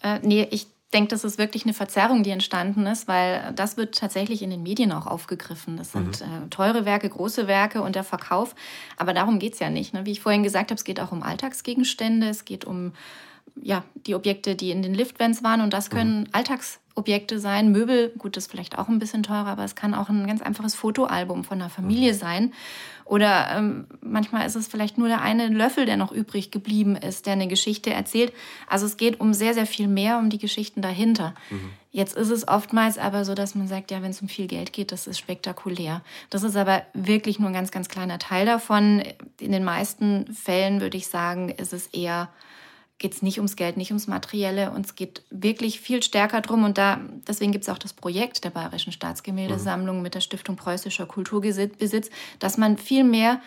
Äh, 0.02 0.20
nee, 0.22 0.48
ich 0.52 0.68
denke, 0.94 1.10
das 1.10 1.24
ist 1.24 1.38
wirklich 1.38 1.66
eine 1.66 1.74
Verzerrung, 1.74 2.24
die 2.24 2.30
entstanden 2.30 2.86
ist, 2.86 3.08
weil 3.08 3.52
das 3.56 3.78
wird 3.78 3.98
tatsächlich 3.98 4.42
in 4.42 4.50
den 4.50 4.64
Medien 4.64 4.92
auch 4.92 5.08
aufgegriffen. 5.08 5.78
Das 5.78 5.92
sind 5.92 6.22
mhm. 6.22 6.46
äh, 6.46 6.50
teure 6.50 6.86
Werke, 6.86 7.10
große 7.10 7.48
Werke 7.48 7.82
und 7.82 7.96
der 7.96 8.04
Verkauf. 8.04 8.56
Aber 8.98 9.14
darum 9.14 9.40
geht 9.40 9.54
es 9.54 9.60
ja 9.60 9.70
nicht. 9.70 9.94
Ne? 9.94 10.06
Wie 10.06 10.12
ich 10.12 10.22
vorhin 10.22 10.44
gesagt 10.44 10.70
habe, 10.70 10.78
es 10.78 10.84
geht 10.84 11.00
auch 11.00 11.12
um 11.12 11.24
Alltagsgegenstände, 11.24 12.30
es 12.30 12.46
geht 12.46 12.66
um 12.66 12.94
ja, 13.62 13.84
die 14.08 14.16
Objekte, 14.16 14.56
die 14.56 14.72
in 14.72 14.82
den 14.82 14.94
Liftvents 14.94 15.44
waren. 15.44 15.62
Und 15.62 15.74
das 15.74 15.90
können 15.90 16.22
mhm. 16.22 16.28
Alltagsobjekte 16.32 17.40
sein. 17.40 17.72
Möbel, 17.72 18.10
gut, 18.18 18.38
das 18.38 18.46
ist 18.46 18.52
vielleicht 18.52 18.78
auch 18.78 18.88
ein 18.88 19.00
bisschen 19.00 19.24
teurer, 19.24 19.48
aber 19.48 19.64
es 19.64 19.76
kann 19.76 19.94
auch 19.94 20.10
ein 20.10 20.28
ganz 20.28 20.42
einfaches 20.42 20.76
Fotoalbum 20.76 21.44
von 21.44 21.62
einer 21.62 21.70
Familie 21.70 22.14
mhm. 22.14 22.18
sein. 22.18 22.54
Oder 23.06 23.56
ähm, 23.56 23.86
manchmal 24.02 24.46
ist 24.46 24.56
es 24.56 24.68
vielleicht 24.68 24.98
nur 24.98 25.08
der 25.08 25.22
eine 25.22 25.48
Löffel, 25.48 25.86
der 25.86 25.98
noch 25.98 26.12
übrig 26.12 26.52
geblieben 26.52 26.96
ist, 26.96 27.26
der 27.26 27.34
eine 27.34 27.48
Geschichte 27.48 27.92
erzählt. 27.92 28.34
Also 28.68 28.86
es 28.86 28.98
geht 28.98 29.20
um 29.20 29.34
sehr, 29.34 29.54
sehr 29.54 29.66
viel 29.66 29.88
mehr, 29.88 30.18
um 30.18 30.30
die 30.30 30.38
Geschichten 30.38 30.82
dahinter. 30.82 31.34
Mhm. 31.50 31.70
Jetzt 31.92 32.16
ist 32.16 32.32
es 32.32 32.48
oftmals 32.48 32.98
aber 32.98 33.24
so, 33.24 33.36
dass 33.36 33.54
man 33.54 33.68
sagt, 33.68 33.92
ja, 33.92 34.02
wenn 34.02 34.10
es 34.10 34.22
um 34.22 34.28
viel 34.28 34.48
Geld 34.48 34.74
geht, 34.74 34.92
das 34.92 35.06
ist 35.06 35.20
spektakulär. 35.20 36.02
Das 36.32 36.42
ist 36.42 36.56
aber 36.56 36.82
wirklich 36.94 37.38
nur 37.38 37.50
ein 37.50 37.54
ganz, 37.54 37.70
ganz 37.70 37.88
kleiner 37.88 38.18
Teil 38.18 38.48
davon. 38.48 39.04
In 39.40 39.52
den 39.52 39.64
meisten 39.64 40.34
Fällen 40.34 40.82
würde 40.82 40.98
ich 40.98 41.08
sagen, 41.08 41.50
ist 41.50 41.72
es 41.72 41.88
eher 41.88 42.30
geht 43.00 43.14
es 43.14 43.22
nicht 43.22 43.38
ums 43.38 43.56
Geld, 43.56 43.76
nicht 43.76 43.92
ums 43.92 44.08
Materielle 44.08 44.72
und 44.72 44.86
es 44.86 44.96
geht 44.96 45.24
wirklich 45.30 45.82
viel 45.82 46.02
stärker 46.02 46.42
drum. 46.42 46.64
Und 46.64 46.78
da, 46.78 47.02
deswegen 47.28 47.52
gibt 47.52 47.64
es 47.64 47.70
auch 47.70 47.78
das 47.78 47.94
Projekt 47.94 48.44
der 48.44 48.50
Bayerischen 48.50 48.94
Staatsgemäldesammlung 48.94 49.98
mhm. 49.98 50.04
mit 50.04 50.16
der 50.16 50.22
Stiftung 50.22 50.56
Preußischer 50.56 51.06
Kulturbesitz, 51.06 52.10
dass 52.40 52.58
man 52.58 52.78
viel 52.78 53.04
mehr 53.04 53.42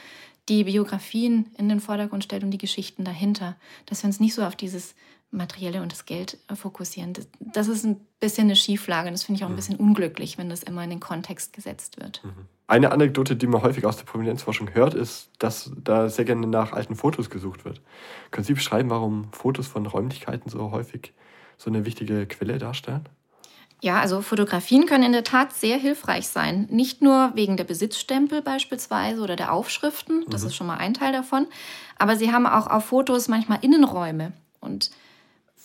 die 0.48 0.64
Biografien 0.64 1.46
in 1.58 1.68
den 1.68 1.80
Vordergrund 1.80 2.22
stellt 2.24 2.44
und 2.44 2.50
die 2.50 2.58
Geschichten 2.58 3.04
dahinter. 3.04 3.56
Dass 3.86 4.02
wir 4.02 4.08
uns 4.08 4.20
nicht 4.20 4.34
so 4.34 4.42
auf 4.42 4.56
dieses 4.56 4.94
Materielle 5.36 5.82
und 5.82 5.92
das 5.92 6.06
Geld 6.06 6.38
fokussieren. 6.54 7.12
Das, 7.12 7.28
das 7.38 7.68
ist 7.68 7.84
ein 7.84 8.00
bisschen 8.20 8.44
eine 8.44 8.56
Schieflage 8.56 9.08
und 9.08 9.12
das 9.12 9.24
finde 9.24 9.38
ich 9.38 9.44
auch 9.44 9.48
ein 9.48 9.52
mhm. 9.52 9.56
bisschen 9.56 9.76
unglücklich, 9.76 10.38
wenn 10.38 10.48
das 10.48 10.62
immer 10.62 10.82
in 10.82 10.90
den 10.90 11.00
Kontext 11.00 11.52
gesetzt 11.52 12.00
wird. 12.00 12.24
Mhm. 12.24 12.46
Eine 12.68 12.90
Anekdote, 12.90 13.36
die 13.36 13.46
man 13.46 13.62
häufig 13.62 13.86
aus 13.86 13.96
der 13.96 14.04
Prominenzforschung 14.04 14.74
hört, 14.74 14.94
ist, 14.94 15.30
dass 15.38 15.70
da 15.76 16.08
sehr 16.08 16.24
gerne 16.24 16.48
nach 16.48 16.72
alten 16.72 16.96
Fotos 16.96 17.30
gesucht 17.30 17.64
wird. 17.64 17.80
Können 18.32 18.44
Sie 18.44 18.54
beschreiben, 18.54 18.90
warum 18.90 19.32
Fotos 19.32 19.68
von 19.68 19.86
Räumlichkeiten 19.86 20.50
so 20.50 20.72
häufig 20.72 21.12
so 21.58 21.70
eine 21.70 21.84
wichtige 21.84 22.26
Quelle 22.26 22.58
darstellen? 22.58 23.08
Ja, 23.82 24.00
also 24.00 24.22
Fotografien 24.22 24.86
können 24.86 25.04
in 25.04 25.12
der 25.12 25.22
Tat 25.22 25.52
sehr 25.52 25.76
hilfreich 25.76 26.28
sein. 26.28 26.66
Nicht 26.70 27.02
nur 27.02 27.32
wegen 27.34 27.56
der 27.56 27.64
Besitzstempel 27.64 28.42
beispielsweise 28.42 29.20
oder 29.20 29.36
der 29.36 29.52
Aufschriften, 29.52 30.24
das 30.28 30.42
mhm. 30.42 30.48
ist 30.48 30.56
schon 30.56 30.66
mal 30.66 30.78
ein 30.78 30.94
Teil 30.94 31.12
davon, 31.12 31.46
aber 31.98 32.16
sie 32.16 32.32
haben 32.32 32.46
auch 32.46 32.66
auf 32.66 32.86
Fotos 32.86 33.28
manchmal 33.28 33.58
Innenräume. 33.62 34.32
Und 34.60 34.90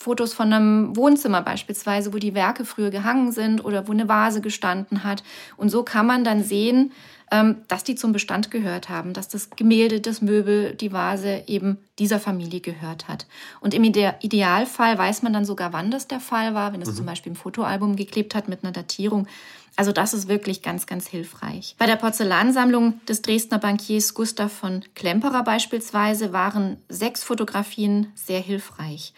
Fotos 0.02 0.34
von 0.34 0.52
einem 0.52 0.96
Wohnzimmer 0.96 1.42
beispielsweise, 1.42 2.12
wo 2.12 2.18
die 2.18 2.34
Werke 2.34 2.64
früher 2.64 2.90
gehangen 2.90 3.32
sind 3.32 3.64
oder 3.64 3.86
wo 3.86 3.92
eine 3.92 4.08
Vase 4.08 4.40
gestanden 4.40 5.04
hat. 5.04 5.22
Und 5.56 5.68
so 5.68 5.84
kann 5.84 6.06
man 6.06 6.24
dann 6.24 6.42
sehen, 6.42 6.92
ähm, 7.30 7.62
dass 7.68 7.84
die 7.84 7.94
zum 7.94 8.12
Bestand 8.12 8.50
gehört 8.50 8.88
haben, 8.88 9.14
dass 9.14 9.28
das 9.28 9.50
Gemälde, 9.50 10.00
das 10.00 10.20
Möbel, 10.20 10.74
die 10.74 10.92
Vase 10.92 11.44
eben 11.46 11.78
dieser 11.98 12.20
Familie 12.20 12.60
gehört 12.60 13.08
hat. 13.08 13.26
Und 13.60 13.74
im 13.74 13.84
Idealfall 13.84 14.98
weiß 14.98 15.22
man 15.22 15.32
dann 15.32 15.44
sogar, 15.44 15.72
wann 15.72 15.90
das 15.90 16.08
der 16.08 16.20
Fall 16.20 16.54
war, 16.54 16.72
wenn 16.72 16.82
es 16.82 16.90
mhm. 16.90 16.96
zum 16.96 17.06
Beispiel 17.06 17.32
im 17.32 17.36
Fotoalbum 17.36 17.96
geklebt 17.96 18.34
hat 18.34 18.48
mit 18.48 18.64
einer 18.64 18.72
Datierung. 18.72 19.26
Also 19.76 19.92
das 19.92 20.12
ist 20.12 20.28
wirklich 20.28 20.60
ganz, 20.60 20.86
ganz 20.86 21.06
hilfreich. 21.08 21.76
Bei 21.78 21.86
der 21.86 21.96
Porzellansammlung 21.96 23.00
des 23.06 23.22
Dresdner 23.22 23.58
Bankiers 23.58 24.12
Gustav 24.12 24.52
von 24.52 24.84
Klemperer 24.94 25.42
beispielsweise 25.44 26.32
waren 26.34 26.76
sechs 26.90 27.24
Fotografien 27.24 28.08
sehr 28.14 28.40
hilfreich. 28.40 29.14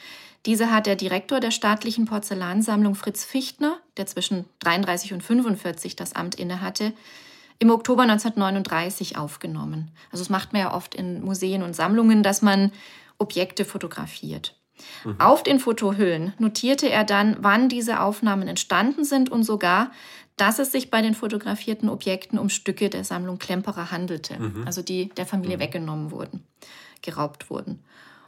Diese 0.47 0.71
hat 0.71 0.87
der 0.87 0.97
Direktor 0.97 1.41
der 1.41 1.51
staatlichen 1.51 2.05
Porzellansammlung 2.05 2.95
Fritz 2.95 3.25
Fichtner, 3.25 3.79
der 3.97 4.07
zwischen 4.07 4.45
33 4.61 5.15
und 5.15 5.23
45 5.23 5.97
das 5.97 6.15
Amt 6.15 6.35
innehatte, 6.35 6.93
im 7.59 7.71
Oktober 7.71 8.03
1939 8.03 9.17
aufgenommen. 9.17 9.91
Also 10.11 10.23
das 10.23 10.31
macht 10.31 10.53
man 10.53 10.63
ja 10.63 10.75
oft 10.75 10.95
in 10.95 11.23
Museen 11.23 11.63
und 11.63 11.75
Sammlungen, 11.75 12.23
dass 12.23 12.43
man 12.43 12.73
Objekte 13.19 13.65
fotografiert. 13.65 14.57
Mhm. 15.05 15.21
Auf 15.21 15.43
den 15.43 15.61
Fotohüllen 15.61 16.35
notierte 16.39 16.91
er 16.91 17.05
dann, 17.05 17.37
wann 17.41 17.69
diese 17.69 18.01
Aufnahmen 18.01 18.49
entstanden 18.49 19.05
sind 19.05 19.31
und 19.31 19.45
sogar, 19.45 19.93
dass 20.37 20.59
es 20.59 20.73
sich 20.73 20.91
bei 20.91 21.01
den 21.01 21.15
fotografierten 21.15 21.89
Objekten 21.89 22.39
um 22.39 22.49
Stücke 22.49 22.91
der 22.91 23.05
Sammlung 23.05 23.39
Klemperer 23.39 23.93
handelte, 23.93 24.39
mhm. 24.39 24.65
also 24.67 24.83
die 24.83 25.11
der 25.11 25.27
Familie 25.27 25.57
mhm. 25.57 25.61
weggenommen 25.63 26.11
wurden, 26.11 26.45
geraubt 27.03 27.51
wurden. 27.51 27.85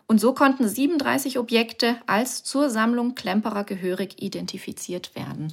Und 0.08 0.20
so 0.20 0.32
konnten 0.34 0.68
37 0.68 1.38
Objekte 1.38 1.96
als 2.06 2.44
zur 2.44 2.70
Sammlung 2.70 3.14
Klemperer 3.14 3.64
gehörig 3.64 4.22
identifiziert 4.22 5.14
werden. 5.16 5.52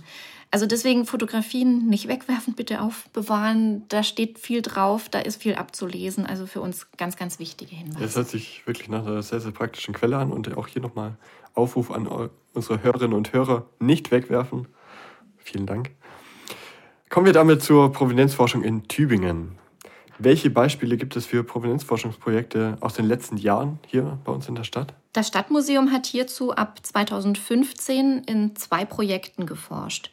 Also 0.51 0.67
deswegen 0.67 1.07
Fotografien 1.07 1.87
nicht 1.87 2.07
wegwerfen, 2.07 2.53
bitte 2.53 2.79
aufbewahren. 2.81 3.87
Da 3.89 4.03
steht 4.03 4.37
viel 4.37 4.61
drauf, 4.61 5.09
da 5.09 5.17
ist 5.17 5.41
viel 5.41 5.55
abzulesen. 5.55 6.27
Also 6.27 6.45
für 6.45 6.61
uns 6.61 6.85
ganz, 6.97 7.17
ganz 7.17 7.39
wichtige 7.39 7.75
Hinweise. 7.75 8.03
Das 8.05 8.15
hört 8.15 8.29
sich 8.29 8.61
wirklich 8.67 8.87
nach 8.89 9.03
einer 9.03 9.23
sehr, 9.23 9.39
sehr 9.39 9.51
praktischen 9.51 9.95
Quelle 9.95 10.17
an 10.17 10.31
und 10.31 10.55
auch 10.55 10.67
hier 10.67 10.83
nochmal 10.83 11.17
Aufruf 11.55 11.89
an 11.89 12.29
unsere 12.53 12.83
Hörerinnen 12.83 13.17
und 13.17 13.33
Hörer, 13.33 13.65
nicht 13.79 14.11
wegwerfen. 14.11 14.67
Vielen 15.37 15.65
Dank. 15.65 15.89
Kommen 17.09 17.25
wir 17.25 17.33
damit 17.33 17.63
zur 17.63 17.91
Provenienzforschung 17.91 18.63
in 18.63 18.87
Tübingen. 18.87 19.57
Welche 20.23 20.49
Beispiele 20.49 20.95
gibt 20.95 21.17
es 21.17 21.25
für 21.25 21.43
Provenienzforschungsprojekte 21.43 22.77
aus 22.79 22.93
den 22.93 23.05
letzten 23.05 23.35
Jahren 23.35 23.79
hier 23.87 24.19
bei 24.23 24.31
uns 24.31 24.47
in 24.47 24.55
der 24.55 24.63
Stadt? 24.63 24.93
Das 25.11 25.27
Stadtmuseum 25.27 25.91
hat 25.91 26.05
hierzu 26.05 26.53
ab 26.53 26.79
2015 26.81 28.19
in 28.19 28.55
zwei 28.55 28.85
Projekten 28.85 29.45
geforscht. 29.45 30.11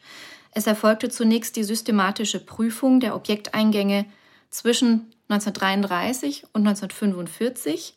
Es 0.53 0.67
erfolgte 0.67 1.07
zunächst 1.07 1.55
die 1.55 1.63
systematische 1.63 2.43
Prüfung 2.43 2.99
der 2.99 3.15
Objekteingänge 3.15 4.05
zwischen 4.49 5.13
1933 5.29 6.43
und 6.51 6.67
1945 6.67 7.95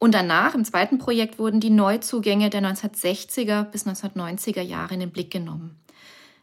und 0.00 0.14
danach, 0.14 0.56
im 0.56 0.64
zweiten 0.64 0.98
Projekt, 0.98 1.38
wurden 1.38 1.60
die 1.60 1.70
Neuzugänge 1.70 2.50
der 2.50 2.62
1960er 2.62 3.62
bis 3.62 3.86
1990er 3.86 4.62
Jahre 4.62 4.94
in 4.94 5.00
den 5.00 5.12
Blick 5.12 5.30
genommen 5.30 5.78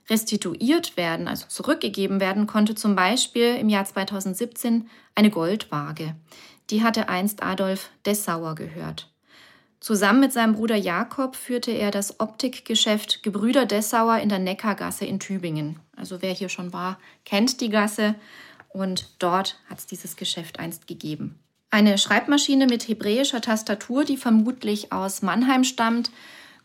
restituiert 0.09 0.97
werden, 0.97 1.27
also 1.27 1.47
zurückgegeben 1.47 2.19
werden 2.19 2.47
konnte, 2.47 2.75
zum 2.75 2.95
Beispiel 2.95 3.55
im 3.55 3.69
Jahr 3.69 3.85
2017 3.85 4.89
eine 5.15 5.29
Goldwaage. 5.29 6.15
Die 6.69 6.83
hatte 6.83 7.09
einst 7.09 7.43
Adolf 7.43 7.89
Dessauer 8.05 8.55
gehört. 8.55 9.09
Zusammen 9.79 10.21
mit 10.21 10.31
seinem 10.31 10.53
Bruder 10.53 10.77
Jakob 10.77 11.35
führte 11.35 11.71
er 11.71 11.91
das 11.91 12.21
Optikgeschäft 12.21 13.21
Gebrüder 13.21 13.65
Dessauer 13.65 14.19
in 14.19 14.29
der 14.29 14.39
Neckargasse 14.39 15.05
in 15.05 15.19
Tübingen. 15.19 15.79
Also 15.97 16.21
wer 16.21 16.31
hier 16.33 16.47
schon 16.47 16.71
war, 16.71 16.97
kennt 17.25 17.59
die 17.59 17.69
Gasse 17.69 18.15
und 18.69 19.09
dort 19.19 19.59
hat 19.69 19.79
es 19.79 19.85
dieses 19.85 20.15
Geschäft 20.15 20.59
einst 20.59 20.87
gegeben. 20.87 21.37
Eine 21.69 21.97
Schreibmaschine 21.97 22.65
mit 22.65 22.87
hebräischer 22.87 23.41
Tastatur, 23.41 24.05
die 24.05 24.15
vermutlich 24.15 24.93
aus 24.93 25.21
Mannheim 25.21 25.63
stammt, 25.63 26.11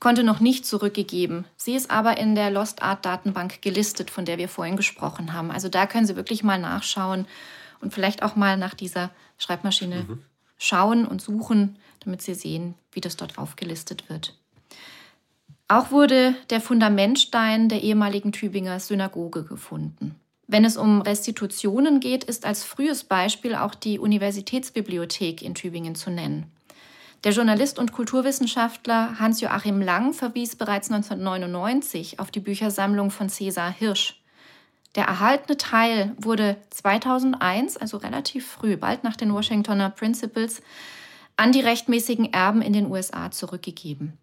konnte 0.01 0.23
noch 0.23 0.41
nicht 0.41 0.67
zurückgegeben. 0.67 1.45
Sie 1.57 1.75
ist 1.75 1.91
aber 1.91 2.19
in 2.19 2.35
der 2.35 2.51
Lost 2.51 2.83
Art 2.83 3.05
Datenbank 3.05 3.63
gelistet, 3.63 4.11
von 4.11 4.25
der 4.25 4.39
wir 4.39 4.49
vorhin 4.49 4.77
gesprochen 4.77 5.33
haben. 5.33 5.51
Also 5.51 5.69
da 5.69 5.87
können 5.87 6.07
Sie 6.07 6.17
wirklich 6.17 6.45
mal 6.45 6.59
nachschauen 6.59 7.27
und 7.81 7.93
vielleicht 7.93 8.23
auch 8.23 8.37
mal 8.37 8.57
nach 8.57 8.75
dieser 8.75 9.11
Schreibmaschine 9.39 10.05
mhm. 10.09 10.23
schauen 10.59 11.07
und 11.07 11.21
suchen, 11.21 11.77
damit 12.01 12.23
Sie 12.23 12.35
sehen, 12.35 12.75
wie 12.93 13.01
das 13.01 13.17
dort 13.17 13.39
aufgelistet 13.39 14.09
wird. 14.09 14.35
Auch 15.69 15.91
wurde 15.91 16.35
der 16.49 16.61
Fundamentstein 16.61 17.69
der 17.69 17.83
ehemaligen 17.83 18.33
Tübinger 18.33 18.81
Synagoge 18.81 19.45
gefunden. 19.45 20.15
Wenn 20.47 20.65
es 20.65 20.79
um 20.79 21.03
Restitutionen 21.03 22.01
geht, 22.01 22.25
ist 22.25 22.47
als 22.47 22.65
frühes 22.65 23.05
Beispiel 23.05 23.55
auch 23.55 23.75
die 23.75 23.99
Universitätsbibliothek 23.99 25.43
in 25.43 25.55
Tübingen 25.55 25.95
zu 25.95 26.11
nennen. 26.11 26.51
Der 27.25 27.33
Journalist 27.33 27.81
und 27.81 27.93
Kulturwissenschaftler 27.93 29.19
Hans-Joachim 29.19 29.83
Lang 29.83 30.13
verwies 30.13 30.55
bereits 30.55 30.89
1999 30.91 32.21
auf 32.21 32.31
die 32.31 32.39
Büchersammlung 32.39 33.11
von 33.11 33.29
Cäsar 33.29 33.73
Hirsch. 33.73 34.23
Der 34.95 35.05
erhaltene 35.05 35.57
Teil 35.57 36.15
wurde 36.17 36.57
2001, 36.71 37.77
also 37.77 37.97
relativ 37.97 38.47
früh, 38.47 38.77
bald 38.77 39.03
nach 39.03 39.17
den 39.17 39.35
Washingtoner 39.35 39.91
Principles, 39.91 40.63
an 41.37 41.51
die 41.51 41.61
rechtmäßigen 41.61 42.33
Erben 42.33 42.63
in 42.63 42.73
den 42.73 42.91
USA 42.91 43.33
zurückgegeben. 43.33 44.17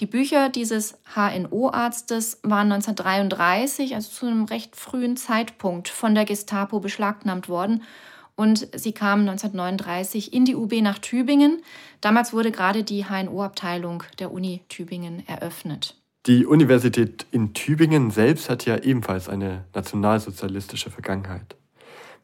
Die 0.00 0.06
Bücher 0.06 0.48
dieses 0.48 0.98
HNO-Arztes 1.14 2.40
waren 2.42 2.72
1933, 2.72 3.94
also 3.94 4.10
zu 4.10 4.26
einem 4.26 4.44
recht 4.44 4.74
frühen 4.74 5.16
Zeitpunkt, 5.16 5.88
von 5.88 6.14
der 6.14 6.24
Gestapo 6.24 6.80
beschlagnahmt 6.80 7.48
worden 7.48 7.82
und 8.36 8.68
sie 8.74 8.92
kam 8.92 9.20
1939 9.20 10.32
in 10.32 10.44
die 10.44 10.54
UB 10.54 10.80
nach 10.82 10.98
Tübingen. 10.98 11.62
Damals 12.00 12.32
wurde 12.32 12.52
gerade 12.52 12.84
die 12.84 13.06
HNO-Abteilung 13.06 14.04
der 14.18 14.30
Uni 14.30 14.62
Tübingen 14.68 15.26
eröffnet. 15.26 15.96
Die 16.26 16.44
Universität 16.44 17.26
in 17.30 17.54
Tübingen 17.54 18.10
selbst 18.10 18.50
hat 18.50 18.66
ja 18.66 18.76
ebenfalls 18.78 19.28
eine 19.28 19.64
nationalsozialistische 19.74 20.90
Vergangenheit. 20.90 21.56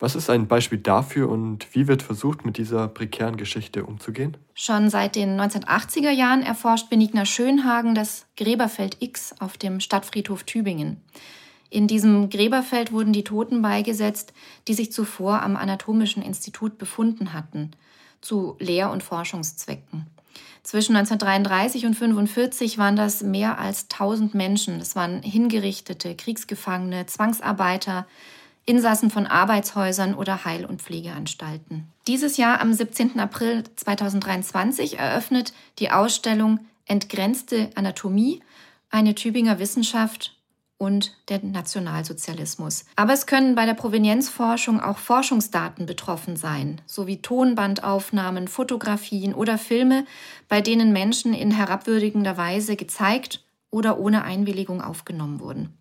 Was 0.01 0.17
ist 0.17 0.29
ein 0.29 0.49
Beispiel 0.49 0.79
dafür 0.79 1.29
und 1.29 1.73
wie 1.77 1.87
wird 1.87 2.03
versucht, 2.03 2.45
mit 2.45 2.59
dieser 2.59 2.89
prekären 2.89 3.37
Geschichte 3.37 3.85
umzugehen? 3.85 4.37
Schon 4.53 4.91
seit 4.91 5.15
den 5.15 5.41
1980er 5.41 6.11
Jahren 6.11 6.43
erforscht 6.43 6.91
Benigner 6.91 7.25
Schönhagen 7.25 7.95
das 7.95 8.27
Gräberfeld 8.37 8.97
X 8.99 9.33
auf 9.39 9.57
dem 9.57 9.79
Stadtfriedhof 9.79 10.43
Tübingen. 10.43 11.01
In 11.73 11.87
diesem 11.87 12.29
Gräberfeld 12.29 12.93
wurden 12.93 13.15
die 13.15 13.25
Toten 13.25 13.63
beigesetzt, 13.63 14.35
die 14.69 14.75
sich 14.75 14.93
zuvor 14.93 15.41
am 15.41 15.57
Anatomischen 15.57 16.23
Institut 16.23 16.77
befunden 16.77 17.33
hatten, 17.33 17.71
zu 18.21 18.57
Lehr- 18.59 18.91
und 18.91 19.03
Forschungszwecken. 19.03 20.07
Zwischen 20.63 20.95
1933 20.97 21.87
und 21.87 21.95
1945 21.95 22.77
waren 22.77 22.95
das 22.95 23.23
mehr 23.23 23.59
als 23.59 23.85
1000 23.85 24.35
Menschen. 24.35 24.81
Das 24.81 24.97
waren 24.97 25.23
Hingerichtete, 25.23 26.15
Kriegsgefangene, 26.15 27.07
Zwangsarbeiter, 27.07 28.07
Insassen 28.67 29.11
von 29.11 29.27
Arbeitshäusern 29.27 30.15
oder 30.15 30.45
Heil- 30.45 30.67
und 30.67 30.83
Pflegeanstalten. 30.83 31.89
Dieses 32.07 32.37
Jahr 32.37 32.61
am 32.61 32.75
17. 32.75 33.19
April 33.19 33.65
2023 33.77 34.99
eröffnet 34.99 35.55
die 35.79 35.91
Ausstellung 35.91 36.61
Entgrenzte 36.85 37.71
Anatomie, 37.77 38.43
eine 38.91 39.15
Tübinger 39.15 39.59
Wissenschaft 39.59 40.37
und 40.83 41.13
der 41.29 41.39
Nationalsozialismus. 41.45 42.87
Aber 42.97 43.13
es 43.13 43.27
können 43.27 43.55
bei 43.55 43.67
der 43.67 43.75
Provenienzforschung 43.75 44.81
auch 44.81 44.99
Forschungsdaten 44.99 45.87
betroffen 45.87 46.35
sein, 46.35 46.81
sowie 46.87 47.23
Tonbandaufnahmen, 47.23 48.49
Fotografien 48.49 49.33
oder 49.33 49.59
Filme, 49.59 50.05
bei 50.49 50.61
denen 50.61 50.93
Menschen 50.93 51.35
in 51.35 51.53
herabwürdigender 51.53 52.37
Weise 52.37 52.75
gezeigt 52.75 53.45
oder 53.71 54.01
ohne 54.01 54.25
Einwilligung 54.25 54.83
aufgenommen 54.83 55.39
wurden. 55.39 55.73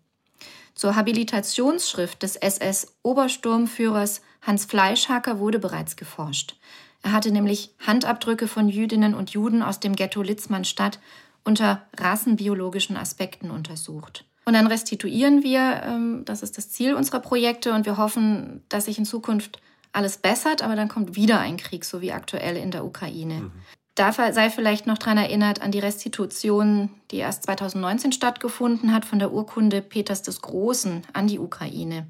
Zur 0.76 0.94
Habilitationsschrift 0.94 2.22
des 2.22 2.36
SS-Obersturmführers 2.36 4.22
Hans 4.40 4.66
Fleischhacker 4.66 5.40
wurde 5.40 5.58
bereits 5.58 5.96
geforscht. 5.96 6.54
Er 7.02 7.10
hatte 7.10 7.32
nämlich 7.32 7.74
Handabdrücke 7.84 8.46
von 8.46 8.68
Jüdinnen 8.68 9.14
und 9.16 9.30
Juden 9.30 9.64
aus 9.64 9.80
dem 9.80 9.96
Ghetto 9.96 10.22
Litzmannstadt 10.22 11.00
unter 11.42 11.88
rassenbiologischen 11.98 12.96
Aspekten 12.96 13.50
untersucht. 13.50 14.26
Und 14.44 14.54
dann 14.54 14.66
restituieren 14.66 15.42
wir, 15.42 15.82
ähm, 15.84 16.22
das 16.24 16.42
ist 16.42 16.58
das 16.58 16.70
Ziel 16.70 16.94
unserer 16.94 17.20
Projekte, 17.20 17.72
und 17.72 17.86
wir 17.86 17.96
hoffen, 17.96 18.62
dass 18.68 18.86
sich 18.86 18.98
in 18.98 19.04
Zukunft 19.04 19.60
alles 19.92 20.16
bessert, 20.16 20.62
aber 20.62 20.74
dann 20.74 20.88
kommt 20.88 21.16
wieder 21.16 21.38
ein 21.38 21.56
Krieg, 21.56 21.84
so 21.84 22.00
wie 22.00 22.12
aktuell 22.12 22.56
in 22.56 22.70
der 22.70 22.84
Ukraine. 22.84 23.34
Mhm. 23.34 23.52
Da 23.94 24.10
sei 24.12 24.48
vielleicht 24.48 24.86
noch 24.86 24.96
daran 24.96 25.18
erinnert 25.18 25.60
an 25.60 25.70
die 25.70 25.78
Restitution, 25.78 26.88
die 27.10 27.18
erst 27.18 27.42
2019 27.44 28.12
stattgefunden 28.12 28.94
hat 28.94 29.04
von 29.04 29.18
der 29.18 29.32
Urkunde 29.32 29.82
Peters 29.82 30.22
des 30.22 30.40
Großen 30.40 31.02
an 31.12 31.26
die 31.26 31.38
Ukraine. 31.38 32.06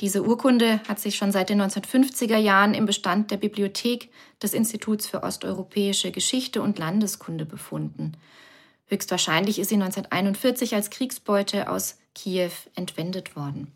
Diese 0.00 0.22
Urkunde 0.22 0.80
hat 0.88 1.00
sich 1.00 1.16
schon 1.16 1.32
seit 1.32 1.50
den 1.50 1.60
1950er 1.60 2.38
Jahren 2.38 2.74
im 2.74 2.86
Bestand 2.86 3.32
der 3.32 3.38
Bibliothek 3.38 4.10
des 4.40 4.54
Instituts 4.54 5.08
für 5.08 5.24
osteuropäische 5.24 6.12
Geschichte 6.12 6.62
und 6.62 6.78
Landeskunde 6.78 7.44
befunden. 7.44 8.12
Höchstwahrscheinlich 8.90 9.60
ist 9.60 9.68
sie 9.68 9.76
1941 9.76 10.74
als 10.74 10.90
Kriegsbeute 10.90 11.70
aus 11.70 11.96
Kiew 12.16 12.50
entwendet 12.74 13.36
worden. 13.36 13.72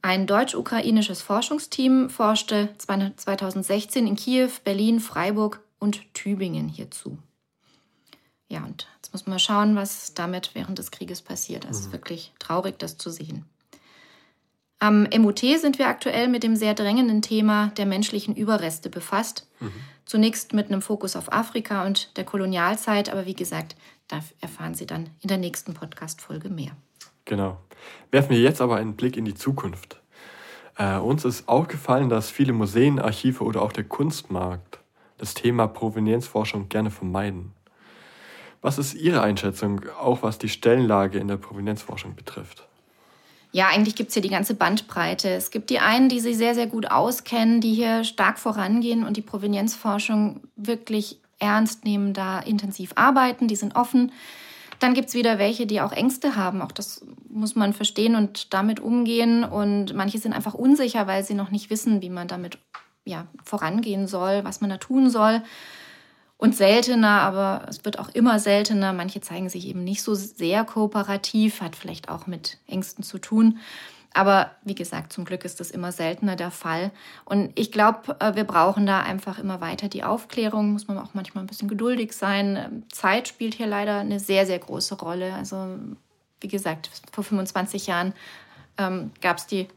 Ein 0.00 0.28
deutsch-ukrainisches 0.28 1.22
Forschungsteam 1.22 2.08
forschte 2.08 2.70
2016 2.76 4.06
in 4.06 4.14
Kiew, 4.14 4.50
Berlin, 4.62 5.00
Freiburg 5.00 5.60
und 5.80 6.14
Tübingen 6.14 6.68
hierzu. 6.68 7.18
Ja, 8.48 8.62
und 8.64 8.86
jetzt 8.96 9.12
muss 9.12 9.26
man 9.26 9.34
mal 9.34 9.38
schauen, 9.40 9.74
was 9.74 10.14
damit 10.14 10.50
während 10.54 10.78
des 10.78 10.92
Krieges 10.92 11.20
passiert. 11.20 11.66
Es 11.68 11.80
ist 11.80 11.88
mhm. 11.88 11.92
wirklich 11.92 12.32
traurig, 12.38 12.78
das 12.78 12.98
zu 12.98 13.10
sehen. 13.10 13.44
Am 14.78 15.08
MUT 15.16 15.38
sind 15.38 15.78
wir 15.78 15.88
aktuell 15.88 16.28
mit 16.28 16.42
dem 16.42 16.54
sehr 16.54 16.74
drängenden 16.74 17.22
Thema 17.22 17.68
der 17.76 17.86
menschlichen 17.86 18.36
Überreste 18.36 18.90
befasst. 18.90 19.48
Mhm. 19.60 19.72
Zunächst 20.04 20.52
mit 20.52 20.66
einem 20.66 20.82
Fokus 20.82 21.14
auf 21.14 21.32
Afrika 21.32 21.86
und 21.86 22.16
der 22.16 22.24
Kolonialzeit, 22.24 23.08
aber 23.08 23.24
wie 23.24 23.34
gesagt, 23.34 23.76
da 24.12 24.20
erfahren 24.40 24.74
Sie 24.74 24.86
dann 24.86 25.10
in 25.20 25.28
der 25.28 25.38
nächsten 25.38 25.74
Podcast-Folge 25.74 26.50
mehr. 26.50 26.72
Genau. 27.24 27.58
Werfen 28.10 28.30
wir 28.30 28.40
jetzt 28.40 28.60
aber 28.60 28.76
einen 28.76 28.94
Blick 28.94 29.16
in 29.16 29.24
die 29.24 29.34
Zukunft. 29.34 30.00
Äh, 30.76 30.98
uns 30.98 31.24
ist 31.24 31.48
aufgefallen, 31.48 32.08
dass 32.08 32.30
viele 32.30 32.52
Museen, 32.52 32.98
Archive 32.98 33.42
oder 33.42 33.62
auch 33.62 33.72
der 33.72 33.84
Kunstmarkt 33.84 34.80
das 35.18 35.34
Thema 35.34 35.66
Provenienzforschung 35.66 36.68
gerne 36.68 36.90
vermeiden. 36.90 37.52
Was 38.60 38.78
ist 38.78 38.94
Ihre 38.94 39.22
Einschätzung, 39.22 39.80
auch 40.00 40.22
was 40.22 40.38
die 40.38 40.48
Stellenlage 40.48 41.18
in 41.18 41.28
der 41.28 41.36
Provenienzforschung 41.36 42.14
betrifft? 42.14 42.68
Ja, 43.50 43.68
eigentlich 43.68 43.96
gibt 43.96 44.08
es 44.08 44.14
hier 44.14 44.22
die 44.22 44.30
ganze 44.30 44.54
Bandbreite. 44.54 45.28
Es 45.28 45.50
gibt 45.50 45.70
die 45.70 45.78
einen, 45.78 46.08
die 46.08 46.20
sich 46.20 46.36
sehr, 46.36 46.54
sehr 46.54 46.66
gut 46.66 46.90
auskennen, 46.90 47.60
die 47.60 47.74
hier 47.74 48.04
stark 48.04 48.38
vorangehen 48.38 49.04
und 49.04 49.16
die 49.16 49.22
Provenienzforschung 49.22 50.40
wirklich 50.56 51.21
ernst 51.42 51.84
nehmen, 51.84 52.14
da 52.14 52.38
intensiv 52.40 52.92
arbeiten, 52.94 53.48
die 53.48 53.56
sind 53.56 53.76
offen. 53.76 54.12
Dann 54.78 54.94
gibt 54.94 55.08
es 55.08 55.14
wieder 55.14 55.38
welche, 55.38 55.66
die 55.66 55.80
auch 55.80 55.92
Ängste 55.92 56.34
haben. 56.34 56.62
Auch 56.62 56.72
das 56.72 57.04
muss 57.28 57.54
man 57.54 57.72
verstehen 57.72 58.16
und 58.16 58.52
damit 58.54 58.80
umgehen. 58.80 59.44
Und 59.44 59.94
manche 59.94 60.18
sind 60.18 60.32
einfach 60.32 60.54
unsicher, 60.54 61.06
weil 61.06 61.22
sie 61.24 61.34
noch 61.34 61.50
nicht 61.50 61.70
wissen, 61.70 62.02
wie 62.02 62.10
man 62.10 62.26
damit 62.26 62.58
ja, 63.04 63.26
vorangehen 63.44 64.06
soll, 64.06 64.44
was 64.44 64.60
man 64.60 64.70
da 64.70 64.78
tun 64.78 65.10
soll. 65.10 65.42
Und 66.36 66.56
seltener, 66.56 67.20
aber 67.20 67.66
es 67.68 67.84
wird 67.84 68.00
auch 68.00 68.08
immer 68.08 68.40
seltener. 68.40 68.92
Manche 68.92 69.20
zeigen 69.20 69.48
sich 69.48 69.68
eben 69.68 69.84
nicht 69.84 70.02
so 70.02 70.14
sehr 70.14 70.64
kooperativ, 70.64 71.60
hat 71.60 71.76
vielleicht 71.76 72.08
auch 72.08 72.26
mit 72.26 72.58
Ängsten 72.66 73.04
zu 73.04 73.18
tun. 73.18 73.58
Aber 74.14 74.50
wie 74.62 74.74
gesagt, 74.74 75.12
zum 75.12 75.24
Glück 75.24 75.44
ist 75.44 75.60
das 75.60 75.70
immer 75.70 75.90
seltener 75.90 76.36
der 76.36 76.50
Fall. 76.50 76.90
Und 77.24 77.52
ich 77.54 77.72
glaube, 77.72 78.16
äh, 78.20 78.34
wir 78.34 78.44
brauchen 78.44 78.86
da 78.86 79.00
einfach 79.00 79.38
immer 79.38 79.60
weiter 79.60 79.88
die 79.88 80.04
Aufklärung. 80.04 80.72
Muss 80.72 80.88
man 80.88 80.98
auch 80.98 81.14
manchmal 81.14 81.44
ein 81.44 81.46
bisschen 81.46 81.68
geduldig 81.68 82.12
sein. 82.12 82.84
Zeit 82.92 83.28
spielt 83.28 83.54
hier 83.54 83.66
leider 83.66 83.98
eine 83.98 84.20
sehr, 84.20 84.46
sehr 84.46 84.58
große 84.58 84.96
Rolle. 84.96 85.32
Also, 85.34 85.78
wie 86.40 86.48
gesagt, 86.48 86.90
vor 87.10 87.24
25 87.24 87.86
Jahren 87.86 88.12
ähm, 88.78 89.12
gab 89.20 89.38
es 89.38 89.46
die 89.46 89.68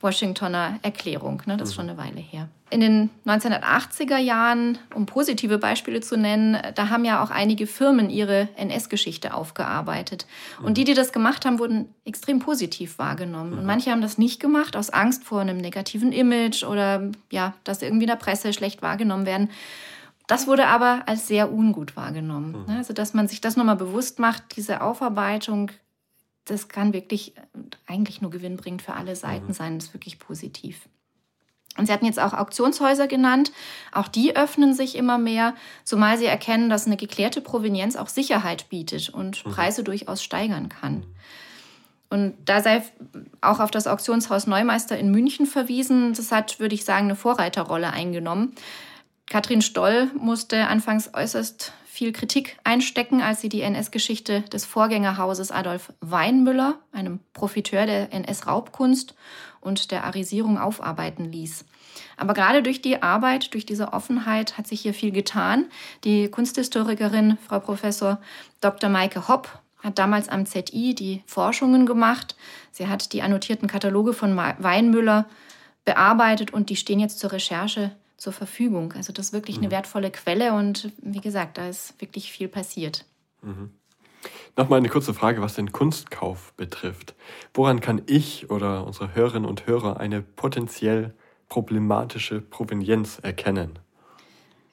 Washingtoner 0.00 0.78
Erklärung. 0.82 1.42
Ne? 1.46 1.56
Das 1.56 1.70
ist 1.70 1.74
schon 1.74 1.88
eine 1.88 1.98
Weile 1.98 2.20
her. 2.20 2.48
In 2.70 2.80
den 2.80 3.10
1980er 3.26 4.18
Jahren, 4.18 4.78
um 4.94 5.06
positive 5.06 5.58
Beispiele 5.58 6.00
zu 6.00 6.16
nennen, 6.16 6.58
da 6.74 6.90
haben 6.90 7.04
ja 7.04 7.22
auch 7.22 7.30
einige 7.30 7.66
Firmen 7.66 8.10
ihre 8.10 8.48
NS-Geschichte 8.56 9.32
aufgearbeitet. 9.32 10.26
Und 10.62 10.76
die, 10.76 10.84
die 10.84 10.94
das 10.94 11.12
gemacht 11.12 11.46
haben, 11.46 11.58
wurden 11.58 11.94
extrem 12.04 12.40
positiv 12.40 12.98
wahrgenommen. 12.98 13.54
Und 13.54 13.64
manche 13.64 13.90
haben 13.90 14.02
das 14.02 14.18
nicht 14.18 14.38
gemacht 14.38 14.76
aus 14.76 14.90
Angst 14.90 15.24
vor 15.24 15.40
einem 15.40 15.56
negativen 15.56 16.12
Image 16.12 16.62
oder 16.62 17.10
ja, 17.30 17.54
dass 17.64 17.80
irgendwie 17.80 18.04
in 18.04 18.10
der 18.10 18.16
Presse 18.16 18.52
schlecht 18.52 18.82
wahrgenommen 18.82 19.24
werden. 19.24 19.50
Das 20.26 20.46
wurde 20.46 20.66
aber 20.66 21.04
als 21.06 21.26
sehr 21.26 21.50
ungut 21.50 21.96
wahrgenommen. 21.96 22.66
Mhm. 22.66 22.76
Also, 22.76 22.92
dass 22.92 23.14
man 23.14 23.28
sich 23.28 23.40
das 23.40 23.56
nochmal 23.56 23.76
bewusst 23.76 24.18
macht, 24.18 24.56
diese 24.56 24.82
Aufarbeitung 24.82 25.70
das 26.50 26.68
kann 26.68 26.92
wirklich 26.92 27.36
äh, 27.36 27.40
eigentlich 27.86 28.20
nur 28.20 28.30
gewinnbringend 28.30 28.82
für 28.82 28.94
alle 28.94 29.16
Seiten 29.16 29.48
mhm. 29.48 29.52
sein. 29.52 29.78
Das 29.78 29.88
ist 29.88 29.94
wirklich 29.94 30.18
positiv. 30.18 30.88
Und 31.76 31.86
Sie 31.86 31.92
hatten 31.92 32.06
jetzt 32.06 32.18
auch 32.18 32.32
Auktionshäuser 32.32 33.06
genannt. 33.06 33.52
Auch 33.92 34.08
die 34.08 34.34
öffnen 34.36 34.74
sich 34.74 34.96
immer 34.96 35.16
mehr, 35.16 35.54
zumal 35.84 36.18
sie 36.18 36.26
erkennen, 36.26 36.70
dass 36.70 36.86
eine 36.86 36.96
geklärte 36.96 37.40
Provenienz 37.40 37.94
auch 37.94 38.08
Sicherheit 38.08 38.68
bietet 38.68 39.10
und 39.10 39.44
mhm. 39.46 39.50
Preise 39.50 39.84
durchaus 39.84 40.22
steigern 40.22 40.68
kann. 40.68 40.94
Mhm. 40.94 41.04
Und 42.10 42.34
da 42.46 42.62
sei 42.62 42.82
auch 43.40 43.60
auf 43.60 43.70
das 43.70 43.86
Auktionshaus 43.86 44.46
Neumeister 44.46 44.98
in 44.98 45.10
München 45.10 45.46
verwiesen. 45.46 46.14
Das 46.14 46.32
hat, 46.32 46.58
würde 46.58 46.74
ich 46.74 46.84
sagen, 46.84 47.06
eine 47.06 47.16
Vorreiterrolle 47.16 47.90
eingenommen. 47.92 48.54
Katrin 49.28 49.60
Stoll 49.60 50.10
musste 50.18 50.68
anfangs 50.68 51.10
äußerst 51.12 51.72
viel 51.98 52.12
Kritik 52.12 52.56
einstecken, 52.62 53.20
als 53.20 53.40
sie 53.40 53.48
die 53.48 53.62
NS-Geschichte 53.62 54.42
des 54.42 54.64
Vorgängerhauses 54.64 55.50
Adolf 55.50 55.92
Weinmüller, 56.00 56.78
einem 56.92 57.18
Profiteur 57.32 57.86
der 57.86 58.12
NS-Raubkunst 58.12 59.16
und 59.60 59.90
der 59.90 60.04
Arisierung 60.04 60.58
aufarbeiten 60.58 61.24
ließ. 61.24 61.64
Aber 62.16 62.34
gerade 62.34 62.62
durch 62.62 62.80
die 62.82 63.02
Arbeit, 63.02 63.52
durch 63.52 63.66
diese 63.66 63.92
Offenheit 63.92 64.56
hat 64.56 64.68
sich 64.68 64.80
hier 64.80 64.94
viel 64.94 65.10
getan. 65.10 65.66
Die 66.04 66.28
Kunsthistorikerin, 66.28 67.36
Frau 67.44 67.58
Professor 67.58 68.20
Dr. 68.60 68.88
Maike 68.88 69.26
Hopp, 69.26 69.58
hat 69.82 69.98
damals 69.98 70.28
am 70.28 70.46
ZI 70.46 70.94
die 70.94 71.24
Forschungen 71.26 71.84
gemacht. 71.84 72.36
Sie 72.70 72.86
hat 72.86 73.12
die 73.12 73.22
annotierten 73.22 73.66
Kataloge 73.66 74.12
von 74.12 74.36
Weinmüller 74.36 75.26
bearbeitet 75.84 76.52
und 76.52 76.70
die 76.70 76.76
stehen 76.76 77.00
jetzt 77.00 77.18
zur 77.18 77.32
Recherche 77.32 77.90
zur 78.18 78.32
Verfügung. 78.32 78.92
Also 78.92 79.12
das 79.12 79.26
ist 79.26 79.32
wirklich 79.32 79.56
mhm. 79.56 79.64
eine 79.64 79.70
wertvolle 79.70 80.10
Quelle 80.10 80.52
und 80.52 80.92
wie 81.00 81.20
gesagt, 81.20 81.56
da 81.56 81.68
ist 81.68 81.98
wirklich 82.00 82.30
viel 82.30 82.48
passiert. 82.48 83.06
Mhm. 83.40 83.70
Nochmal 84.56 84.78
eine 84.78 84.88
kurze 84.88 85.14
Frage, 85.14 85.40
was 85.40 85.54
den 85.54 85.72
Kunstkauf 85.72 86.52
betrifft. 86.54 87.14
Woran 87.54 87.80
kann 87.80 88.02
ich 88.06 88.50
oder 88.50 88.84
unsere 88.84 89.14
Hörerinnen 89.14 89.48
und 89.48 89.66
Hörer 89.66 90.00
eine 90.00 90.20
potenziell 90.20 91.14
problematische 91.48 92.40
Provenienz 92.40 93.20
erkennen? 93.22 93.78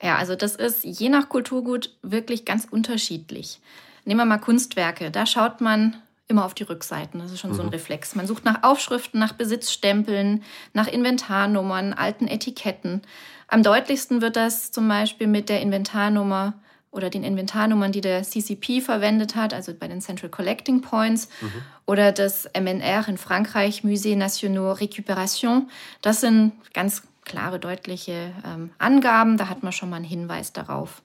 Ja, 0.02 0.18
also 0.18 0.36
das 0.36 0.56
ist 0.56 0.84
je 0.84 1.10
nach 1.10 1.30
Kulturgut 1.30 1.96
wirklich 2.02 2.46
ganz 2.46 2.68
unterschiedlich. 2.70 3.62
Nehmen 4.06 4.20
wir 4.20 4.26
mal 4.26 4.40
Kunstwerke. 4.40 5.12
Da 5.12 5.26
schaut 5.26 5.62
man 5.62 5.96
immer 6.28 6.46
auf 6.46 6.56
die 6.56 6.64
Rückseiten. 6.64 7.20
Das 7.20 7.32
ist 7.32 7.40
schon 7.40 7.52
mhm. 7.52 7.56
so 7.56 7.62
ein 7.62 7.68
mhm. 7.68 7.74
Reflex. 7.74 8.16
Man 8.16 8.28
sucht 8.28 8.46
nach 8.46 8.64
Aufschriften, 8.64 9.20
nach 9.20 9.34
Besitzstempeln, 9.34 10.44
nach 10.74 10.88
Inventarnummern, 10.88 11.94
alten 11.94 12.28
Etiketten. 12.28 13.04
Am 13.48 13.64
deutlichsten 13.64 14.22
wird 14.22 14.36
das 14.36 14.72
zum 14.72 14.88
Beispiel 14.88 15.28
mit 15.28 15.50
der 15.50 15.62
Inventarnummer 15.62 16.54
oder 16.92 17.10
den 17.10 17.24
Inventarnummern, 17.24 17.92
die 17.92 18.02
der 18.02 18.24
CCP 18.24 18.82
verwendet 18.82 19.36
hat, 19.36 19.54
also 19.54 19.74
bei 19.74 19.88
den 19.88 20.02
Central 20.02 20.30
Collecting 20.30 20.82
Points, 20.82 21.28
mhm. 21.42 21.62
oder 21.86 22.12
das 22.12 22.50
MNR 22.58 23.08
in 23.08 23.18
Frankreich, 23.18 23.84
Musée 23.84 24.16
National 24.16 24.74
Récupération. 24.74 25.68
Das 26.02 26.22
sind 26.22 26.54
ganz 26.74 27.04
klare, 27.26 27.60
deutliche 27.60 28.32
ähm, 28.46 28.72
Angaben. 28.78 29.38
Da 29.38 29.50
hat 29.50 29.62
man 29.62 29.74
schon 29.74 29.90
mal 29.90 29.98
einen 29.98 30.06
Hinweis 30.06 30.54
darauf. 30.54 31.02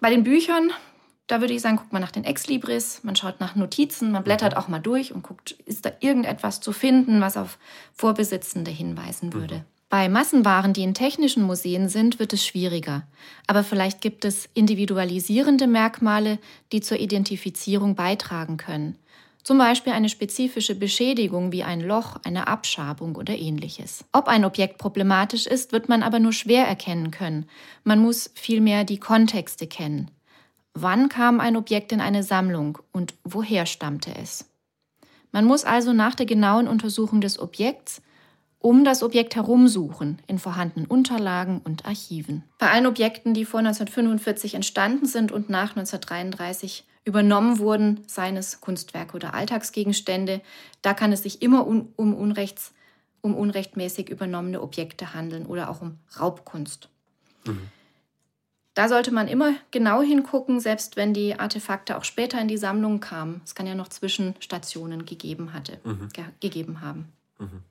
Bei 0.00 0.10
den 0.10 0.22
Büchern, 0.22 0.70
da 1.26 1.40
würde 1.40 1.54
ich 1.54 1.62
sagen, 1.62 1.76
guckt 1.76 1.92
man 1.92 2.02
nach 2.02 2.12
den 2.12 2.24
Ex-Libris, 2.24 3.02
man 3.02 3.16
schaut 3.16 3.40
nach 3.40 3.56
Notizen, 3.56 4.12
man 4.12 4.22
blättert 4.22 4.52
mhm. 4.52 4.58
auch 4.58 4.68
mal 4.68 4.80
durch 4.80 5.12
und 5.12 5.22
guckt, 5.22 5.52
ist 5.66 5.84
da 5.84 5.92
irgendetwas 6.00 6.60
zu 6.60 6.72
finden, 6.72 7.20
was 7.20 7.36
auf 7.36 7.58
Vorbesitzende 7.94 8.70
hinweisen 8.70 9.30
mhm. 9.30 9.34
würde. 9.34 9.54
Mhm. 9.56 9.71
Bei 9.92 10.08
Massenwaren, 10.08 10.72
die 10.72 10.84
in 10.84 10.94
technischen 10.94 11.42
Museen 11.42 11.90
sind, 11.90 12.18
wird 12.18 12.32
es 12.32 12.46
schwieriger. 12.46 13.02
Aber 13.46 13.62
vielleicht 13.62 14.00
gibt 14.00 14.24
es 14.24 14.48
individualisierende 14.54 15.66
Merkmale, 15.66 16.38
die 16.72 16.80
zur 16.80 16.98
Identifizierung 16.98 17.94
beitragen 17.94 18.56
können. 18.56 18.96
Zum 19.42 19.58
Beispiel 19.58 19.92
eine 19.92 20.08
spezifische 20.08 20.74
Beschädigung 20.74 21.52
wie 21.52 21.62
ein 21.62 21.82
Loch, 21.82 22.16
eine 22.24 22.46
Abschabung 22.46 23.16
oder 23.16 23.36
ähnliches. 23.36 24.06
Ob 24.12 24.28
ein 24.28 24.46
Objekt 24.46 24.78
problematisch 24.78 25.46
ist, 25.46 25.72
wird 25.72 25.90
man 25.90 26.02
aber 26.02 26.20
nur 26.20 26.32
schwer 26.32 26.66
erkennen 26.66 27.10
können. 27.10 27.44
Man 27.84 27.98
muss 27.98 28.30
vielmehr 28.34 28.84
die 28.84 28.98
Kontexte 28.98 29.66
kennen. 29.66 30.10
Wann 30.72 31.10
kam 31.10 31.38
ein 31.38 31.54
Objekt 31.54 31.92
in 31.92 32.00
eine 32.00 32.22
Sammlung 32.22 32.78
und 32.92 33.12
woher 33.24 33.66
stammte 33.66 34.14
es? 34.16 34.46
Man 35.32 35.44
muss 35.44 35.64
also 35.64 35.92
nach 35.92 36.14
der 36.14 36.24
genauen 36.24 36.66
Untersuchung 36.66 37.20
des 37.20 37.38
Objekts 37.38 38.00
um 38.62 38.84
das 38.84 39.02
Objekt 39.02 39.34
herumsuchen 39.34 40.20
in 40.26 40.38
vorhandenen 40.38 40.86
Unterlagen 40.86 41.60
und 41.64 41.84
Archiven. 41.84 42.44
Bei 42.58 42.70
allen 42.70 42.86
Objekten, 42.86 43.34
die 43.34 43.44
vor 43.44 43.58
1945 43.58 44.54
entstanden 44.54 45.06
sind 45.06 45.32
und 45.32 45.50
nach 45.50 45.70
1933 45.70 46.84
übernommen 47.04 47.58
wurden, 47.58 48.00
seien 48.06 48.36
es 48.36 48.60
Kunstwerke 48.60 49.16
oder 49.16 49.34
Alltagsgegenstände, 49.34 50.40
da 50.80 50.94
kann 50.94 51.12
es 51.12 51.24
sich 51.24 51.42
immer 51.42 51.66
um, 51.66 51.92
um, 51.96 52.14
Unrechts, 52.14 52.72
um 53.20 53.34
unrechtmäßig 53.34 54.08
übernommene 54.08 54.62
Objekte 54.62 55.12
handeln 55.12 55.46
oder 55.46 55.68
auch 55.68 55.82
um 55.82 55.98
Raubkunst. 56.18 56.88
Mhm. 57.44 57.68
Da 58.74 58.88
sollte 58.88 59.10
man 59.12 59.28
immer 59.28 59.54
genau 59.70 60.00
hingucken, 60.00 60.60
selbst 60.60 60.96
wenn 60.96 61.12
die 61.12 61.38
Artefakte 61.38 61.98
auch 61.98 62.04
später 62.04 62.40
in 62.40 62.48
die 62.48 62.56
Sammlung 62.56 63.00
kamen. 63.00 63.42
Es 63.44 63.54
kann 63.54 63.66
ja 63.66 63.74
noch 63.74 63.88
Zwischenstationen 63.88 65.04
gegeben, 65.04 65.52
hatte, 65.52 65.78
mhm. 65.84 66.08
ge 66.12 66.24
gegeben 66.40 66.80
haben. 66.80 67.12
Mhm. 67.38 67.62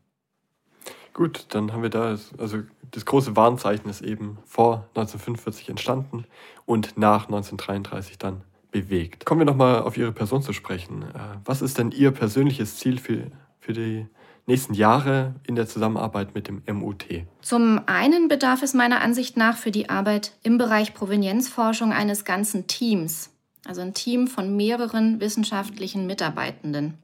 Gut, 1.13 1.45
dann 1.49 1.73
haben 1.73 1.83
wir 1.83 1.89
da, 1.89 2.17
also 2.37 2.59
das 2.91 3.05
große 3.05 3.35
Warnzeichen 3.35 3.89
ist 3.89 4.01
eben 4.01 4.37
vor 4.45 4.87
1945 4.95 5.69
entstanden 5.69 6.25
und 6.65 6.97
nach 6.97 7.25
1933 7.25 8.17
dann 8.17 8.41
bewegt. 8.71 9.25
Kommen 9.25 9.41
wir 9.41 9.45
nochmal 9.45 9.81
auf 9.81 9.97
Ihre 9.97 10.11
Person 10.11 10.41
zu 10.41 10.53
sprechen. 10.53 11.03
Äh, 11.03 11.37
was 11.43 11.61
ist 11.61 11.77
denn 11.77 11.91
Ihr 11.91 12.11
persönliches 12.11 12.77
Ziel 12.77 12.99
für, 12.99 13.27
für 13.59 13.73
die 13.73 14.07
nächsten 14.47 14.73
Jahre 14.73 15.35
in 15.45 15.55
der 15.55 15.67
Zusammenarbeit 15.67 16.33
mit 16.33 16.47
dem 16.47 16.63
MUT? 16.71 17.05
Zum 17.41 17.81
einen 17.85 18.27
bedarf 18.27 18.63
es 18.63 18.73
meiner 18.73 19.01
Ansicht 19.01 19.37
nach 19.37 19.57
für 19.57 19.71
die 19.71 19.89
Arbeit 19.89 20.33
im 20.43 20.57
Bereich 20.57 20.93
Provenienzforschung 20.93 21.91
eines 21.91 22.25
ganzen 22.25 22.67
Teams, 22.67 23.29
also 23.65 23.81
ein 23.81 23.93
Team 23.93 24.27
von 24.27 24.55
mehreren 24.55 25.19
wissenschaftlichen 25.19 26.07
Mitarbeitenden. 26.07 26.97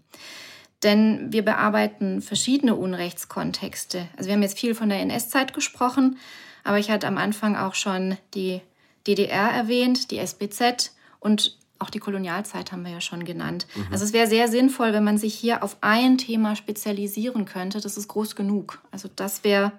Denn 0.84 1.32
wir 1.32 1.44
bearbeiten 1.44 2.22
verschiedene 2.22 2.76
Unrechtskontexte. 2.76 4.08
Also 4.16 4.28
wir 4.28 4.36
haben 4.36 4.44
jetzt 4.44 4.60
viel 4.60 4.76
von 4.76 4.90
der 4.90 5.00
NS-Zeit 5.02 5.54
gesprochen, 5.54 6.18
aber 6.64 6.78
ich 6.78 6.92
hatte 6.92 7.08
am 7.08 7.18
Anfang 7.18 7.56
auch 7.56 7.74
schon 7.74 8.18
die 8.34 8.62
DDR 9.08 9.50
erwähnt, 9.50 10.12
die 10.12 10.20
SBZ 10.20 10.94
und 11.20 11.58
auch 11.80 11.90
die 11.90 12.00
Kolonialzeit 12.00 12.72
haben 12.72 12.84
wir 12.84 12.92
ja 12.92 13.02
schon 13.02 13.24
genannt. 13.24 13.68
Mhm. 13.76 13.88
Also 13.92 14.04
es 14.06 14.14
wäre 14.14 14.28
sehr 14.28 14.48
sinnvoll, 14.48 14.94
wenn 14.94 15.04
man 15.04 15.18
sich 15.18 15.34
hier 15.34 15.64
auf 15.64 15.78
ein 15.82 16.18
Thema 16.18 16.56
spezialisieren 16.56 17.46
könnte. 17.46 17.80
Das 17.80 17.98
ist 17.98 18.08
groß 18.08 18.36
genug. 18.36 18.82
Also 18.92 19.10
das 19.16 19.44
wäre 19.44 19.72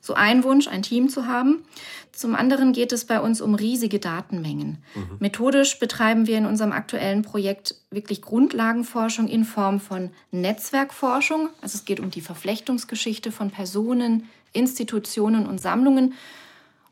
so 0.00 0.14
ein 0.14 0.44
Wunsch, 0.44 0.68
ein 0.68 0.82
Team 0.82 1.08
zu 1.08 1.26
haben. 1.26 1.64
Zum 2.20 2.34
anderen 2.34 2.74
geht 2.74 2.92
es 2.92 3.06
bei 3.06 3.18
uns 3.18 3.40
um 3.40 3.54
riesige 3.54 3.98
Datenmengen. 3.98 4.76
Mhm. 4.94 5.16
Methodisch 5.20 5.78
betreiben 5.78 6.26
wir 6.26 6.36
in 6.36 6.44
unserem 6.44 6.70
aktuellen 6.70 7.22
Projekt 7.22 7.76
wirklich 7.90 8.20
Grundlagenforschung 8.20 9.26
in 9.26 9.46
Form 9.46 9.80
von 9.80 10.10
Netzwerkforschung. 10.30 11.48
Also 11.62 11.78
es 11.78 11.86
geht 11.86 11.98
um 11.98 12.10
die 12.10 12.20
Verflechtungsgeschichte 12.20 13.32
von 13.32 13.50
Personen, 13.50 14.28
Institutionen 14.52 15.46
und 15.46 15.62
Sammlungen. 15.62 16.12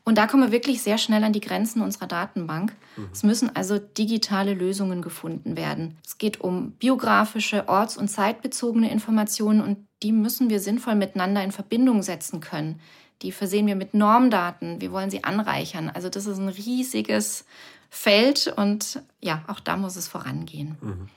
Und 0.03 0.17
da 0.17 0.25
kommen 0.25 0.41
wir 0.41 0.51
wirklich 0.51 0.81
sehr 0.81 0.97
schnell 0.97 1.23
an 1.23 1.33
die 1.33 1.41
Grenzen 1.41 1.83
unserer 1.83 2.07
Datenbank. 2.07 2.73
Mhm. 2.97 3.09
Es 3.13 3.21
müssen 3.21 3.55
also 3.55 3.77
digitale 3.77 4.55
Lösungen 4.55 5.03
gefunden 5.03 5.55
werden. 5.55 5.95
Es 6.03 6.17
geht 6.17 6.41
um 6.41 6.71
biografische, 6.71 7.69
orts- 7.69 7.97
und 7.97 8.07
zeitbezogene 8.07 8.91
Informationen 8.91 9.61
und 9.61 9.85
die 10.01 10.11
müssen 10.11 10.49
wir 10.49 10.59
sinnvoll 10.59 10.95
miteinander 10.95 11.43
in 11.43 11.51
Verbindung 11.51 12.01
setzen 12.01 12.39
können. 12.39 12.79
Die 13.21 13.31
versehen 13.31 13.67
wir 13.67 13.75
mit 13.75 13.93
Normdaten. 13.93 14.81
Wir 14.81 14.91
wollen 14.91 15.09
sie 15.09 15.23
anreichern. 15.23 15.89
Also 15.89 16.09
das 16.09 16.25
ist 16.25 16.37
ein 16.37 16.49
riesiges 16.49 17.45
Feld 17.89 18.53
und 18.55 19.01
ja, 19.19 19.43
auch 19.47 19.59
da 19.59 19.75
muss 19.75 19.95
es 19.95 20.07
vorangehen. 20.07 20.77
Mhm. 20.81 21.09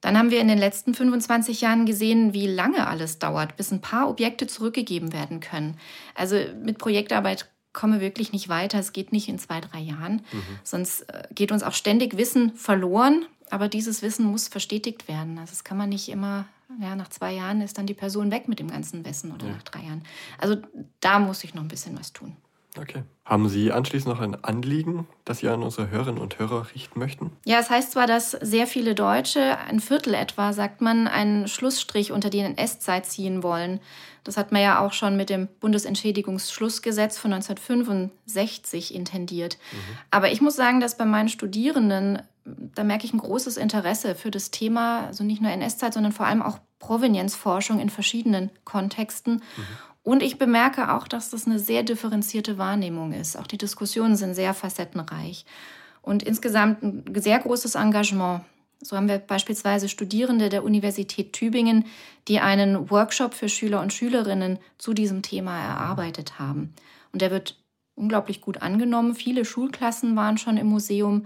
Dann 0.00 0.18
haben 0.18 0.30
wir 0.30 0.40
in 0.40 0.48
den 0.48 0.58
letzten 0.58 0.94
25 0.94 1.62
Jahren 1.62 1.86
gesehen, 1.86 2.34
wie 2.34 2.46
lange 2.46 2.86
alles 2.86 3.18
dauert, 3.18 3.56
bis 3.56 3.70
ein 3.72 3.80
paar 3.80 4.08
Objekte 4.08 4.46
zurückgegeben 4.46 5.14
werden 5.14 5.40
können. 5.40 5.78
Also 6.14 6.36
mit 6.62 6.78
Projektarbeit 6.78 7.48
kommen 7.72 7.94
wir 7.94 8.00
wirklich 8.00 8.32
nicht 8.32 8.48
weiter. 8.48 8.78
Es 8.78 8.92
geht 8.92 9.12
nicht 9.12 9.28
in 9.28 9.38
zwei, 9.38 9.60
drei 9.60 9.80
Jahren. 9.80 10.22
Mhm. 10.32 10.42
Sonst 10.62 11.02
äh, 11.08 11.24
geht 11.34 11.52
uns 11.52 11.62
auch 11.62 11.72
ständig 11.72 12.16
Wissen 12.16 12.54
verloren. 12.54 13.26
Aber 13.50 13.68
dieses 13.68 14.02
Wissen 14.02 14.26
muss 14.26 14.48
verstetigt 14.48 15.08
werden. 15.08 15.38
Also 15.38 15.52
das 15.52 15.64
kann 15.64 15.76
man 15.76 15.88
nicht 15.88 16.08
immer 16.08 16.46
ja, 16.80 16.96
nach 16.96 17.08
zwei 17.08 17.32
Jahren 17.32 17.60
ist 17.60 17.78
dann 17.78 17.86
die 17.86 17.94
Person 17.94 18.30
weg 18.30 18.48
mit 18.48 18.58
dem 18.58 18.70
ganzen 18.70 19.04
Wissen 19.04 19.32
oder 19.32 19.46
ja. 19.46 19.52
nach 19.52 19.62
drei 19.62 19.80
Jahren. 19.80 20.02
Also 20.38 20.56
da 21.00 21.18
muss 21.18 21.44
ich 21.44 21.54
noch 21.54 21.62
ein 21.62 21.68
bisschen 21.68 21.98
was 21.98 22.12
tun. 22.12 22.36
Okay. 22.78 23.04
Haben 23.24 23.48
Sie 23.48 23.72
anschließend 23.72 24.12
noch 24.12 24.20
ein 24.20 24.42
Anliegen, 24.44 25.06
das 25.24 25.38
Sie 25.38 25.48
an 25.48 25.62
unsere 25.62 25.90
Hörerinnen 25.90 26.20
und 26.20 26.38
Hörer 26.38 26.66
richten 26.74 26.98
möchten? 26.98 27.30
Ja, 27.44 27.58
es 27.58 27.70
heißt 27.70 27.92
zwar, 27.92 28.06
dass 28.06 28.32
sehr 28.32 28.66
viele 28.66 28.94
Deutsche, 28.94 29.58
ein 29.58 29.80
Viertel 29.80 30.14
etwa, 30.14 30.52
sagt 30.52 30.80
man, 30.80 31.06
einen 31.06 31.46
Schlussstrich 31.46 32.10
unter 32.10 32.30
die 32.30 32.40
NS-Zeit 32.40 33.06
ziehen 33.06 33.42
wollen. 33.42 33.80
Das 34.24 34.36
hat 34.36 34.52
man 34.52 34.60
ja 34.60 34.80
auch 34.80 34.92
schon 34.92 35.16
mit 35.16 35.30
dem 35.30 35.48
Bundesentschädigungsschlussgesetz 35.60 37.16
von 37.16 37.32
1965 37.32 38.94
intendiert. 38.94 39.58
Mhm. 39.72 39.98
Aber 40.10 40.32
ich 40.32 40.40
muss 40.40 40.56
sagen, 40.56 40.80
dass 40.80 40.96
bei 40.96 41.04
meinen 41.04 41.28
Studierenden 41.28 42.22
da 42.44 42.84
merke 42.84 43.06
ich 43.06 43.12
ein 43.12 43.18
großes 43.18 43.56
Interesse 43.56 44.14
für 44.14 44.30
das 44.30 44.50
Thema, 44.50 45.06
also 45.06 45.24
nicht 45.24 45.40
nur 45.40 45.50
NS-Zeit, 45.50 45.94
sondern 45.94 46.12
vor 46.12 46.26
allem 46.26 46.42
auch 46.42 46.58
Provenienzforschung 46.78 47.80
in 47.80 47.88
verschiedenen 47.88 48.50
Kontexten. 48.64 49.34
Mhm. 49.34 49.66
Und 50.02 50.22
ich 50.22 50.38
bemerke 50.38 50.92
auch, 50.92 51.08
dass 51.08 51.30
das 51.30 51.46
eine 51.46 51.58
sehr 51.58 51.82
differenzierte 51.82 52.58
Wahrnehmung 52.58 53.12
ist. 53.12 53.38
Auch 53.38 53.46
die 53.46 53.56
Diskussionen 53.56 54.16
sind 54.16 54.34
sehr 54.34 54.52
facettenreich. 54.52 55.46
Und 56.02 56.22
insgesamt 56.22 56.82
ein 56.82 57.04
sehr 57.16 57.38
großes 57.38 57.74
Engagement. 57.76 58.42
So 58.82 58.96
haben 58.96 59.08
wir 59.08 59.16
beispielsweise 59.16 59.88
Studierende 59.88 60.50
der 60.50 60.62
Universität 60.62 61.32
Tübingen, 61.32 61.86
die 62.28 62.40
einen 62.40 62.90
Workshop 62.90 63.32
für 63.32 63.48
Schüler 63.48 63.80
und 63.80 63.94
Schülerinnen 63.94 64.58
zu 64.76 64.92
diesem 64.92 65.22
Thema 65.22 65.58
erarbeitet 65.58 66.38
haben. 66.38 66.74
Und 67.12 67.22
der 67.22 67.30
wird 67.30 67.58
unglaublich 67.94 68.42
gut 68.42 68.60
angenommen. 68.60 69.14
Viele 69.14 69.46
Schulklassen 69.46 70.16
waren 70.16 70.36
schon 70.36 70.58
im 70.58 70.66
Museum 70.66 71.24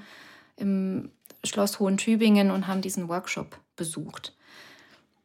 im 0.59 1.11
Schloss 1.45 1.79
Hohen-Tübingen 1.79 2.51
und 2.51 2.67
haben 2.67 2.81
diesen 2.81 3.09
Workshop 3.09 3.59
besucht. 3.77 4.35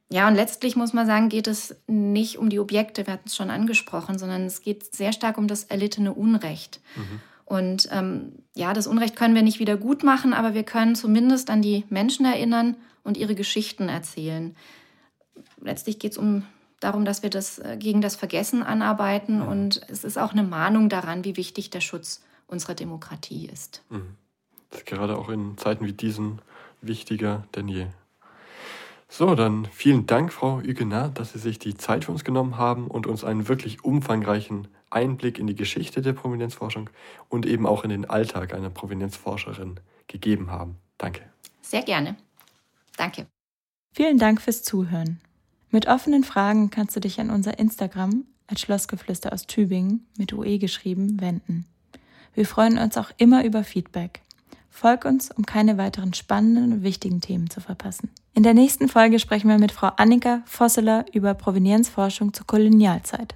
Ja, 0.10 0.28
und 0.28 0.36
letztlich 0.36 0.76
muss 0.76 0.94
man 0.94 1.08
sagen, 1.08 1.30
geht 1.30 1.48
es 1.48 1.76
nicht 1.88 2.38
um 2.38 2.50
die 2.50 2.60
Objekte, 2.60 3.08
wir 3.08 3.14
hatten 3.14 3.28
es 3.28 3.36
schon 3.36 3.50
angesprochen, 3.50 4.20
sondern 4.20 4.44
es 4.44 4.62
geht 4.62 4.94
sehr 4.94 5.12
stark 5.12 5.38
um 5.38 5.48
das 5.48 5.64
erlittene 5.64 6.14
Unrecht. 6.14 6.82
Mhm. 6.96 7.22
Und 7.46 7.90
ähm, 7.92 8.34
ja, 8.54 8.74
das 8.74 8.88
Unrecht 8.88 9.16
können 9.16 9.36
wir 9.36 9.42
nicht 9.42 9.60
wieder 9.60 9.76
gut 9.76 10.04
machen, 10.04 10.34
aber 10.34 10.54
wir 10.54 10.64
können 10.64 10.96
zumindest 10.96 11.50
an 11.50 11.62
die 11.62 11.86
Menschen 11.90 12.26
erinnern 12.26 12.76
und 13.04 13.18
ihre 13.18 13.36
Geschichten 13.36 13.90
erzählen. 13.90 14.56
Letztlich 15.60 16.00
geht 16.00 16.12
es 16.12 16.18
um 16.18 16.44
darum, 16.80 17.06
dass 17.06 17.24
wir 17.24 17.30
das 17.30 17.60
äh, 17.60 17.78
gegen 17.80 18.02
das 18.02 18.16
Vergessen 18.16 18.62
anarbeiten 18.62 19.40
mhm. 19.40 19.48
und 19.48 19.82
es 19.88 20.04
ist 20.04 20.18
auch 20.18 20.34
eine 20.34 20.44
Mahnung 20.44 20.90
daran, 20.90 21.26
wie 21.26 21.38
wichtig 21.38 21.70
der 21.70 21.82
Schutz 21.82 22.22
unserer 22.48 22.76
Demokratie 22.76 23.50
ist. 23.52 23.82
Mhm. 23.90 24.16
Ist 24.74 24.86
gerade 24.86 25.18
auch 25.18 25.30
in 25.30 25.58
Zeiten 25.58 25.86
wie 25.86 25.94
diesen 25.94 26.42
wichtiger 26.82 27.44
denn 27.56 27.68
je. 27.68 27.88
So, 29.08 29.36
dann 29.36 29.68
vielen 29.72 30.08
Dank, 30.08 30.34
Frau 30.34 30.62
Huguenat, 30.62 31.20
dass 31.20 31.34
Sie 31.34 31.40
sich 31.40 31.60
die 31.60 31.76
Zeit 31.76 32.06
für 32.06 32.12
uns 32.12 32.24
genommen 32.24 32.58
haben 32.58 32.88
und 32.88 33.06
uns 33.06 33.24
einen 33.24 33.48
wirklich 33.48 33.84
umfangreichen 33.84 34.68
Einblick 34.90 35.38
in 35.38 35.46
die 35.46 35.56
Geschichte 35.56 36.02
der 36.02 36.14
Provenienzforschung 36.14 36.90
und 37.30 37.46
eben 37.46 37.68
auch 37.68 37.84
in 37.84 37.92
den 37.92 38.10
Alltag 38.10 38.54
einer 38.54 38.72
Provenienzforscherin 38.72 39.80
gegeben 40.08 40.50
haben. 40.50 40.78
Danke. 40.98 41.22
Sehr 41.62 41.84
gerne. 41.84 42.16
Danke. 42.98 43.28
Vielen 43.94 44.18
Dank 44.18 44.42
fürs 44.42 44.64
Zuhören. 44.64 45.22
Mit 45.70 45.88
offenen 45.88 46.24
Fragen 46.24 46.72
kannst 46.72 46.96
du 46.96 47.00
dich 47.00 47.20
an 47.20 47.30
unser 47.30 47.60
Instagram 47.60 48.26
als 48.48 48.62
Schlossgeflüster 48.62 49.32
aus 49.32 49.46
Tübingen 49.46 50.08
mit 50.18 50.34
UE 50.34 50.58
geschrieben 50.58 51.22
wenden. 51.22 51.66
Wir 52.34 52.48
freuen 52.48 52.80
uns 52.80 52.98
auch 52.98 53.12
immer 53.18 53.46
über 53.46 53.64
Feedback. 53.64 54.22
Folg 54.76 55.06
uns, 55.06 55.30
um 55.30 55.46
keine 55.46 55.78
weiteren 55.78 56.16
spannenden 56.16 56.74
und 56.74 56.84
wichtigen 56.84 57.22
Themen 57.22 57.48
zu 57.48 57.62
verpassen. 57.62 58.10
In 58.34 58.42
der 58.42 58.56
nächsten 58.56 58.90
Folge 58.90 59.20
sprechen 59.20 59.48
wir 59.48 59.60
mit 59.60 59.72
Frau 59.72 59.92
Annika 59.98 60.42
Vosseler 60.46 61.06
über 61.14 61.36
Provenienzforschung 61.36 62.34
zur 62.34 62.48
Kolonialzeit. 62.48 63.32